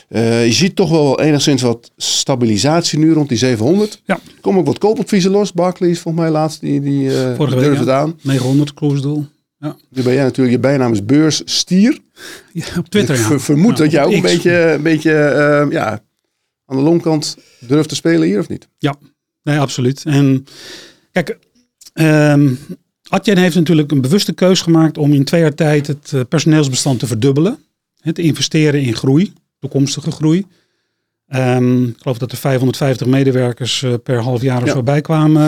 uh, 0.10 0.46
je 0.46 0.52
ziet 0.52 0.76
toch 0.76 0.90
wel 0.90 1.22
enigszins 1.22 1.62
wat 1.62 1.92
stabilisatie 1.98 3.00
nu 3.00 3.14
rond 3.14 3.30
die 3.30 3.38
700. 3.38 4.02
Ja. 4.06 4.20
Kom 4.42 4.58
ook 4.58 4.66
wat 4.66 4.78
koopadviezen 4.78 5.32
los. 5.32 5.54
Barclays 5.54 6.00
volgens 6.00 6.24
mij 6.24 6.34
laatst, 6.34 6.62
die, 6.62 6.82
die 6.82 7.10
durft 7.38 7.80
het 7.80 7.90
aan. 7.90 8.20
900 8.22 8.74
koersdoel. 8.74 9.26
Ja. 9.66 9.76
Nu 9.90 10.04
ben 10.04 10.14
jij 10.14 10.24
natuurlijk, 10.24 10.56
je 10.56 10.62
bijnaam 10.62 10.92
is 10.94 11.06
Beurs 11.06 11.42
Stier. 11.46 12.00
ja, 12.54 12.66
op 12.78 12.88
Twitter 12.90 13.16
Ik 13.16 13.22
ja. 13.22 13.28
ver- 13.28 13.42
vermoed 13.42 13.78
Ja, 13.78 13.84
dat 13.84 13.92
jij 13.92 14.04
ook 14.04 14.12
een 14.14 14.22
beetje, 14.22 14.72
een 14.72 14.82
beetje 14.82 15.12
eh, 15.14 15.72
ja, 15.72 16.04
aan 16.66 16.76
de 16.78 16.84
longkant 16.84 17.38
durft 17.60 17.90
te 17.90 17.96
spelen 17.96 18.28
hier, 18.28 18.40
of 18.40 18.48
niet? 18.50 18.68
Nee, 19.44 19.60
absoluut. 19.60 20.04
En 20.06 20.46
kijk, 21.12 21.38
ehm 21.94 22.54
Adyen 23.10 23.38
heeft 23.38 23.56
natuurlijk 23.56 23.92
een 23.92 24.02
bewuste 24.02 24.34
keus 24.34 24.62
gemaakt 24.62 24.98
om 24.98 25.14
in 25.14 25.24
twee 25.24 25.42
jaar 25.42 25.54
tijd 25.56 25.88
het 25.88 26.12
eh, 26.14 26.22
personeelsbestand 26.30 27.00
te 27.00 27.08
verdubbelen. 27.08 27.58
Te 28.14 28.22
investeren 28.22 28.82
in 28.82 28.96
groei, 28.96 29.34
toekomstige 29.60 30.12
groei. 30.12 30.46
Ehm, 31.28 31.84
ik 31.84 31.96
geloof 32.00 32.18
dat 32.18 32.32
er 32.32 32.38
550 32.38 33.08
medewerkers 33.08 33.84
eh, 33.84 33.94
per 34.04 34.22
half 34.22 34.42
jaar 34.42 34.62
of 34.62 34.68
Ja. 34.68 34.74
zo 34.74 34.84
bijkwamen. 34.84 35.42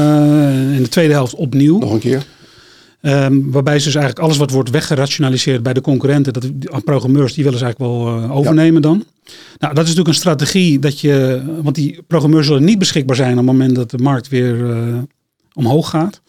eh, 0.70 0.76
in 0.76 0.84
de 0.84 0.89
tweede 0.89 1.13
helft 1.13 1.34
opnieuw. 1.36 1.78
Nog 1.80 1.91
een 1.93 1.99
keer. 1.99 2.26
Ehm, 3.08 3.41
waarbij 3.43 3.80
ze 3.80 3.86
dus 3.86 3.95
eigenlijk 3.95 4.26
alles 4.26 4.38
wat 4.38 4.51
wordt 4.51 4.70
weggerationaliseerd 4.70 5.64
bij 5.64 5.74
de 5.74 5.82
concurrenten, 5.82 6.34
dat 6.34 6.41
die 6.41 6.82
programmeurs, 6.84 7.34
die 7.34 7.43
willen 7.43 7.60
ze 7.60 7.66
eigenlijk 7.66 7.93
wel 7.93 8.08
eh, 8.08 8.36
overnemen 8.36 8.82
dan. 8.82 9.03
Nou, 9.58 9.74
dat 9.74 9.84
is 9.84 9.89
natuurlijk 9.89 10.08
een 10.08 10.14
strategie 10.14 10.80
dat 10.80 10.99
je, 10.99 11.43
want 11.62 11.76
die 11.76 12.01
programmeurs 12.08 12.47
zullen 12.47 12.64
niet 12.64 12.80
beschikbaar 12.80 13.16
zijn 13.16 13.32
op 13.32 13.38
het 13.38 13.45
moment 13.45 13.76
dat 13.76 13.89
de 13.89 13.97
markt 13.97 14.28
weer 14.28 14.70
eh, 14.70 14.97
omhoog 15.53 15.89
gaat. 15.89 16.22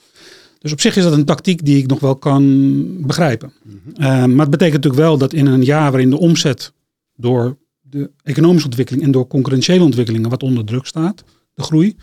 Dus 0.58 0.72
op 0.72 0.80
zich 0.80 0.96
is 0.96 1.02
dat 1.02 1.12
een 1.12 1.24
tactiek 1.24 1.64
die 1.64 1.78
ik 1.78 1.86
nog 1.86 2.00
wel 2.00 2.16
kan 2.16 2.86
begrijpen. 3.06 3.52
Ehm, 3.94 4.34
maar 4.34 4.46
het 4.46 4.50
betekent 4.50 4.84
natuurlijk 4.84 5.02
wel 5.02 5.18
dat 5.18 5.32
in 5.32 5.46
een 5.46 5.64
jaar 5.64 5.90
waarin 5.90 6.10
de 6.10 6.18
omzet 6.18 6.72
door 7.16 7.56
de 7.80 8.10
economische 8.22 8.66
ontwikkeling 8.66 9.04
en 9.04 9.10
door 9.10 9.26
concurrentiële 9.26 9.84
ontwikkelingen 9.84 10.30
wat 10.30 10.42
onder 10.42 10.64
druk 10.64 10.86
staat, 10.86 11.24
de 11.54 11.62
groei, 11.62 11.96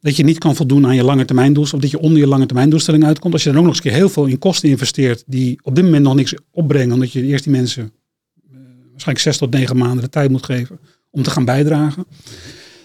dat 0.00 0.16
je 0.16 0.24
niet 0.24 0.38
kan 0.38 0.56
voldoen 0.56 0.86
aan 0.86 0.94
je 0.94 1.04
lange 1.04 1.24
termijn 1.24 1.52
doelstelling, 1.52 1.84
of 1.84 1.90
dat 1.90 2.00
je 2.00 2.06
onder 2.06 2.20
je 2.20 2.26
lange 2.28 2.46
termijn 2.46 2.70
doelstelling 2.70 3.04
uitkomt. 3.04 3.32
Als 3.32 3.42
je 3.42 3.48
dan 3.48 3.58
ook 3.58 3.64
nog 3.64 3.74
eens 3.74 3.84
een 3.84 3.90
keer 3.90 4.00
heel 4.00 4.08
veel 4.08 4.26
in 4.26 4.38
kosten 4.38 4.68
investeert 4.68 5.24
die 5.26 5.58
op 5.62 5.74
dit 5.74 5.84
moment 5.84 6.02
nog 6.02 6.14
niks 6.14 6.34
opbrengen, 6.50 6.92
omdat 6.92 7.12
je 7.12 7.24
eerst 7.24 7.44
die 7.44 7.52
mensen 7.52 7.82
eh, 7.82 8.58
waarschijnlijk 8.90 9.26
zes 9.26 9.36
tot 9.36 9.52
negen 9.52 9.76
maanden 9.76 10.04
de 10.04 10.10
tijd 10.10 10.30
moet 10.30 10.44
geven 10.44 10.78
om 11.10 11.22
te 11.22 11.30
gaan 11.30 11.44
bijdragen. 11.44 12.06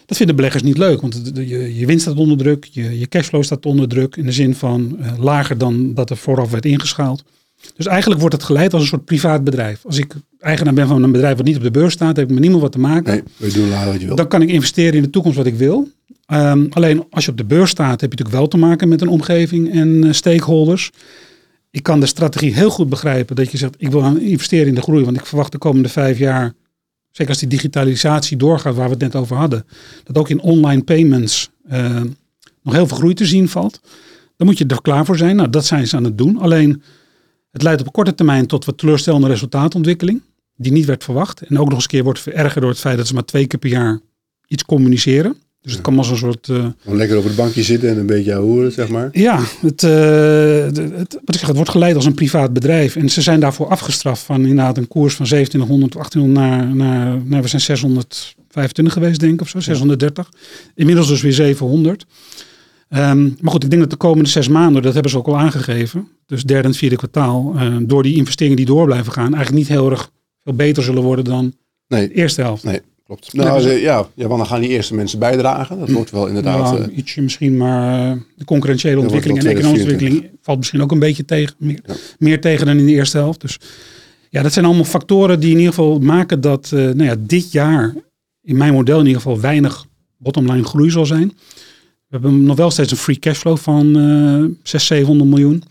Dat 0.05 0.17
vinden 0.17 0.35
beleggers 0.35 0.63
niet 0.63 0.77
leuk, 0.77 1.01
want 1.01 1.31
je, 1.33 1.75
je 1.75 1.85
winst 1.85 2.01
staat 2.01 2.17
onder 2.17 2.37
druk, 2.37 2.67
je, 2.71 2.99
je 2.99 3.07
cashflow 3.07 3.43
staat 3.43 3.65
onder 3.65 3.87
druk, 3.87 4.15
in 4.15 4.25
de 4.25 4.31
zin 4.31 4.55
van 4.55 4.97
eh, 4.99 5.19
lager 5.19 5.57
dan 5.57 5.93
dat 5.93 6.09
er 6.09 6.17
vooraf 6.17 6.51
werd 6.51 6.65
ingeschaald. 6.65 7.23
Dus 7.75 7.85
eigenlijk 7.85 8.19
wordt 8.19 8.35
het 8.35 8.43
geleid 8.43 8.73
als 8.73 8.81
een 8.81 8.87
soort 8.87 9.05
privaat 9.05 9.43
bedrijf. 9.43 9.85
Als 9.85 9.97
ik 9.97 10.13
eigenaar 10.39 10.73
ben 10.73 10.87
van 10.87 11.03
een 11.03 11.11
bedrijf 11.11 11.37
wat 11.37 11.45
niet 11.45 11.55
op 11.55 11.63
de 11.63 11.71
beurs 11.71 11.93
staat, 11.93 12.15
heb 12.15 12.25
ik 12.25 12.31
met 12.31 12.41
niemand 12.41 12.61
wat 12.61 12.71
te 12.71 12.79
maken. 12.79 13.13
Nee, 13.13 13.23
we 13.37 13.53
doen 13.53 13.69
wat 13.69 14.01
je 14.01 14.07
wil. 14.07 14.15
Dan 14.15 14.27
kan 14.27 14.41
ik 14.41 14.49
investeren 14.49 14.93
in 14.93 15.01
de 15.01 15.09
toekomst 15.09 15.37
wat 15.37 15.45
ik 15.45 15.55
wil. 15.55 15.89
Ehm, 16.33 16.65
alleen 16.69 17.05
als 17.09 17.25
je 17.25 17.31
op 17.31 17.37
de 17.37 17.45
beurs 17.45 17.69
staat, 17.69 18.01
heb 18.01 18.11
je 18.11 18.17
natuurlijk 18.17 18.35
wel 18.35 18.47
te 18.47 18.57
maken 18.57 18.87
met 18.87 19.01
een 19.01 19.07
omgeving 19.07 19.71
en 19.71 20.03
eh, 20.03 20.11
stakeholders. 20.11 20.91
Ik 21.69 21.83
kan 21.83 21.99
de 21.99 22.05
strategie 22.05 22.53
heel 22.53 22.69
goed 22.69 22.89
begrijpen 22.89 23.35
dat 23.35 23.51
je 23.51 23.57
zegt, 23.57 23.75
ik 23.77 23.91
wil 23.91 24.15
investeren 24.15 24.67
in 24.67 24.75
de 24.75 24.81
groei, 24.81 25.05
want 25.05 25.17
ik 25.17 25.25
verwacht 25.25 25.51
de 25.51 25.57
komende 25.57 25.89
vijf 25.89 26.17
jaar, 26.17 26.53
zeker 27.11 27.31
als 27.31 27.39
die 27.39 27.49
digitalisatie 27.49 28.37
doorgaat 28.37 28.75
waar 28.75 28.85
we 28.85 28.91
het 28.91 29.01
net 29.01 29.15
over 29.15 29.35
hadden, 29.35 29.65
dat 30.03 30.17
ook 30.17 30.29
in 30.29 30.39
online 30.39 30.83
payments 30.83 31.49
eh, 31.67 32.01
nog 32.63 32.73
heel 32.73 32.87
veel 32.87 32.97
groei 32.97 33.13
te 33.13 33.25
zien 33.25 33.49
valt. 33.49 33.79
Dan 34.37 34.47
moet 34.47 34.57
je 34.57 34.65
er 34.65 34.81
klaar 34.81 35.05
voor 35.05 35.17
zijn. 35.17 35.35
Nou, 35.35 35.49
dat 35.49 35.65
zijn 35.65 35.87
ze 35.87 35.95
aan 35.95 36.03
het 36.03 36.17
doen. 36.17 36.37
Alleen 36.37 36.81
het 37.51 37.61
leidt 37.61 37.81
op 37.81 37.93
korte 37.93 38.15
termijn 38.15 38.47
tot 38.47 38.65
wat 38.65 38.77
teleurstellende 38.77 39.27
resultaatontwikkeling, 39.27 40.21
die 40.55 40.71
niet 40.71 40.85
werd 40.85 41.03
verwacht. 41.03 41.41
En 41.41 41.59
ook 41.59 41.65
nog 41.65 41.73
eens 41.73 41.83
een 41.83 41.89
keer 41.89 42.03
wordt 42.03 42.19
verergerd 42.19 42.61
door 42.61 42.71
het 42.71 42.79
feit 42.79 42.97
dat 42.97 43.07
ze 43.07 43.13
maar 43.13 43.25
twee 43.25 43.47
keer 43.47 43.59
per 43.59 43.69
jaar 43.69 43.99
iets 44.47 44.65
communiceren. 44.65 45.37
Dus 45.63 45.73
het 45.73 45.81
kan 45.81 45.97
als 45.97 46.09
een 46.09 46.17
soort. 46.17 46.49
eh, 46.49 46.65
lekker 46.83 47.17
op 47.17 47.23
het 47.23 47.35
bankje 47.35 47.63
zitten 47.63 47.89
en 47.89 47.97
een 47.97 48.05
beetje 48.05 48.33
horen, 48.33 48.71
zeg 48.71 48.87
maar. 48.89 49.09
ja, 49.11 49.39
het, 49.61 49.83
eh, 49.83 50.63
het, 50.97 51.13
wat 51.25 51.33
ik 51.35 51.39
zeg, 51.39 51.47
het 51.47 51.55
wordt 51.55 51.71
geleid 51.71 51.95
als 51.95 52.05
een 52.05 52.13
privaat 52.13 52.53
bedrijf. 52.53 52.95
En 52.95 53.09
ze 53.09 53.21
zijn 53.21 53.39
daarvoor 53.39 53.67
afgestraft 53.67 54.21
van 54.21 54.41
inderdaad 54.41 54.77
een 54.77 54.87
koers 54.87 55.15
van 55.15 55.25
2700 55.25 55.95
of 55.95 56.01
1800 56.09 56.47
naar, 56.49 56.75
naar, 56.75 57.21
naar 57.25 57.41
we 57.41 57.47
zijn 57.47 57.61
625 57.61 58.93
geweest, 58.93 59.19
denk 59.19 59.33
ik, 59.33 59.41
of 59.41 59.49
zo, 59.49 59.59
630. 59.59 60.29
Inmiddels 60.75 61.07
dus 61.07 61.21
weer 61.21 61.33
700. 61.33 62.05
Ehm, 62.89 63.23
maar 63.23 63.51
goed, 63.51 63.63
ik 63.63 63.69
denk 63.69 63.81
dat 63.81 63.91
de 63.91 63.97
komende 63.97 64.29
zes 64.29 64.47
maanden, 64.47 64.81
dat 64.81 64.93
hebben 64.93 65.11
ze 65.11 65.17
ook 65.17 65.27
al 65.27 65.37
aangegeven, 65.39 66.07
dus 66.25 66.43
derde 66.43 66.67
en 66.67 66.73
vierde 66.73 66.95
kwartaal, 66.95 67.53
eh, 67.57 67.75
door 67.81 68.03
die 68.03 68.15
investeringen 68.15 68.57
die 68.57 68.65
door 68.65 68.85
blijven 68.85 69.11
gaan, 69.13 69.33
eigenlijk 69.33 69.55
niet 69.55 69.67
heel 69.67 69.89
erg 69.91 70.11
veel 70.43 70.53
beter 70.53 70.83
zullen 70.83 71.03
worden 71.03 71.25
dan 71.25 71.53
Nee, 71.87 72.07
de 72.07 72.13
eerste 72.13 72.41
helft. 72.41 72.63
nee, 72.63 72.79
klopt. 73.15 73.33
Nou, 73.33 73.61
ze- 73.61 73.81
ja, 73.81 74.07
ja, 74.15 74.27
want 74.27 74.37
dan 74.39 74.47
gaan 74.47 74.61
die 74.61 74.69
eerste 74.69 74.93
mensen 74.95 75.19
bijdragen. 75.19 75.79
Dat 75.79 75.89
wordt 75.89 76.11
wel 76.11 76.27
inderdaad... 76.27 76.61
Nou, 76.79 76.81
eh, 76.91 76.97
ietsje 76.97 77.21
misschien, 77.21 77.57
maar 77.57 78.11
eh, 78.11 78.17
de 78.35 78.45
concurrentiële 78.45 78.99
ontwikkeling 78.99 79.39
en 79.39 79.45
economische 79.45 79.85
2024. 79.85 80.01
ontwikkeling 80.07 80.39
valt 80.45 80.57
misschien 80.57 80.81
ook 80.81 80.91
een 80.91 80.99
beetje 80.99 81.25
tegen. 81.25 81.55
Meer, 81.57 81.79
Ja. 81.85 81.93
meer 82.19 82.41
tegen 82.41 82.65
dan 82.65 82.77
in 82.77 82.85
de 82.85 82.91
eerste 82.91 83.17
helft. 83.17 83.41
Dus 83.41 83.57
ja, 84.29 84.41
dat 84.41 84.53
zijn 84.53 84.65
allemaal 84.65 84.83
factoren 84.83 85.39
die 85.39 85.51
in 85.51 85.57
ieder 85.57 85.73
geval 85.73 85.99
maken 85.99 86.41
dat 86.41 86.65
eh, 86.73 86.79
nou 86.79 87.03
ja, 87.03 87.15
dit 87.19 87.51
jaar 87.51 87.93
in 88.41 88.57
mijn 88.57 88.73
model 88.73 88.99
in 88.99 89.05
ieder 89.05 89.21
geval 89.21 89.39
weinig 89.39 89.85
bottomline 90.17 90.63
groei 90.63 90.89
zal 90.89 91.05
zijn. 91.05 91.27
We 92.07 92.19
hebben 92.19 92.43
nog 92.43 92.57
wel 92.57 92.71
steeds 92.71 92.91
een 92.91 92.97
free 92.97 93.19
cashflow 93.19 93.57
van 93.57 93.85
eh 93.85 94.01
600, 94.63 94.81
700 94.81 95.29
miljoen. 95.29 95.63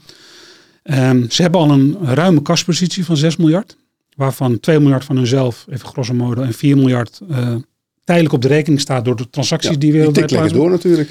Ehm, 0.82 1.28
ze 1.28 1.42
hebben 1.42 1.60
al 1.60 1.70
een 1.70 1.96
ruime 2.02 2.42
kaspositie 2.42 3.04
van 3.04 3.16
6 3.16 3.36
miljard. 3.36 3.76
Waarvan 4.16 4.60
2 4.60 4.78
miljard 4.80 5.04
van 5.04 5.16
hunzelf, 5.16 5.66
even 5.70 5.86
grosso 5.88 6.14
modo, 6.14 6.42
en 6.42 6.52
4 6.52 6.76
miljard 6.76 7.20
eh, 7.30 7.54
tijdelijk 8.04 8.34
op 8.34 8.42
de 8.42 8.48
rekening 8.48 8.80
staat 8.80 9.04
door 9.04 9.16
de 9.16 9.30
transacties 9.30 9.70
ja, 9.70 9.76
die 9.76 9.90
die 9.90 9.98
wereldwijd 9.98 10.26
plaatsvinden. 10.26 10.60
door 10.62 10.70
natuurlijk. 10.70 11.10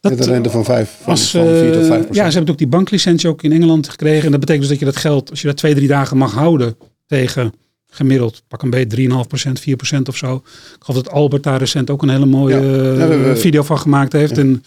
Dat, 0.00 0.12
Met 0.16 0.26
een 0.26 0.32
rente 0.32 0.50
van, 0.50 0.64
vijf, 0.64 0.96
van, 1.02 1.12
als, 1.12 1.30
van 1.30 1.46
4 1.46 1.72
tot 1.72 1.82
eh, 1.82 1.88
5% 1.88 1.90
ja, 1.90 1.96
ze 1.98 2.04
procent. 2.04 2.32
hebben 2.34 2.52
ook 2.52 2.58
die 2.58 2.66
banklicentie 2.66 3.28
ook 3.28 3.42
in 3.42 3.52
Engeland 3.52 3.88
gekregen. 3.88 4.24
En 4.24 4.30
dat 4.30 4.40
betekent 4.40 4.60
dus 4.68 4.70
dat 4.70 4.78
je 4.78 4.92
dat 4.92 4.96
geld, 5.02 5.30
als 5.30 5.40
je 5.40 5.46
dat 5.46 5.56
twee, 5.56 5.74
drie 5.74 5.88
dagen 5.88 6.16
mag 6.16 6.32
houden 6.32 6.76
tegen 7.06 7.52
gemiddeld, 7.90 8.42
pak 8.48 8.62
een 8.62 8.70
beetje 8.70 9.08
3,5%, 9.08 9.96
4% 9.96 10.02
of 10.08 10.16
zo. 10.16 10.34
Ik 10.34 10.76
geloof 10.78 11.02
dat 11.02 11.12
Albert 11.12 11.42
daar 11.42 11.58
recent 11.58 11.90
ook 11.90 12.02
een 12.02 12.08
hele 12.08 12.26
mooie 12.26 12.54
Ja. 12.60 13.08
eh, 13.08 13.08
we 13.08 13.36
video 13.36 13.62
van 13.62 13.78
gemaakt 13.78 14.12
heeft. 14.12 14.36
Ja. 14.36 14.42
En 14.42 14.62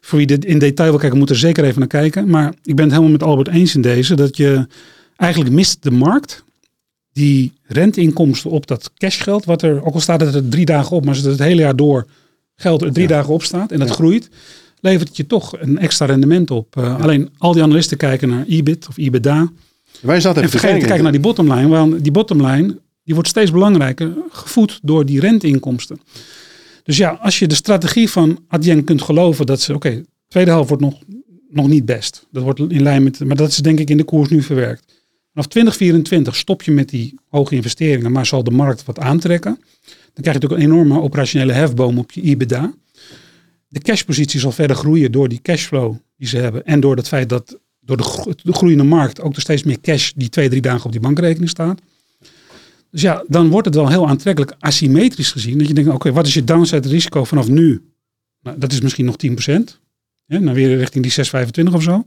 voor 0.00 0.18
wie 0.18 0.26
dit 0.26 0.44
in 0.44 0.58
detail 0.58 0.90
wil 0.90 0.98
kijken, 0.98 1.18
moet 1.18 1.30
er 1.30 1.36
zeker 1.36 1.64
even 1.64 1.78
naar 1.78 1.88
kijken. 1.88 2.28
Maar 2.28 2.54
ik 2.62 2.74
ben 2.74 2.84
het 2.84 2.92
helemaal 2.94 3.12
met 3.12 3.22
Albert 3.22 3.48
eens 3.48 3.74
in 3.74 3.80
deze, 3.80 4.14
dat 4.14 4.36
je 4.36 4.66
eigenlijk 5.16 5.52
mist 5.54 5.82
de 5.82 5.90
markt 5.90 6.44
die 7.16 7.52
renteinkomsten 7.62 8.50
op 8.50 8.66
dat 8.66 8.90
cashgeld, 8.98 9.44
wat 9.44 9.62
er, 9.62 9.84
ook 9.84 9.94
al 9.94 10.00
staat 10.00 10.20
het 10.20 10.34
er 10.34 10.48
drie 10.48 10.64
dagen 10.64 10.96
op, 10.96 11.04
maar 11.04 11.14
als 11.14 11.22
het 11.22 11.30
het 11.32 11.38
hele 11.48 11.60
jaar 11.60 11.76
door 11.76 12.06
geld 12.56 12.82
er 12.82 12.92
drie 12.92 13.08
Ja. 13.08 13.14
dagen 13.14 13.34
op 13.34 13.42
staat 13.42 13.72
en 13.72 13.78
dat 13.78 13.88
Ja. 13.88 13.94
groeit, 13.94 14.28
levert 14.80 15.08
het 15.08 15.16
je 15.16 15.26
toch 15.26 15.54
een 15.60 15.78
extra 15.78 16.06
rendement 16.06 16.50
op. 16.50 16.76
Eh, 16.76 17.00
Alleen 17.02 17.28
al 17.38 17.52
die 17.52 17.62
analisten 17.62 17.96
kijken 17.96 18.28
naar 18.28 18.44
EBIT 18.46 18.86
of 18.88 18.96
EBITDA 18.96 19.52
Wij 20.00 20.20
zaten 20.20 20.42
en 20.42 20.48
vergeten 20.48 20.78
te 20.80 20.84
kijken 20.86 21.02
naar 21.02 21.12
die 21.12 21.20
bottomline, 21.20 21.68
want 21.68 22.02
die 22.02 22.12
bottomline 22.12 22.78
die 23.04 23.14
wordt 23.14 23.28
steeds 23.30 23.50
belangrijker, 23.50 24.12
gevoed 24.30 24.78
door 24.82 25.06
die 25.06 25.20
renteinkomsten. 25.20 26.00
Dus 26.82 26.96
ja, 26.96 27.10
als 27.22 27.38
je 27.38 27.46
de 27.46 27.54
strategie 27.54 28.10
van 28.10 28.38
Adyen 28.48 28.84
kunt 28.84 29.02
geloven 29.02 29.46
dat 29.46 29.60
ze, 29.60 29.74
oké, 29.74 30.02
tweede 30.28 30.50
helft 30.50 30.68
wordt 30.68 30.82
nog, 30.84 30.94
nog 31.50 31.68
niet 31.68 31.84
best. 31.84 32.26
Dat 32.30 32.42
wordt 32.42 32.60
in 32.60 32.82
lijn 32.82 33.02
met, 33.02 33.24
maar 33.24 33.36
dat 33.36 33.48
is 33.48 33.56
denk 33.56 33.78
ik 33.78 33.90
in 33.90 33.96
de 33.96 34.04
koers 34.04 34.28
nu 34.28 34.42
verwerkt. 34.42 34.95
Vanaf 35.36 35.50
2024 35.50 36.36
stop 36.36 36.62
je 36.62 36.70
met 36.70 36.88
die 36.88 37.14
hoge 37.28 37.54
investeringen, 37.54 38.12
maar 38.12 38.26
zal 38.26 38.44
de 38.44 38.50
markt 38.50 38.84
wat 38.84 38.98
aantrekken. 38.98 39.54
Dan 39.54 40.22
krijg 40.22 40.36
je 40.36 40.40
natuurlijk 40.40 40.60
een 40.60 40.70
enorme 40.70 41.00
operationele 41.00 41.52
hefboom 41.52 41.98
op 41.98 42.12
je 42.12 42.20
EBITDA. 42.20 42.74
De 43.68 43.80
cashpositie 43.80 44.40
zal 44.40 44.52
verder 44.52 44.76
groeien 44.76 45.12
door 45.12 45.28
die 45.28 45.42
cashflow 45.42 45.94
die 46.16 46.28
ze 46.28 46.36
hebben. 46.36 46.66
En 46.66 46.80
door 46.80 46.96
het 46.96 47.08
feit 47.08 47.28
dat 47.28 47.58
door 47.80 47.96
de, 47.96 48.34
de 48.42 48.52
groeiende 48.52 48.84
markt 48.84 49.20
ook 49.20 49.34
er 49.34 49.40
steeds 49.40 49.62
meer 49.62 49.80
cash 49.80 50.12
die 50.14 50.28
twee, 50.28 50.48
drie 50.48 50.60
dagen 50.60 50.84
op 50.84 50.92
die 50.92 51.00
bankrekening 51.00 51.50
staat. 51.50 51.80
Dus 52.90 53.00
ja, 53.00 53.24
dan 53.28 53.48
wordt 53.48 53.66
het 53.66 53.74
wel 53.74 53.88
heel 53.88 54.08
aantrekkelijk 54.08 54.54
asymmetrisch 54.58 55.32
gezien. 55.32 55.58
Dat 55.58 55.68
je 55.68 55.74
denkt, 55.74 55.90
oké, 55.90 56.12
wat 56.12 56.26
is 56.26 56.34
je 56.34 56.44
downside 56.44 56.88
risico 56.88 57.24
vanaf 57.24 57.48
nu? 57.48 57.82
Nou, 58.40 58.58
dat 58.58 58.72
is 58.72 58.80
misschien 58.80 59.04
nog 59.04 59.16
10%. 59.26 59.34
Ja, 60.26 60.38
nou 60.38 60.54
weer 60.54 60.76
richting 60.76 61.04
die 61.04 61.66
6,25 61.68 61.74
of 61.74 61.82
zo. 61.82 62.06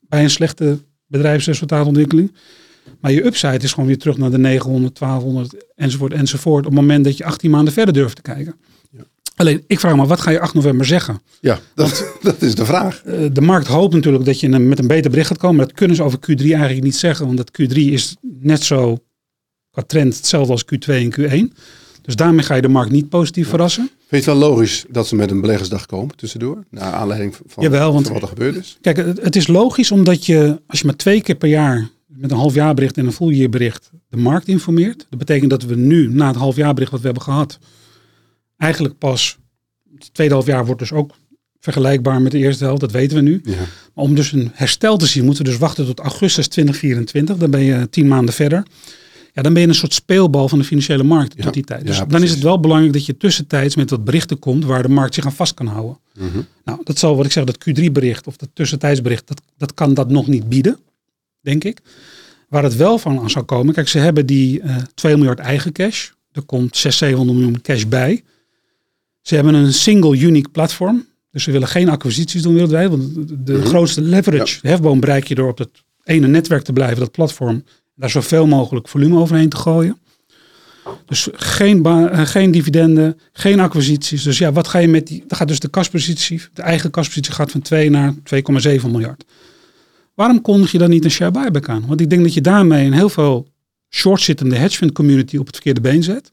Bij 0.00 0.22
een 0.22 0.30
slechte 0.30 0.78
bedrijfsresultaatontwikkeling. 1.10 2.32
Maar 3.00 3.12
je 3.12 3.24
upside 3.24 3.58
is 3.58 3.72
gewoon 3.72 3.88
weer 3.88 3.98
terug 3.98 4.16
naar 4.16 4.30
de 4.30 4.38
900, 4.38 4.98
1200 4.98 5.64
enzovoort 5.76 6.12
enzovoort. 6.12 6.66
Op 6.66 6.70
het 6.70 6.80
moment 6.80 7.04
dat 7.04 7.16
je 7.16 7.24
18 7.24 7.50
maanden 7.50 7.72
verder 7.72 7.94
durft 7.94 8.16
te 8.16 8.22
kijken. 8.22 8.54
Ja. 8.90 9.00
Alleen, 9.36 9.64
ik 9.66 9.80
vraag 9.80 9.96
me, 9.96 10.06
wat 10.06 10.20
ga 10.20 10.30
je 10.30 10.40
8 10.40 10.54
november 10.54 10.86
zeggen? 10.86 11.20
Ja, 11.40 11.58
dat, 11.74 12.06
dat 12.22 12.42
is 12.42 12.54
de 12.54 12.64
vraag. 12.64 13.02
Eh, 13.02 13.26
de 13.32 13.40
markt 13.40 13.66
hoopt 13.66 13.94
natuurlijk 13.94 14.24
dat 14.24 14.40
je 14.40 14.48
met 14.48 14.78
een 14.78 14.86
beter 14.86 15.10
bericht 15.10 15.28
gaat 15.28 15.38
komen. 15.38 15.56
Maar 15.56 15.66
dat 15.66 15.76
kunnen 15.76 15.96
ze 15.96 16.02
over 16.02 16.18
Q3 16.18 16.44
eigenlijk 16.44 16.82
niet 16.82 16.96
zeggen. 16.96 17.26
Want 17.26 17.36
dat 17.36 17.50
Q3 17.60 17.76
is 17.76 18.16
net 18.20 18.62
zo 18.62 18.98
qua 19.70 19.82
trend 19.82 20.16
hetzelfde 20.16 20.52
als 20.52 20.64
Q2 20.64 20.86
en 20.86 21.14
Q1. 21.20 21.56
Dus 22.02 22.16
daarmee 22.16 22.44
ga 22.44 22.54
je 22.54 22.62
de 22.62 22.68
markt 22.68 22.90
niet 22.90 23.08
positief 23.08 23.48
verrassen. 23.48 23.90
Vind 24.08 24.24
je 24.24 24.30
het 24.30 24.38
wel 24.38 24.48
logisch 24.50 24.84
dat 24.88 25.06
ze 25.06 25.16
met 25.16 25.30
een 25.30 25.40
beleggersdag 25.40 25.86
komen 25.86 26.16
tussendoor? 26.16 26.64
Naar 26.70 26.92
aanleiding 26.92 27.36
van, 27.46 27.62
Jawel, 27.62 27.92
want- 27.92 28.04
van 28.04 28.12
wat 28.14 28.22
er 28.22 28.28
gebeurd 28.28 28.56
is? 28.56 28.78
Kijk, 28.80 28.96
het, 28.96 29.22
het 29.22 29.36
is 29.36 29.46
logisch 29.46 29.90
omdat 29.90 30.26
je, 30.26 30.60
als 30.66 30.80
je 30.80 30.86
maar 30.86 30.96
twee 30.96 31.22
keer 31.22 31.34
per 31.34 31.48
jaar 31.48 31.88
met 32.06 32.30
een 32.30 32.36
halfjaarbericht 32.36 32.96
en 32.96 33.06
een 33.06 33.12
full-year-bericht 33.12 33.90
de 34.08 34.16
markt 34.16 34.48
informeert. 34.48 35.06
Dat 35.10 35.18
betekent 35.18 35.50
dat 35.50 35.62
we 35.62 35.76
nu, 35.76 36.08
na 36.08 36.26
het 36.26 36.36
halfjaarbericht 36.36 36.90
wat 36.90 37.00
we 37.00 37.06
hebben 37.06 37.24
gehad, 37.24 37.58
eigenlijk 38.56 38.98
pas, 38.98 39.38
het 39.98 40.14
tweede 40.14 40.34
halfjaar 40.34 40.64
wordt 40.66 40.80
dus 40.80 40.92
ook 40.92 41.14
vergelijkbaar 41.60 42.22
met 42.22 42.32
de 42.32 42.38
eerste 42.38 42.64
helft, 42.64 42.80
dat 42.80 42.92
weten 42.92 43.16
we 43.16 43.22
nu. 43.22 43.40
Ja. 43.44 43.56
Maar 43.94 44.04
om 44.04 44.14
dus 44.14 44.32
een 44.32 44.50
herstel 44.54 44.96
te 44.96 45.06
zien, 45.06 45.24
moeten 45.24 45.44
we 45.44 45.50
dus 45.50 45.58
wachten 45.58 45.86
tot 45.86 45.98
augustus 46.00 46.48
2024. 46.48 47.36
Dan 47.36 47.50
ben 47.50 47.62
je 47.62 47.88
tien 47.90 48.08
maanden 48.08 48.34
verder. 48.34 48.62
Ja, 49.32 49.42
dan 49.42 49.52
ben 49.52 49.62
je 49.62 49.68
een 49.68 49.74
soort 49.74 49.94
speelbal 49.94 50.48
van 50.48 50.58
de 50.58 50.64
financiële 50.64 51.02
markt 51.02 51.34
Ja, 51.36 51.42
tot 51.42 51.54
die 51.54 51.64
tijd. 51.64 51.86
Dus 51.86 51.96
ja, 51.96 52.04
dan 52.04 52.22
is 52.22 52.30
het 52.30 52.40
wel 52.42 52.60
belangrijk 52.60 52.92
dat 52.92 53.06
je 53.06 53.16
tussentijds 53.16 53.76
met 53.76 53.90
wat 53.90 54.04
berichten 54.04 54.38
komt 54.38 54.64
waar 54.64 54.82
de 54.82 54.88
markt 54.88 55.14
zich 55.14 55.24
aan 55.24 55.32
vast 55.32 55.54
kan 55.54 55.66
houden. 55.66 55.98
Mhm. 56.14 56.40
Nou, 56.64 56.80
dat 56.84 56.98
zal 56.98 57.16
wat 57.16 57.24
ik 57.26 57.32
zeg, 57.32 57.44
dat 57.44 57.58
Q3-bericht 57.68 58.26
of 58.26 58.36
dat 58.36 58.48
tussentijdsbericht, 58.52 59.28
dat, 59.28 59.42
dat 59.56 59.74
kan 59.74 59.94
dat 59.94 60.10
nog 60.10 60.26
niet 60.26 60.48
bieden, 60.48 60.78
denk 61.40 61.64
ik. 61.64 61.78
Waar 62.48 62.62
het 62.62 62.76
wel 62.76 62.98
van 62.98 63.18
aan 63.20 63.30
zou 63.30 63.44
komen, 63.44 63.74
kijk, 63.74 63.88
ze 63.88 63.98
hebben 63.98 64.26
die 64.26 64.60
eh 64.60 64.76
2 64.94 65.16
miljard 65.16 65.38
eigen 65.38 65.72
cash. 65.72 66.08
Er 66.32 66.42
komt 66.42 66.76
600, 66.76 66.94
700 66.96 67.38
miljoen 67.38 67.60
cash 67.62 67.84
bij. 67.84 68.22
Ze 69.20 69.34
hebben 69.34 69.54
een 69.54 69.72
single 69.72 70.18
unique 70.18 70.50
platform. 70.50 71.06
Dus 71.30 71.42
ze 71.42 71.50
willen 71.50 71.68
geen 71.68 71.88
acquisities 71.88 72.42
doen 72.42 72.52
wereldwijd. 72.52 72.90
Want 72.90 73.14
de, 73.46 73.52
Mhm. 73.52 73.66
grootste 73.66 74.00
leverage, 74.00 74.58
hefboom 74.62 75.00
bereik 75.00 75.26
je 75.28 75.34
door 75.34 75.48
op 75.50 75.56
dat 75.56 75.70
ene 76.04 76.26
netwerk 76.26 76.62
te 76.62 76.72
blijven, 76.72 76.98
dat 76.98 77.10
platform. 77.10 77.64
Daar 78.00 78.10
zoveel 78.10 78.46
mogelijk 78.46 78.88
volume 78.88 79.18
overheen 79.18 79.48
te 79.48 79.56
gooien. 79.56 79.98
Dus 81.06 81.28
geen, 81.32 81.84
eh, 81.84 82.26
geen 82.26 82.50
dividenden, 82.50 83.18
geen 83.32 83.60
acquisities. 83.60 84.22
Dus 84.22 84.38
ja, 84.38 84.52
wat 84.52 84.68
ga 84.68 84.78
je 84.78 84.88
met 84.88 85.06
die. 85.06 85.24
Dan 85.26 85.38
gaat 85.38 85.48
dus 85.48 85.60
de 85.60 85.68
kaspositie, 85.68 86.42
de 86.52 86.62
eigen 86.62 86.90
kaspositie 86.90 87.32
gaat 87.32 87.50
van 87.50 87.60
2 87.60 87.90
naar 87.90 88.14
2,7 88.24 88.90
miljard. 88.90 89.24
Waarom 90.14 90.40
kondig 90.40 90.72
je 90.72 90.78
dan 90.78 90.90
niet 90.90 91.04
een 91.04 91.10
share 91.10 91.30
buyback 91.30 91.68
aan? 91.68 91.86
Want 91.86 92.00
ik 92.00 92.10
denk 92.10 92.22
dat 92.22 92.34
je 92.34 92.40
daarmee 92.40 92.86
een 92.86 92.92
heel 92.92 93.08
veel 93.08 93.48
shortzittende 93.90 94.56
hedge 94.56 94.76
fund 94.76 94.92
community 94.92 95.36
op 95.36 95.46
het 95.46 95.54
verkeerde 95.54 95.80
been 95.80 96.02
zet. 96.02 96.32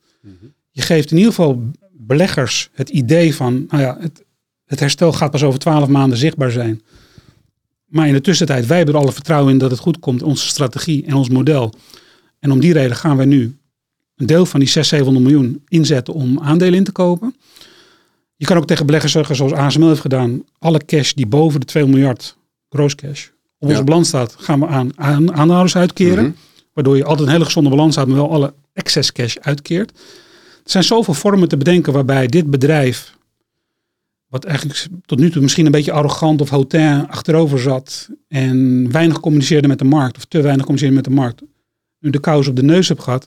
Je 0.72 0.82
geeft 0.82 1.12
in 1.12 1.18
ieder 1.18 1.34
geval 1.34 1.64
beleggers 1.92 2.70
het 2.74 2.90
idee 2.90 3.36
van, 3.36 3.66
nou 3.70 3.84
ja, 3.84 3.98
het, 4.00 4.24
het 4.66 4.80
herstel 4.80 5.14
gaat 5.14 5.32
pas 5.32 5.44
over 5.44 5.60
12 5.60 5.88
maanden 5.88 6.18
zichtbaar 6.18 6.52
zijn. 6.52 6.82
Maar 7.88 8.08
in 8.08 8.14
de 8.14 8.22
tussentijd, 8.22 8.66
wij 8.66 8.78
hebben 8.78 8.96
er 8.96 9.02
alle 9.02 9.12
vertrouwen 9.12 9.52
in 9.54 9.58
dat 9.58 9.72
het 9.72 9.80
goed 9.80 10.00
komt, 10.00 10.24
onze 10.24 10.48
strategie 10.48 11.06
en 11.06 11.14
ons 11.14 11.30
model. 11.30 11.74
En 12.40 12.52
om 12.52 12.60
die 12.60 12.74
reden 12.74 12.96
gaan 12.96 13.18
wij 13.18 13.26
nu 13.26 13.58
een 14.16 14.26
deel 14.26 14.46
van 14.46 14.60
die 14.60 14.70
600, 14.70 14.88
700 15.06 15.26
miljoen 15.26 15.64
inzetten 15.68 16.14
om 16.14 16.40
aandelen 16.40 16.74
in 16.74 16.84
te 16.84 16.92
kopen. 16.92 17.36
Je 18.36 18.46
kan 18.46 18.58
ook 18.58 18.68
tegen 18.68 18.86
beleggers 18.86 19.12
zeggen, 19.12 19.36
zoals 19.36 19.52
ASML 19.54 19.88
heeft 19.88 20.02
gedaan, 20.02 20.44
alle 20.60 20.86
cash 20.86 21.14
die 21.14 21.26
boven 21.28 21.60
de 21.60 21.66
2 21.66 21.86
miljard 21.86 22.38
gross 22.70 22.96
cash 22.96 23.28
op 23.60 23.68
onze 23.68 23.76
Ja. 23.76 23.84
balans 23.84 24.08
staat, 24.08 24.36
gaan 24.38 24.60
we 24.60 24.68
aan, 24.68 24.92
aan 24.96 25.34
aandeelhouders 25.34 25.76
uitkeren. 25.76 26.24
Mhm. 26.24 26.34
Waardoor 26.74 26.98
je 26.98 27.04
altijd 27.04 27.28
een 27.28 27.34
hele 27.34 27.46
gezonde 27.46 27.70
balans 27.70 27.96
houdt, 27.96 28.10
maar 28.10 28.20
wel 28.20 28.32
alle 28.32 28.54
excess 28.74 29.12
cash 29.12 29.36
uitkeert. 29.38 29.92
Er 30.64 30.72
zijn 30.72 30.84
zoveel 30.84 31.14
vormen 31.14 31.48
te 31.48 31.58
bedenken 31.58 31.94
waarbij 31.94 32.28
dit 32.28 32.50
bedrijf, 32.50 33.17
wat 34.30 34.46
eigenlijk 34.46 34.88
tot 35.06 35.20
nu 35.20 35.32
toe 35.32 35.42
misschien 35.42 35.66
een 35.66 35.72
beetje 35.72 35.92
arrogant 35.92 36.42
of 36.42 36.50
hautain 36.50 37.08
achterover 37.10 37.60
zat 37.60 38.10
en 38.28 38.92
weinig 38.92 39.20
communiceerde 39.20 39.68
met 39.68 39.80
de 39.80 39.86
markt, 39.86 40.18
of 40.18 40.26
te 40.26 40.42
weinig 40.42 40.66
communiceerde 40.66 40.96
met 40.96 41.04
de 41.04 41.10
markt, 41.12 41.42
nu 42.00 42.10
de 42.10 42.20
kous 42.20 42.48
op 42.48 42.56
de 42.56 42.64
neus 42.64 42.88
hebt 42.88 43.02
gehad. 43.04 43.26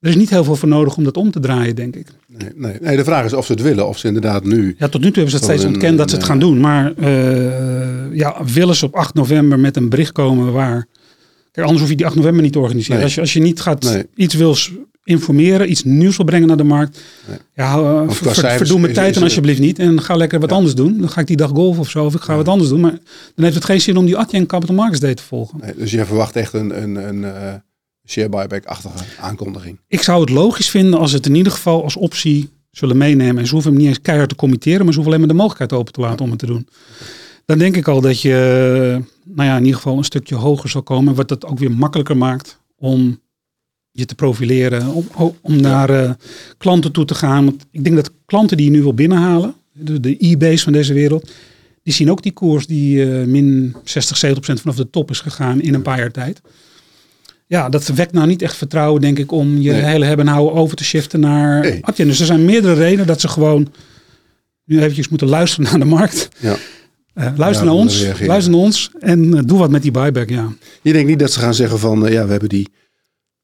Er 0.00 0.08
is 0.08 0.16
niet 0.16 0.30
heel 0.30 0.44
veel 0.44 0.56
voor 0.56 0.68
nodig 0.68 0.96
om 0.96 1.04
dat 1.04 1.16
om 1.16 1.30
te 1.30 1.40
draaien, 1.40 1.74
denk 1.76 1.96
ik. 1.96 2.06
Nee, 2.26 2.50
nee. 2.54 2.76
nee, 2.80 2.96
de 2.96 3.04
vraag 3.04 3.24
is 3.24 3.32
of 3.32 3.46
ze 3.46 3.52
het 3.52 3.62
willen. 3.62 3.88
Of 3.88 3.98
ze 3.98 4.06
inderdaad 4.06 4.44
nu... 4.44 4.74
Ja, 4.78 4.88
tot 4.88 5.00
nu 5.00 5.06
toe 5.10 5.22
hebben 5.22 5.30
ze 5.30 5.36
het 5.36 5.44
steeds 5.44 5.62
een- 5.62 5.68
ontkend 5.68 5.98
dat 5.98 6.08
ze 6.10 6.14
het 6.16 6.24
een, 6.24 6.30
gaan 6.30 6.38
doen. 6.38 6.60
Maar 6.60 6.94
eh, 6.96 8.14
ja, 8.16 8.44
willen 8.44 8.76
ze 8.76 8.84
op 8.84 8.94
8 8.94 9.14
november 9.14 9.58
met 9.58 9.76
een 9.76 9.88
bericht 9.88 10.12
komen 10.12 10.52
waar... 10.52 10.86
Kijk, 11.52 11.66
anders 11.66 11.80
hoef 11.80 11.90
je 11.90 11.96
die 11.96 12.06
8 12.06 12.14
november 12.16 12.42
niet 12.42 12.52
te 12.52 12.58
organiseren. 12.58 12.94
Nee. 12.96 13.04
Als, 13.04 13.14
je, 13.14 13.20
als 13.20 13.32
je 13.32 13.40
niet 13.40 13.60
gaat 13.60 14.04
iets 14.14 14.34
wil 14.34 14.56
informeren, 15.06 15.70
iets 15.70 15.84
nieuws 15.84 16.16
wil 16.16 16.26
brengen 16.26 16.48
naar 16.48 16.56
de 16.56 16.64
markt. 16.64 17.00
Nee. 17.28 17.38
Ja, 17.54 17.78
eh, 17.78 18.08
qua 18.08 18.34
ver- 18.34 18.56
verdoe 18.56 18.80
mijn 18.80 18.92
tijd 18.92 19.16
er- 19.16 19.22
alsjeblieft 19.22 19.60
niet. 19.60 19.78
En 19.78 20.02
ga 20.02 20.16
lekker 20.16 20.40
wat 20.40 20.50
Ja. 20.50 20.56
anders 20.56 20.74
doen. 20.74 20.98
Dan 20.98 21.08
ga 21.08 21.20
ik 21.20 21.26
die 21.26 21.36
dag 21.36 21.50
golf 21.50 21.78
of 21.78 21.90
zo. 21.90 22.04
Of 22.04 22.14
ik 22.14 22.20
ga 22.20 22.36
wat 22.36 22.48
anders 22.48 22.68
doen. 22.70 22.80
Maar 22.80 22.98
dan 23.34 23.44
heeft 23.44 23.54
het 23.54 23.64
geen 23.64 23.80
zin 23.80 23.96
om 23.96 24.06
die 24.06 24.16
Adyen 24.16 24.46
Capital 24.46 24.74
Markets 24.74 25.00
Day 25.00 25.14
te 25.14 25.22
volgen. 25.22 25.58
Nee, 25.62 25.74
dus 25.76 25.90
jij 25.90 26.04
verwacht 26.04 26.36
echt 26.36 26.52
een, 26.52 26.82
een, 26.82 26.94
een 27.08 27.24
eh, 27.24 27.54
share 28.08 28.28
buyback-achtige 28.28 29.04
aankondiging. 29.20 29.78
Ik 29.88 30.02
zou 30.02 30.20
het 30.20 30.30
logisch 30.30 30.68
vinden 30.70 30.98
als 31.00 31.12
het 31.12 31.26
in 31.26 31.34
ieder 31.34 31.52
geval 31.52 31.82
als 31.82 31.96
optie 31.96 32.48
zullen 32.70 32.96
meenemen. 32.96 33.38
En 33.38 33.46
ze 33.46 33.52
hoeven 33.52 33.70
hem 33.70 33.80
niet 33.80 33.88
eens 33.88 34.00
keihard 34.02 34.28
te 34.30 34.36
committeren, 34.36 34.84
maar 34.84 34.92
ze 34.94 35.00
hoeven 35.00 35.06
alleen 35.14 35.26
maar 35.26 35.36
de 35.36 35.42
mogelijkheid 35.42 35.80
open 35.80 35.92
te 35.92 36.00
laten 36.00 36.24
om 36.24 36.30
het 36.30 36.38
te 36.38 36.46
doen. 36.46 36.68
Dan 37.44 37.58
denk 37.58 37.76
ik 37.76 37.88
al 37.88 38.00
dat 38.00 38.20
je, 38.20 38.32
nou 39.24 39.48
ja, 39.48 39.54
in 39.56 39.60
ieder 39.64 39.76
geval 39.76 39.96
een 39.98 40.04
stukje 40.04 40.34
hoger 40.34 40.68
zal 40.70 40.82
komen. 40.82 41.14
Wat 41.14 41.30
het 41.30 41.44
ook 41.46 41.58
weer 41.58 41.70
makkelijker 41.72 42.16
maakt 42.16 42.58
om 42.78 43.20
je 43.98 44.04
te 44.04 44.14
profileren, 44.14 44.86
om, 44.92 45.06
om 45.40 45.60
naar 45.60 45.90
eh, 45.90 46.10
klanten 46.58 46.92
toe 46.92 47.04
te 47.04 47.14
gaan. 47.14 47.44
Want 47.44 47.66
ik 47.70 47.84
denk 47.84 47.96
dat 47.96 48.10
klanten 48.26 48.56
die 48.56 48.66
je 48.66 48.72
nu 48.72 48.82
wil 48.82 48.94
binnenhalen, 48.94 49.54
de, 49.72 50.00
de 50.00 50.16
e-base 50.18 50.64
van 50.64 50.72
deze 50.72 50.92
wereld, 50.92 51.30
die 51.82 51.92
zien 51.94 52.10
ook 52.10 52.22
die 52.22 52.32
koers 52.32 52.66
die 52.66 53.02
eh, 53.12 53.26
min 53.26 53.76
60, 53.84 54.16
70 54.16 54.32
procent 54.44 54.60
vanaf 54.60 54.76
de 54.76 54.90
top 54.90 55.10
is 55.10 55.20
gegaan 55.20 55.60
in 55.60 55.74
een 55.74 55.82
paar 55.82 55.98
jaar 55.98 56.10
tijd. 56.10 56.40
Ja, 57.46 57.68
dat 57.68 57.86
wekt 57.86 58.12
nou 58.12 58.26
niet 58.26 58.42
echt 58.42 58.56
vertrouwen, 58.56 59.00
denk 59.00 59.18
ik, 59.18 59.32
om 59.32 59.58
je 59.60 59.70
Nee. 59.72 59.80
hele 59.82 60.04
hebben 60.04 60.26
en 60.26 60.32
houden 60.32 60.54
over 60.60 60.76
te 60.76 60.84
shiften 60.84 61.20
naar 61.20 61.60
Nee. 61.60 61.78
Adyen. 61.84 62.06
Dus 62.08 62.20
er 62.20 62.26
zijn 62.26 62.44
meerdere 62.44 62.74
redenen 62.74 63.06
dat 63.06 63.20
ze 63.20 63.28
gewoon 63.28 63.72
nu 64.64 64.78
eventjes 64.80 65.08
moeten 65.08 65.28
luisteren 65.28 65.70
naar 65.70 65.78
de 65.78 65.84
markt. 65.84 66.28
Ja. 66.38 66.56
Eh, 67.14 67.32
luister 67.36 67.66
Ja, 67.66 67.70
naar 67.72 67.80
ons, 67.80 68.02
reageren. 68.02 68.26
luister 68.26 68.52
naar 68.52 68.60
ons 68.60 68.90
en 69.00 69.30
doe 69.30 69.58
wat 69.58 69.70
met 69.70 69.82
die 69.82 69.90
buyback, 69.90 70.28
ja. 70.28 70.52
Je 70.82 70.92
denkt 70.92 71.08
niet 71.08 71.18
dat 71.18 71.32
ze 71.32 71.38
gaan 71.40 71.54
zeggen 71.54 71.78
van... 71.78 71.98
ja, 72.12 72.24
we 72.24 72.30
hebben 72.30 72.48
die, 72.48 72.68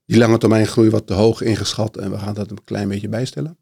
die 0.07 0.19
lange 0.19 0.39
termijn 0.39 0.67
groei 0.67 0.91
wat 0.91 1.07
te 1.07 1.13
hoog 1.15 1.43
ingeschat... 1.43 1.97
en 1.97 2.11
we 2.11 2.19
gaan 2.19 2.35
dat 2.35 2.51
een 2.51 2.65
klein 2.65 2.89
beetje 2.89 3.09
bijstellen. 3.09 3.57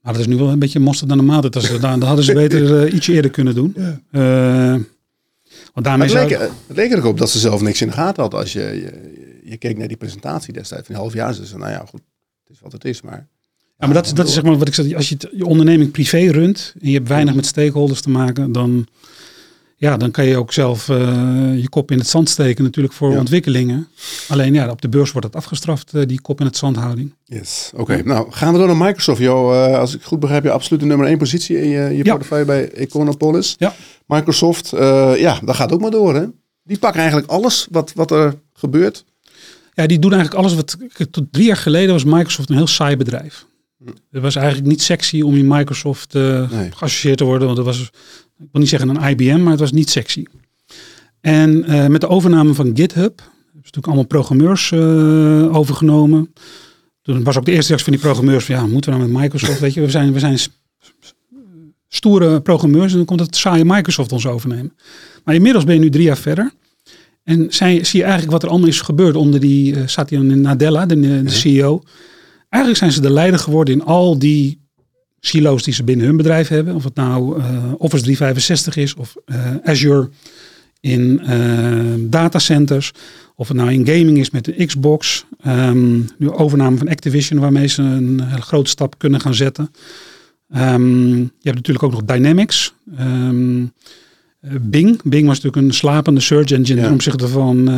Maar 0.00 0.12
dat 0.12 0.22
is 0.22 0.28
nu 0.28 0.36
wel 0.36 0.48
een 0.48 0.58
beetje 0.58 0.78
mosterd 0.80 1.10
aan 1.10 1.16
de 1.18 1.24
maaltijd. 1.24 1.52
Dat, 1.52 1.62
ze- 1.62 1.78
dat 1.98 2.02
hadden 2.02 2.24
ze 2.24 2.32
beter 2.32 2.84
eh, 2.86 2.94
ietsje 2.94 3.12
eerder 3.12 3.30
kunnen 3.30 3.54
doen. 3.54 3.74
Ja. 3.76 4.00
Eh, 4.10 4.80
want 5.72 5.86
daarmee 5.86 6.08
het, 6.16 6.28
zou... 6.30 6.42
het 6.42 6.76
leek 6.76 6.92
er 6.92 6.98
ook 6.98 7.04
op 7.04 7.18
dat 7.18 7.30
ze 7.30 7.38
zelf 7.38 7.60
niks 7.60 7.80
in 7.80 7.86
de 7.86 7.92
gaten 7.92 8.22
had. 8.22 8.34
Als 8.34 8.52
je, 8.52 8.60
je, 8.60 9.12
je 9.50 9.56
keek 9.56 9.76
naar 9.78 9.88
die 9.88 9.96
presentatie 9.96 10.52
destijds 10.52 10.86
van 10.86 10.94
een 10.94 11.00
half 11.00 11.12
jaar. 11.14 11.34
Ze 11.34 11.44
zei, 11.46 11.58
nou 11.60 11.70
ja, 11.72 11.84
goed, 11.88 12.00
het 12.44 12.56
is 12.56 12.60
wat 12.62 12.72
het 12.72 12.84
is. 12.84 13.02
Maar, 13.02 13.28
Ja, 13.78 13.86
maar 13.86 13.94
dat, 13.94 14.12
dat 14.14 14.26
is 14.28 14.34
zeg 14.34 14.42
maar 14.42 14.58
wat 14.58 14.68
ik 14.68 14.74
zeg. 14.74 14.94
Als 14.94 15.08
je 15.08 15.14
het- 15.18 15.28
je 15.36 15.46
onderneming 15.46 15.90
privé 15.90 16.18
runt 16.30 16.74
en 16.80 16.88
je 16.88 16.94
hebt 16.96 17.08
weinig 17.08 17.34
met 17.34 17.46
stakeholders 17.46 18.00
te 18.00 18.10
maken, 18.10 18.52
dan, 18.52 18.86
ja, 19.76 19.96
dan 19.96 20.10
kan 20.10 20.24
je 20.24 20.36
ook 20.36 20.52
zelf 20.52 20.88
eh, 20.88 20.96
je 21.60 21.68
kop 21.68 21.90
in 21.90 21.98
het 21.98 22.06
zand 22.08 22.28
steken 22.28 22.64
natuurlijk 22.64 22.94
voor 22.94 23.10
Ja. 23.12 23.18
ontwikkelingen. 23.18 23.88
Alleen 24.28 24.54
ja, 24.54 24.70
op 24.70 24.80
de 24.82 24.88
beurs 24.88 25.12
wordt 25.12 25.32
dat 25.32 25.42
afgestraft, 25.42 25.94
eh, 25.94 26.02
die 26.06 26.20
kop 26.20 26.40
in 26.40 26.46
het 26.46 26.56
zand 26.56 26.76
houding. 26.76 27.14
Yes, 27.24 27.70
oké. 27.76 28.02
Nou, 28.04 28.32
gaan 28.32 28.52
we 28.52 28.58
door 28.58 28.66
naar 28.66 28.76
Microsoft. 28.86 29.20
Jo, 29.20 29.52
eh, 29.52 29.78
als 29.78 29.94
ik 29.94 30.02
goed 30.02 30.20
begrijp, 30.20 30.42
je 30.44 30.50
absoluut 30.50 30.80
de 30.80 30.86
nummer 30.86 31.06
één 31.06 31.18
positie 31.18 31.60
in 31.60 31.68
je, 31.68 31.96
je 31.96 32.04
Ja. 32.04 32.10
portefeuille 32.10 32.44
bij 32.44 32.70
Econopolis. 32.70 33.54
Ja. 33.58 33.74
Microsoft, 34.06 34.68
ja, 35.16 35.38
dat 35.44 35.54
gaat 35.54 35.72
ook 35.72 35.80
maar 35.80 35.90
door, 35.90 36.14
hè? 36.14 36.24
Die 36.64 36.78
pakken 36.78 37.00
eigenlijk 37.00 37.30
alles 37.30 37.66
wat, 37.70 37.92
wat 37.94 38.10
er 38.10 38.34
gebeurt. 38.52 39.04
Ja, 39.74 39.86
die 39.86 39.98
doen 39.98 40.12
eigenlijk 40.12 40.42
alles 40.42 40.54
wat. 40.54 40.76
Tot 41.10 41.24
drie 41.30 41.46
jaar 41.46 41.56
geleden 41.56 41.92
was 41.92 42.04
Microsoft 42.04 42.48
een 42.50 42.56
heel 42.56 42.66
saai 42.66 42.96
bedrijf. 42.96 43.46
Het 44.10 44.22
was 44.22 44.36
eigenlijk 44.36 44.66
niet 44.66 44.82
sexy 44.82 45.20
om 45.20 45.34
in 45.34 45.46
Microsoft 45.48 46.12
Nee. 46.12 46.70
geassocieerd 46.70 47.18
te 47.18 47.24
worden. 47.24 47.46
Want 47.46 47.58
het 47.58 47.66
was, 47.66 47.80
ik 48.38 48.48
wil 48.52 48.60
niet 48.60 48.68
zeggen 48.68 48.88
een 48.88 49.08
IBM, 49.10 49.42
maar 49.42 49.50
het 49.50 49.60
was 49.60 49.72
niet 49.72 49.90
sexy. 49.90 50.24
En 51.20 51.64
eh, 51.64 51.86
met 51.86 52.00
de 52.00 52.08
overname 52.08 52.54
van 52.54 52.66
GitHub, 52.66 53.18
hebben 53.18 53.42
ze 53.52 53.56
natuurlijk 53.56 53.86
allemaal 53.86 54.06
programmeurs 54.06 54.72
eh, 54.72 55.56
overgenomen. 55.56 56.32
Toen 57.02 57.24
was 57.24 57.36
ook 57.36 57.44
de 57.44 57.52
eerste 57.52 57.68
reactie 57.68 57.90
van 57.92 57.92
die 57.92 58.02
programmeurs 58.02 58.44
van 58.44 58.54
ja, 58.54 58.66
moeten 58.66 58.92
we 58.92 58.98
nou 58.98 59.10
met 59.10 59.20
Microsoft, 59.22 59.60
weet 59.60 59.74
je, 59.74 59.80
we 59.80 59.90
zijn, 59.90 60.12
we 60.12 60.18
zijn 60.18 60.38
stoere 61.88 62.40
programmeurs 62.40 62.90
en 62.90 62.96
dan 62.96 63.06
komt 63.06 63.20
het 63.20 63.36
saaie 63.36 63.64
Microsoft 63.64 64.12
ons 64.12 64.26
overnemen. 64.26 64.76
Maar 65.24 65.34
inmiddels 65.34 65.64
ben 65.64 65.74
je 65.74 65.80
nu 65.80 65.90
drie 65.90 66.04
jaar 66.04 66.18
verder. 66.18 66.52
En 67.22 67.46
zij, 67.48 67.84
zie 67.84 67.98
je 67.98 68.04
eigenlijk 68.04 68.32
wat 68.32 68.42
er 68.42 68.48
allemaal 68.48 68.68
is 68.68 68.80
gebeurd 68.80 69.16
onder 69.16 69.40
die 69.40 69.74
eh 69.74 69.82
Satya 69.86 70.20
Nadella, 70.20 70.86
de, 70.86 71.22
de 71.22 71.30
CEO. 71.30 71.82
Eigenlijk 72.54 72.76
zijn 72.82 72.92
ze 72.92 73.00
de 73.00 73.10
leider 73.10 73.38
geworden 73.38 73.74
in 73.74 73.84
al 73.84 74.18
die 74.18 74.60
silo's 75.20 75.62
die 75.62 75.74
ze 75.74 75.84
binnen 75.84 76.06
hun 76.06 76.16
bedrijf 76.16 76.48
hebben. 76.48 76.74
Of 76.74 76.84
het 76.84 76.94
nou 76.94 77.40
eh, 77.40 77.72
Office 77.78 78.02
365 78.02 78.76
is 78.76 78.94
of 78.94 79.14
eh, 79.24 79.54
Azure 79.64 80.10
in 80.80 81.20
eh, 81.20 81.94
datacenters. 81.98 82.92
Of 83.36 83.48
het 83.48 83.56
nou 83.56 83.72
in 83.72 83.86
gaming 83.86 84.18
is 84.18 84.30
met 84.30 84.44
de 84.44 84.64
Xbox. 84.66 85.24
Ehm, 85.40 86.00
nu 86.18 86.30
overname 86.30 86.76
van 86.76 86.88
Activision 86.88 87.40
waarmee 87.40 87.66
ze 87.66 87.82
een 87.82 88.20
hele 88.24 88.42
grote 88.42 88.70
stap 88.70 88.98
kunnen 88.98 89.20
gaan 89.20 89.34
zetten. 89.34 89.70
Ehm, 90.50 91.16
je 91.18 91.28
hebt 91.42 91.56
natuurlijk 91.56 91.84
ook 91.84 91.92
nog 91.92 92.04
Dynamics. 92.04 92.74
Ehm, 92.96 93.62
eh, 94.40 94.50
Bing. 94.60 95.02
Bing 95.02 95.26
was 95.26 95.40
natuurlijk 95.40 95.66
een 95.66 95.74
slapende 95.74 96.20
search 96.20 96.50
engine 96.50 96.80
Ja. 96.80 96.84
ten 96.84 96.94
opzichte 96.94 97.28
van 97.28 97.68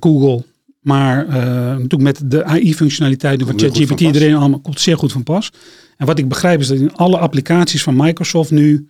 Google, 0.00 0.44
Maar 0.88 1.26
uh, 1.26 1.34
natuurlijk 1.34 2.02
met 2.02 2.30
de 2.30 2.44
AI-functionaliteiten 2.44 3.46
van 3.46 3.58
ChatGPT 3.58 4.00
erin 4.00 4.34
allemaal 4.34 4.60
komt 4.60 4.80
zeer 4.80 4.98
goed 4.98 5.12
van 5.12 5.22
pas. 5.22 5.52
En 5.96 6.06
wat 6.06 6.18
ik 6.18 6.28
begrijp 6.28 6.60
is 6.60 6.66
dat 6.66 6.78
in 6.78 6.94
alle 6.94 7.18
applicaties 7.18 7.82
van 7.82 7.96
Microsoft 7.96 8.50
nu, 8.50 8.88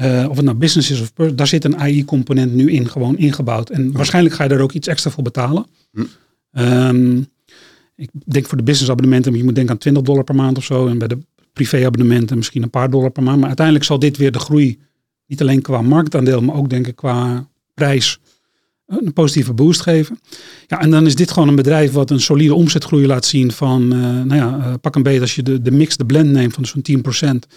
uh, 0.00 0.26
of 0.28 0.36
het 0.36 0.44
nou 0.44 0.56
business 0.56 0.90
is 0.90 1.00
of 1.00 1.12
daar 1.34 1.46
zit 1.46 1.64
een 1.64 1.76
AI-component 1.76 2.54
nu 2.54 2.70
in, 2.70 2.88
gewoon 2.88 3.18
ingebouwd. 3.18 3.70
En 3.70 3.92
waarschijnlijk 3.92 4.34
ga 4.34 4.42
je 4.42 4.48
daar 4.48 4.60
ook 4.60 4.72
iets 4.72 4.88
extra 4.88 5.10
voor 5.10 5.22
betalen. 5.22 5.66
Hm. 5.92 6.04
Um, 6.52 7.26
ik 7.96 8.10
denk 8.24 8.46
voor 8.46 8.58
de 8.58 8.64
business 8.64 8.90
abonnementen, 8.90 9.36
je 9.36 9.44
moet 9.44 9.54
denken 9.54 9.72
aan 9.72 9.80
20 9.80 10.02
dollar 10.02 10.24
per 10.24 10.34
maand 10.34 10.56
of 10.56 10.64
zo. 10.64 10.86
En 10.86 10.98
bij 10.98 11.08
de 11.08 11.18
privé 11.52 11.86
abonnementen 11.86 12.36
misschien 12.36 12.62
een 12.62 12.70
paar 12.70 12.90
dollar 12.90 13.10
per 13.10 13.22
maand. 13.22 13.38
Maar 13.38 13.46
uiteindelijk 13.46 13.86
zal 13.86 13.98
dit 13.98 14.16
weer 14.16 14.32
de 14.32 14.38
groei, 14.38 14.78
niet 15.26 15.40
alleen 15.40 15.62
qua 15.62 15.82
marktaandeel, 15.82 16.40
maar 16.40 16.56
ook 16.56 16.70
denk 16.70 16.86
ik 16.86 16.96
qua 16.96 17.48
prijs, 17.74 18.18
een 18.90 19.12
positieve 19.12 19.52
boost 19.52 19.80
geven. 19.80 20.18
Ja, 20.66 20.80
en 20.80 20.90
dan 20.90 21.06
is 21.06 21.14
dit 21.14 21.30
gewoon 21.30 21.48
een 21.48 21.54
bedrijf 21.56 21.92
wat 21.92 22.10
een 22.10 22.20
solide 22.20 22.54
omzetgroei 22.54 23.06
laat 23.06 23.24
zien 23.24 23.52
van, 23.52 23.82
uh, 23.82 24.00
nou 24.00 24.34
ja, 24.34 24.58
uh, 24.58 24.74
pak 24.80 24.94
een 24.94 25.02
beetje 25.02 25.20
als 25.20 25.34
je 25.34 25.42
de, 25.42 25.62
de 25.62 25.70
mix, 25.70 25.96
de 25.96 26.04
blend 26.04 26.30
neemt 26.30 26.54
van 26.54 26.66
zo'n 26.66 26.82
10%. 26.82 27.48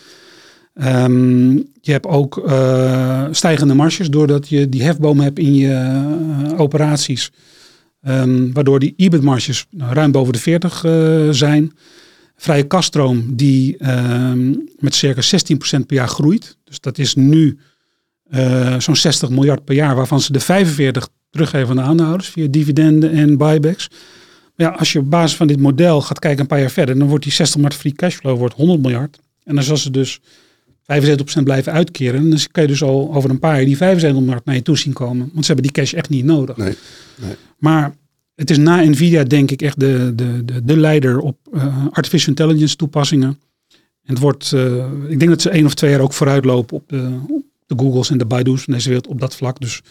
Um, 0.85 1.53
je 1.81 1.91
hebt 1.91 2.05
ook 2.05 2.43
uh, 2.45 3.25
stijgende 3.31 3.73
marges 3.73 4.09
doordat 4.09 4.49
je 4.49 4.69
die 4.69 4.83
hefboom 4.83 5.19
hebt 5.19 5.39
in 5.39 5.55
je 5.55 6.55
operaties. 6.57 7.31
Um, 8.07 8.53
waardoor 8.53 8.79
die 8.79 8.93
EBIT-marges 8.97 9.65
ruim 9.77 10.11
boven 10.11 10.33
de 10.33 10.39
40 10.39 10.83
uh, 10.83 11.29
zijn. 11.29 11.71
Vrije 12.35 12.67
kaststroom 12.67 13.35
die 13.35 13.89
um, 13.91 14.63
met 14.77 14.95
circa 14.95 15.21
16% 15.79 15.85
per 15.85 15.95
jaar 15.95 16.07
groeit. 16.07 16.57
Dus 16.63 16.79
dat 16.79 16.97
is 16.97 17.15
nu 17.15 17.57
zo'n 18.77 18.95
60 18.95 19.29
miljard 19.29 19.65
per 19.65 19.75
jaar, 19.75 19.95
waarvan 19.95 20.21
ze 20.21 20.31
de 20.31 20.39
45 20.39 21.09
teruggeven 21.33 21.69
aan 21.69 21.75
de 21.75 21.81
aandeelhouders 21.81 22.29
via 22.29 22.47
dividenden 22.47 23.11
en 23.11 23.37
buybacks. 23.37 23.89
Maar 24.55 24.67
ja, 24.67 24.73
als 24.77 24.91
je 24.91 24.99
op 24.99 25.09
basis 25.09 25.37
van 25.37 25.47
dit 25.47 25.59
model 25.59 26.01
gaat 26.01 26.19
kijken 26.19 26.41
een 26.41 26.47
paar 26.47 26.59
jaar 26.59 26.71
verder, 26.71 26.99
dan 26.99 27.07
wordt 27.07 27.23
die 27.23 27.33
60 27.33 27.55
miljard 27.55 27.79
free 27.79 27.93
cashflow 27.93 28.37
wordt 28.37 28.55
100 28.55 28.81
miljard. 28.81 29.19
En 29.43 29.55
dan 29.55 29.63
zal 29.63 29.77
ze 29.77 29.91
dus 29.91 30.19
75% 30.19 31.43
blijven 31.43 31.71
uitkeren. 31.71 32.19
En 32.19 32.29
dan 32.29 32.39
kan 32.51 32.63
je 32.63 32.69
dus 32.69 32.83
al 32.83 33.13
over 33.13 33.29
een 33.29 33.39
paar 33.39 33.55
jaar 33.55 33.65
die 33.65 33.77
75 33.77 34.21
miljard 34.21 34.45
naar 34.45 34.55
je 34.55 34.61
toe 34.61 34.77
zien 34.77 34.93
komen. 34.93 35.29
Want 35.33 35.45
ze 35.45 35.53
hebben 35.53 35.71
die 35.71 35.83
cash 35.83 35.93
echt 35.93 36.09
niet 36.09 36.25
nodig. 36.25 36.57
Nee, 36.57 36.75
nee. 37.15 37.35
Maar 37.57 37.95
het 38.35 38.49
is 38.49 38.57
na 38.57 38.81
Nvidia 38.81 39.23
denk 39.23 39.51
ik 39.51 39.61
echt 39.61 39.79
de, 39.79 40.11
de, 40.15 40.45
de, 40.45 40.65
de 40.65 40.77
leider 40.77 41.19
op 41.19 41.37
uh, 41.53 41.85
artificial 41.91 42.29
intelligence 42.29 42.75
toepassingen. 42.75 43.39
En 44.03 44.13
het 44.13 44.19
wordt, 44.19 44.51
uh, 44.55 44.85
ik 45.07 45.19
denk 45.19 45.31
dat 45.31 45.41
ze 45.41 45.49
één 45.49 45.65
of 45.65 45.73
twee 45.73 45.91
jaar 45.91 45.99
ook 45.99 46.13
vooruitlopen 46.13 46.77
op 46.77 46.89
de, 46.89 47.19
op 47.27 47.43
de 47.65 47.75
Googles 47.77 48.09
en 48.09 48.17
de 48.17 48.25
Baidu's 48.25 48.61
van 48.61 48.73
deze 48.73 48.87
wereld 48.87 49.07
op 49.07 49.19
dat 49.19 49.35
vlak. 49.35 49.59
Dus 49.59 49.81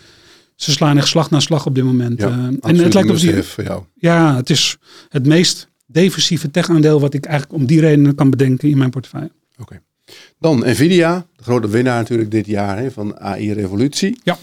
ze 0.63 0.71
slaan 0.71 0.97
echt 0.97 1.09
slag 1.09 1.31
na 1.31 1.41
slag 1.41 1.67
op 1.67 1.75
dit 1.75 1.85
moment. 1.85 2.21
Ja, 2.21 2.29
uh, 2.29 2.35
en 2.35 2.77
het 2.77 2.95
lijkt 2.95 3.11
op 3.11 3.19
die, 3.19 3.43
voor 3.43 3.65
jou. 3.65 3.83
Ja, 3.95 4.37
het 4.37 4.51
is 4.51 4.77
het 5.09 5.27
meest 5.27 5.69
defensieve 5.87 6.51
tech-aandeel 6.51 7.01
wat 7.01 7.15
ik 7.15 7.25
eigenlijk 7.25 7.61
om 7.61 7.67
die 7.67 7.81
redenen 7.81 8.15
kan 8.15 8.31
bedenken 8.31 8.69
in 8.69 8.79
mijn 8.79 8.91
portefeuille. 8.91 9.31
Oké. 9.59 9.81
Dan 10.39 10.59
Nvidia, 10.59 11.27
de 11.37 11.43
grote 11.43 11.69
winnaar 11.69 11.99
natuurlijk 11.99 12.31
dit 12.31 12.47
jaar 12.47 12.79
hè, 12.79 12.91
van 12.91 13.21
AI-revolutie. 13.21 14.19
Ja. 14.23 14.39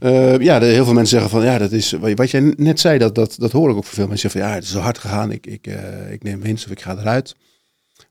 Uh, 0.00 0.38
ja, 0.38 0.60
heel 0.60 0.84
veel 0.84 0.94
mensen 0.94 1.20
zeggen 1.20 1.30
van 1.30 1.44
ja, 1.44 1.58
dat 1.58 1.72
is 1.72 1.92
wat 1.92 2.30
jij 2.30 2.54
net 2.56 2.80
zei, 2.80 2.98
dat, 2.98 3.14
dat, 3.14 3.36
dat 3.38 3.52
hoor 3.52 3.70
ik 3.70 3.76
ook 3.76 3.84
van 3.84 3.94
veel 3.94 4.06
mensen. 4.06 4.30
Zeggen 4.30 4.40
van 4.40 4.50
ja, 4.50 4.56
het 4.56 4.64
is 4.64 4.70
zo 4.72 4.78
hard 4.78 4.98
gegaan, 4.98 5.32
ik, 5.32 5.46
ik, 5.46 5.66
uh, 5.66 6.12
ik 6.12 6.22
neem 6.22 6.40
winst 6.40 6.64
of 6.64 6.70
ik 6.70 6.80
ga 6.80 6.96
eruit. 6.98 7.36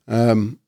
Um, 0.06 0.60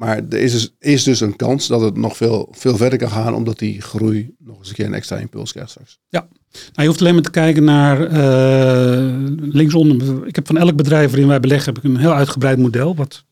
maar 0.00 0.20
er 0.30 0.38
is 0.38 0.52
dus, 0.52 0.74
is 0.78 1.02
dus 1.02 1.20
een 1.20 1.36
kans 1.36 1.66
dat 1.66 1.80
het 1.80 1.96
nog 1.96 2.16
veel, 2.16 2.48
veel 2.52 2.76
verder 2.76 2.98
kan 2.98 3.10
gaan, 3.10 3.34
omdat 3.34 3.58
die 3.58 3.80
groei 3.80 4.34
nog 4.38 4.58
eens 4.58 4.68
een 4.68 4.74
keer 4.74 4.86
een 4.86 4.94
extra 4.94 5.16
impuls 5.16 5.52
krijgt 5.52 5.70
straks. 5.70 5.98
Ja, 6.08 6.28
nou, 6.50 6.72
je 6.74 6.86
hoeft 6.86 7.00
alleen 7.00 7.14
maar 7.14 7.22
te 7.22 7.30
kijken 7.30 7.64
naar 7.64 8.00
uh, 8.00 9.28
linksonder. 9.38 10.26
Ik 10.26 10.34
heb 10.34 10.46
van 10.46 10.58
elk 10.58 10.76
bedrijf 10.76 11.10
waarin 11.10 11.28
wij 11.28 11.40
beleggen, 11.40 11.74
heb 11.74 11.84
ik 11.84 11.90
een 11.90 11.96
heel 11.96 12.14
uitgebreid 12.14 12.58
model, 12.58 12.96
wat 12.96 13.24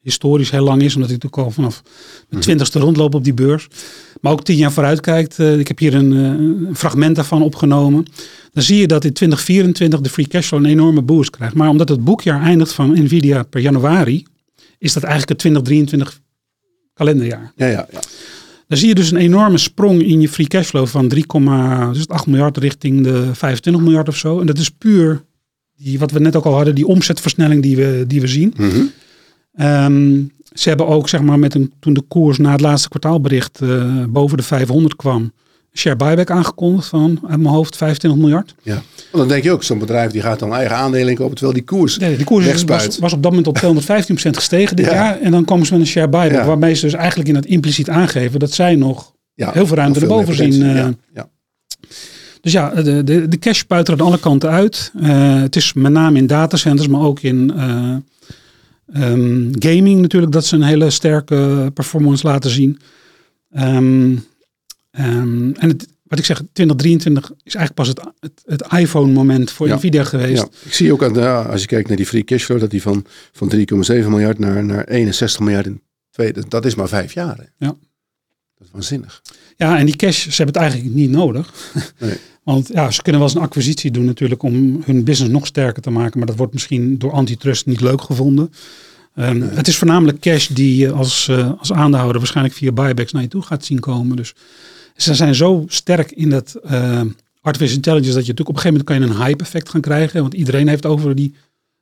historisch 0.00 0.50
heel 0.50 0.64
lang 0.64 0.82
is, 0.82 0.94
omdat 0.94 1.10
ik 1.10 1.22
natuurlijk 1.22 1.42
al 1.42 1.50
vanaf 1.50 1.82
mijn 1.82 2.26
mhm. 2.28 2.40
twintigste 2.40 2.78
rondloop 2.78 3.14
op 3.14 3.24
die 3.24 3.34
beurs. 3.34 3.68
Maar 4.20 4.32
ook 4.32 4.44
tien 4.44 4.56
jaar 4.56 4.72
vooruit 4.72 5.00
kijkt. 5.00 5.38
Uh, 5.38 5.58
ik 5.58 5.68
heb 5.68 5.78
hier 5.78 5.94
een, 5.94 6.12
uh, 6.12 6.24
een, 6.24 6.76
fragment 6.76 7.16
daarvan 7.16 7.42
opgenomen. 7.42 8.06
Dan 8.52 8.62
zie 8.62 8.78
je 8.78 8.86
dat 8.86 9.04
in 9.04 9.12
2024 9.12 10.00
de 10.00 10.08
free 10.08 10.26
cash 10.26 10.46
flow 10.46 10.60
een 10.60 10.70
enorme 10.70 11.02
boost 11.02 11.30
krijgt. 11.30 11.54
Maar 11.54 11.68
omdat 11.68 11.88
het 11.88 12.04
boekjaar 12.04 12.42
eindigt 12.42 12.72
van 12.72 13.02
Nvidia 13.02 13.42
per 13.42 13.60
januari, 13.60 14.24
is 14.84 14.92
dat 14.92 15.02
eigenlijk 15.02 15.28
het 15.28 15.38
2023 15.38 16.20
kalenderjaar. 16.94 17.52
Ja, 17.56 17.66
ja, 17.66 17.86
ja. 17.90 18.00
Dan 18.68 18.78
zie 18.78 18.88
je 18.88 18.94
dus 18.94 19.10
een 19.10 19.16
enorme 19.16 19.58
sprong 19.58 20.02
in 20.02 20.20
je 20.20 20.28
free 20.28 20.46
cashflow 20.46 20.86
van 20.86 21.12
3,8 21.14 21.20
miljard 22.26 22.56
richting 22.56 23.02
de 23.02 23.34
25 23.34 23.82
miljard 23.82 24.08
of 24.08 24.16
zo. 24.16 24.40
En 24.40 24.46
dat 24.46 24.58
is 24.58 24.70
puur 24.70 25.24
die, 25.76 25.98
wat 25.98 26.10
we 26.10 26.18
net 26.18 26.36
ook 26.36 26.44
al 26.44 26.54
hadden, 26.54 26.74
die 26.74 26.86
omzetversnelling 26.86 27.62
die 27.62 27.76
we, 27.76 28.04
die 28.06 28.20
we 28.20 28.26
zien. 28.26 28.54
Mm 28.56 28.90
Um, 29.60 30.30
ze 30.52 30.68
hebben 30.68 30.86
ook, 30.86 31.08
zeg 31.08 31.20
maar, 31.20 31.38
met 31.38 31.54
een, 31.54 31.72
toen 31.80 31.94
de 31.94 32.02
koers 32.02 32.38
na 32.38 32.50
het 32.50 32.60
laatste 32.60 32.88
kwartaalbericht 32.88 33.60
uh, 33.62 34.04
boven 34.08 34.36
de 34.36 34.42
500 34.42 34.96
kwam, 34.96 35.32
share 35.76 35.96
buyback 35.96 36.30
aangekondigd 36.30 36.88
van, 36.88 37.20
uit 37.28 37.40
mijn 37.40 37.54
hoofd, 37.54 37.76
25 37.76 38.20
miljard. 38.20 38.54
Ja, 38.62 38.72
want 38.72 38.84
dan 39.10 39.28
denk 39.28 39.44
je 39.44 39.50
ook, 39.50 39.62
zo'n 39.62 39.78
bedrijf 39.78 40.10
die 40.10 40.20
gaat 40.20 40.38
dan 40.38 40.54
eigen 40.54 40.76
aandelen 40.76 41.14
kopen, 41.14 41.34
terwijl 41.34 41.56
die 41.56 41.64
koers 41.64 41.98
Nee, 41.98 42.16
die 42.16 42.24
koers 42.24 42.64
was, 42.64 42.98
was, 42.98 43.12
op 43.12 43.22
dat 43.22 43.32
moment 43.32 43.62
tot 43.62 43.84
215% 44.28 44.30
gestegen 44.30 44.76
dit 44.76 44.86
jaar. 44.86 45.20
En 45.20 45.30
dan 45.30 45.44
komen 45.44 45.66
ze 45.66 45.72
met 45.72 45.80
een 45.80 45.86
share 45.86 46.08
buyback, 46.08 46.40
ja. 46.40 46.46
waarmee 46.46 46.74
ze 46.74 46.84
dus 46.84 46.94
eigenlijk 46.94 47.28
in 47.28 47.34
het 47.34 47.46
impliciet 47.46 47.88
aangeven 47.88 48.40
dat 48.40 48.52
zij 48.52 48.74
nog 48.74 49.12
ja, 49.34 49.50
heel 49.52 49.66
veel 49.66 49.76
ruimte 49.76 50.00
erboven 50.00 50.34
zien. 50.34 50.62
Uh, 50.62 50.86
ja. 51.14 51.28
Dus 52.40 52.52
ja, 52.52 52.70
de, 52.70 53.04
de, 53.04 53.28
de 53.28 53.38
cash 53.38 53.58
spuit 53.58 53.90
aan 53.90 54.00
alle 54.00 54.18
kanten 54.18 54.50
uit. 54.50 54.92
Uh, 55.00 55.40
het 55.40 55.56
is 55.56 55.72
met 55.72 55.92
name 55.92 56.18
in 56.18 56.26
datacenters, 56.26 56.88
maar 56.88 57.00
ook 57.00 57.20
in 57.20 57.52
Um, 58.96 59.50
gaming 59.58 60.00
natuurlijk, 60.00 60.32
dat 60.32 60.44
ze 60.44 60.54
een 60.54 60.62
hele 60.62 60.90
sterke 60.90 61.70
performance 61.74 62.26
laten 62.26 62.50
zien. 62.50 62.78
Um, 63.58 64.24
um, 64.98 65.54
en 65.54 65.68
het, 65.68 65.86
wat 66.02 66.18
ik 66.18 66.24
zeg, 66.24 66.42
2023 66.52 67.32
is 67.42 67.54
eigenlijk 67.54 67.74
pas 67.74 67.88
het, 67.88 68.00
het, 68.20 68.42
het 68.46 68.72
iPhone-moment 68.72 69.50
voor 69.50 69.66
ja. 69.66 69.74
Nvidia 69.74 70.04
geweest. 70.04 70.42
Ja. 70.42 70.48
Ik 70.64 70.74
zie 70.74 70.92
ook, 70.92 71.02
aan 71.02 71.12
de, 71.12 71.28
als 71.28 71.60
je 71.60 71.66
kijkt 71.66 71.88
naar 71.88 71.96
die 71.96 72.06
free 72.06 72.24
cashflow, 72.24 72.60
dat 72.60 72.70
die 72.70 72.82
van, 72.82 73.04
van 73.32 73.52
3,7 73.54 73.58
miljard 73.86 74.38
naar, 74.38 74.64
naar 74.64 74.84
61 74.84 75.40
miljard 75.40 75.66
in 75.66 75.82
twee, 76.10 76.32
dat 76.48 76.64
is 76.64 76.74
maar 76.74 76.88
vijf 76.88 77.12
jaar. 77.12 77.52
Ja. 77.58 77.76
Dat 78.56 78.66
is 78.66 78.68
waanzinnig. 78.72 79.22
Ja, 79.56 79.78
en 79.78 79.86
die 79.86 79.96
cash, 79.96 80.22
ze 80.22 80.42
hebben 80.42 80.54
het 80.54 80.56
eigenlijk 80.56 80.94
niet 80.94 81.10
nodig. 81.10 81.52
Nee. 81.98 82.16
Want 82.42 82.68
ja, 82.68 82.90
ze 82.90 83.02
kunnen 83.02 83.20
wel 83.20 83.30
eens 83.30 83.38
een 83.38 83.46
acquisitie 83.46 83.90
doen 83.90 84.04
natuurlijk 84.04 84.42
om 84.42 84.82
hun 84.84 85.04
business 85.04 85.32
nog 85.32 85.46
sterker 85.46 85.82
te 85.82 85.90
maken. 85.90 86.18
Maar 86.18 86.26
dat 86.26 86.36
wordt 86.36 86.52
misschien 86.52 86.98
door 86.98 87.12
antitrust 87.12 87.66
niet 87.66 87.80
leuk 87.80 88.00
gevonden. 88.00 88.52
Um, 89.16 89.42
Het 89.42 89.68
is 89.68 89.76
voornamelijk 89.76 90.20
cash 90.20 90.46
die 90.46 90.76
je 90.76 90.92
als, 90.92 91.28
uh, 91.30 91.52
als 91.58 91.72
aandeelhouder 91.72 92.18
waarschijnlijk 92.18 92.56
via 92.56 92.72
buybacks 92.72 93.12
naar 93.12 93.22
je 93.22 93.28
toe 93.28 93.42
gaat 93.42 93.64
zien 93.64 93.80
komen. 93.80 94.16
Dus 94.16 94.34
ze 94.94 95.14
zijn 95.14 95.34
zo 95.34 95.64
sterk 95.66 96.10
in 96.10 96.30
dat 96.30 96.54
uh, 96.64 97.00
artificial 97.40 97.76
intelligence 97.76 98.14
dat 98.14 98.26
je 98.26 98.32
natuurlijk 98.32 98.48
op 98.48 98.54
een 98.54 98.60
gegeven 98.60 98.84
moment 98.86 99.08
kan 99.08 99.16
je 99.16 99.20
een 99.20 99.26
hype 99.26 99.44
effect 99.44 99.68
gaan 99.68 99.80
krijgen. 99.80 100.20
Want 100.20 100.34
iedereen 100.34 100.68
heeft 100.68 100.86
over 100.86 101.14
die, 101.14 101.34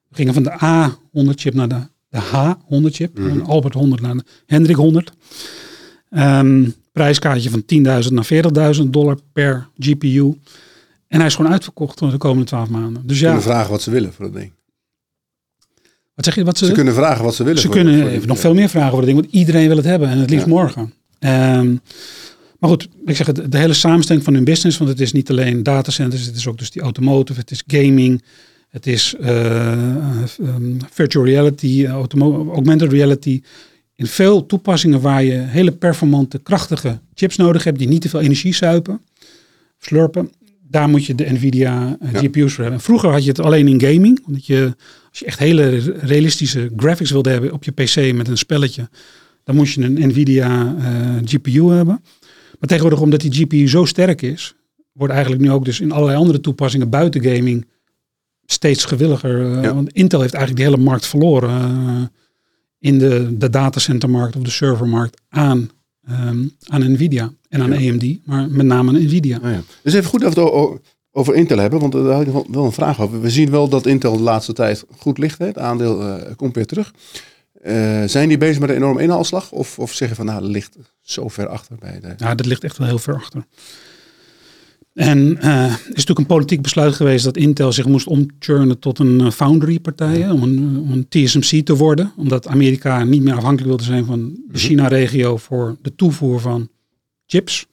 we 0.09 0.17
gingen 0.17 0.35
van 0.35 0.43
de 0.43 0.51
A100 0.51 1.35
chip 1.35 1.55
naar 1.55 1.69
de, 1.69 1.81
de 2.09 2.19
H100 2.19 2.95
chip. 2.95 3.19
Mm 3.19 3.31
-hmm. 3.31 3.41
Albert 3.41 3.75
100 3.75 4.01
naar 4.01 4.17
de 4.17 4.25
Hendrik 4.47 4.77
100. 4.77 5.13
Um, 6.11 6.75
prijskaartje 6.93 7.51
van 7.51 7.63
10.000 8.05 8.13
naar 8.13 8.75
40.000 8.77 8.83
dollar 8.83 9.19
per 9.33 9.69
GPU. 9.79 10.39
En 11.09 11.19
hij 11.19 11.27
is 11.27 11.35
gewoon 11.35 11.53
uitverkocht 11.53 11.99
voor 11.99 12.11
de 12.11 12.17
komende 12.17 12.45
12 12.45 12.69
maanden. 12.69 13.07
Dus 13.07 13.19
ze 13.19 13.25
ja. 13.25 13.31
kunnen 13.31 13.49
vragen 13.49 13.71
wat 13.71 13.83
ze 13.83 13.91
willen 13.91 14.13
voor 14.13 14.25
dat 14.25 14.35
ding. 14.35 14.53
Wat 16.15 16.25
zeg 16.25 16.35
je? 16.35 16.45
Wat 16.45 16.59
ze, 16.59 16.67
ze 16.67 16.73
kunnen 16.73 16.95
vragen 16.95 17.25
wat 17.25 17.35
ze 17.35 17.45
willen. 17.45 17.61
Ze 17.61 17.69
kunnen 17.69 18.09
even 18.09 18.29
nog 18.29 18.39
veel 18.39 18.55
meer 18.55 18.69
vragen 18.69 18.91
voor 18.91 18.99
dat 18.99 19.09
ding, 19.09 19.21
want 19.21 19.33
iedereen 19.33 19.69
wil 19.69 19.77
het 19.77 19.87
hebben 19.87 20.09
en 20.09 20.19
het 20.19 20.31
liefst 20.31 20.47
ja. 20.47 20.53
morgen. 20.53 20.93
Um, 21.19 21.81
maar 22.63 22.71
goed, 22.71 22.89
ik 23.05 23.17
zeg 23.17 23.27
het, 23.27 23.53
de 23.53 23.59
hele 23.59 23.73
samenstelling 23.73 24.25
van 24.25 24.35
hun 24.35 24.45
business, 24.45 24.79
want 24.79 24.91
het 24.91 25.01
is 25.01 25.13
niet 25.13 25.31
alleen 25.31 25.63
datacenters, 25.63 26.27
het 26.27 26.37
is 26.37 26.47
ook 26.47 26.59
dus 26.59 26.71
die 26.71 26.83
automotive, 26.83 27.41
het 27.41 27.51
is 27.51 27.63
gaming, 27.67 28.23
het 28.69 28.87
is 28.87 29.15
uh, 29.21 30.23
um, 30.41 30.79
virtual 30.91 31.25
reality, 31.25 31.87
augmented 31.87 32.93
reality, 32.93 33.43
in 33.95 34.07
veel 34.07 34.47
toepassingen 34.47 35.01
waar 35.01 35.25
je 35.25 35.33
hele 35.33 35.73
performante, 35.73 36.39
krachtige 36.39 36.99
chips 37.15 37.37
nodig 37.37 37.65
hebt 37.65 37.79
die 37.79 37.89
niet 37.89 38.01
te 38.01 38.09
veel 38.09 38.21
energie 38.21 38.55
zuipen, 38.55 39.01
slurpen. 39.79 40.31
Daar 40.69 40.89
moet 40.89 41.05
je 41.05 41.15
de 41.15 41.33
Nvidia 41.33 41.97
uh, 42.03 42.13
ja. 42.13 42.19
GPU's 42.19 42.53
voor 42.53 42.63
hebben. 42.63 42.81
Vroeger 42.81 43.11
had 43.11 43.23
je 43.23 43.29
het 43.29 43.41
alleen 43.41 43.69
in 43.69 43.81
gaming. 43.81 44.23
Omdat 44.27 44.47
je, 44.47 44.75
als 45.11 45.19
je 45.19 45.25
echt 45.25 45.39
hele 45.39 45.79
realistische 46.01 46.71
graphics 46.77 47.11
wilde 47.11 47.31
hebben 47.31 47.53
op 47.53 47.65
je 47.65 47.71
PC 47.71 48.15
met 48.15 48.29
een 48.29 48.39
spelletje, 48.39 48.89
dan 49.45 49.55
moest 49.57 49.75
je 49.75 49.83
een 49.83 50.09
Nvidia 50.09 50.77
uh, 50.79 50.85
GPU 51.25 51.63
hebben. 51.63 52.01
Maar 52.63 52.71
tegenwoordig, 52.71 53.01
omdat 53.01 53.21
die 53.21 53.33
GPU 53.33 53.69
zo 53.69 53.85
sterk 53.85 54.23
is, 54.23 54.55
wordt 54.93 55.13
eigenlijk 55.13 55.43
nu 55.43 55.51
ook 55.51 55.65
dus 55.65 55.81
in 55.81 55.93
allerlei 55.93 56.19
andere 56.19 56.41
toepassingen 56.41 56.91
buiten 56.91 57.23
gaming 57.23 57.67
steeds 58.45 58.85
gewilliger. 58.85 59.63
Ja. 59.63 59.75
Want 59.75 59.93
Intel 59.93 60.21
heeft 60.21 60.35
eigenlijk 60.35 60.65
die 60.65 60.75
hele 60.75 60.89
markt 60.89 61.07
verloren 61.07 62.13
in 62.79 62.99
de, 62.99 63.37
de 63.37 63.51
datacentermarkt 63.51 64.37
of 64.37 64.43
de 64.43 64.51
servermarkt 64.51 65.21
aan, 65.29 65.71
um, 66.11 66.53
aan 66.67 66.93
Nvidia 66.93 67.33
en 67.49 67.63
aan 67.63 67.81
ja. 67.81 67.93
AMD, 67.93 68.27
maar 68.27 68.51
met 68.51 68.67
name 68.67 68.89
aan 68.89 69.03
Nvidia. 69.05 69.39
Oh 69.43 69.51
ja. 69.51 69.63
Dus 69.83 69.95
even 69.95 70.11
goed 70.11 70.25
over 70.25 70.35
de, 70.35 70.79
over 71.13 71.35
Intel 71.35 71.59
hebben, 71.59 71.81
want 71.81 71.93
daar 71.93 72.13
had 72.13 72.27
ik 72.27 72.33
wel 72.49 72.65
een 72.65 72.73
vraag 72.73 73.01
over. 73.01 73.21
We 73.21 73.31
zien 73.31 73.51
wel 73.51 73.69
dat 73.69 73.87
Intel 73.87 74.17
de 74.17 74.23
laatste 74.23 74.53
tijd 74.53 74.85
goed 74.99 75.19
ligt. 75.19 75.39
Hè? 75.39 75.47
Het 75.47 75.59
aandeel 75.59 76.03
uh, 76.03 76.15
komt 76.37 76.55
weer 76.55 76.67
terug. 76.67 76.93
Uh, 77.67 78.03
zijn 78.07 78.29
die 78.29 78.39
bezig 78.39 78.61
met 78.61 78.71
een 78.71 78.77
enorme 78.77 79.03
inhaalslag? 79.03 79.53
Of, 79.53 79.79
of 79.79 79.93
zeggen 79.93 80.17
van 80.17 80.27
nou, 80.27 80.41
dat 80.41 80.51
ligt 80.51 80.77
zo 81.01 81.29
ver 81.29 81.49
achter 81.49 81.77
bij 81.79 82.01
de... 82.01 82.15
Ja, 82.17 82.35
dat 82.35 82.47
ligt 82.47 82.65
echt 82.65 82.79
wel 82.79 82.87
heel 82.87 82.99
ver 82.99 83.15
achter. 83.15 83.45
En 84.95 85.19
uh, 85.19 85.65
is 85.65 85.87
natuurlijk 85.87 86.19
een 86.19 86.27
politiek 86.27 86.63
besluit 86.63 86.95
geweest 86.95 87.25
dat 87.25 87.37
Intel 87.37 87.73
zich 87.73 87.87
moest 87.87 88.07
omturnen 88.07 88.79
tot 88.79 88.99
een 88.99 89.33
foundry-partij, 89.33 90.31
om, 90.31 90.43
een, 90.43 90.79
om 90.79 90.93
een 90.93 91.09
TSMC 91.09 91.65
te 91.65 91.77
worden. 91.77 92.13
Omdat 92.17 92.47
Amerika 92.47 93.05
niet 93.05 93.23
meer 93.23 93.35
afhankelijk 93.35 93.67
wilde 93.67 93.85
zijn 93.85 94.05
van 94.05 94.29
de 94.29 94.41
mhm. 94.47 94.57
China-regio 94.57 95.37
voor 95.37 95.77
de 95.83 95.95
toevoer 95.95 96.41
van 96.41 96.69
chips. 97.27 97.67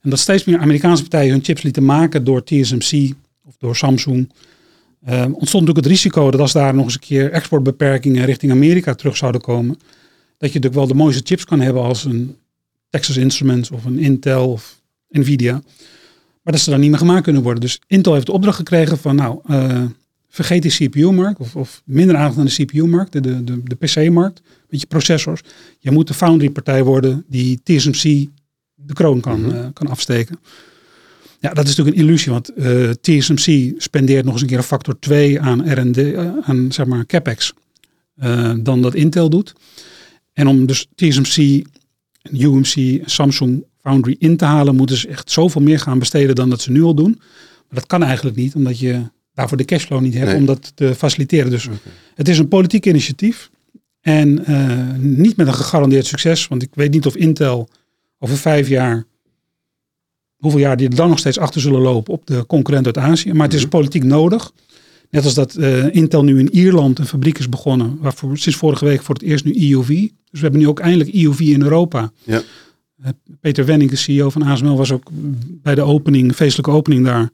En 0.00 0.10
dat 0.10 0.18
steeds 0.18 0.44
meer 0.44 0.58
Amerikaanse 0.58 1.02
partijen 1.02 1.32
hun 1.32 1.44
chips 1.44 1.62
lieten 1.62 1.84
maken 1.84 2.24
door 2.24 2.44
TSMC 2.44 3.12
of 3.44 3.54
door 3.58 3.76
Samsung. 3.76 4.32
Uh, 5.08 5.12
ontstond 5.12 5.66
natuurlijk 5.66 5.76
het 5.76 5.86
risico 5.86 6.30
dat 6.30 6.40
als 6.40 6.52
daar 6.52 6.74
nog 6.74 6.84
eens 6.84 6.94
een 6.94 7.00
keer 7.00 7.30
exportbeperkingen 7.30 8.24
richting 8.24 8.52
Amerika 8.52 8.94
terug 8.94 9.16
zouden 9.16 9.40
komen, 9.40 9.74
dat 10.38 10.52
je 10.52 10.58
natuurlijk 10.58 10.74
wel 10.74 10.86
de 10.86 10.94
mooiste 10.94 11.22
chips 11.24 11.44
kan 11.44 11.60
hebben 11.60 11.82
als 11.82 12.04
een 12.04 12.36
Texas 12.90 13.16
Instruments 13.16 13.70
of 13.70 13.84
een 13.84 13.98
Intel 13.98 14.50
of 14.50 14.80
Nvidia. 15.08 15.62
Maar 16.42 16.52
dat 16.52 16.60
ze 16.60 16.70
dan 16.70 16.80
niet 16.80 16.90
meer 16.90 16.98
gemaakt 16.98 17.22
kunnen 17.22 17.42
worden. 17.42 17.60
Dus 17.60 17.80
Intel 17.86 18.14
heeft 18.14 18.26
de 18.26 18.32
opdracht 18.32 18.56
gekregen 18.56 18.98
van 18.98 19.16
nou, 19.16 19.40
uh, 19.46 19.84
vergeet 20.28 20.62
die 20.62 20.70
CPU-markt 20.70 21.40
of, 21.40 21.56
of, 21.56 21.82
minder 21.84 22.16
aandacht 22.16 22.38
aan 22.38 22.44
de 22.44 22.64
CPU-markt, 22.64 23.12
de, 23.12 23.20
de, 23.20 23.62
de, 23.62 23.74
PC-markt, 23.74 24.40
met 24.68 24.80
je 24.80 24.86
processors. 24.86 25.40
Je 25.78 25.90
moet 25.90 26.06
de 26.06 26.14
foundry-partij 26.14 26.84
worden 26.84 27.24
die 27.28 27.60
TSMC 27.62 28.28
de 28.74 28.92
kroon 28.92 29.20
kan, 29.20 29.40
mhm. 29.40 29.56
eh, 29.56 29.66
kan 29.72 29.86
afsteken. 29.86 30.38
Ja, 31.44 31.52
dat 31.52 31.68
is 31.68 31.76
natuurlijk 31.76 31.96
een 31.96 32.02
illusie, 32.02 32.32
want 32.32 32.50
uh, 32.56 32.88
eh, 32.88 32.94
TSMC 33.00 33.72
spendeert 33.76 34.24
nog 34.24 34.32
eens 34.32 34.42
een 34.42 34.48
keer 34.48 34.56
een 34.56 34.62
factor 34.62 34.98
2 34.98 35.40
aan 35.40 35.72
R&D, 35.72 35.96
uh, 35.96 36.18
eh, 36.18 36.32
aan 36.42 36.72
zeg 36.72 36.86
maar 36.86 37.06
capex, 37.06 37.52
dan 38.56 38.82
dat 38.82 38.94
Intel 38.94 39.30
doet. 39.30 39.52
En 40.32 40.46
om 40.46 40.66
dus 40.66 40.86
TSMC, 40.94 41.64
UMC, 42.32 43.02
Samsung 43.04 43.64
Foundry 43.80 44.16
in 44.18 44.36
te 44.36 44.44
halen, 44.44 44.76
moeten 44.76 44.96
ze 44.96 45.08
echt 45.08 45.30
zoveel 45.30 45.62
meer 45.62 45.78
gaan 45.78 45.98
besteden 45.98 46.34
dan 46.34 46.50
dat 46.50 46.60
ze 46.60 46.70
nu 46.70 46.82
al 46.82 46.94
doen. 46.94 47.14
Maar 47.68 47.78
dat 47.78 47.86
kan 47.86 48.02
eigenlijk 48.02 48.36
niet, 48.36 48.54
omdat 48.54 48.78
je 48.78 49.02
daarvoor 49.34 49.56
de 49.56 49.64
cashflow 49.64 50.00
niet 50.00 50.14
hebt 50.14 50.34
om 50.34 50.46
dat 50.46 50.72
te 50.74 50.94
faciliteren. 50.94 51.50
Dus 51.50 51.68
het 52.14 52.28
is 52.28 52.38
een 52.38 52.48
politiek 52.48 52.86
initiatief 52.86 53.50
en 54.00 54.44
niet 54.98 55.36
met 55.36 55.46
een 55.46 55.54
gegarandeerd 55.54 56.06
succes, 56.06 56.48
want 56.48 56.62
ik 56.62 56.74
weet 56.74 56.90
niet 56.90 57.06
of 57.06 57.16
Intel 57.16 57.68
over 58.18 58.36
vijf 58.36 58.68
jaar, 58.68 59.06
hoeveel 60.44 60.66
jaar 60.66 60.76
die 60.76 60.88
er 60.88 60.94
dan 60.94 61.08
nog 61.08 61.18
steeds 61.18 61.38
achter 61.38 61.60
zullen 61.60 61.80
lopen 61.80 62.12
op 62.12 62.26
de 62.26 62.46
concurrent 62.46 62.86
uit 62.86 62.98
Azië. 62.98 63.32
Maar 63.32 63.46
het 63.46 63.54
is 63.54 63.60
mhm. 63.60 63.70
politiek 63.70 64.04
nodig. 64.04 64.52
Net 65.10 65.24
als 65.24 65.34
dat 65.34 65.56
uh, 65.56 65.94
Intel 65.94 66.24
nu 66.24 66.38
in 66.38 66.54
Ierland 66.54 66.98
een 66.98 67.06
fabriek 67.06 67.38
is 67.38 67.48
begonnen, 67.48 67.98
waarvoor 68.00 68.38
sinds 68.38 68.58
vorige 68.58 68.84
week 68.84 69.02
voor 69.02 69.14
het 69.14 69.24
eerst 69.24 69.44
nu 69.44 69.70
EUV. 69.70 69.88
Dus 69.88 70.10
we 70.30 70.40
hebben 70.40 70.60
nu 70.60 70.68
ook 70.68 70.80
eindelijk 70.80 71.14
EUV 71.14 71.40
in 71.40 71.62
Europa. 71.62 72.12
Ja. 72.22 72.42
Uh, 73.02 73.08
Peter 73.40 73.64
Wenning, 73.64 73.90
de 73.90 73.96
CEO 73.96 74.30
van 74.30 74.42
ASML, 74.42 74.76
was 74.76 74.92
ook 74.92 75.10
bij 75.62 75.74
de 75.74 75.82
opening, 75.82 76.34
feestelijke 76.34 76.70
opening 76.70 77.04
daar. 77.04 77.30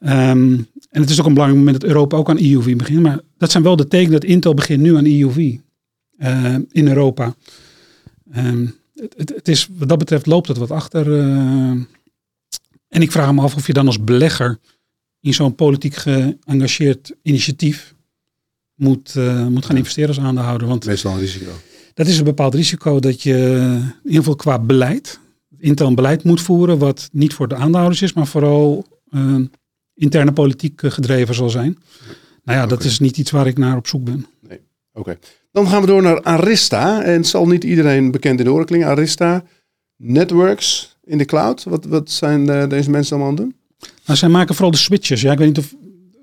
Um, 0.00 0.66
en 0.90 1.00
het 1.00 1.10
is 1.10 1.20
ook 1.20 1.26
een 1.26 1.34
belangrijk 1.34 1.64
moment 1.64 1.80
dat 1.80 1.90
Europa 1.90 2.16
ook 2.16 2.30
aan 2.30 2.38
EUV 2.38 2.76
begint. 2.76 3.02
Maar 3.02 3.20
dat 3.38 3.50
zijn 3.50 3.62
wel 3.62 3.76
de 3.76 3.88
tekenen 3.88 4.20
dat 4.20 4.30
Intel 4.30 4.54
begint 4.54 4.82
nu 4.82 4.96
aan 4.96 5.04
EUV 5.04 5.36
uh, 5.36 5.58
eh, 6.18 6.60
in 6.70 6.88
Europa. 6.88 7.34
Um, 8.36 8.74
het, 8.94 9.32
het, 9.34 9.48
is, 9.48 9.68
wat 9.78 9.88
dat 9.88 9.98
betreft 9.98 10.26
loopt 10.26 10.48
het 10.48 10.56
wat 10.56 10.70
achter. 10.70 11.06
En 12.96 13.02
ik 13.02 13.12
vraag 13.12 13.32
me 13.32 13.40
af 13.40 13.54
of 13.54 13.66
je 13.66 13.72
dan 13.72 13.86
als 13.86 14.04
belegger 14.04 14.58
in 15.20 15.34
zo'n 15.34 15.54
politiek 15.54 15.94
geëngageerd 15.94 17.14
initiatief 17.22 17.94
moet, 18.74 19.14
uh, 19.14 19.46
moet 19.46 19.64
gaan 19.66 19.76
investeren 19.76 20.08
als 20.08 20.20
aandeelhouder. 20.20 20.68
Want 20.68 20.86
Meestal 20.86 21.12
een 21.12 21.18
risico. 21.18 21.50
Dat 21.94 22.06
is 22.06 22.18
een 22.18 22.24
bepaald 22.24 22.54
risico 22.54 23.00
dat 23.00 23.22
je 23.22 23.34
in 23.34 24.00
ieder 24.04 24.18
geval 24.18 24.36
qua 24.36 24.58
beleid, 24.58 25.20
intern 25.58 25.94
beleid 25.94 26.24
moet 26.24 26.40
voeren, 26.40 26.78
wat 26.78 27.08
niet 27.12 27.34
voor 27.34 27.48
de 27.48 27.54
aandeelhouders 27.54 28.02
is, 28.02 28.12
maar 28.12 28.26
vooral 28.26 28.86
uh, 29.10 29.40
interne 29.94 30.32
politiek 30.32 30.80
gedreven 30.84 31.34
zal 31.34 31.50
zijn. 31.50 31.78
Nou 32.44 32.58
ja, 32.58 32.66
dat 32.66 32.84
is 32.84 32.98
niet 32.98 33.18
iets 33.18 33.30
waar 33.30 33.46
ik 33.46 33.58
naar 33.58 33.76
op 33.76 33.86
zoek 33.86 34.04
ben. 34.04 34.26
Nee. 34.48 34.60
Oké. 34.92 35.18
Dan 35.52 35.68
gaan 35.68 35.80
we 35.80 35.86
door 35.86 36.02
naar 36.02 36.22
Arista. 36.22 37.02
En 37.02 37.12
het 37.12 37.26
zal 37.26 37.46
niet 37.46 37.64
iedereen 37.64 38.10
bekend 38.10 38.38
in 38.38 38.44
de 38.44 38.52
oren. 38.52 38.84
Arista 38.84 39.44
Networks 39.96 40.95
in 41.06 41.18
de 41.18 41.24
cloud. 41.24 41.64
Wat, 41.64 41.84
wat 41.84 42.10
zijn 42.10 42.48
uh, 42.48 42.68
deze 42.68 42.90
mensen 42.90 43.16
allemaal 43.16 43.36
aan 43.36 43.42
het 43.42 43.44
doen? 43.44 43.54
Nou, 44.06 44.18
zij 44.18 44.28
maken 44.28 44.54
vooral 44.54 44.70
de 44.70 44.76
switches. 44.76 45.20
Ja, 45.20 45.32
ik 45.32 45.38
weet 45.38 45.46
niet 45.46 45.58
of 45.58 45.74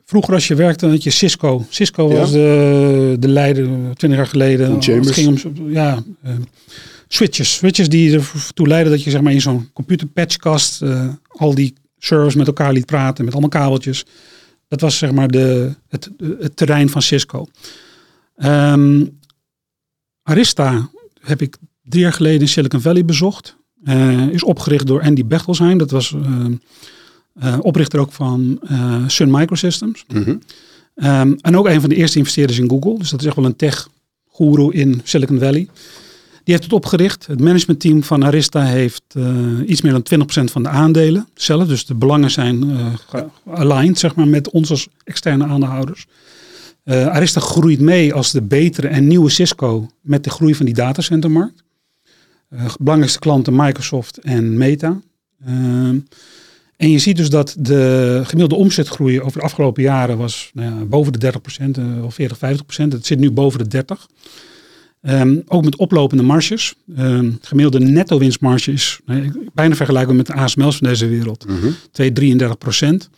vroeger 0.06 0.34
als 0.34 0.48
je 0.48 0.56
werkte, 0.56 0.88
had 0.88 1.04
je 1.04 1.10
Cisco. 1.10 1.66
Cisco 1.70 2.08
was 2.08 2.32
de, 2.32 3.16
de 3.20 3.28
leider, 3.28 3.66
twintig 3.96 4.20
jaar 4.20 4.28
geleden. 4.28 4.72
Het 4.72 5.12
ging 5.12 5.46
om 5.46 5.70
ja, 5.70 6.04
uh, 6.26 6.32
switches. 7.08 7.54
Switches 7.54 7.90
die 7.90 8.20
ertoe 8.46 8.68
leiden 8.68 8.92
dat 8.92 9.04
je 9.04 9.10
zeg 9.10 9.22
maar 9.22 9.34
in 9.34 9.42
zo'n 9.42 9.70
computer 9.74 10.08
patchkast 10.08 10.82
uh, 10.82 11.10
al 11.28 11.56
die 11.56 11.74
servers 11.98 12.36
met 12.36 12.48
elkaar 12.48 12.74
liet 12.74 12.86
praten 12.86 13.24
met 13.26 13.34
allemaal 13.34 13.62
kabeltjes. 13.62 14.06
Dat 14.68 14.82
was 14.82 14.98
zeg 14.98 15.12
maar 15.12 15.28
de, 15.28 15.76
het, 15.88 16.10
het 16.40 16.56
terrein 16.56 16.90
van 16.90 17.02
Cisco. 17.02 17.46
Um, 18.38 19.20
Arista 20.24 20.90
heb 21.20 21.42
ik 21.42 21.58
drie 21.84 22.02
jaar 22.02 22.14
geleden 22.14 22.42
in 22.42 22.48
Silicon 22.48 22.82
Valley 22.82 23.06
bezocht. 23.06 23.58
Uh, 23.84 24.28
is 24.28 24.44
opgericht 24.44 24.88
door 24.88 25.02
Andy 25.02 25.26
Bechtelsheim. 25.26 25.78
Dat 25.78 25.92
was 25.92 26.12
uh, 26.12 26.46
uh, 27.44 27.58
oprichter 27.62 28.00
ook 28.00 28.12
van 28.12 28.60
Sun 29.08 29.32
Microsystems. 29.32 30.06
Mm 30.14 30.24
-hmm. 30.24 30.40
um, 31.10 31.38
en 31.42 31.58
ook 31.58 31.68
een 31.68 31.80
van 31.80 31.90
de 31.90 31.96
eerste 31.96 32.18
investeerders 32.18 32.60
in 32.60 32.70
Google. 32.70 32.98
Dus 32.98 33.10
dat 33.10 33.20
is 33.20 33.26
echt 33.26 33.36
wel 33.36 33.46
een 33.46 33.56
tech-guru 33.56 34.72
in 34.72 35.02
Silicon 35.04 35.40
Valley. 35.40 35.68
Die 36.44 36.54
heeft 36.54 36.64
het 36.64 36.74
opgericht. 36.74 37.28
Het 37.28 37.40
managementteam 37.40 38.04
van 38.04 38.26
Arista 38.26 38.64
heeft 38.64 39.04
iets 39.66 39.82
meer 39.82 39.92
dan 39.92 40.28
20% 40.42 40.44
van 40.52 40.64
de 40.64 40.70
aandelen 40.70 41.28
zelf. 41.34 41.68
Dus 41.68 41.86
de 41.86 41.96
belangen 41.96 42.32
zijn 42.32 42.78
aligned 43.54 44.00
zeg 44.00 44.16
maar, 44.16 44.28
met 44.28 44.50
ons 44.50 44.70
als 44.70 44.88
externe 45.04 45.46
aandeelhouders. 45.46 46.08
Uh, 46.86 47.08
Arista 47.08 47.40
groeit 47.40 47.80
mee 47.80 48.14
als 48.14 48.32
de 48.32 48.42
betere 48.42 48.88
en 48.88 49.08
nieuwe 49.08 49.30
Cisco 49.30 49.90
met 50.02 50.24
de 50.24 50.30
groei 50.30 50.56
van 50.56 50.66
die 50.66 50.76
datacentermarkt. 50.76 51.63
Uh, 52.54 52.74
belangrijkste 52.80 53.20
klanten 53.20 53.56
Microsoft 53.56 54.18
en 54.18 54.58
Meta. 54.58 55.00
Uh, 55.48 55.54
en 56.78 56.92
je 56.92 57.00
ziet 57.00 57.18
dus 57.18 57.30
dat 57.30 57.56
de 57.60 58.22
gemiddelde 58.24 58.64
omzetgroei 58.64 59.22
over 59.22 59.40
de 59.40 59.46
afgelopen 59.46 59.84
jaren 59.84 60.18
was 60.18 60.52
nou 60.54 60.76
ja, 60.76 60.86
boven 60.86 61.14
de 61.14 61.34
30% 62.00 62.04
of 62.04 62.14
40, 62.14 62.38
50%. 62.38 62.40
Het 62.76 63.06
zit 63.06 63.20
nu 63.20 63.32
boven 63.32 63.60
de 63.60 63.68
30. 63.68 64.08
Um, 65.02 65.12
ehm, 65.12 65.40
ook 65.48 65.64
met 65.64 65.76
oplopende 65.76 66.24
marges. 66.24 66.76
Um, 66.98 67.38
gemiddelde 67.42 67.86
netto 67.86 68.18
winstmarge 68.18 68.72
is 68.72 69.00
nou, 69.06 69.50
bijna 69.54 69.76
vergelijkbaar 69.76 70.16
met 70.16 70.26
de 70.26 70.34
ASML's 70.34 70.78
van 70.78 70.88
deze 70.88 71.08
wereld. 71.08 71.48
Mm 71.48 71.60
-hmm. 71.60 71.76
2, 71.92 72.12
33 72.12 72.58
procent 72.58 73.10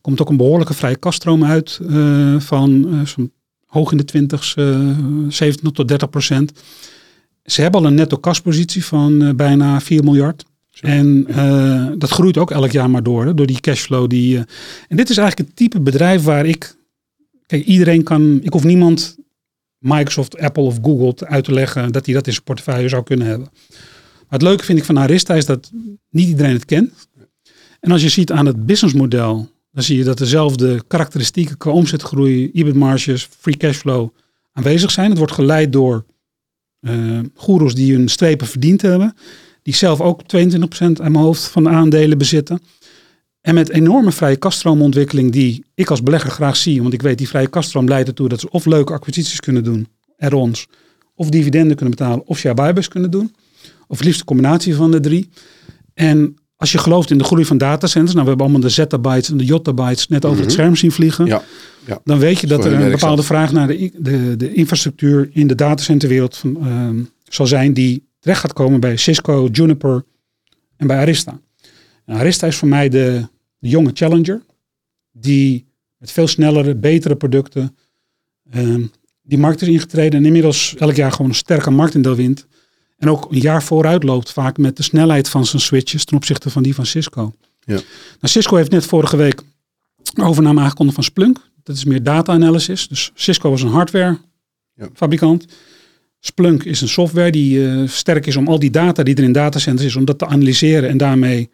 komt 0.00 0.20
ook 0.20 0.28
een 0.28 0.36
behoorlijke 0.36 0.74
vrije 0.74 0.96
kaststroom 0.96 1.44
uit 1.44 1.78
uh, 1.82 2.40
van 2.40 2.94
uh, 2.94 3.26
hoog 3.66 3.90
in 3.90 3.96
de 3.96 4.04
20, 4.04 4.56
uh, 4.56 4.94
70 5.28 5.70
tot 5.70 5.88
30 5.88 6.10
procent. 6.10 6.52
Ze 7.50 7.62
hebben 7.62 7.80
al 7.80 7.86
een 7.86 7.94
netto 7.94 8.16
kaspositie 8.16 8.84
van 8.84 9.22
uh, 9.22 9.34
bijna 9.34 9.80
4 9.80 10.04
miljard. 10.04 10.44
En 10.80 11.26
dat 11.98 12.10
groeit 12.10 12.38
ook 12.38 12.50
elk 12.50 12.70
jaar 12.70 12.90
maar 12.90 13.02
door, 13.02 13.24
hè, 13.24 13.34
door 13.34 13.46
die 13.46 13.60
cashflow. 13.60 14.08
Die, 14.08 14.36
en 14.88 14.96
dit 14.96 15.10
is 15.10 15.16
eigenlijk 15.16 15.48
het 15.48 15.56
type 15.56 15.80
bedrijf 15.80 16.22
waar 16.22 16.46
ik. 16.46 16.76
Kijk, 17.46 17.64
iedereen 17.64 18.02
kan. 18.02 18.40
Ik 18.42 18.52
hoef 18.52 18.64
niemand, 18.64 19.16
Microsoft, 19.78 20.38
Apple 20.38 20.62
of 20.62 20.78
Google, 20.82 21.26
uit 21.26 21.44
te 21.44 21.52
leggen 21.52 21.92
dat 21.92 22.04
hij 22.04 22.14
dat 22.14 22.26
in 22.26 22.32
zijn 22.32 22.44
portefeuille 22.44 22.88
zou 22.88 23.02
kunnen 23.02 23.26
hebben. 23.26 23.48
Maar 23.52 24.38
het 24.38 24.42
leuke 24.42 24.64
vind 24.64 24.78
ik 24.78 24.84
van 24.84 24.98
Arista 24.98 25.34
is 25.34 25.46
dat 25.46 25.70
niet 26.10 26.28
iedereen 26.28 26.52
het 26.52 26.64
kent. 26.64 27.08
En 27.80 27.90
als 27.90 28.02
je 28.02 28.08
ziet 28.08 28.32
aan 28.32 28.46
het 28.46 28.66
businessmodel 28.66 29.48
dan 29.72 29.82
zie 29.82 29.96
je 29.96 30.04
dat 30.04 30.18
dezelfde 30.18 30.82
karakteristieken 30.86 31.56
qua 31.56 31.70
omzetgroei, 31.70 32.50
EBIT-marges, 32.52 33.28
free 33.38 33.56
cashflow 33.56 34.08
aanwezig 34.52 34.90
zijn. 34.90 35.08
Het 35.08 35.18
wordt 35.18 35.32
geleid 35.32 35.72
door 35.72 36.04
goeroes 37.34 37.74
die 37.74 37.92
hun 37.92 38.08
strepen 38.08 38.46
verdiend 38.46 38.82
hebben. 38.82 39.14
Die 39.62 39.74
zelf 39.74 40.00
ook 40.00 40.22
22% 40.22 40.26
aan 40.80 41.12
mijn 41.12 41.16
hoofd 41.16 41.42
van 41.42 41.62
de 41.62 41.68
aandelen 41.68 42.18
bezitten. 42.18 42.60
En 43.40 43.54
met 43.54 43.70
enorme 43.70 44.12
vrije 44.12 44.36
kaststroomontwikkeling 44.36 45.32
die 45.32 45.64
ik 45.74 45.90
als 45.90 46.02
belegger 46.02 46.30
graag 46.30 46.56
zie. 46.56 46.82
Want 46.82 46.94
ik 46.94 47.02
weet 47.02 47.18
die 47.18 47.28
vrije 47.28 47.48
kaststroom 47.48 47.88
leidt 47.88 48.08
ertoe 48.08 48.28
dat 48.28 48.40
ze 48.40 48.50
of 48.50 48.64
leuke 48.64 48.92
acquisities 48.92 49.40
kunnen 49.40 49.64
doen, 49.64 49.88
er-ons. 50.16 50.66
Of 51.14 51.28
dividenden 51.28 51.76
kunnen 51.76 51.96
betalen 51.96 52.26
of 52.26 52.38
share 52.38 52.54
buybacks 52.54 52.88
kunnen 52.88 53.10
doen. 53.10 53.34
Of 53.86 54.02
liefst 54.02 54.20
een 54.20 54.26
combinatie 54.26 54.74
van 54.74 54.90
de 54.90 55.00
drie. 55.00 55.28
En 55.94 56.34
als 56.60 56.72
je 56.72 56.78
gelooft 56.78 57.10
in 57.10 57.18
de 57.18 57.24
groei 57.24 57.44
van 57.44 57.58
datacenters, 57.58 58.12
nou 58.12 58.22
we 58.22 58.28
hebben 58.28 58.46
allemaal 58.46 58.68
de 58.68 58.74
zettabytes 58.74 59.30
en 59.30 59.36
de 59.36 59.44
jottabytes 59.44 60.08
net 60.08 60.24
over 60.24 60.38
het 60.38 60.46
mhm. 60.46 60.54
scherm 60.54 60.76
zien 60.76 60.92
vliegen, 60.92 61.26
ja, 61.26 61.42
ja. 61.86 62.00
dan 62.04 62.18
weet 62.18 62.40
je 62.40 62.46
dat 62.46 62.64
er 62.64 62.72
een 62.72 62.90
bepaalde 62.90 63.22
vraag 63.22 63.52
naar 63.52 63.66
de, 63.66 63.90
de, 63.98 64.36
de 64.36 64.52
infrastructuur 64.52 65.30
in 65.32 65.46
de 65.46 65.54
datacenterwereld 65.54 66.36
van, 66.36 66.56
uh, 66.62 67.04
zal 67.28 67.46
zijn 67.46 67.74
die 67.74 68.08
terecht 68.18 68.40
gaat 68.40 68.52
komen 68.52 68.80
bij 68.80 68.96
Cisco, 68.96 69.48
Juniper 69.52 70.04
en 70.76 70.86
bij 70.86 70.96
Arista. 70.96 71.40
En 72.04 72.16
Arista 72.16 72.46
is 72.46 72.56
voor 72.56 72.68
mij 72.68 72.88
de, 72.88 73.26
de 73.58 73.68
jonge 73.68 73.90
challenger. 73.94 74.42
die 75.12 75.66
met 75.96 76.10
veel 76.10 76.26
snellere, 76.26 76.74
betere 76.74 77.16
producten 77.16 77.76
ehm, 78.50 78.82
die 79.22 79.38
markt 79.38 79.62
is 79.62 79.68
ingetreden 79.68 80.18
en 80.18 80.26
inmiddels 80.26 80.74
elk 80.78 80.94
jaar 80.94 81.12
gewoon 81.12 81.28
een 81.28 81.36
sterke 81.36 81.70
marktendeel 81.70 82.14
wint. 82.14 82.46
En 83.00 83.10
ook 83.10 83.26
een 83.30 83.38
jaar 83.40 83.62
vooruit 83.62 84.02
loopt 84.02 84.32
vaak 84.32 84.58
met 84.58 84.76
de 84.76 84.82
snelheid 84.82 85.28
van 85.28 85.46
zijn 85.46 85.62
switches 85.62 86.04
ten 86.04 86.16
opzichte 86.16 86.50
van 86.50 86.62
die 86.62 86.74
van 86.74 86.86
Cisco. 86.86 87.32
Ja. 87.60 87.74
Nou, 87.74 87.82
Cisco 88.20 88.56
heeft 88.56 88.70
net 88.70 88.86
vorige 88.86 89.16
week 89.16 89.42
overname 90.22 90.60
aangekondigd 90.60 90.94
van 90.94 91.04
Splunk. 91.04 91.38
Dat 91.62 91.76
is 91.76 91.84
meer 91.84 92.02
data 92.02 92.32
analysis. 92.32 92.88
Dus 92.88 93.10
Cisco 93.14 93.52
is 93.52 93.62
een 93.62 93.68
hardware 93.68 94.18
Ja. 94.74 94.88
fabrikant. 94.94 95.46
Splunk 96.20 96.64
is 96.64 96.80
een 96.80 96.88
software 96.88 97.30
die 97.30 97.66
eh, 97.68 97.82
sterk 97.88 98.26
is 98.26 98.36
om 98.36 98.48
al 98.48 98.58
die 98.58 98.70
data 98.70 99.02
die 99.02 99.14
er 99.14 99.22
in 99.22 99.32
datacenters 99.32 99.86
is, 99.86 99.96
om 99.96 100.04
dat 100.04 100.18
te 100.18 100.26
analyseren 100.26 100.88
en 100.88 100.96
daarmee 100.96 101.50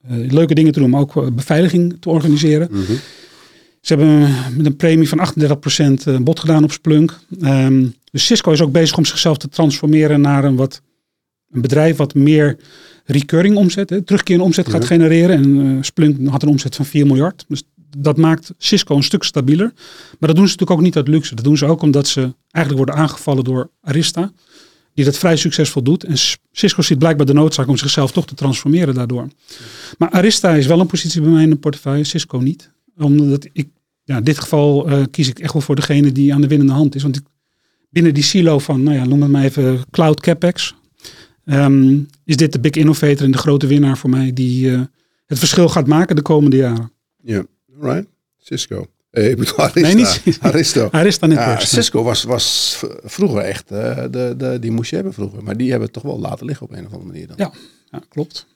eh, 0.00 0.16
leuke 0.32 0.54
dingen 0.54 0.72
te 0.72 0.80
doen, 0.80 0.90
maar 0.90 1.00
ook 1.00 1.16
eh, 1.16 1.26
beveiliging 1.32 1.96
te 2.00 2.08
organiseren. 2.08 2.68
Mhm. 2.70 2.92
Ze 3.80 3.94
hebben 3.94 4.34
met 4.56 4.66
een 4.66 4.76
premie 4.76 5.08
van 5.08 5.18
38% 5.18 6.04
een 6.04 6.24
bod 6.24 6.40
gedaan 6.40 6.64
op 6.64 6.72
Splunk. 6.72 7.18
Ehm, 7.40 7.86
dus 8.10 8.26
Cisco 8.26 8.52
is 8.52 8.60
ook 8.60 8.72
bezig 8.72 8.96
om 8.96 9.04
zichzelf 9.04 9.36
te 9.38 9.48
transformeren 9.48 10.20
naar 10.20 10.44
een, 10.44 10.56
wat, 10.56 10.82
een 11.52 11.60
bedrijf 11.60 11.96
wat 11.96 12.14
meer 12.14 12.56
recurring 13.04 13.56
omzet, 13.56 13.90
hè, 13.90 14.02
terugkerende 14.02 14.46
omzet 14.46 14.68
gaat 14.68 14.80
Ja. 14.82 14.86
genereren. 14.86 15.36
En 15.36 15.76
eh, 15.76 15.82
Splunk 15.82 16.28
had 16.28 16.42
een 16.42 16.48
omzet 16.48 16.76
van 16.76 16.84
4 16.84 17.06
miljard. 17.06 17.44
Dus 17.48 17.62
dat 17.98 18.16
maakt 18.16 18.52
Cisco 18.58 18.96
een 18.96 19.02
stuk 19.02 19.22
stabieler. 19.22 19.72
Maar 20.18 20.28
dat 20.28 20.36
doen 20.36 20.46
ze 20.48 20.50
natuurlijk 20.52 20.70
ook 20.70 20.80
niet 20.80 20.96
uit 20.96 21.08
luxe. 21.08 21.34
Dat 21.34 21.44
doen 21.44 21.56
ze 21.56 21.66
ook 21.66 21.82
omdat 21.82 22.08
ze 22.08 22.34
eigenlijk 22.50 22.84
worden 22.86 23.02
aangevallen 23.04 23.44
door 23.44 23.70
Arista. 23.80 24.32
Die 24.94 25.04
dat 25.04 25.18
vrij 25.18 25.36
succesvol 25.36 25.82
doet. 25.82 26.04
En 26.04 26.16
Cisco 26.52 26.82
ziet 26.82 26.98
blijkbaar 26.98 27.26
de 27.26 27.32
noodzaak 27.32 27.68
om 27.68 27.76
zichzelf 27.76 28.12
toch 28.12 28.26
te 28.26 28.34
transformeren 28.34 28.94
daardoor. 28.94 29.28
Maar 29.98 30.10
Arista 30.10 30.50
is 30.54 30.66
wel 30.66 30.80
een 30.80 30.86
positie 30.86 31.20
bij 31.20 31.30
mij 31.30 31.42
in 31.42 31.50
de 31.50 31.56
portefeuille, 31.56 32.04
Cisco 32.04 32.38
niet. 32.38 32.70
Omdat 32.96 33.46
ik, 33.52 33.68
ja, 34.04 34.16
in 34.16 34.24
dit 34.24 34.38
geval 34.38 34.88
eh, 34.88 35.02
kies 35.10 35.28
ik 35.28 35.38
echt 35.38 35.52
wel 35.52 35.62
voor 35.62 35.74
degene 35.76 36.12
die 36.12 36.34
aan 36.34 36.40
de 36.40 36.46
winnende 36.46 36.72
hand 36.72 36.94
is. 36.94 37.02
Want 37.02 37.16
ik, 37.16 37.22
binnen 37.90 38.14
die 38.14 38.22
silo 38.22 38.58
van, 38.58 38.82
nou 38.82 38.96
ja, 38.96 39.04
noem 39.04 39.22
het 39.22 39.30
maar 39.30 39.44
even 39.44 39.80
cloud 39.90 40.20
capex. 40.20 40.74
Ehm, 41.50 41.98
is 42.24 42.36
dit 42.36 42.52
de 42.52 42.60
big 42.60 42.72
innovator 42.72 43.24
en 43.24 43.30
de 43.30 43.38
grote 43.38 43.66
winnaar 43.66 43.98
voor 43.98 44.10
mij 44.10 44.32
die 44.32 44.72
eh, 44.72 44.80
het 45.26 45.38
verschil 45.38 45.68
gaat 45.68 45.86
maken 45.86 46.16
de 46.16 46.22
komende 46.22 46.56
jaren. 46.56 46.92
Ja, 47.22 47.44
alright. 47.80 48.06
Cisco. 48.38 48.86
Eh, 49.10 49.30
ik 49.30 49.36
bedoel 49.36 49.56
Arista. 49.58 49.80
Nee, 49.80 49.94
niet- 49.94 50.38
Aristo. 50.40 50.88
Arista 50.90 51.26
Networks. 51.26 51.68
Cisco 51.70 52.02
was, 52.02 52.22
was 52.24 52.78
vroeger 53.04 53.40
echt, 53.40 53.70
eh, 53.70 53.96
de, 54.10 54.34
de, 54.36 54.56
die 54.60 54.70
moest 54.70 54.90
je 54.90 54.96
hebben 54.96 55.14
vroeger. 55.14 55.42
Maar 55.42 55.56
die 55.56 55.68
hebben 55.70 55.84
het 55.84 55.92
toch 55.94 56.02
wel 56.12 56.18
laten 56.20 56.46
liggen 56.46 56.66
op 56.66 56.72
een 56.72 56.86
of 56.86 56.92
andere 56.92 57.10
manier 57.12 57.26
dan. 57.26 57.36
Ja. 57.36 57.52
ja, 57.90 58.02
klopt. 58.08 58.46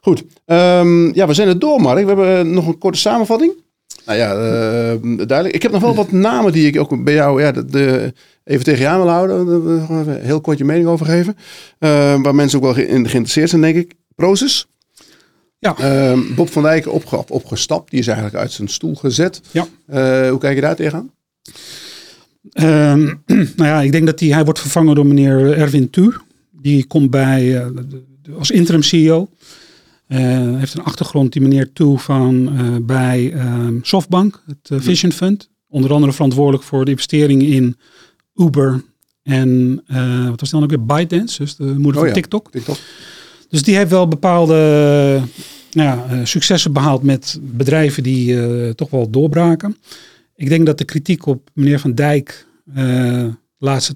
Goed. 0.00 0.24
Ehm, 0.44 1.14
ja, 1.14 1.26
we 1.26 1.34
zijn 1.34 1.48
er 1.48 1.58
door, 1.58 1.80
Mark. 1.80 2.00
We 2.02 2.06
hebben 2.06 2.50
nog 2.52 2.66
een 2.66 2.78
korte 2.78 2.98
samenvatting. 2.98 3.52
Nou 4.06 4.18
ja, 4.18 4.30
eh, 4.34 4.98
duidelijk. 5.26 5.54
Ik 5.54 5.62
heb 5.62 5.72
nog 5.72 5.80
wel 5.80 5.94
wat 5.94 6.12
namen 6.12 6.52
die 6.52 6.66
ik 6.66 6.78
ook 6.80 7.04
bij 7.04 7.14
jou 7.14 7.42
ja, 7.42 7.52
de, 7.52 7.64
de- 7.64 8.12
even 8.44 8.64
tegen 8.64 8.80
je 8.80 8.88
aan 8.88 9.00
wil 9.00 9.08
houden. 9.08 9.80
Even 9.82 10.20
heel 10.22 10.40
kort 10.40 10.58
je 10.58 10.64
mening 10.64 10.86
over 10.88 11.06
geven. 11.06 11.36
Eh, 11.78 12.20
waar 12.22 12.34
mensen 12.34 12.58
ook 12.58 12.64
wel 12.64 12.74
ge- 12.74 12.86
in 12.86 12.94
geïnteresseerd 13.08 13.48
zijn, 13.48 13.60
denk 13.62 13.76
ik. 13.76 13.94
Proces. 14.14 14.66
Ja. 15.58 15.76
Ehm, 15.78 16.20
Bob 16.34 16.50
van 16.52 16.62
Dijk 16.62 16.88
opge 16.92 17.24
opgestapt. 17.28 17.90
Die 17.90 17.98
is 18.00 18.06
eigenlijk 18.06 18.36
uit 18.36 18.52
zijn 18.52 18.68
stoel 18.68 18.94
gezet. 18.94 19.40
Ja. 19.50 19.66
Eh, 19.86 20.30
hoe 20.30 20.38
kijk 20.38 20.54
je 20.54 20.60
daar 20.60 20.76
tegenaan? 20.76 21.10
Ehm, 22.52 23.04
nou 23.56 23.68
ja, 23.68 23.80
ik 23.82 23.92
denk 23.92 24.06
dat 24.06 24.20
hij, 24.20 24.28
hij 24.28 24.44
wordt 24.44 24.60
vervangen 24.60 24.94
door 24.94 25.06
meneer 25.06 25.58
Erwin 25.58 25.90
Tu. 25.90 26.12
Die 26.50 26.86
komt 26.86 27.10
bij, 27.10 27.56
eh, 27.58 27.66
als 28.38 28.50
interim 28.50 28.82
CEO. 28.82 29.28
Eh, 30.06 30.18
heeft 30.58 30.74
een 30.74 30.84
achtergrond, 30.84 31.32
die 31.32 31.42
meneer 31.42 31.72
Tu, 31.72 31.98
van 31.98 32.58
eh, 32.58 32.76
bij 32.82 33.32
ehm, 33.32 33.78
Softbank, 33.82 34.42
het 34.46 34.70
eh, 34.70 34.80
Vision 34.80 35.12
Fund. 35.12 35.50
Onder 35.68 35.92
andere 35.92 36.12
verantwoordelijk 36.12 36.64
voor 36.64 36.84
de 36.84 36.90
investeringen 36.90 37.46
in 37.46 37.76
Uber 38.34 38.84
en 39.22 39.84
wat 40.28 40.40
was 40.40 40.50
dan 40.50 40.62
ook 40.62 40.70
weer? 40.70 40.84
ByteDance, 40.84 41.42
dus 41.42 41.56
de 41.56 41.64
moeder 41.64 41.92
Oh 41.92 41.98
van 41.98 42.06
ja. 42.06 42.12
TikTok. 42.12 42.50
TikTok. 42.50 42.76
Dus 43.48 43.62
die 43.62 43.76
heeft 43.76 43.90
wel 43.90 44.08
bepaalde 44.08 44.54
nou 45.70 45.88
ja, 45.88 46.24
successen 46.24 46.72
behaald 46.72 47.02
met 47.02 47.38
bedrijven 47.42 48.02
die 48.02 48.74
toch 48.74 48.90
wel 48.90 49.10
doorbraken. 49.10 49.76
Ik 50.34 50.48
denk 50.48 50.66
dat 50.66 50.78
de 50.78 50.84
kritiek 50.84 51.26
op 51.26 51.50
meneer 51.54 51.80
Van 51.80 51.94
Dijk, 51.94 52.46
de 52.64 53.34
laatste 53.58 53.94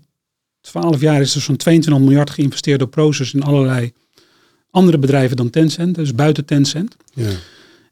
12 0.61 1.01
jaar 1.01 1.20
is 1.20 1.35
er 1.35 1.41
zo'n 1.41 1.57
22 1.57 2.05
miljard 2.05 2.31
geïnvesteerd 2.31 2.78
door 2.78 2.89
Proces 2.89 3.35
in 3.35 3.43
allerlei 3.43 3.93
andere 4.70 4.98
bedrijven 4.98 5.36
dan 5.36 5.51
Tencent, 5.51 5.94
dus 5.94 6.14
buiten 6.14 6.44
Tencent. 6.44 6.97
Ja. 7.14 7.28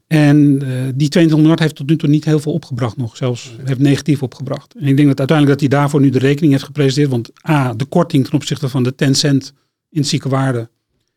En 0.07 0.61
eh, 0.61 0.69
die 0.95 1.09
22 1.09 1.37
miljard 1.37 1.59
heeft 1.59 1.75
tot 1.75 1.89
nu 1.89 1.97
toe 1.97 2.09
niet 2.09 2.25
heel 2.25 2.39
veel 2.39 2.53
opgebracht 2.53 2.97
nog, 2.97 3.17
zelfs 3.17 3.55
heeft 3.63 3.79
negatief 3.79 4.23
opgebracht. 4.23 4.73
En 4.79 4.87
ik 4.87 4.95
denk 4.95 5.07
dat 5.07 5.19
uiteindelijk 5.19 5.59
dat 5.59 5.69
hij 5.69 5.79
daarvoor 5.79 6.01
nu 6.01 6.09
de 6.09 6.19
rekening 6.19 6.51
heeft 6.51 6.65
gepresenteerd, 6.65 7.09
want 7.09 7.31
A, 7.49 7.73
de 7.73 7.85
korting 7.85 8.25
ten 8.25 8.33
opzichte 8.33 8.69
van 8.69 8.83
de 8.83 8.95
Tencent 8.95 9.53
intrinsieke 9.89 10.29
waarde 10.29 10.69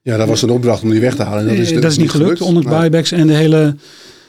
ja, 0.03 0.17
dat 0.17 0.29
was 0.29 0.43
een 0.43 0.51
opdracht 0.51 0.83
om 0.83 0.91
die 0.91 1.01
weg 1.01 1.15
te 1.15 1.23
halen. 1.23 1.41
En 1.41 1.49
dat 1.49 1.57
is, 1.57 1.73
Eh, 1.73 1.81
dat 1.81 1.91
is 1.91 1.99
niet 1.99 2.11
gelukt, 2.11 2.41
onder 2.41 2.65
Nou, 2.65 2.77
buybacks 2.77 3.13
en 3.13 3.27
de 3.27 3.33
hele 3.33 3.77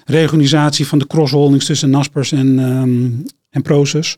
reorganisatie 0.05 0.87
van 0.87 0.99
de 0.99 1.07
crossholdings 1.07 1.65
tussen 1.65 1.89
Naspers 1.89 2.31
en, 2.31 2.59
ehm 2.59 3.09
en 3.49 3.61
Proces. 3.61 4.17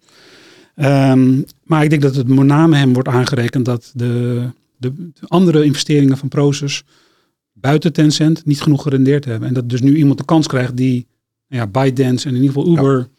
Ehm, 0.76 1.42
maar 1.64 1.84
ik 1.84 1.90
denk 1.90 2.02
dat 2.02 2.16
het 2.16 2.28
met 2.28 2.46
name 2.46 2.76
hem 2.76 2.94
wordt 2.94 3.08
aangerekend 3.08 3.66
dat 3.66 3.92
de, 3.94 4.44
de, 4.78 4.94
de 4.96 5.28
andere 5.28 5.64
investeringen 5.64 6.18
van 6.18 6.28
Proces 6.28 6.84
buiten 7.60 7.94
Tencent 7.94 8.46
niet 8.46 8.62
genoeg 8.62 8.82
gerendeerd 8.82 9.26
hebben. 9.26 9.48
En 9.48 9.54
dat 9.54 9.70
dus 9.70 9.82
nu 9.82 9.96
iemand 9.96 10.18
de 10.18 10.26
kans 10.26 10.48
krijgt 10.48 10.78
die 10.78 11.08
nou 11.48 11.62
ja, 11.62 11.68
ByteDance 11.68 12.28
en 12.28 12.36
in 12.36 12.42
ieder 12.42 12.56
geval 12.56 12.72
Uber 12.74 13.10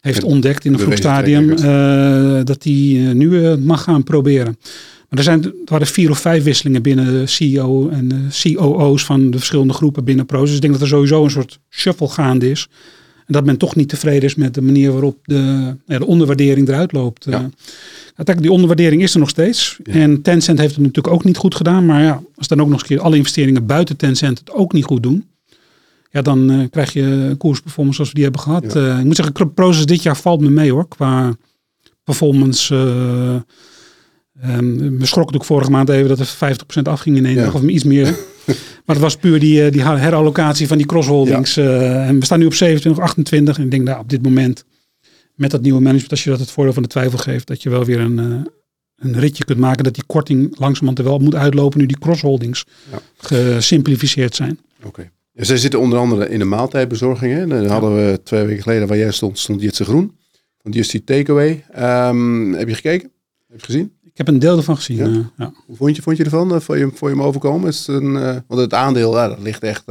heeft 0.00 0.18
En 0.18 0.24
ontdekt 0.24 0.64
in 0.64 0.72
een 0.72 0.78
vroeg 0.78 0.96
stadium, 0.96 1.56
track 1.56 1.70
eh, 1.70 2.44
dat 2.44 2.62
die 2.62 3.08
eh, 3.08 3.14
nu 3.14 3.46
eh, 3.46 3.54
mag 3.54 3.82
gaan 3.82 4.02
proberen. 4.02 4.58
Maar 5.08 5.18
er, 5.18 5.24
zijn, 5.24 5.44
er 5.44 5.52
waren 5.64 5.86
vier 5.86 6.10
of 6.10 6.18
vijf 6.18 6.44
wisselingen 6.44 6.82
binnen 6.82 7.28
CEO 7.28 7.88
en 7.88 8.30
COO's 8.42 9.04
van 9.04 9.30
de 9.30 9.36
verschillende 9.36 9.72
groepen 9.72 10.04
binnen 10.04 10.26
Proces. 10.26 10.46
Dus 10.46 10.54
ik 10.54 10.60
denk 10.60 10.72
dat 10.72 10.82
er 10.82 10.88
sowieso 10.88 11.24
een 11.24 11.30
soort 11.30 11.60
shuffle 11.68 12.08
gaande 12.08 12.50
is. 12.50 12.68
En 13.26 13.32
dat 13.32 13.44
men 13.44 13.56
toch 13.56 13.76
niet 13.76 13.88
tevreden 13.88 14.22
is 14.22 14.34
met 14.34 14.54
de 14.54 14.62
manier 14.62 14.92
waarop 14.92 15.18
de, 15.24 15.74
ja, 15.86 15.98
de 15.98 16.06
onderwaardering 16.06 16.68
eruit 16.68 16.92
loopt. 16.92 17.24
Ja. 17.24 17.50
Uiteindelijk, 18.20 18.54
die 18.54 18.62
onderwaardering 18.62 19.02
is 19.02 19.14
er 19.14 19.20
nog 19.20 19.28
steeds. 19.28 19.78
Ja. 19.82 19.92
En 19.92 20.22
Tencent 20.22 20.58
heeft 20.58 20.74
het 20.74 20.84
natuurlijk 20.84 21.14
ook 21.14 21.24
niet 21.24 21.36
goed 21.36 21.54
gedaan. 21.54 21.86
Maar 21.86 22.02
ja, 22.02 22.22
als 22.36 22.48
dan 22.48 22.60
ook 22.60 22.68
nog 22.68 22.80
eens 22.80 22.82
een 22.82 22.96
keer 22.96 23.04
alle 23.04 23.16
investeringen 23.16 23.66
buiten 23.66 23.96
Tencent 23.96 24.38
het 24.38 24.52
ook 24.52 24.72
niet 24.72 24.84
goed 24.84 25.02
doen. 25.02 25.24
Ja, 26.10 26.22
dan 26.22 26.50
eh, 26.50 26.58
krijg 26.70 26.92
je 26.92 27.02
een 27.02 27.36
koersperformance 27.36 27.96
zoals 27.96 28.08
we 28.10 28.14
die 28.14 28.24
hebben 28.24 28.42
gehad. 28.42 28.72
Ja. 28.72 28.92
Eh, 28.92 28.98
ik 28.98 29.04
moet 29.04 29.16
zeggen, 29.16 29.54
Proces 29.54 29.86
dit 29.86 30.02
jaar 30.02 30.16
valt 30.16 30.40
me 30.40 30.50
mee 30.50 30.70
hoor. 30.72 30.88
Qua 30.88 31.36
performance. 32.04 32.74
we 32.74 33.42
schrokken 35.06 35.14
natuurlijk 35.14 35.44
vorige 35.44 35.70
maand 35.70 35.88
even 35.88 36.08
dat 36.08 36.18
er 36.18 36.26
50% 36.26 36.88
afging 36.88 37.16
in 37.16 37.26
één 37.26 37.34
Ja. 37.36 37.44
dag 37.44 37.54
of 37.54 37.62
iets 37.62 37.84
meer. 37.84 38.04
maar 38.84 38.96
het 38.96 38.98
was 38.98 39.16
puur 39.16 39.40
die, 39.40 39.64
eh, 39.64 39.72
die 39.72 39.82
herallocatie 39.82 40.66
van 40.66 40.76
die 40.76 40.86
crossholdings. 40.86 41.56
en 41.56 42.18
we 42.18 42.24
staan 42.24 42.38
nu 42.38 42.46
op 42.46 42.54
27, 42.54 43.02
28. 43.02 43.58
En 43.58 43.64
ik 43.64 43.70
denk 43.70 43.84
nou, 43.84 44.00
op 44.00 44.10
dit 44.10 44.22
moment 44.22 44.64
met 45.40 45.50
dat 45.50 45.62
nieuwe 45.62 45.80
management, 45.80 46.10
als 46.10 46.24
je 46.24 46.30
dat 46.30 46.38
het 46.38 46.50
voordeel 46.50 46.72
van 46.72 46.82
de 46.82 46.88
twijfel 46.88 47.18
geeft, 47.18 47.46
dat 47.46 47.62
je 47.62 47.70
wel 47.70 47.84
weer 47.84 48.00
een, 48.00 48.18
eh, 48.18 48.40
een 48.96 49.18
ritje 49.18 49.44
kunt 49.44 49.58
maken. 49.58 49.84
Dat 49.84 49.94
die 49.94 50.04
korting 50.06 50.58
langzamerhand 50.58 50.98
er 50.98 51.04
wel 51.04 51.18
moet 51.18 51.34
uitlopen 51.34 51.78
nu 51.78 51.86
die 51.86 51.98
crossholdings 51.98 52.64
Ja. 52.90 52.98
gesimplificeerd 53.16 54.34
zijn. 54.34 54.58
Oké. 54.84 55.10
Ja, 55.32 55.44
zij 55.44 55.56
zitten 55.56 55.80
onder 55.80 55.98
andere 55.98 56.28
in 56.28 56.38
de 56.38 56.44
maaltijdbezorging. 56.44 57.32
Hè. 57.34 57.46
Dan 57.46 57.66
hadden 57.66 57.94
we 57.94 58.20
twee 58.22 58.44
weken 58.44 58.62
geleden 58.62 58.88
waar 58.88 58.96
jij 58.96 59.10
stond, 59.10 59.38
stond 59.38 59.60
Jitse 59.62 59.84
Groen. 59.84 60.16
Van 60.62 60.70
Justy 60.70 61.04
Takeaway. 61.04 61.64
Ehm, 61.72 62.52
heb 62.52 62.68
je 62.68 62.74
gekeken? 62.74 63.10
Heb 63.48 63.58
je 63.60 63.64
gezien? 63.66 63.92
Ik 64.02 64.16
heb 64.18 64.28
een 64.28 64.38
deel 64.38 64.56
ervan 64.56 64.76
gezien. 64.76 64.96
Ja? 64.96 65.04
eh, 65.04 65.18
ja. 65.38 65.52
Hoe 65.66 65.76
vond 65.76 65.96
je, 65.96 66.02
vond 66.02 66.16
je 66.16 66.24
ervan? 66.24 66.54
Eh, 66.54 66.60
Vond 66.60 66.78
je, 66.78 66.84
vond 66.84 66.98
je 67.00 67.06
hem 67.06 67.22
overkomen? 67.22 67.68
Is 67.68 67.86
het 67.86 67.96
een, 68.02 68.12
want 68.46 68.60
het 68.60 68.74
aandeel, 68.74 69.16
ja, 69.16 69.28
dat 69.28 69.40
ligt 69.40 69.62
echt 69.62 69.84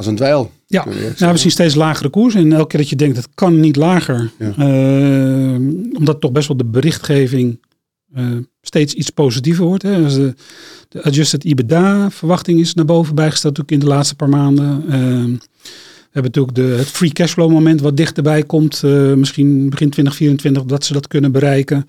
als 0.00 0.08
een 0.08 0.16
dweil. 0.16 0.50
Ja, 0.66 0.86
nou, 1.18 1.32
we 1.32 1.38
zien 1.38 1.50
steeds 1.50 1.74
lagere 1.74 2.08
koers. 2.08 2.34
En 2.34 2.52
elke 2.52 2.66
keer 2.66 2.80
dat 2.80 2.88
je 2.88 2.96
denkt, 2.96 3.16
het 3.16 3.28
kan 3.34 3.60
niet 3.60 3.76
lager. 3.76 4.30
Ja. 4.38 4.52
eh, 4.56 5.54
omdat 5.98 6.20
toch 6.20 6.32
best 6.32 6.48
wel 6.48 6.56
de 6.56 6.64
berichtgeving 6.64 7.60
eh, 8.14 8.24
steeds 8.62 8.94
iets 8.94 9.10
positiever 9.10 9.64
wordt. 9.64 9.82
Hè. 9.82 10.02
Dus 10.02 10.14
de, 10.14 10.34
de 10.88 11.02
adjusted 11.02 11.44
EBITDA 11.44 12.10
verwachting 12.10 12.60
is 12.60 12.74
naar 12.74 12.84
boven 12.84 13.14
bijgesteld 13.14 13.56
natuurlijk 13.56 13.82
in 13.82 13.88
de 13.88 13.94
laatste 13.94 14.16
paar 14.16 14.28
maanden. 14.28 14.82
Eh, 14.86 14.92
we 14.92 16.16
hebben 16.16 16.32
natuurlijk 16.32 16.54
de, 16.54 16.62
het 16.62 16.88
free 16.88 17.12
cashflow 17.12 17.50
moment 17.50 17.80
wat 17.80 17.96
dichterbij 17.96 18.42
komt. 18.42 18.82
misschien 19.16 19.70
begin 19.70 19.90
2024 19.90 20.64
dat 20.64 20.84
ze 20.84 20.92
dat 20.92 21.08
kunnen 21.08 21.32
bereiken. 21.32 21.86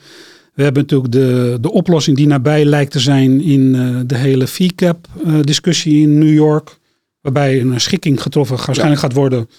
We 0.53 0.63
hebben 0.63 0.81
natuurlijk 0.81 1.11
de, 1.11 1.57
de 1.61 1.71
oplossing 1.71 2.17
die 2.17 2.27
nabij 2.27 2.65
lijkt 2.65 2.91
te 2.91 2.99
zijn 2.99 3.41
in 3.41 3.71
de 4.07 4.17
hele 4.17 4.47
fee 4.47 4.75
cap 4.75 5.07
discussie 5.41 6.01
in 6.01 6.17
New 6.17 6.33
York. 6.33 6.79
Waarbij 7.21 7.61
een 7.61 7.81
schikking 7.81 8.21
getroffen 8.21 8.57
waarschijnlijk 8.65 9.01
gaat 9.01 9.13
worden 9.13 9.49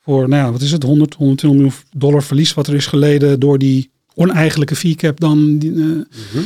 voor, 0.00 0.28
nou 0.28 0.44
ja, 0.44 0.52
wat 0.52 0.60
is 0.60 0.72
het, 0.72 0.82
100, 0.82 1.14
120 1.14 1.58
miljoen 1.60 1.78
dollar 1.96 2.22
verlies 2.22 2.54
wat 2.54 2.66
er 2.66 2.74
is 2.74 2.86
geleden 2.86 3.40
door 3.40 3.58
die 3.58 3.90
oneigenlijke 4.14 4.76
fee 4.76 4.94
cap 4.94 5.20
dan. 5.20 5.58
Die, 5.58 5.70
eh, 5.72 5.78
Mhm. 5.78 6.04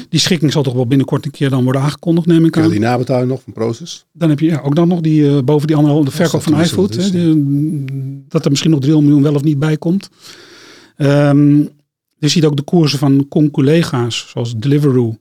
die 0.09 0.21
schikking 0.21 0.53
zal 0.53 0.63
toch 0.63 0.75
wel 0.75 0.87
binnenkort 0.87 1.25
een 1.25 1.31
keer 1.31 1.51
dan 1.51 1.65
worden 1.65 1.83
aangekondigd, 1.83 2.27
neem 2.27 2.45
ik 2.45 2.55
Ja, 2.57 2.63
aan. 2.63 2.71
die 2.71 2.79
nabetaling 2.81 3.29
nog 3.29 3.43
van 3.43 3.53
Proces. 3.53 4.05
Dan 4.13 4.29
heb 4.29 4.41
je 4.41 4.47
ja, 4.47 4.61
ook 4.61 4.75
dan 4.75 4.89
nog 4.89 5.01
die 5.01 5.29
eh, 5.29 5.43
boven 5.43 5.67
die 5.67 5.77
anderhalve 5.77 6.11
de 6.11 6.17
verkoop 6.17 6.43
van 6.43 6.61
iFood. 6.61 6.97
wat 6.97 7.05
is, 7.05 7.11
hè, 7.13 7.35
die, 7.35 7.85
dat 8.29 8.45
er 8.45 8.51
misschien 8.51 8.71
nog 8.71 8.81
3 8.81 9.01
miljoen 9.03 9.23
wel 9.23 9.35
of 9.35 9.43
niet 9.43 9.59
bij 9.59 9.77
komt. 9.77 10.09
Ehm, 10.97 11.57
je 12.19 12.29
ziet 12.29 12.45
ook 12.45 12.57
de 12.57 12.63
koersen 12.63 12.99
van 12.99 13.27
conculega's, 13.29 14.27
zoals 14.29 14.57
Deliveroo, 14.57 15.17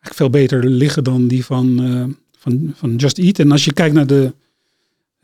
eigenlijk 0.00 0.14
veel 0.14 0.30
beter 0.30 0.66
liggen 0.66 1.04
dan 1.04 1.26
die 1.26 1.44
van, 1.44 1.82
eh, 1.82 2.04
van, 2.38 2.72
van 2.74 2.96
Just 2.96 3.18
Eat. 3.18 3.38
En 3.38 3.52
als 3.52 3.64
je 3.64 3.72
kijkt 3.72 3.94
naar 3.94 4.06
de, 4.06 4.32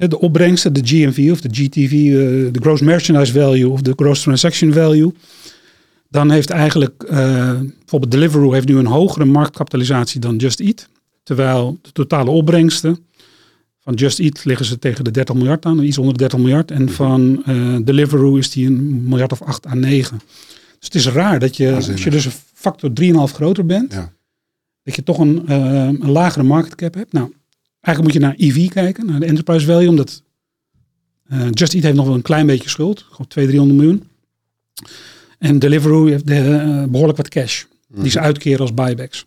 de 0.07 0.19
opbrengsten, 0.21 0.73
de 0.73 0.81
GMV 0.85 1.29
of 1.33 1.41
de 1.41 1.49
GTV, 1.53 1.93
eh, 1.93 2.53
de 2.53 2.59
Gross 2.61 2.81
Merchandise 2.81 3.33
Value 3.33 3.69
of 3.69 3.81
de 3.83 3.93
Gross 3.97 4.23
Transaction 4.23 4.73
Value, 4.73 5.13
dan 6.11 6.31
heeft 6.31 6.51
eigenlijk 6.51 7.03
eh, 7.03 7.17
bijvoorbeeld 7.79 8.11
Deliveroo 8.11 8.53
heeft 8.53 8.69
nu 8.69 8.77
een 8.77 8.87
hogere 8.87 9.25
marktkapitalisatie 9.25 10.21
dan 10.21 10.37
Just 10.37 10.61
Eat. 10.61 10.89
Terwijl 11.23 11.79
de 11.83 11.93
totale 11.93 12.31
opbrengsten 12.31 12.99
van 13.81 13.95
Just 13.95 14.19
Eat 14.19 14.45
liggen 14.45 14.67
ze 14.67 14.79
tegen 14.79 15.05
de 15.05 15.11
30 15.11 15.35
miljard 15.35 15.65
aan, 15.65 15.83
iets 15.83 15.99
onder 15.99 16.13
de 16.13 16.19
30 16.19 16.39
miljard. 16.39 16.71
En 16.71 16.89
van 16.91 17.43
eh, 17.47 17.77
Deliveroo 17.85 18.37
is 18.37 18.51
die 18.51 18.67
een 18.67 19.09
miljard 19.09 19.33
of 19.33 19.43
8 19.43 19.67
à 19.67 19.75
9. 19.75 20.21
Dus 20.79 20.87
het 20.87 20.95
is 20.95 21.09
raar 21.09 21.39
dat 21.39 21.57
je, 21.57 21.75
als 21.75 22.05
je 22.05 22.11
dus 22.11 22.25
een 22.25 22.33
factor 22.55 22.91
3,5 23.03 23.35
groter 23.35 23.67
bent, 23.67 23.93
Ja. 23.93 24.13
dat 24.83 24.95
je 24.95 25.03
toch 25.03 25.19
een, 25.19 25.53
een 25.53 26.11
lagere 26.11 26.45
market 26.45 26.75
cap 26.75 26.95
hebt. 26.95 27.13
Nou, 27.13 27.33
eigenlijk 27.81 28.03
moet 28.03 28.13
je 28.13 28.29
naar 28.29 28.35
EV 28.37 28.69
kijken, 28.69 29.07
naar 29.07 29.21
de 29.21 29.27
enterprise 29.27 29.67
value, 29.67 29.89
omdat 29.89 30.23
eh, 31.29 31.47
Just 31.51 31.75
Eat 31.75 31.83
heeft 31.83 31.97
nog 31.97 32.07
wel 32.07 32.15
een 32.15 32.23
klein 32.23 32.47
beetje 32.47 32.69
schuld, 32.69 33.07
gewoon 33.11 33.27
200, 33.27 33.69
300 33.69 33.81
miljoen. 33.81 34.03
En 35.39 35.59
Deliveroo 35.59 36.07
heeft 36.07 36.31
eh, 36.31 36.85
behoorlijk 36.85 37.19
wat 37.19 37.29
cash, 37.29 37.65
die 37.89 38.11
ze 38.11 38.21
uitkeren 38.21 38.61
als 38.61 38.75
buybacks. 38.75 39.27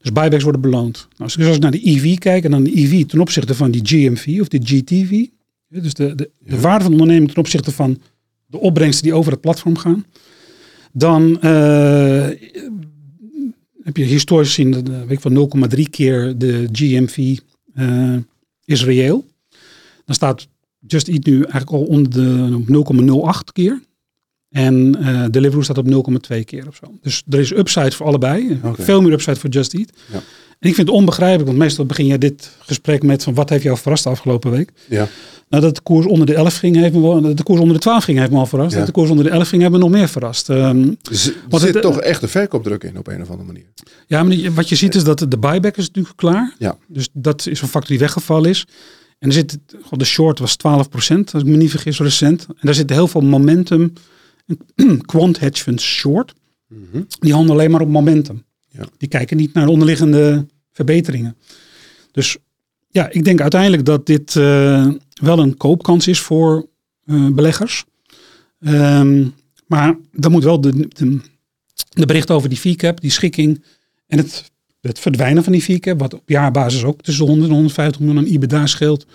Dus 0.00 0.12
buybacks 0.12 0.42
worden 0.42 0.60
beloond. 0.60 1.08
Nou, 1.16 1.30
dus 1.36 1.46
als 1.46 1.56
ik 1.56 1.62
naar 1.62 1.70
de 1.70 1.86
EV 1.86 2.18
kijk 2.18 2.44
en 2.44 2.50
dan 2.50 2.64
de 2.64 2.76
EV 2.76 3.04
ten 3.04 3.20
opzichte 3.20 3.54
van 3.54 3.70
die 3.70 3.80
GMV 3.84 4.40
of 4.40 4.48
de 4.48 4.60
GTV, 4.62 5.26
dus 5.68 5.94
de, 5.94 6.14
de, 6.14 6.30
de 6.38 6.60
waarde 6.60 6.82
van 6.82 6.92
de 6.92 6.98
onderneming 6.98 7.30
ten 7.30 7.40
opzichte 7.40 7.72
van 7.72 8.00
de 8.46 8.58
opbrengsten 8.58 9.04
die 9.04 9.14
over 9.14 9.32
het 9.32 9.40
platform 9.40 9.76
gaan, 9.76 10.04
dan 10.92 11.40
eh, 11.40 12.28
heb 13.82 13.96
je 13.96 14.04
historisch 14.04 14.54
gezien, 14.54 14.70
dat, 14.70 14.88
weet 14.88 15.10
ik 15.10 15.20
van 15.20 15.50
0,3 15.76 15.82
keer 15.90 16.38
de 16.38 16.68
GMV 16.72 17.38
eh, 17.78 18.16
is 18.64 18.84
reëel. 18.84 19.26
Dan 20.04 20.14
staat 20.14 20.48
Just 20.86 21.08
Eat 21.08 21.24
nu 21.24 21.34
eigenlijk 21.34 21.70
al 21.70 21.84
onder 21.84 22.12
de 22.12 22.64
0,08 23.46 23.52
keer. 23.52 23.80
En 24.48 24.96
eh 25.00 25.24
Deliveroo 25.30 25.62
staat 25.62 25.78
op 25.78 25.86
0,2 25.86 26.44
keer 26.44 26.68
of 26.68 26.76
zo. 26.76 26.98
Dus 27.00 27.22
er 27.28 27.38
is 27.38 27.52
upside 27.52 27.90
voor 27.90 28.06
allebei. 28.06 28.60
Veel 28.72 29.02
meer 29.02 29.12
upside 29.12 29.36
voor 29.36 29.50
Just 29.50 29.74
Eat. 29.74 29.92
Ja. 30.12 30.20
En 30.58 30.68
ik 30.68 30.74
vind 30.74 30.86
het 30.88 30.96
onbegrijpelijk, 30.96 31.46
want 31.46 31.58
meestal 31.58 31.86
begin 31.86 32.06
je 32.06 32.18
dit 32.18 32.50
gesprek 32.58 33.02
met 33.02 33.22
van 33.22 33.34
wat 33.34 33.48
heeft 33.50 33.62
jou 33.62 33.78
verrast 33.78 34.04
de 34.04 34.10
afgelopen 34.10 34.50
week? 34.50 34.70
Ja. 34.88 35.08
Nou, 35.48 35.62
dat 35.62 35.74
de 35.74 35.80
koers 35.80 36.06
onder 36.06 36.26
de 36.26 36.34
11 36.34 36.56
ging, 36.56 36.76
heeft 36.76 36.94
me 36.94 37.00
wel, 37.00 37.20
dat 37.20 37.36
de 37.36 37.42
koers 37.42 37.60
onder 37.60 37.74
de 37.74 37.80
12 37.80 38.04
ging, 38.04 38.18
heeft 38.18 38.30
me 38.30 38.36
al 38.38 38.46
verrast. 38.46 38.72
Ja. 38.72 38.76
Dat 38.76 38.86
de 38.86 38.92
koers 38.92 39.10
onder 39.10 39.24
de 39.24 39.30
11 39.30 39.48
ging, 39.48 39.62
heeft 39.62 39.74
me 39.74 39.78
nog 39.78 39.90
meer 39.90 40.08
verrast. 40.08 40.48
Ehm, 40.50 40.92
Dus 41.02 41.26
er 41.26 41.34
Want 41.48 41.62
zit 41.62 41.74
het, 41.74 41.82
toch 41.82 42.00
echt 42.00 42.22
een 42.22 42.28
verkoopdruk 42.28 42.84
in 42.84 42.98
op 42.98 43.06
een 43.06 43.22
of 43.22 43.28
andere 43.30 43.46
manier. 43.46 43.66
ja, 44.06 44.22
maar 44.22 44.36
wat 44.54 44.68
je 44.68 44.74
ziet 44.74 44.94
is 44.94 45.04
dat 45.04 45.18
de 45.28 45.38
buyback 45.38 45.76
is 45.76 45.86
natuurlijk 45.86 46.16
klaar. 46.16 46.54
Ja. 46.58 46.76
Dus 46.88 47.08
dat 47.12 47.46
is 47.46 47.60
een 47.60 47.68
factor 47.68 47.90
die 47.90 47.98
weggevallen 47.98 48.50
is. 48.50 48.66
En 49.18 49.28
er 49.28 49.34
zit, 49.34 49.58
god, 49.82 49.98
de 49.98 50.04
short 50.04 50.38
was 50.38 50.56
12%, 50.56 51.32
als 51.32 51.42
ik 51.42 51.48
me 51.48 51.56
niet 51.56 51.70
vergis, 51.70 51.98
recent. 51.98 52.46
En 52.48 52.54
daar 52.60 52.74
zit 52.74 52.90
heel 52.90 53.08
veel 53.08 53.20
momentum. 53.20 53.92
Quant 55.06 55.38
hedge 55.38 55.62
funds 55.62 55.84
short, 55.84 56.32
Mhm. 56.68 57.02
die 57.20 57.32
handelen 57.32 57.56
alleen 57.58 57.70
maar 57.70 57.80
op 57.80 57.88
momentum. 57.88 58.42
Ja. 58.78 58.88
Die 58.98 59.08
kijken 59.08 59.36
niet 59.36 59.54
naar 59.54 59.64
de 59.64 59.70
onderliggende 59.70 60.46
verbeteringen. 60.72 61.36
Dus 62.12 62.36
ja, 62.90 63.10
ik 63.10 63.24
denk 63.24 63.40
uiteindelijk 63.40 63.84
dat 63.84 64.06
dit 64.06 64.36
eh, 64.36 64.88
wel 65.14 65.38
een 65.38 65.56
koopkans 65.56 66.06
is 66.06 66.20
voor 66.20 66.68
eh, 67.04 67.26
beleggers. 67.26 67.84
Ehm, 68.60 69.26
maar 69.66 69.98
dan 70.12 70.32
moet 70.32 70.44
wel 70.44 70.60
de, 70.60 70.88
de, 71.88 72.06
bericht 72.06 72.30
over 72.30 72.48
die 72.48 72.58
fee-cap, 72.58 73.00
die 73.00 73.10
schikking 73.10 73.64
en 74.06 74.18
het, 74.18 74.50
het 74.80 74.98
verdwijnen 74.98 75.44
van 75.44 75.52
die 75.52 75.62
fee-cap, 75.62 75.98
wat 75.98 76.14
op 76.14 76.28
jaarbasis 76.28 76.84
ook 76.84 77.02
tussen 77.02 77.24
de 77.24 77.30
100 77.30 77.50
en 77.50 77.56
150 77.56 78.00
miljoen 78.00 78.18
aan 78.18 78.32
IBDA 78.32 78.66
scheelt. 78.66 79.06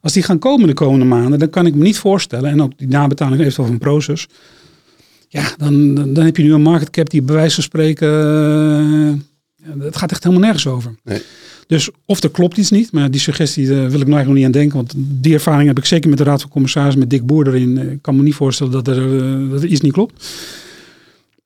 Als 0.00 0.12
die 0.12 0.22
gaan 0.22 0.38
komen 0.38 0.66
de 0.66 0.74
komende 0.74 1.04
maanden, 1.04 1.38
dan 1.38 1.50
kan 1.50 1.66
ik 1.66 1.74
me 1.74 1.82
niet 1.82 1.98
voorstellen, 1.98 2.50
en 2.50 2.62
ook 2.62 2.78
die 2.78 2.88
nabetaling 2.88 3.40
eventueel 3.40 3.66
van 3.66 3.78
Proces, 3.78 4.26
ja, 5.34 5.54
dan, 5.56 5.94
dan, 5.94 6.24
heb 6.24 6.36
je 6.36 6.42
nu 6.42 6.52
een 6.52 6.62
market 6.62 6.90
cap 6.90 7.10
die 7.10 7.22
bij 7.22 7.34
wijze 7.34 7.54
van 7.54 7.62
spreken, 7.62 8.08
eh, 9.62 9.84
het 9.84 9.96
gaat 9.96 10.10
echt 10.10 10.22
helemaal 10.22 10.44
nergens 10.44 10.66
over. 10.66 10.94
Nee. 11.04 11.22
Dus 11.66 11.90
of 12.06 12.22
er 12.22 12.30
klopt 12.30 12.56
iets 12.56 12.70
niet, 12.70 12.92
maar 12.92 13.10
die 13.10 13.20
suggestie 13.20 13.64
eh, 13.64 13.68
wil 13.68 13.84
ik 13.84 13.90
nou 13.90 13.94
eigenlijk 13.94 14.26
nog 14.26 14.34
niet 14.34 14.44
aan 14.44 14.52
denken, 14.52 14.76
want 14.76 14.94
die 14.96 15.34
ervaring 15.34 15.68
heb 15.68 15.78
ik 15.78 15.84
zeker 15.84 16.08
met 16.08 16.18
de 16.18 16.24
Raad 16.24 16.40
van 16.40 16.50
Commissarissen, 16.50 17.00
met 17.00 17.10
Dick 17.10 17.26
Boer 17.26 17.46
erin. 17.46 17.78
Eh, 17.78 17.90
Ik 17.90 18.02
kan 18.02 18.16
me 18.16 18.22
niet 18.22 18.34
voorstellen 18.34 18.72
dat 18.72 18.88
er, 18.88 19.50
dat 19.50 19.62
er 19.62 19.68
iets 19.68 19.80
niet 19.80 19.92
klopt. 19.92 20.26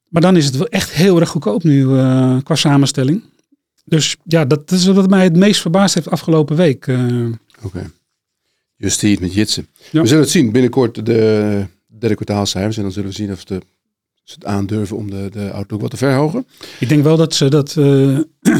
Maar 0.08 0.22
dan 0.22 0.36
is 0.36 0.44
het 0.44 0.56
wel 0.56 0.68
echt 0.68 0.90
heel 0.90 1.20
erg 1.20 1.28
goedkoop 1.28 1.62
nu 1.62 1.86
qua 2.42 2.54
samenstelling. 2.54 3.22
Dus 3.84 4.16
ja, 4.24 4.44
dat 4.44 4.70
is 4.70 4.86
wat 4.86 5.10
mij 5.10 5.24
het 5.24 5.36
meest 5.36 5.60
verbaasd 5.60 5.94
heeft 5.94 6.10
afgelopen 6.10 6.56
week. 6.56 6.88
Oké. 7.62 7.90
Just 8.76 9.02
Eat 9.02 9.20
met 9.20 9.34
Jitsen. 9.34 9.66
Ja. 9.90 10.00
We 10.00 10.06
zullen 10.06 10.22
het 10.22 10.32
zien 10.32 10.52
binnenkort 10.52 11.06
de 11.06 11.64
derde 11.98 12.14
kwartaalcijfers. 12.14 12.76
En 12.76 12.82
dan 12.82 12.92
zullen 12.92 13.08
we 13.08 13.14
zien 13.14 13.32
of 13.32 13.44
de, 13.44 13.60
ze 14.28 14.34
het 14.34 14.44
aandurven 14.44 14.96
om 14.96 15.10
de, 15.10 15.28
de 15.32 15.50
outlook 15.52 15.80
wat 15.80 15.90
te 15.90 15.96
verhogen. 15.96 16.46
Ik 16.78 16.88
denk 16.88 17.02
wel 17.02 17.16
dat 17.16 17.34
ze 17.34 17.48
dat, 17.48 17.76
eh, 17.76 18.18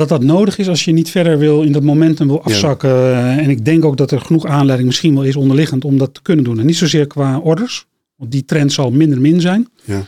dat 0.00 0.08
dat 0.08 0.22
nodig 0.22 0.58
is 0.58 0.68
als 0.68 0.84
je 0.84 0.92
niet 0.92 1.10
verder 1.10 1.38
wil 1.38 1.62
in 1.62 1.72
dat 1.72 1.82
momentum 1.82 2.26
wil 2.26 2.42
afzakken. 2.42 2.90
Eh, 2.90 3.38
En 3.38 3.50
ik 3.50 3.64
denk 3.64 3.84
ook 3.84 3.96
dat 3.96 4.10
er 4.10 4.20
genoeg 4.20 4.46
aanleiding 4.46 4.88
misschien 4.88 5.14
wel 5.14 5.24
is 5.24 5.36
onderliggend 5.36 5.84
om 5.84 5.98
dat 5.98 6.14
te 6.14 6.22
kunnen 6.22 6.44
doen. 6.44 6.58
En 6.58 6.66
niet 6.66 6.76
zozeer 6.76 7.06
qua 7.06 7.38
orders, 7.38 7.86
want 8.16 8.32
die 8.32 8.44
trend 8.44 8.72
zal 8.72 8.90
minder 8.90 9.20
min 9.20 9.40
zijn. 9.40 9.68
Ja. 9.84 10.06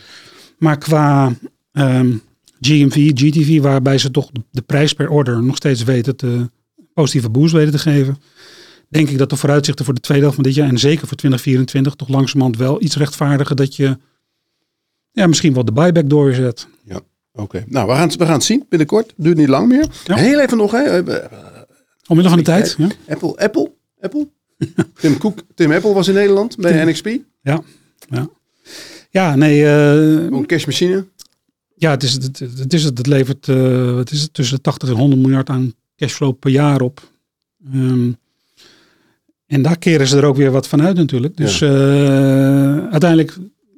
Maar 0.57 0.77
qua 0.77 1.33
ehm, 1.71 2.11
GMV, 2.61 3.11
GTV, 3.13 3.61
waarbij 3.61 3.97
ze 3.97 4.11
toch 4.11 4.29
de, 4.31 4.41
de 4.51 4.61
prijs 4.61 4.93
per 4.93 5.09
order 5.09 5.43
nog 5.43 5.55
steeds 5.55 5.83
weten 5.83 6.15
te 6.15 6.49
positieve 6.93 7.29
boost 7.29 7.53
weten 7.53 7.71
te 7.71 7.79
geven. 7.79 8.17
Denk 8.89 9.09
ik 9.09 9.17
dat 9.17 9.29
de 9.29 9.35
vooruitzichten 9.35 9.85
voor 9.85 9.93
de 9.93 9.99
tweede 9.99 10.23
helft 10.23 10.37
van 10.41 10.45
dit 10.49 10.55
jaar 10.55 10.69
en 10.69 10.79
zeker 10.79 11.07
voor 11.07 11.17
2024 11.17 11.95
toch 11.95 12.07
langzamerhand 12.07 12.57
wel 12.57 12.81
iets 12.81 12.95
rechtvaardigen 12.95 13.55
dat 13.55 13.75
je 13.75 13.97
ja, 15.15 15.27
misschien 15.27 15.53
wel 15.53 15.65
de 15.65 15.71
buyback 15.71 16.09
doorzet. 16.09 16.67
Oké. 17.37 17.63
Nou, 17.67 17.87
we 17.87 17.93
gaan, 17.93 18.07
het- 18.07 18.15
we 18.17 18.25
gaan 18.25 18.33
het 18.33 18.43
zien 18.43 18.65
binnenkort. 18.69 19.13
Duurt 19.17 19.37
niet 19.37 19.47
lang 19.47 19.67
meer. 19.67 19.85
Ja. 20.05 20.15
Heel 20.15 20.39
even 20.39 20.57
nog. 20.57 20.71
Hè. 20.71 20.79
eh, 20.83 21.25
Omwille 22.07 22.29
van 22.29 22.37
de 22.37 22.43
tijd. 22.43 22.75
Ja. 22.77 22.87
Apple. 23.07 23.35
Apple. 23.37 23.71
Apple. 24.01 24.27
Tim, 25.01 25.17
Cook, 25.17 25.39
Tim 25.55 25.71
Apple 25.71 25.93
was 25.93 26.07
in 26.07 26.13
Nederland 26.13 26.57
bij 26.57 26.71
Tim- 26.71 26.87
NXP. 26.89 27.07
Ja, 29.11 29.35
nee. 29.35 29.65
eh, 29.65 29.93
Een 30.23 30.45
cashmachine. 30.45 31.05
ja, 31.75 31.91
het 31.91 32.03
is 32.03 32.13
het, 32.13 32.39
het, 32.57 32.73
is 32.73 32.83
het, 32.83 32.97
het 32.97 33.07
levert 33.07 33.47
eh, 33.47 33.93
wat 33.93 34.11
is 34.11 34.21
het, 34.21 34.33
tussen 34.33 34.55
de 34.55 34.61
80 34.61 34.89
en 34.89 34.95
100 34.95 35.21
miljard 35.21 35.49
aan 35.49 35.73
cashflow 35.95 36.39
per 36.39 36.51
jaar 36.51 36.81
op. 36.81 37.09
Ehm, 37.73 38.11
en 39.47 39.61
daar 39.61 39.77
keren 39.77 40.07
ze 40.07 40.17
er 40.17 40.25
ook 40.25 40.35
weer 40.37 40.51
wat 40.51 40.67
van 40.67 40.81
uit 40.81 40.95
natuurlijk. 40.95 41.37
Dus 41.37 41.61
eh, 41.61 41.69
uiteindelijk 42.89 43.37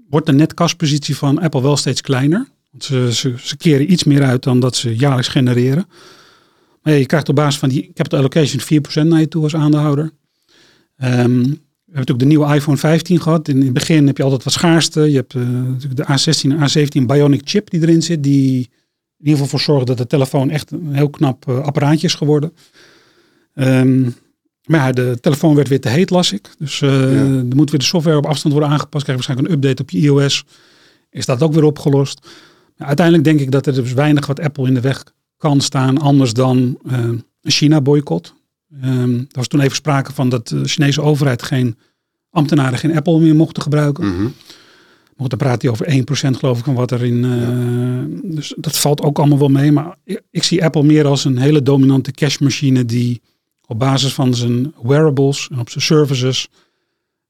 wordt 0.09 0.25
de 0.25 0.31
net 0.31 0.53
kaspositie 0.53 1.17
van 1.17 1.39
Apple 1.39 1.61
wel 1.61 1.77
steeds 1.77 2.01
kleiner. 2.01 2.47
Want 2.71 2.83
ze, 2.83 3.35
ze, 3.41 3.57
keren 3.57 3.91
iets 3.91 4.03
meer 4.03 4.23
uit 4.23 4.43
dan 4.43 4.59
dat 4.59 4.75
ze 4.75 4.95
jaarlijks 4.95 5.27
genereren. 5.27 5.87
Maar 6.81 6.93
je 6.93 7.05
krijgt 7.05 7.29
op 7.29 7.35
basis 7.35 7.59
van 7.59 7.69
die 7.69 7.91
capital 7.93 8.19
allocation 8.19 8.81
4% 9.05 9.07
naar 9.07 9.19
je 9.19 9.27
toe 9.27 9.43
als 9.43 9.55
aandeelhouder. 9.55 10.11
Ehm, 10.97 11.41
we 11.87 11.93
hebben 11.93 12.13
natuurlijk 12.15 12.19
de 12.19 12.25
nieuwe 12.25 12.55
iPhone 12.55 12.77
15 12.77 13.21
gehad. 13.21 13.47
In 13.47 13.61
het 13.61 13.73
begin 13.73 14.07
heb 14.07 14.17
je 14.17 14.23
altijd 14.23 14.43
wat 14.43 14.53
schaarste. 14.53 15.01
Je 15.01 15.15
hebt 15.15 15.33
natuurlijk 15.33 15.95
de 15.95 16.03
A16 16.03 16.51
en 16.51 16.69
A17 16.69 17.05
Bionic 17.05 17.41
chip 17.43 17.69
die 17.69 17.81
erin 17.81 18.01
zit. 18.01 18.23
Die 18.23 18.69
in 19.19 19.25
ieder 19.25 19.33
geval 19.33 19.47
voor 19.47 19.59
zorgt 19.59 19.87
dat 19.87 19.97
de 19.97 20.07
telefoon 20.07 20.49
echt 20.49 20.71
een 20.71 20.93
heel 20.93 21.09
knap 21.09 21.47
eh, 21.47 21.59
apparaatje 21.59 22.07
is 22.07 22.15
geworden. 22.15 22.53
Ehm, 23.53 24.09
maar 24.67 24.79
ja, 24.85 24.91
de 24.91 25.17
telefoon 25.21 25.55
werd 25.55 25.67
weer 25.67 25.81
te 25.81 25.89
heet, 25.89 26.09
las 26.09 26.31
ik. 26.31 26.49
Dus 26.59 26.81
eh, 26.81 26.89
Ja. 26.89 27.19
er 27.49 27.55
moet 27.55 27.69
weer 27.69 27.79
de 27.79 27.85
software 27.85 28.17
op 28.17 28.25
afstand 28.25 28.53
worden 28.53 28.71
aangepast. 28.71 29.03
Krijg 29.03 29.19
je 29.19 29.25
waarschijnlijk 29.25 29.49
een 29.49 29.55
update 29.69 29.81
op 29.81 29.89
je 29.89 29.99
iOS. 29.99 30.43
Is 31.09 31.25
dat 31.25 31.41
ook 31.43 31.53
weer 31.53 31.63
opgelost? 31.63 32.27
Maar 32.77 32.87
uiteindelijk 32.87 33.25
denk 33.25 33.39
ik 33.39 33.51
dat 33.51 33.65
er 33.65 33.73
dus 33.73 33.93
weinig 33.93 34.25
wat 34.25 34.39
Apple 34.39 34.67
in 34.67 34.73
de 34.73 34.81
weg 34.81 35.03
kan 35.37 35.61
staan. 35.61 35.97
Anders 35.97 36.33
dan 36.33 36.77
eh, 36.87 36.97
een 37.03 37.23
China-boycott. 37.41 38.33
Ehm, 38.81 39.13
er 39.17 39.25
was 39.31 39.47
toen 39.47 39.59
even 39.59 39.75
sprake 39.75 40.13
van 40.13 40.29
dat 40.29 40.47
de 40.47 40.63
Chinese 40.67 41.01
overheid 41.01 41.43
geen 41.43 41.77
ambtenaren 42.29 42.77
geen 42.79 42.95
Apple 42.95 43.19
meer 43.19 43.35
mochten 43.35 43.63
gebruiken. 43.63 44.07
Mhm. 44.15 44.27
Want 45.15 45.29
dan 45.29 45.39
praat 45.39 45.61
hij 45.61 45.71
over 45.71 45.87
1% 45.87 46.37
geloof 46.37 46.57
ik 46.59 46.63
van 46.65 46.73
wat 46.73 46.91
er 46.91 47.03
in. 47.05 47.23
eh, 47.25 48.31
Dus 48.35 48.53
dat 48.57 48.77
valt 48.77 49.01
ook 49.01 49.19
allemaal 49.19 49.37
wel 49.39 49.47
mee. 49.49 49.71
Maar 49.71 49.95
ik, 50.03 50.21
ik 50.31 50.43
zie 50.43 50.63
Apple 50.63 50.83
meer 50.83 51.05
als 51.05 51.25
een 51.25 51.37
hele 51.37 51.61
dominante 51.61 52.11
cashmachine 52.11 52.85
die 52.85 53.21
op 53.67 53.79
basis 53.79 54.13
van 54.13 54.33
zijn 54.33 54.73
wearables 54.83 55.47
en 55.51 55.59
op 55.59 55.69
zijn 55.69 55.83
services 55.83 56.47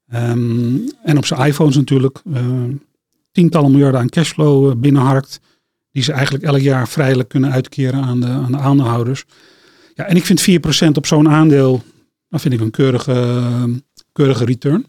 ehm, 0.08 0.76
en 1.02 1.16
op 1.16 1.26
zijn 1.26 1.46
iPhones 1.46 1.76
natuurlijk 1.76 2.20
eh, 2.32 2.64
tientallen 3.32 3.70
miljarden 3.70 4.00
aan 4.00 4.08
cashflow 4.08 4.76
binnenharkt. 4.76 5.40
Die 5.90 6.02
ze 6.02 6.12
eigenlijk 6.12 6.44
elk 6.44 6.60
jaar 6.60 6.88
vrijelijk 6.88 7.28
kunnen 7.28 7.52
uitkeren 7.52 8.02
aan 8.02 8.20
de, 8.20 8.26
aan 8.26 8.52
de 8.52 8.58
aandeelhouders. 8.58 9.24
Ja, 9.94 10.04
en 10.04 10.16
ik 10.16 10.24
vind 10.24 10.48
4% 10.86 10.90
op 10.92 11.06
zo'n 11.06 11.28
aandeel, 11.28 11.82
dat 12.28 12.40
vind 12.40 12.54
ik 12.54 12.60
een 12.60 12.70
keurige, 12.70 13.50
keurige 14.12 14.44
return. 14.44 14.86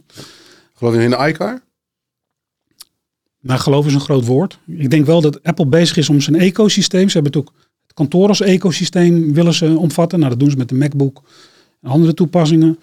Geloof 0.74 0.94
je 0.94 1.02
in 1.02 1.10
de 1.10 1.28
iCar? 1.28 1.62
Nou, 3.42 3.60
geloof 3.60 3.86
is 3.86 3.94
een 3.94 4.00
groot 4.00 4.26
woord. 4.26 4.60
Ik 4.68 4.90
denk 4.90 5.06
wel 5.06 5.22
dat 5.22 5.44
Apple 5.44 5.66
bezig 5.66 5.98
is 5.98 6.10
om 6.10 6.22
zijn 6.22 6.36
ecosysteem. 6.36 7.10
Ze 7.10 7.14
hebben 7.14 7.32
het 7.32 7.42
ook 7.42 7.56
kantoor 8.00 8.28
als 8.28 8.42
ecosysteem 8.42 9.34
willen 9.34 9.54
ze 9.54 9.78
omvatten. 9.78 10.20
Nou, 10.20 10.32
dat 10.32 10.40
doen 10.40 10.52
ze 10.52 10.58
met 10.58 10.70
de 10.70 10.76
MacBook 10.76 11.22
en 11.82 11.90
andere 11.90 12.14
toepassingen. 12.14 12.80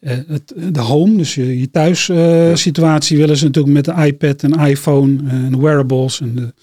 Uh, 0.00 0.12
het, 0.26 0.54
de 0.72 0.80
home, 0.80 1.16
dus 1.16 1.34
je, 1.34 1.58
je 1.60 1.70
thuis 1.70 2.08
uh, 2.08 2.54
situatie 2.54 3.16
willen 3.16 3.36
ze 3.36 3.44
natuurlijk 3.44 3.74
met 3.74 3.84
de 3.84 4.06
iPad 4.06 4.42
en 4.42 4.66
iPhone 4.68 5.18
en 5.28 5.60
wearables 5.60 6.20
en 6.20 6.34
de, 6.34 6.54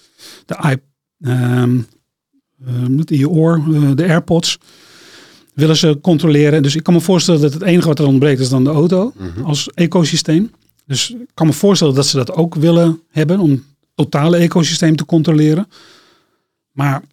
de 0.45 0.69
iP, 0.71 0.81
um, 1.19 1.88
um, 2.67 2.99
in 3.05 3.17
je 3.17 3.29
oor, 3.29 3.63
de 3.95 4.07
AirPods 4.07 4.57
willen 5.53 5.77
ze 5.77 5.99
controleren. 6.01 6.63
Dus 6.63 6.75
ik 6.75 6.84
kan 6.84 6.93
me 6.93 7.01
voorstellen 7.01 7.41
dat 7.41 7.53
het 7.53 7.61
enige 7.61 7.88
wat 7.88 7.99
er 7.99 8.07
ontbreekt 8.07 8.39
is 8.39 8.49
dan 8.49 8.63
de 8.63 8.69
auto 8.69 9.13
-hmm. 9.17 9.43
als 9.43 9.69
ecosysteem. 9.73 10.51
Dus 10.85 11.09
ik 11.09 11.29
kan 11.34 11.47
me 11.47 11.53
voorstellen 11.53 11.95
dat 11.95 12.07
ze 12.07 12.17
dat 12.17 12.31
ook 12.31 12.55
willen 12.55 13.01
hebben 13.09 13.39
om 13.39 13.51
het 13.51 13.61
totale 13.95 14.38
ecosysteem 14.38 14.95
te 14.95 15.05
controleren. 15.05 15.67
Maar 16.71 17.03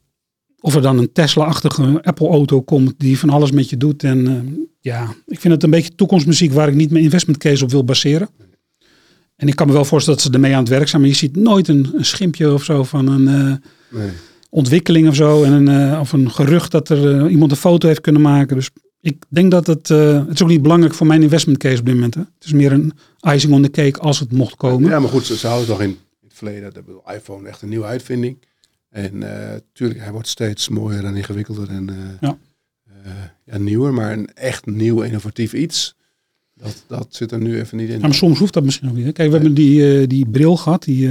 of 0.64 0.74
er 0.74 0.82
dan 0.82 0.98
een 0.98 1.12
Tesla-achtige 1.12 2.02
Apple-auto 2.02 2.62
komt 2.62 2.94
die 2.98 3.18
van 3.18 3.30
alles 3.30 3.50
met 3.50 3.70
je 3.70 3.76
doet. 3.76 4.02
En 4.02 4.18
uh, 4.26 4.64
ja, 4.80 5.14
ik 5.26 5.40
vind 5.40 5.54
het 5.54 5.62
een 5.62 5.70
beetje 5.70 5.94
toekomstmuziek 5.94 6.52
waar 6.52 6.68
ik 6.68 6.74
niet 6.74 6.90
mijn 6.90 7.04
investment 7.04 7.38
case 7.38 7.64
op 7.64 7.70
wil 7.70 7.84
baseren. 7.84 8.28
En 9.36 9.48
ik 9.48 9.56
kan 9.56 9.66
me 9.66 9.72
wel 9.72 9.84
voorstellen 9.84 10.20
dat 10.20 10.28
ze 10.28 10.34
ermee 10.34 10.52
aan 10.52 10.58
het 10.58 10.68
werk 10.68 10.88
zijn. 10.88 11.00
Maar 11.00 11.10
je 11.10 11.16
ziet 11.16 11.36
nooit 11.36 11.68
een, 11.68 11.90
een 11.94 12.04
schimpje 12.04 12.52
of 12.52 12.64
zo 12.64 12.84
van 12.84 13.08
een 13.08 13.28
uh, 13.28 13.54
nee. 14.00 14.10
ontwikkeling 14.50 15.08
of 15.08 15.14
zo. 15.14 15.42
En 15.42 15.52
een, 15.52 15.92
uh, 15.92 16.00
of 16.00 16.12
een 16.12 16.30
gerucht 16.30 16.70
dat 16.70 16.88
er 16.88 17.28
iemand 17.28 17.50
een 17.50 17.56
foto 17.56 17.86
heeft 17.86 18.00
kunnen 18.00 18.22
maken. 18.22 18.56
Dus 18.56 18.70
ik 19.00 19.24
denk 19.28 19.50
dat 19.50 19.66
het, 19.66 19.88
het 19.88 20.34
is 20.34 20.42
ook 20.42 20.48
niet 20.48 20.62
belangrijk 20.62 20.94
voor 20.94 21.06
mijn 21.06 21.22
investment 21.22 21.58
case 21.58 21.78
op 21.78 21.86
dit 21.86 21.94
moment. 21.94 22.14
Hè. 22.14 22.20
Het 22.20 22.44
is 22.44 22.52
meer 22.52 22.72
een 22.72 22.92
icing 23.34 23.52
on 23.52 23.62
the 23.62 23.70
cake 23.70 24.00
als 24.00 24.18
het 24.18 24.32
mocht 24.32 24.56
komen. 24.56 24.90
Ja, 24.90 25.00
maar 25.00 25.10
goed, 25.10 25.26
ze, 25.26 25.36
ze 25.36 25.46
houden 25.46 25.68
toch 25.68 25.80
in, 25.80 25.88
in 25.88 26.28
het 26.28 26.36
verleden, 26.36 26.74
de 26.74 27.12
iPhone 27.14 27.48
echt 27.48 27.62
een 27.62 27.68
nieuwe 27.68 27.86
uitvinding. 27.86 28.36
En 28.94 29.18
natuurlijk, 29.18 30.00
hij 30.00 30.12
wordt 30.12 30.28
steeds 30.28 30.68
mooier 30.68 31.04
en 31.04 31.16
ingewikkelder 31.16 31.68
en 31.68 31.90
ja. 32.20 32.38
ja, 33.44 33.58
nieuwer. 33.58 33.92
Maar 33.92 34.12
een 34.12 34.34
echt 34.34 34.66
nieuw 34.66 35.00
innovatief 35.00 35.52
iets, 35.52 35.96
dat, 36.54 36.84
dat 36.86 37.06
zit 37.10 37.32
er 37.32 37.40
nu 37.40 37.58
even 37.60 37.76
niet 37.76 37.88
in. 37.88 37.94
Ja, 37.94 38.00
maar 38.00 38.14
soms 38.14 38.38
hoeft 38.38 38.52
dat 38.52 38.64
misschien 38.64 38.88
ook 38.88 38.94
niet. 38.94 39.04
Hè. 39.04 39.12
Kijk, 39.12 39.28
we 39.28 39.34
hebben 39.34 39.54
die, 39.54 40.06
die 40.06 40.26
bril 40.26 40.56
gehad, 40.56 40.82
die, 40.82 41.08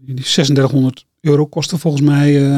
die 0.00 0.14
3600 0.14 1.06
euro 1.20 1.46
kostte 1.46 1.78
volgens 1.78 2.02
mij. 2.02 2.52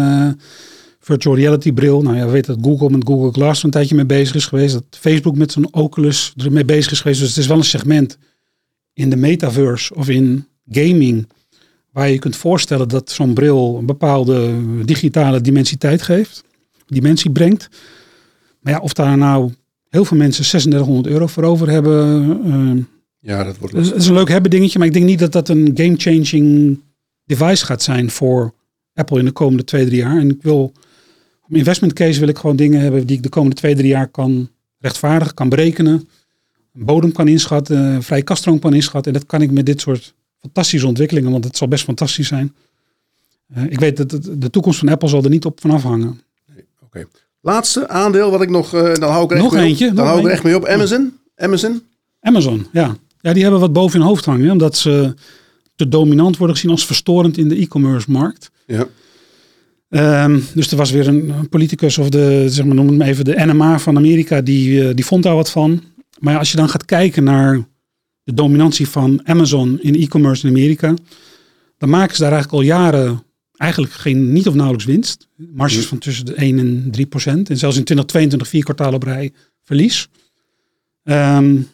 Virtual 1.04 1.36
reality 1.36 1.72
bril. 1.72 2.02
Nou 2.02 2.16
ja, 2.16 2.24
we 2.24 2.30
weten 2.30 2.54
dat 2.54 2.64
Google 2.64 2.90
met 2.90 3.06
Google 3.06 3.32
Glass 3.32 3.58
er 3.58 3.64
een 3.64 3.70
tijdje 3.70 3.94
mee 3.94 4.06
bezig 4.06 4.34
is 4.34 4.46
geweest. 4.46 4.72
Dat 4.72 4.84
Facebook 4.90 5.36
met 5.36 5.52
zijn 5.52 5.74
Oculus 5.74 6.32
er 6.36 6.52
mee 6.52 6.64
bezig 6.64 6.92
is 6.92 7.00
geweest. 7.00 7.20
Dus 7.20 7.28
het 7.28 7.38
is 7.38 7.46
wel 7.46 7.56
een 7.56 7.64
segment 7.64 8.18
in 8.92 9.10
de 9.10 9.16
metaverse 9.16 9.94
of 9.94 10.08
in 10.08 10.46
gaming. 10.70 11.28
Waar 11.94 12.10
je 12.10 12.18
kunt 12.18 12.36
voorstellen 12.36 12.88
dat 12.88 13.10
zo'n 13.10 13.34
bril 13.34 13.76
een 13.78 13.86
bepaalde 13.86 14.54
digitale 14.84 15.40
dimensiteit 15.40 16.02
geeft. 16.02 16.44
Dimensie 16.86 17.30
brengt. 17.30 17.68
Maar 18.60 18.72
ja, 18.72 18.78
of 18.80 18.92
daar 18.92 19.18
nou 19.18 19.52
heel 19.88 20.04
veel 20.04 20.16
mensen 20.16 20.44
3600 20.44 21.06
euro 21.06 21.26
voor 21.26 21.42
over 21.42 21.70
hebben. 21.70 22.26
Uh, 22.46 22.84
ja, 23.18 23.44
dat 23.44 23.58
wordt 23.58 23.74
lastig. 23.74 23.96
Is 23.96 24.06
een 24.06 24.14
leuk 24.14 24.28
hebben 24.28 24.50
dingetje, 24.50 24.78
maar 24.78 24.86
ik 24.86 24.92
denk 24.92 25.04
niet 25.04 25.18
dat 25.18 25.32
dat 25.32 25.48
een 25.48 25.70
game-changing 25.74 26.78
device 27.24 27.64
gaat 27.64 27.82
zijn 27.82 28.10
voor 28.10 28.54
Apple 28.94 29.18
in 29.18 29.24
de 29.24 29.32
komende 29.32 29.64
twee, 29.64 29.86
drie 29.86 29.98
jaar. 29.98 30.18
En 30.18 30.30
ik 30.30 30.42
wil, 30.42 30.72
om 31.48 31.56
investment 31.56 31.92
case 31.92 32.20
wil 32.20 32.28
ik 32.28 32.38
gewoon 32.38 32.56
dingen 32.56 32.80
hebben 32.80 33.06
die 33.06 33.16
ik 33.16 33.22
de 33.22 33.28
komende 33.28 33.56
twee, 33.56 33.74
drie 33.74 33.88
jaar 33.88 34.08
kan 34.08 34.50
rechtvaardigen, 34.78 35.34
kan 35.34 35.48
berekenen. 35.48 36.08
Een 36.74 36.84
bodem 36.84 37.12
kan 37.12 37.28
inschatten, 37.28 37.78
een 37.78 38.02
vrij 38.02 38.22
kaststroom 38.22 38.58
kan 38.58 38.74
inschatten. 38.74 39.12
En 39.12 39.18
dat 39.18 39.28
kan 39.28 39.42
ik 39.42 39.50
met 39.50 39.66
dit 39.66 39.80
soort 39.80 40.14
fantastische 40.44 40.86
ontwikkelingen, 40.86 41.30
want 41.30 41.44
het 41.44 41.56
zal 41.56 41.68
best 41.68 41.84
fantastisch 41.84 42.28
zijn. 42.28 42.54
Uh, 43.56 43.64
ik 43.64 43.80
weet 43.80 43.96
dat 43.96 44.10
de 44.38 44.50
toekomst 44.50 44.78
van 44.78 44.88
Apple 44.88 45.08
zal 45.08 45.22
er 45.22 45.30
niet 45.30 45.44
op 45.44 45.60
van 45.60 45.70
afhangen. 45.70 46.20
Nee. 46.54 46.64
Okay. 46.84 47.06
Laatste 47.40 47.88
aandeel 47.88 48.30
wat 48.30 48.42
ik 48.42 48.50
nog, 48.50 48.74
uh, 48.74 48.94
dan 48.94 49.10
hou 49.10 49.24
ik 49.24 49.30
er 49.30 49.36
nog 49.36 49.46
echt 49.46 49.54
mee 49.54 49.68
eentje, 49.68 49.88
op. 49.88 49.96
Dan 49.96 50.06
hou 50.06 50.18
ik 50.18 50.24
er 50.24 50.30
echt 50.30 50.42
mee 50.42 50.56
op. 50.56 50.64
Amazon. 50.64 51.12
Amazon. 51.36 51.82
Amazon, 52.20 52.66
ja. 52.72 52.96
Ja, 53.20 53.32
die 53.32 53.42
hebben 53.42 53.60
wat 53.60 53.72
boven 53.72 53.98
hun 53.98 54.08
hoofd 54.08 54.24
hangen, 54.24 54.50
omdat 54.50 54.76
ze 54.76 55.14
te 55.76 55.88
dominant 55.88 56.36
worden 56.36 56.56
gezien 56.56 56.70
als 56.70 56.86
verstorend 56.86 57.38
in 57.38 57.48
de 57.48 57.56
e-commerce 57.56 58.10
markt. 58.10 58.50
Ja. 58.66 58.86
Um, 60.24 60.44
dus 60.54 60.70
er 60.70 60.76
was 60.76 60.90
weer 60.90 61.08
een, 61.08 61.28
een 61.28 61.48
politicus 61.48 61.98
of 61.98 62.08
de, 62.08 62.44
zeg 62.48 62.64
maar, 62.64 62.74
noem 62.74 62.86
het 62.86 62.96
maar 62.96 63.06
even, 63.06 63.24
de 63.24 63.44
NMA 63.44 63.78
van 63.78 63.96
Amerika, 63.96 64.40
die, 64.40 64.82
uh, 64.82 64.94
die 64.94 65.06
vond 65.06 65.22
daar 65.22 65.34
wat 65.34 65.50
van. 65.50 65.82
Maar 66.18 66.32
ja, 66.32 66.38
als 66.38 66.50
je 66.50 66.56
dan 66.56 66.68
gaat 66.68 66.84
kijken 66.84 67.24
naar 67.24 67.64
de 68.24 68.34
dominantie 68.34 68.88
van 68.88 69.20
Amazon 69.24 69.80
in 69.80 69.94
e-commerce 69.94 70.46
in 70.46 70.52
Amerika, 70.52 70.94
dan 71.78 71.88
maken 71.88 72.16
ze 72.16 72.22
daar 72.22 72.32
eigenlijk 72.32 72.62
al 72.62 72.68
jaren 72.68 73.22
eigenlijk 73.56 73.92
geen 73.92 74.32
niet 74.32 74.48
of 74.48 74.54
nauwelijks 74.54 74.86
winst. 74.86 75.28
Marges 75.36 75.82
ja. 75.82 75.88
van 75.88 75.98
tussen 75.98 76.24
de 76.24 76.34
1 76.34 76.58
en 76.58 76.88
3 76.90 77.06
procent. 77.06 77.50
En 77.50 77.58
zelfs 77.58 77.76
in 77.76 77.84
2022 77.84 78.48
vier 78.48 78.64
kwartalen 78.64 78.94
op 78.94 79.02
rij 79.02 79.32
verlies. 79.62 80.08
Um, 81.02 81.68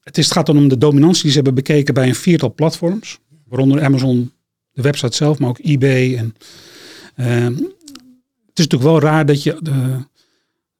het, 0.00 0.18
is, 0.18 0.24
het 0.24 0.34
gaat 0.34 0.46
dan 0.46 0.56
om 0.56 0.68
de 0.68 0.78
dominantie 0.78 1.22
die 1.22 1.30
ze 1.30 1.36
hebben 1.36 1.54
bekeken 1.54 1.94
bij 1.94 2.08
een 2.08 2.14
viertal 2.14 2.54
platforms. 2.54 3.18
Waaronder 3.48 3.82
Amazon, 3.82 4.32
de 4.72 4.82
website 4.82 5.16
zelf, 5.16 5.38
maar 5.38 5.48
ook 5.48 5.58
eBay. 5.58 6.16
En, 6.16 6.34
uh, 7.16 7.44
het 8.46 8.58
is 8.58 8.66
natuurlijk 8.66 8.82
wel 8.82 9.00
raar 9.00 9.26
dat 9.26 9.42
je 9.42 9.58
de, 9.62 9.98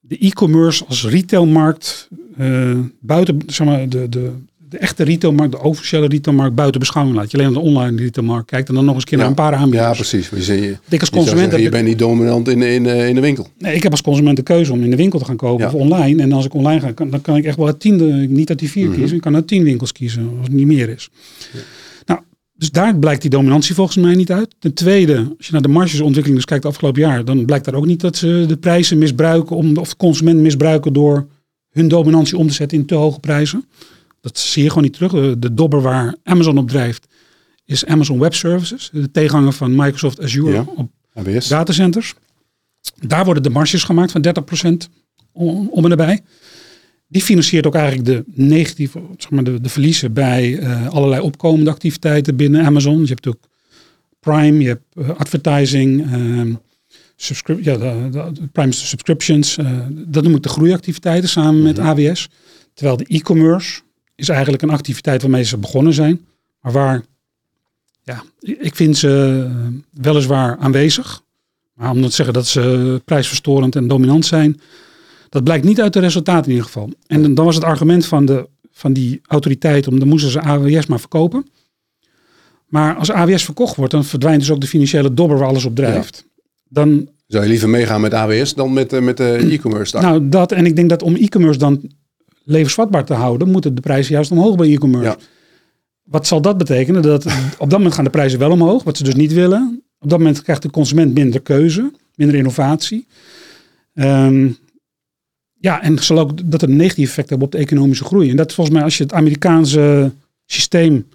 de 0.01 0.19
e-commerce 0.19 0.85
als 0.85 1.05
retailmarkt 1.05 2.09
uh, 2.39 2.79
buiten, 3.01 3.39
zeg 3.47 3.67
maar, 3.67 3.89
de, 3.89 4.09
de, 4.09 4.31
de 4.69 4.79
echte 4.79 5.05
retailmarkt, 5.05 5.53
de 5.53 5.63
officiële 5.63 6.07
retailmarkt 6.07 6.55
buiten 6.55 6.81
beschouwing 6.81 7.17
laat. 7.17 7.31
Je 7.31 7.39
alleen 7.39 7.53
naar 7.53 7.63
de 7.63 7.69
online 7.69 7.97
retailmarkt 7.97 8.51
kijkt 8.51 8.69
en 8.69 8.75
dan 8.75 8.85
nog 8.85 8.95
eens 8.95 9.03
een 9.03 9.09
keer 9.09 9.19
ja. 9.19 9.25
naar 9.25 9.33
een 9.33 9.51
paar 9.51 9.55
aanbieders. 9.55 9.99
Ja, 9.99 10.19
precies. 10.19 10.47
Je, 10.47 10.61
je, 10.61 10.77
ik 10.89 11.01
als 11.01 11.11
consument 11.11 11.53
je, 11.53 11.63
je 11.63 11.69
bent 11.69 11.87
niet 11.87 11.99
dominant 11.99 12.49
in, 12.49 12.63
in, 12.63 12.87
in 12.87 13.15
de 13.15 13.21
winkel. 13.21 13.49
Nee, 13.59 13.75
ik 13.75 13.83
heb 13.83 13.93
als 13.93 14.03
consument 14.03 14.37
de 14.37 14.43
keuze 14.43 14.73
om 14.73 14.83
in 14.83 14.91
de 14.91 14.97
winkel 14.97 15.19
te 15.19 15.25
gaan 15.25 15.37
kopen 15.37 15.65
ja. 15.65 15.73
of 15.73 15.81
online. 15.81 16.23
En 16.23 16.33
als 16.33 16.45
ik 16.45 16.55
online 16.55 16.81
ga, 16.81 16.93
kan, 16.93 17.11
dan 17.11 17.21
kan 17.21 17.37
ik 17.37 17.45
echt 17.45 17.57
wel 17.57 17.67
het 17.67 17.81
tiende, 17.81 18.05
niet 18.29 18.49
uit 18.49 18.59
die 18.59 18.71
vier 18.71 18.85
mm 18.85 18.91
-hmm. 18.91 18.99
kiezen. 18.99 19.17
Ik 19.17 19.23
kan 19.23 19.35
uit 19.35 19.47
tien 19.47 19.63
winkels 19.63 19.93
kiezen, 19.93 20.29
als 20.39 20.47
het 20.47 20.57
niet 20.57 20.67
meer 20.67 20.89
is. 20.89 21.11
Ja. 21.53 21.59
Nou, 22.07 22.21
dus 22.57 22.71
daar 22.71 22.99
blijkt 22.99 23.21
die 23.21 23.31
dominantie 23.31 23.75
volgens 23.75 23.97
mij 23.97 24.15
niet 24.15 24.33
uit. 24.33 24.55
Ten 24.59 24.75
tweede, 24.75 25.17
als 25.37 25.47
je 25.47 25.53
naar 25.53 25.63
de 25.63 25.69
margesontwikkeling 25.69 26.35
dus 26.35 26.45
kijkt 26.45 26.65
afgelopen 26.65 27.01
jaar, 27.01 27.25
dan 27.25 27.45
blijkt 27.45 27.65
daar 27.65 27.75
ook 27.75 27.87
niet 27.87 28.01
dat 28.01 28.17
ze 28.17 28.45
de 28.49 28.57
prijzen 28.57 28.99
misbruiken 28.99 29.57
om, 29.57 29.77
of 29.77 29.89
de 29.89 29.97
consument 29.97 30.41
misbruiken 30.41 30.93
door 30.93 31.27
hun 31.75 31.89
dominantie 31.89 32.37
om 32.37 32.47
te 32.47 32.55
zetten 32.55 32.79
in 32.79 32.87
te 32.87 32.95
hoge 32.95 33.21
prijzen. 33.21 33.65
Dat 34.21 34.39
zie 34.39 34.63
je 34.63 34.69
gewoon 34.69 34.85
niet 34.85 34.93
terug. 34.93 35.13
De, 35.13 35.39
de 35.39 35.55
dobber 35.55 35.83
waar 35.83 36.15
Amazon 36.23 36.59
op 36.59 36.69
drijft 36.69 37.07
is 37.65 37.87
Amazon 37.87 38.19
Web 38.19 38.35
Services. 38.35 38.91
De 38.93 39.11
tegenhanger 39.11 39.53
van 39.53 39.75
Microsoft 39.77 40.23
Azure 40.23 40.53
ja, 40.53 40.67
op 40.77 40.91
AWS. 41.15 41.49
datacenters. 41.49 42.15
Daar 43.01 43.25
worden 43.25 43.43
de 43.43 43.51
marges 43.51 43.83
gemaakt 43.83 44.13
van 44.13 44.27
30% 44.87 44.91
om, 45.33 45.69
om 45.69 45.83
en 45.83 45.91
nabij. 45.91 46.21
Die 47.09 47.23
financiert 47.23 47.67
ook 47.67 47.75
eigenlijk 47.75 48.07
de 48.07 48.25
negatieve, 48.43 49.01
zeg 49.17 49.31
maar 49.31 49.45
de, 49.45 49.61
de 49.61 49.69
verliezen 49.69 50.13
bij 50.13 50.51
uh, 50.53 50.89
allerlei 50.89 51.23
opkomende 51.23 51.71
activiteiten 51.71 52.37
binnen 52.37 52.65
Amazon. 52.65 53.01
Je 53.01 53.09
hebt 53.09 53.27
ook 53.27 53.41
Prime, 54.21 54.59
je 54.59 54.69
hebt 54.69 54.85
uh, 54.95 55.09
advertising, 55.09 56.17
uh, 56.17 56.41
subscri 56.41 56.59
ja, 57.61 57.77
de, 57.77 58.09
de, 58.11 58.47
Prime 58.53 58.73
subscriptions. 58.73 59.59
Uh, 59.59 59.81
dat 59.91 60.23
noem 60.23 60.35
ik 60.35 60.43
de 60.43 60.49
groeiactiviteiten 60.49 61.29
samen 61.29 61.63
met 61.63 61.77
Mhm. 61.77 61.87
AWS. 61.87 62.29
Terwijl 62.75 62.97
de 62.97 63.05
e-commerce 63.09 63.81
is 64.15 64.29
eigenlijk 64.29 64.63
een 64.63 64.71
activiteit 64.71 65.23
waarmee 65.23 65.45
ze 65.45 65.59
begonnen 65.59 65.93
zijn. 65.93 66.27
Maar 66.61 66.73
waar, 66.73 67.03
ja, 68.03 68.23
ik 68.41 68.77
vind 68.77 68.97
ze 68.97 69.51
weliswaar 69.91 70.57
aanwezig. 70.57 71.23
Maar 71.75 71.91
om 71.91 72.03
te 72.03 72.11
zeggen 72.11 72.35
dat 72.35 72.47
ze 72.47 73.03
prijsverstorend 73.05 73.77
en 73.77 73.89
dominant 73.89 74.27
zijn, 74.27 74.61
dat 75.29 75.45
blijkt 75.45 75.65
niet 75.65 75.81
uit 75.81 75.93
de 75.93 76.01
resultaten 76.01 76.45
in 76.45 76.51
ieder 76.51 76.67
geval. 76.67 76.91
En 77.07 77.35
dan 77.35 77.45
was 77.45 77.55
het 77.55 77.65
argument 77.65 78.07
van, 78.07 78.25
de, 78.25 78.49
van 78.73 78.93
die 78.93 79.21
autoriteit 79.27 79.89
om 79.89 79.99
dan 79.99 80.09
moesten 80.09 80.31
ze 80.31 80.41
AWS 80.41 80.87
maar 80.87 81.01
verkopen. 81.01 81.47
Maar 82.67 82.95
als 82.97 83.11
AWS 83.11 83.45
verkocht 83.45 83.77
wordt, 83.77 83.93
dan 83.93 84.05
verdwijnt 84.05 84.41
dus 84.41 84.51
ook 84.51 84.61
de 84.61 84.67
financiële 84.67 85.15
dobber 85.15 85.39
waar 85.39 85.49
alles 85.49 85.65
op 85.65 85.77
drijft. 85.77 86.25
Ja. 86.27 86.34
Dan, 86.75 87.09
Zou 87.27 87.45
je 87.45 87.51
liever 87.51 87.69
meegaan 87.69 88.01
met 88.01 88.15
AWS 88.15 88.55
dan 88.55 88.73
met, 88.73 88.93
uh, 88.93 89.01
met 89.01 89.17
de 89.17 89.49
e-commerce? 89.51 89.93
Daar? 89.93 90.03
Nou, 90.03 90.29
dat 90.29 90.53
en 90.53 90.67
ik 90.67 90.77
denk 90.77 90.89
dat 90.89 91.03
om 91.03 91.15
e-commerce 91.15 91.59
dan 91.59 91.91
levensvatbaar 92.45 93.05
te 93.05 93.15
houden, 93.15 93.51
moeten 93.51 93.75
de 93.75 93.81
prijzen 93.81 94.15
juist 94.15 94.31
omhoog 94.31 94.57
bij 94.57 94.73
e-commerce. 94.73 95.09
Ja. 95.09 95.17
Wat 96.03 96.27
zal 96.27 96.41
dat 96.41 96.59
betekenen? 96.59 97.03
Dat 97.03 97.25
op 97.59 97.71
dat 97.71 97.79
moment 97.79 97.95
gaan 97.95 98.05
de 98.05 98.11
prijzen 98.11 98.39
wel 98.39 98.51
omhoog, 98.51 98.83
wat 98.83 98.97
ze 98.97 99.05
dus 99.05 99.15
niet 99.15 99.33
willen. 99.33 99.83
Op 99.99 100.11
dat 100.11 100.19
moment 100.19 100.43
krijgt 100.43 100.63
de 100.63 100.71
consument 100.71 101.15
minder 101.15 101.41
keuze, 101.41 101.93
minder 102.15 102.37
innovatie. 102.37 103.07
Um, 103.95 104.57
ja, 105.65 105.83
en 105.83 105.99
zal 105.99 106.19
ook 106.19 106.51
dat 106.51 106.63
een 106.63 106.77
negatief 106.77 107.09
effect 107.09 107.29
hebben 107.29 107.47
op 107.47 107.53
de 107.53 107.59
economische 107.59 108.05
groei. 108.05 108.31
En 108.31 108.37
dat 108.37 108.53
volgens 108.55 108.77
mij, 108.77 108.85
als 108.85 108.97
je 108.97 109.03
het 109.03 109.13
Amerikaanse 109.13 110.13
systeem 110.47 111.07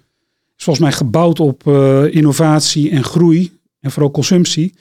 is 0.56 0.64
volgens 0.64 0.84
mij 0.84 0.94
gebouwd 0.94 1.40
op 1.40 1.66
eh, 1.66 2.14
innovatie 2.14 2.90
en 2.90 3.04
groei 3.04 3.58
en 3.80 3.90
vooral 3.90 4.10
consumptie. 4.10 4.74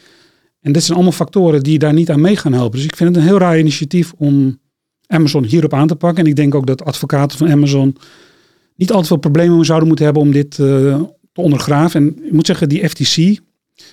En 0.62 0.72
dit 0.72 0.84
zijn 0.84 0.94
allemaal 0.94 1.14
factoren 1.14 1.64
die 1.64 1.80
daar 1.80 1.94
niet 1.94 2.10
aan 2.10 2.22
mee 2.22 2.36
gaan 2.36 2.54
helpen. 2.54 2.78
Dus 2.78 2.88
ik 2.88 2.96
vind 2.96 3.10
het 3.10 3.18
een 3.18 3.30
heel 3.30 3.40
raar 3.40 3.60
initiatief 3.60 4.14
om 4.18 4.60
Amazon 5.08 5.44
hierop 5.44 5.74
aan 5.74 5.88
te 5.88 5.96
pakken. 5.96 6.24
En 6.24 6.30
ik 6.30 6.36
denk 6.36 6.56
ook 6.56 6.68
dat 6.68 6.84
advocaten 6.84 7.38
van 7.38 7.52
Amazon 7.52 7.96
niet 8.76 8.90
altijd 8.90 9.08
veel 9.08 9.18
problemen 9.18 9.66
zouden 9.66 9.88
moeten 9.88 10.06
hebben 10.06 10.24
om 10.24 10.32
dit 10.32 10.58
uh, 10.58 10.68
te 11.32 11.42
ondergraven. 11.42 12.02
En 12.02 12.26
ik 12.26 12.32
moet 12.32 12.46
zeggen, 12.46 12.70
die 12.70 12.90
FTC, 12.90 13.16
die 13.16 13.40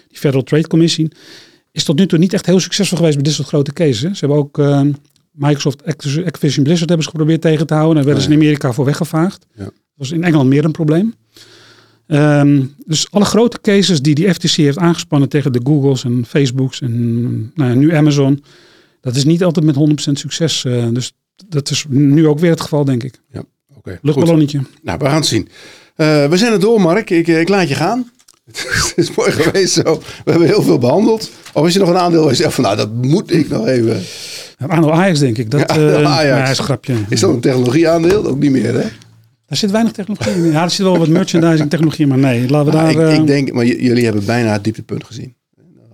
Federal 0.08 0.42
Trade 0.42 0.66
Commission, 0.66 1.12
is 1.72 1.84
tot 1.84 1.98
nu 1.98 2.06
toe 2.06 2.18
niet 2.18 2.32
echt 2.32 2.46
heel 2.46 2.60
succesvol 2.60 2.96
geweest 2.96 3.16
met 3.16 3.24
dit 3.24 3.34
soort 3.34 3.48
grote 3.48 3.72
cases. 3.72 4.18
Ze 4.18 4.26
hebben 4.26 4.38
ook 4.38 4.58
uh, 4.58 4.80
Microsoft 5.30 5.84
Activision 5.84 6.64
Blizzard 6.64 6.88
hebben 6.88 7.02
ze 7.02 7.10
geprobeerd 7.10 7.40
tegen 7.40 7.66
te 7.66 7.74
houden. 7.74 7.94
Daar 7.94 8.04
werden 8.04 8.22
ze 8.22 8.28
in 8.28 8.36
Amerika 8.36 8.72
voor 8.72 8.84
weggevaagd. 8.84 9.46
Ja. 9.54 9.64
Dat 9.64 9.72
was 9.94 10.10
in 10.10 10.24
Engeland 10.24 10.48
meer 10.48 10.64
een 10.64 10.70
probleem. 10.72 11.14
Um, 12.08 12.74
dus 12.84 13.06
alle 13.10 13.24
grote 13.24 13.60
cases 13.60 14.02
die 14.02 14.14
die 14.14 14.34
FTC 14.34 14.50
heeft 14.50 14.78
aangespannen 14.78 15.28
tegen 15.28 15.52
de 15.52 15.60
Googles 15.64 16.04
en 16.04 16.24
Facebooks 16.28 16.80
en 16.80 17.52
nou 17.54 17.70
ja, 17.70 17.74
nu 17.74 17.94
Amazon, 17.94 18.44
dat 19.00 19.16
is 19.16 19.24
niet 19.24 19.44
altijd 19.44 19.64
met 19.64 20.08
100% 20.08 20.12
succes. 20.12 20.64
Uh, 20.64 20.86
dus 20.92 21.12
dat 21.48 21.70
is 21.70 21.84
nu 21.88 22.26
ook 22.26 22.38
weer 22.38 22.50
het 22.50 22.60
geval, 22.60 22.84
denk 22.84 23.02
ik. 23.02 23.20
Ja, 23.32 23.38
oké. 23.40 23.78
Okay, 23.78 23.98
Luchtballonnetje. 24.02 24.60
Nou, 24.82 24.98
we 24.98 25.04
gaan 25.04 25.14
het 25.14 25.26
zien. 25.26 25.48
Uh, 25.96 26.26
we 26.26 26.36
zijn 26.36 26.52
er 26.52 26.60
door, 26.60 26.80
Mark. 26.80 27.10
Ik, 27.10 27.26
ik 27.26 27.48
laat 27.48 27.68
je 27.68 27.74
gaan. 27.74 28.10
het 28.52 28.92
is 28.96 29.14
mooi 29.14 29.30
geweest 29.30 29.72
zo. 29.72 30.02
We 30.24 30.30
hebben 30.30 30.48
heel 30.48 30.62
veel 30.62 30.78
behandeld. 30.78 31.30
Of 31.52 31.66
is 31.66 31.74
er 31.74 31.80
nog 31.80 31.88
een 31.88 31.98
aandeel 31.98 32.20
waar 32.20 32.30
je 32.30 32.36
zegt 32.36 32.54
van 32.54 32.64
nou, 32.64 32.76
dat 32.76 32.92
moet 32.92 33.32
ik 33.32 33.48
nog 33.48 33.66
even... 33.66 34.02
Aandeel 34.58 34.92
Ajax, 34.92 35.18
denk 35.18 35.38
ik. 35.38 35.50
Dat, 35.50 35.60
ja, 35.74 35.76
uh, 35.76 36.06
Ajax. 36.06 36.24
Ja, 36.24 36.50
is 36.50 36.58
een 36.58 36.64
grapje. 36.64 36.94
Is 37.08 37.20
dat 37.20 37.30
een 37.30 37.40
technologieaandeel? 37.40 38.26
Ook 38.26 38.38
niet 38.38 38.50
meer, 38.50 38.74
hè? 38.74 38.86
Daar 39.46 39.58
zit 39.58 39.70
weinig 39.70 39.92
technologie 39.92 40.32
in. 40.32 40.50
Ja, 40.50 40.62
er 40.62 40.70
zit 40.70 40.84
wel 40.84 40.98
wat 40.98 41.08
merchandising 41.08 41.70
technologie, 41.70 42.06
maar 42.06 42.18
nee, 42.18 42.48
laten 42.48 42.72
we 42.72 42.78
daar... 42.78 43.10
Ik, 43.12 43.18
ik, 43.18 43.26
denk, 43.26 43.52
maar 43.52 43.64
jullie 43.64 44.04
hebben 44.04 44.24
bijna 44.24 44.52
het 44.52 44.64
dieptepunt 44.64 45.04
gezien. 45.04 45.34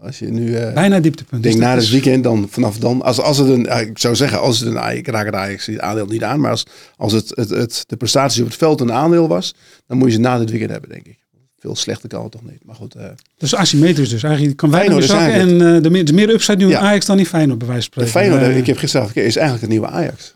Als 0.02 0.18
je 0.18 0.30
nu... 0.30 0.46
Uh, 0.46 0.72
bijna 0.72 0.94
het 0.94 1.02
dieptepunt. 1.02 1.42
denk 1.42 1.56
na 1.56 1.74
het 1.74 1.90
weekend, 1.90 2.24
dan 2.24 2.46
vanaf 2.50 2.78
dan... 2.78 3.02
Als, 3.02 3.20
als 3.20 3.38
het 3.38 3.48
een... 3.48 3.78
Ik 3.88 3.98
zou 3.98 4.16
zeggen, 4.16 4.40
als 4.40 4.60
het 4.60 4.74
een... 4.74 4.96
Ik 4.96 5.06
raak 5.06 5.24
het 5.24 5.34
Ajax 5.34 5.78
aandeel 5.78 6.06
niet 6.06 6.24
aan, 6.24 6.40
maar 6.40 6.50
als, 6.50 6.66
als 6.96 7.12
het, 7.12 7.32
het, 7.34 7.48
het, 7.48 7.84
de 7.86 7.96
prestatie 7.96 8.42
op 8.42 8.48
het 8.48 8.58
veld 8.58 8.80
een 8.80 8.92
aandeel 8.92 9.28
was, 9.28 9.54
dan 9.86 9.98
moet 9.98 10.08
je 10.08 10.14
ze 10.14 10.20
na 10.20 10.38
dit 10.38 10.50
weekend 10.50 10.70
hebben, 10.70 10.90
denk 10.90 11.06
ik. 11.06 11.18
Veel 11.58 11.76
slechter 11.76 12.08
kan 12.08 12.22
het 12.22 12.32
toch 12.32 12.42
niet. 12.42 12.64
Maar 12.64 12.74
goed. 12.74 12.96
Uh, 12.96 13.04
dus 13.36 13.54
asymmetrisch 13.54 14.08
dus. 14.08 14.22
Eigenlijk 14.22 14.56
kan 14.56 14.70
Feyenoord 14.70 15.04
zakken 15.04 15.32
en 15.34 15.82
de, 15.82 15.90
meer, 15.90 16.04
de 16.04 16.12
meer 16.12 16.30
upside 16.30 16.64
nu 16.64 16.68
ja. 16.68 16.78
Ajax 16.78 17.06
dan 17.06 17.16
niet 17.16 17.28
Feyenoord 17.28 17.58
bij 17.58 17.68
wijze 17.68 17.88
van 17.92 18.06
spreken. 18.06 18.30
De 18.30 18.36
Feyenoord, 18.38 18.60
ik 18.60 18.66
heb 18.66 18.76
gisteren 18.76 19.08
is 19.14 19.36
eigenlijk 19.36 19.60
het 19.60 19.70
nieuwe 19.70 19.86
Ajax. 19.86 20.34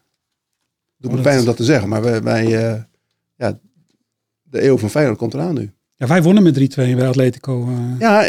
Doet 0.97 1.11
me 1.11 1.17
oh, 1.17 1.23
pijn 1.23 1.39
om 1.39 1.45
dat 1.45 1.57
te 1.57 1.65
zeggen, 1.65 1.89
maar 1.89 2.03
wij, 2.03 2.23
wij 2.23 2.87
ja, 3.37 3.59
de 4.43 4.65
eeuw 4.65 4.79
van 4.79 4.91
Feyenoord 4.91 5.19
komt 5.19 5.35
eraan 5.35 5.55
nu. 5.55 5.71
Ja, 5.99 6.07
wij 6.07 6.23
wonnen 6.23 6.43
met 6.43 6.59
3-2 6.59 6.75
bij 6.77 7.09
Atletico. 7.09 7.69
Uh, 7.69 8.01
ja, 8.01 8.25
1-4. 8.25 8.27
1-4. 8.27 8.29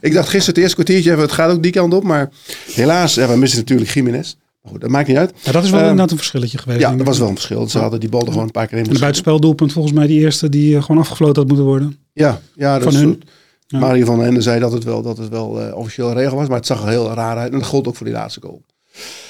Ik 0.00 0.12
dacht 0.12 0.28
gisteren 0.28 0.54
het 0.54 0.56
eerste 0.56 0.74
kwartiertje, 0.74 1.16
het 1.16 1.32
gaat 1.32 1.50
ook 1.50 1.62
die 1.62 1.72
kant 1.72 1.94
op. 1.94 2.02
Maar 2.02 2.30
helaas, 2.72 3.14
ja, 3.14 3.28
we 3.28 3.36
missen 3.36 3.58
natuurlijk 3.58 3.90
Jiménez. 3.90 4.34
Maar 4.62 4.72
goed, 4.72 4.80
dat 4.80 4.90
maakt 4.90 5.08
niet 5.08 5.16
uit. 5.16 5.32
Ja, 5.42 5.52
dat 5.52 5.64
is 5.64 5.70
wel 5.70 5.78
um, 5.80 5.84
inderdaad 5.84 6.10
een 6.10 6.16
verschilletje 6.16 6.58
geweest. 6.58 6.80
Ja, 6.80 6.94
dat 6.94 7.06
was 7.06 7.18
wel 7.18 7.28
een 7.28 7.34
verschil. 7.34 7.68
Ze 7.68 7.78
hadden 7.78 8.00
die 8.00 8.08
bal 8.08 8.20
er 8.20 8.26
gewoon 8.26 8.44
een 8.44 8.50
paar 8.50 8.66
keer 8.66 8.78
in. 8.78 8.84
En 8.84 8.92
de 8.92 8.98
buitenspeldoelpunt 8.98 9.72
volgens 9.72 9.94
mij 9.94 10.06
die 10.06 10.20
eerste 10.20 10.48
die 10.48 10.74
uh, 10.74 10.82
gewoon 10.82 11.00
afgefloten 11.00 11.36
had 11.36 11.46
moeten 11.46 11.66
worden. 11.66 11.98
Ja, 12.12 12.40
ja 12.54 12.80
van 12.80 12.94
hun. 12.94 13.22
Ja. 13.66 13.78
Mario 13.78 14.04
van 14.04 14.24
Ende 14.24 14.40
zei 14.40 14.60
dat 14.60 14.72
het 14.72 14.84
wel, 14.84 15.02
dat 15.02 15.18
het 15.18 15.28
wel 15.28 15.60
uh, 15.60 15.76
officieel 15.76 16.12
regel 16.12 16.36
was. 16.36 16.48
Maar 16.48 16.56
het 16.56 16.66
zag 16.66 16.82
er 16.82 16.88
heel 16.88 17.12
raar 17.12 17.36
uit. 17.36 17.52
En 17.52 17.58
dat 17.58 17.68
gold 17.68 17.88
ook 17.88 17.96
voor 17.96 18.06
die 18.06 18.14
laatste 18.14 18.40
goal. 18.40 18.62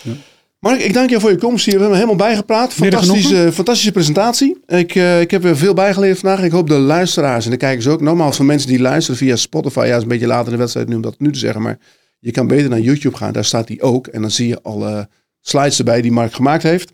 Ja. 0.02 0.12
Mark, 0.60 0.80
ik 0.80 0.92
dank 0.92 1.10
je 1.10 1.20
voor 1.20 1.30
je 1.30 1.38
komst 1.38 1.64
hier. 1.64 1.74
We 1.74 1.80
hebben 1.80 1.98
helemaal 1.98 2.26
bijgepraat. 2.26 2.72
Fantastische, 2.72 3.50
fantastische 3.52 3.92
presentatie. 3.92 4.60
Ik, 4.66 4.94
uh, 4.94 5.20
ik 5.20 5.30
heb 5.30 5.44
er 5.44 5.56
veel 5.56 5.74
bijgeleerd 5.74 6.18
vandaag. 6.18 6.42
Ik 6.44 6.50
hoop 6.50 6.68
de 6.68 6.78
luisteraars 6.78 7.44
en 7.44 7.50
de 7.50 7.56
kijkers 7.56 7.86
ook. 7.86 8.00
Nogmaals, 8.00 8.36
van 8.36 8.46
mensen 8.46 8.68
die 8.68 8.80
luisteren 8.80 9.18
via 9.18 9.36
Spotify. 9.36 9.84
Ja, 9.86 9.96
is 9.96 10.02
een 10.02 10.08
beetje 10.08 10.26
later 10.26 10.46
in 10.46 10.52
de 10.52 10.58
wedstrijd 10.58 10.88
nu 10.88 10.94
om 10.94 11.00
dat 11.00 11.18
nu 11.18 11.32
te 11.32 11.38
zeggen. 11.38 11.62
Maar 11.62 11.78
je 12.18 12.30
kan 12.30 12.46
beter 12.46 12.68
naar 12.68 12.80
YouTube 12.80 13.16
gaan. 13.16 13.32
Daar 13.32 13.44
staat 13.44 13.66
die 13.66 13.82
ook. 13.82 14.06
En 14.06 14.20
dan 14.20 14.30
zie 14.30 14.48
je 14.48 14.62
alle 14.62 15.08
slides 15.40 15.78
erbij 15.78 16.02
die 16.02 16.12
Mark 16.12 16.32
gemaakt 16.32 16.62
heeft. 16.62 16.90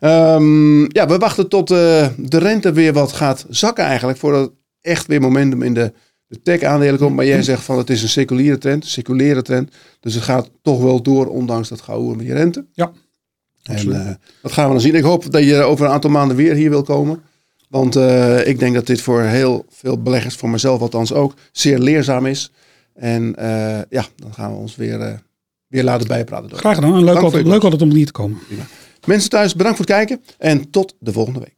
Um, 0.00 0.92
ja, 0.92 1.06
we 1.06 1.18
wachten 1.18 1.48
tot 1.48 1.70
uh, 1.70 2.06
de 2.16 2.38
rente 2.38 2.72
weer 2.72 2.92
wat 2.92 3.12
gaat 3.12 3.46
zakken 3.48 3.84
eigenlijk. 3.84 4.18
Voordat 4.18 4.52
echt 4.80 5.06
weer 5.06 5.20
momentum 5.20 5.62
in 5.62 5.74
de, 5.74 5.92
de 6.28 6.42
tech-aandelen 6.42 6.98
komt. 6.98 7.16
Maar 7.16 7.26
jij 7.26 7.42
zegt 7.42 7.62
van 7.62 7.78
het 7.78 7.90
is 7.90 8.02
een 8.02 8.08
seculiere 8.08 8.58
trend. 8.58 8.86
Seculiere 8.86 9.42
trend. 9.42 9.74
Dus 10.00 10.14
het 10.14 10.22
gaat 10.22 10.50
toch 10.62 10.82
wel 10.82 11.02
door, 11.02 11.26
ondanks 11.26 11.68
dat 11.68 11.80
gouden 11.80 12.16
met 12.16 12.26
die 12.26 12.34
rente. 12.34 12.64
Ja. 12.72 12.92
En 13.62 13.88
uh, 13.88 14.10
dat 14.42 14.52
gaan 14.52 14.66
we 14.66 14.72
dan 14.72 14.80
zien. 14.80 14.94
Ik 14.94 15.02
hoop 15.02 15.32
dat 15.32 15.44
je 15.44 15.62
over 15.62 15.86
een 15.86 15.92
aantal 15.92 16.10
maanden 16.10 16.36
weer 16.36 16.54
hier 16.54 16.70
wil 16.70 16.82
komen. 16.82 17.22
Want 17.68 17.96
uh, 17.96 18.46
ik 18.46 18.58
denk 18.58 18.74
dat 18.74 18.86
dit 18.86 19.00
voor 19.00 19.22
heel 19.22 19.66
veel 19.70 20.02
beleggers, 20.02 20.34
voor 20.34 20.48
mezelf 20.48 20.80
althans 20.80 21.12
ook, 21.12 21.34
zeer 21.52 21.78
leerzaam 21.78 22.26
is. 22.26 22.52
En 22.94 23.34
uh, 23.38 23.78
ja, 23.90 24.06
dan 24.16 24.34
gaan 24.34 24.50
we 24.50 24.56
ons 24.56 24.76
weer, 24.76 25.22
weer 25.66 25.84
laten 25.84 26.08
bijpraten. 26.08 26.48
Door. 26.48 26.58
Graag 26.58 26.74
gedaan. 26.74 27.04
Leuk, 27.04 27.16
altijd, 27.16 27.46
leuk 27.46 27.62
altijd 27.62 27.82
om 27.82 27.90
hier 27.90 28.06
te 28.06 28.12
komen. 28.12 28.38
Prima. 28.46 28.66
Mensen 29.06 29.30
thuis, 29.30 29.54
bedankt 29.54 29.76
voor 29.76 29.86
het 29.86 29.94
kijken. 29.94 30.22
En 30.38 30.70
tot 30.70 30.94
de 30.98 31.12
volgende 31.12 31.38
week. 31.38 31.57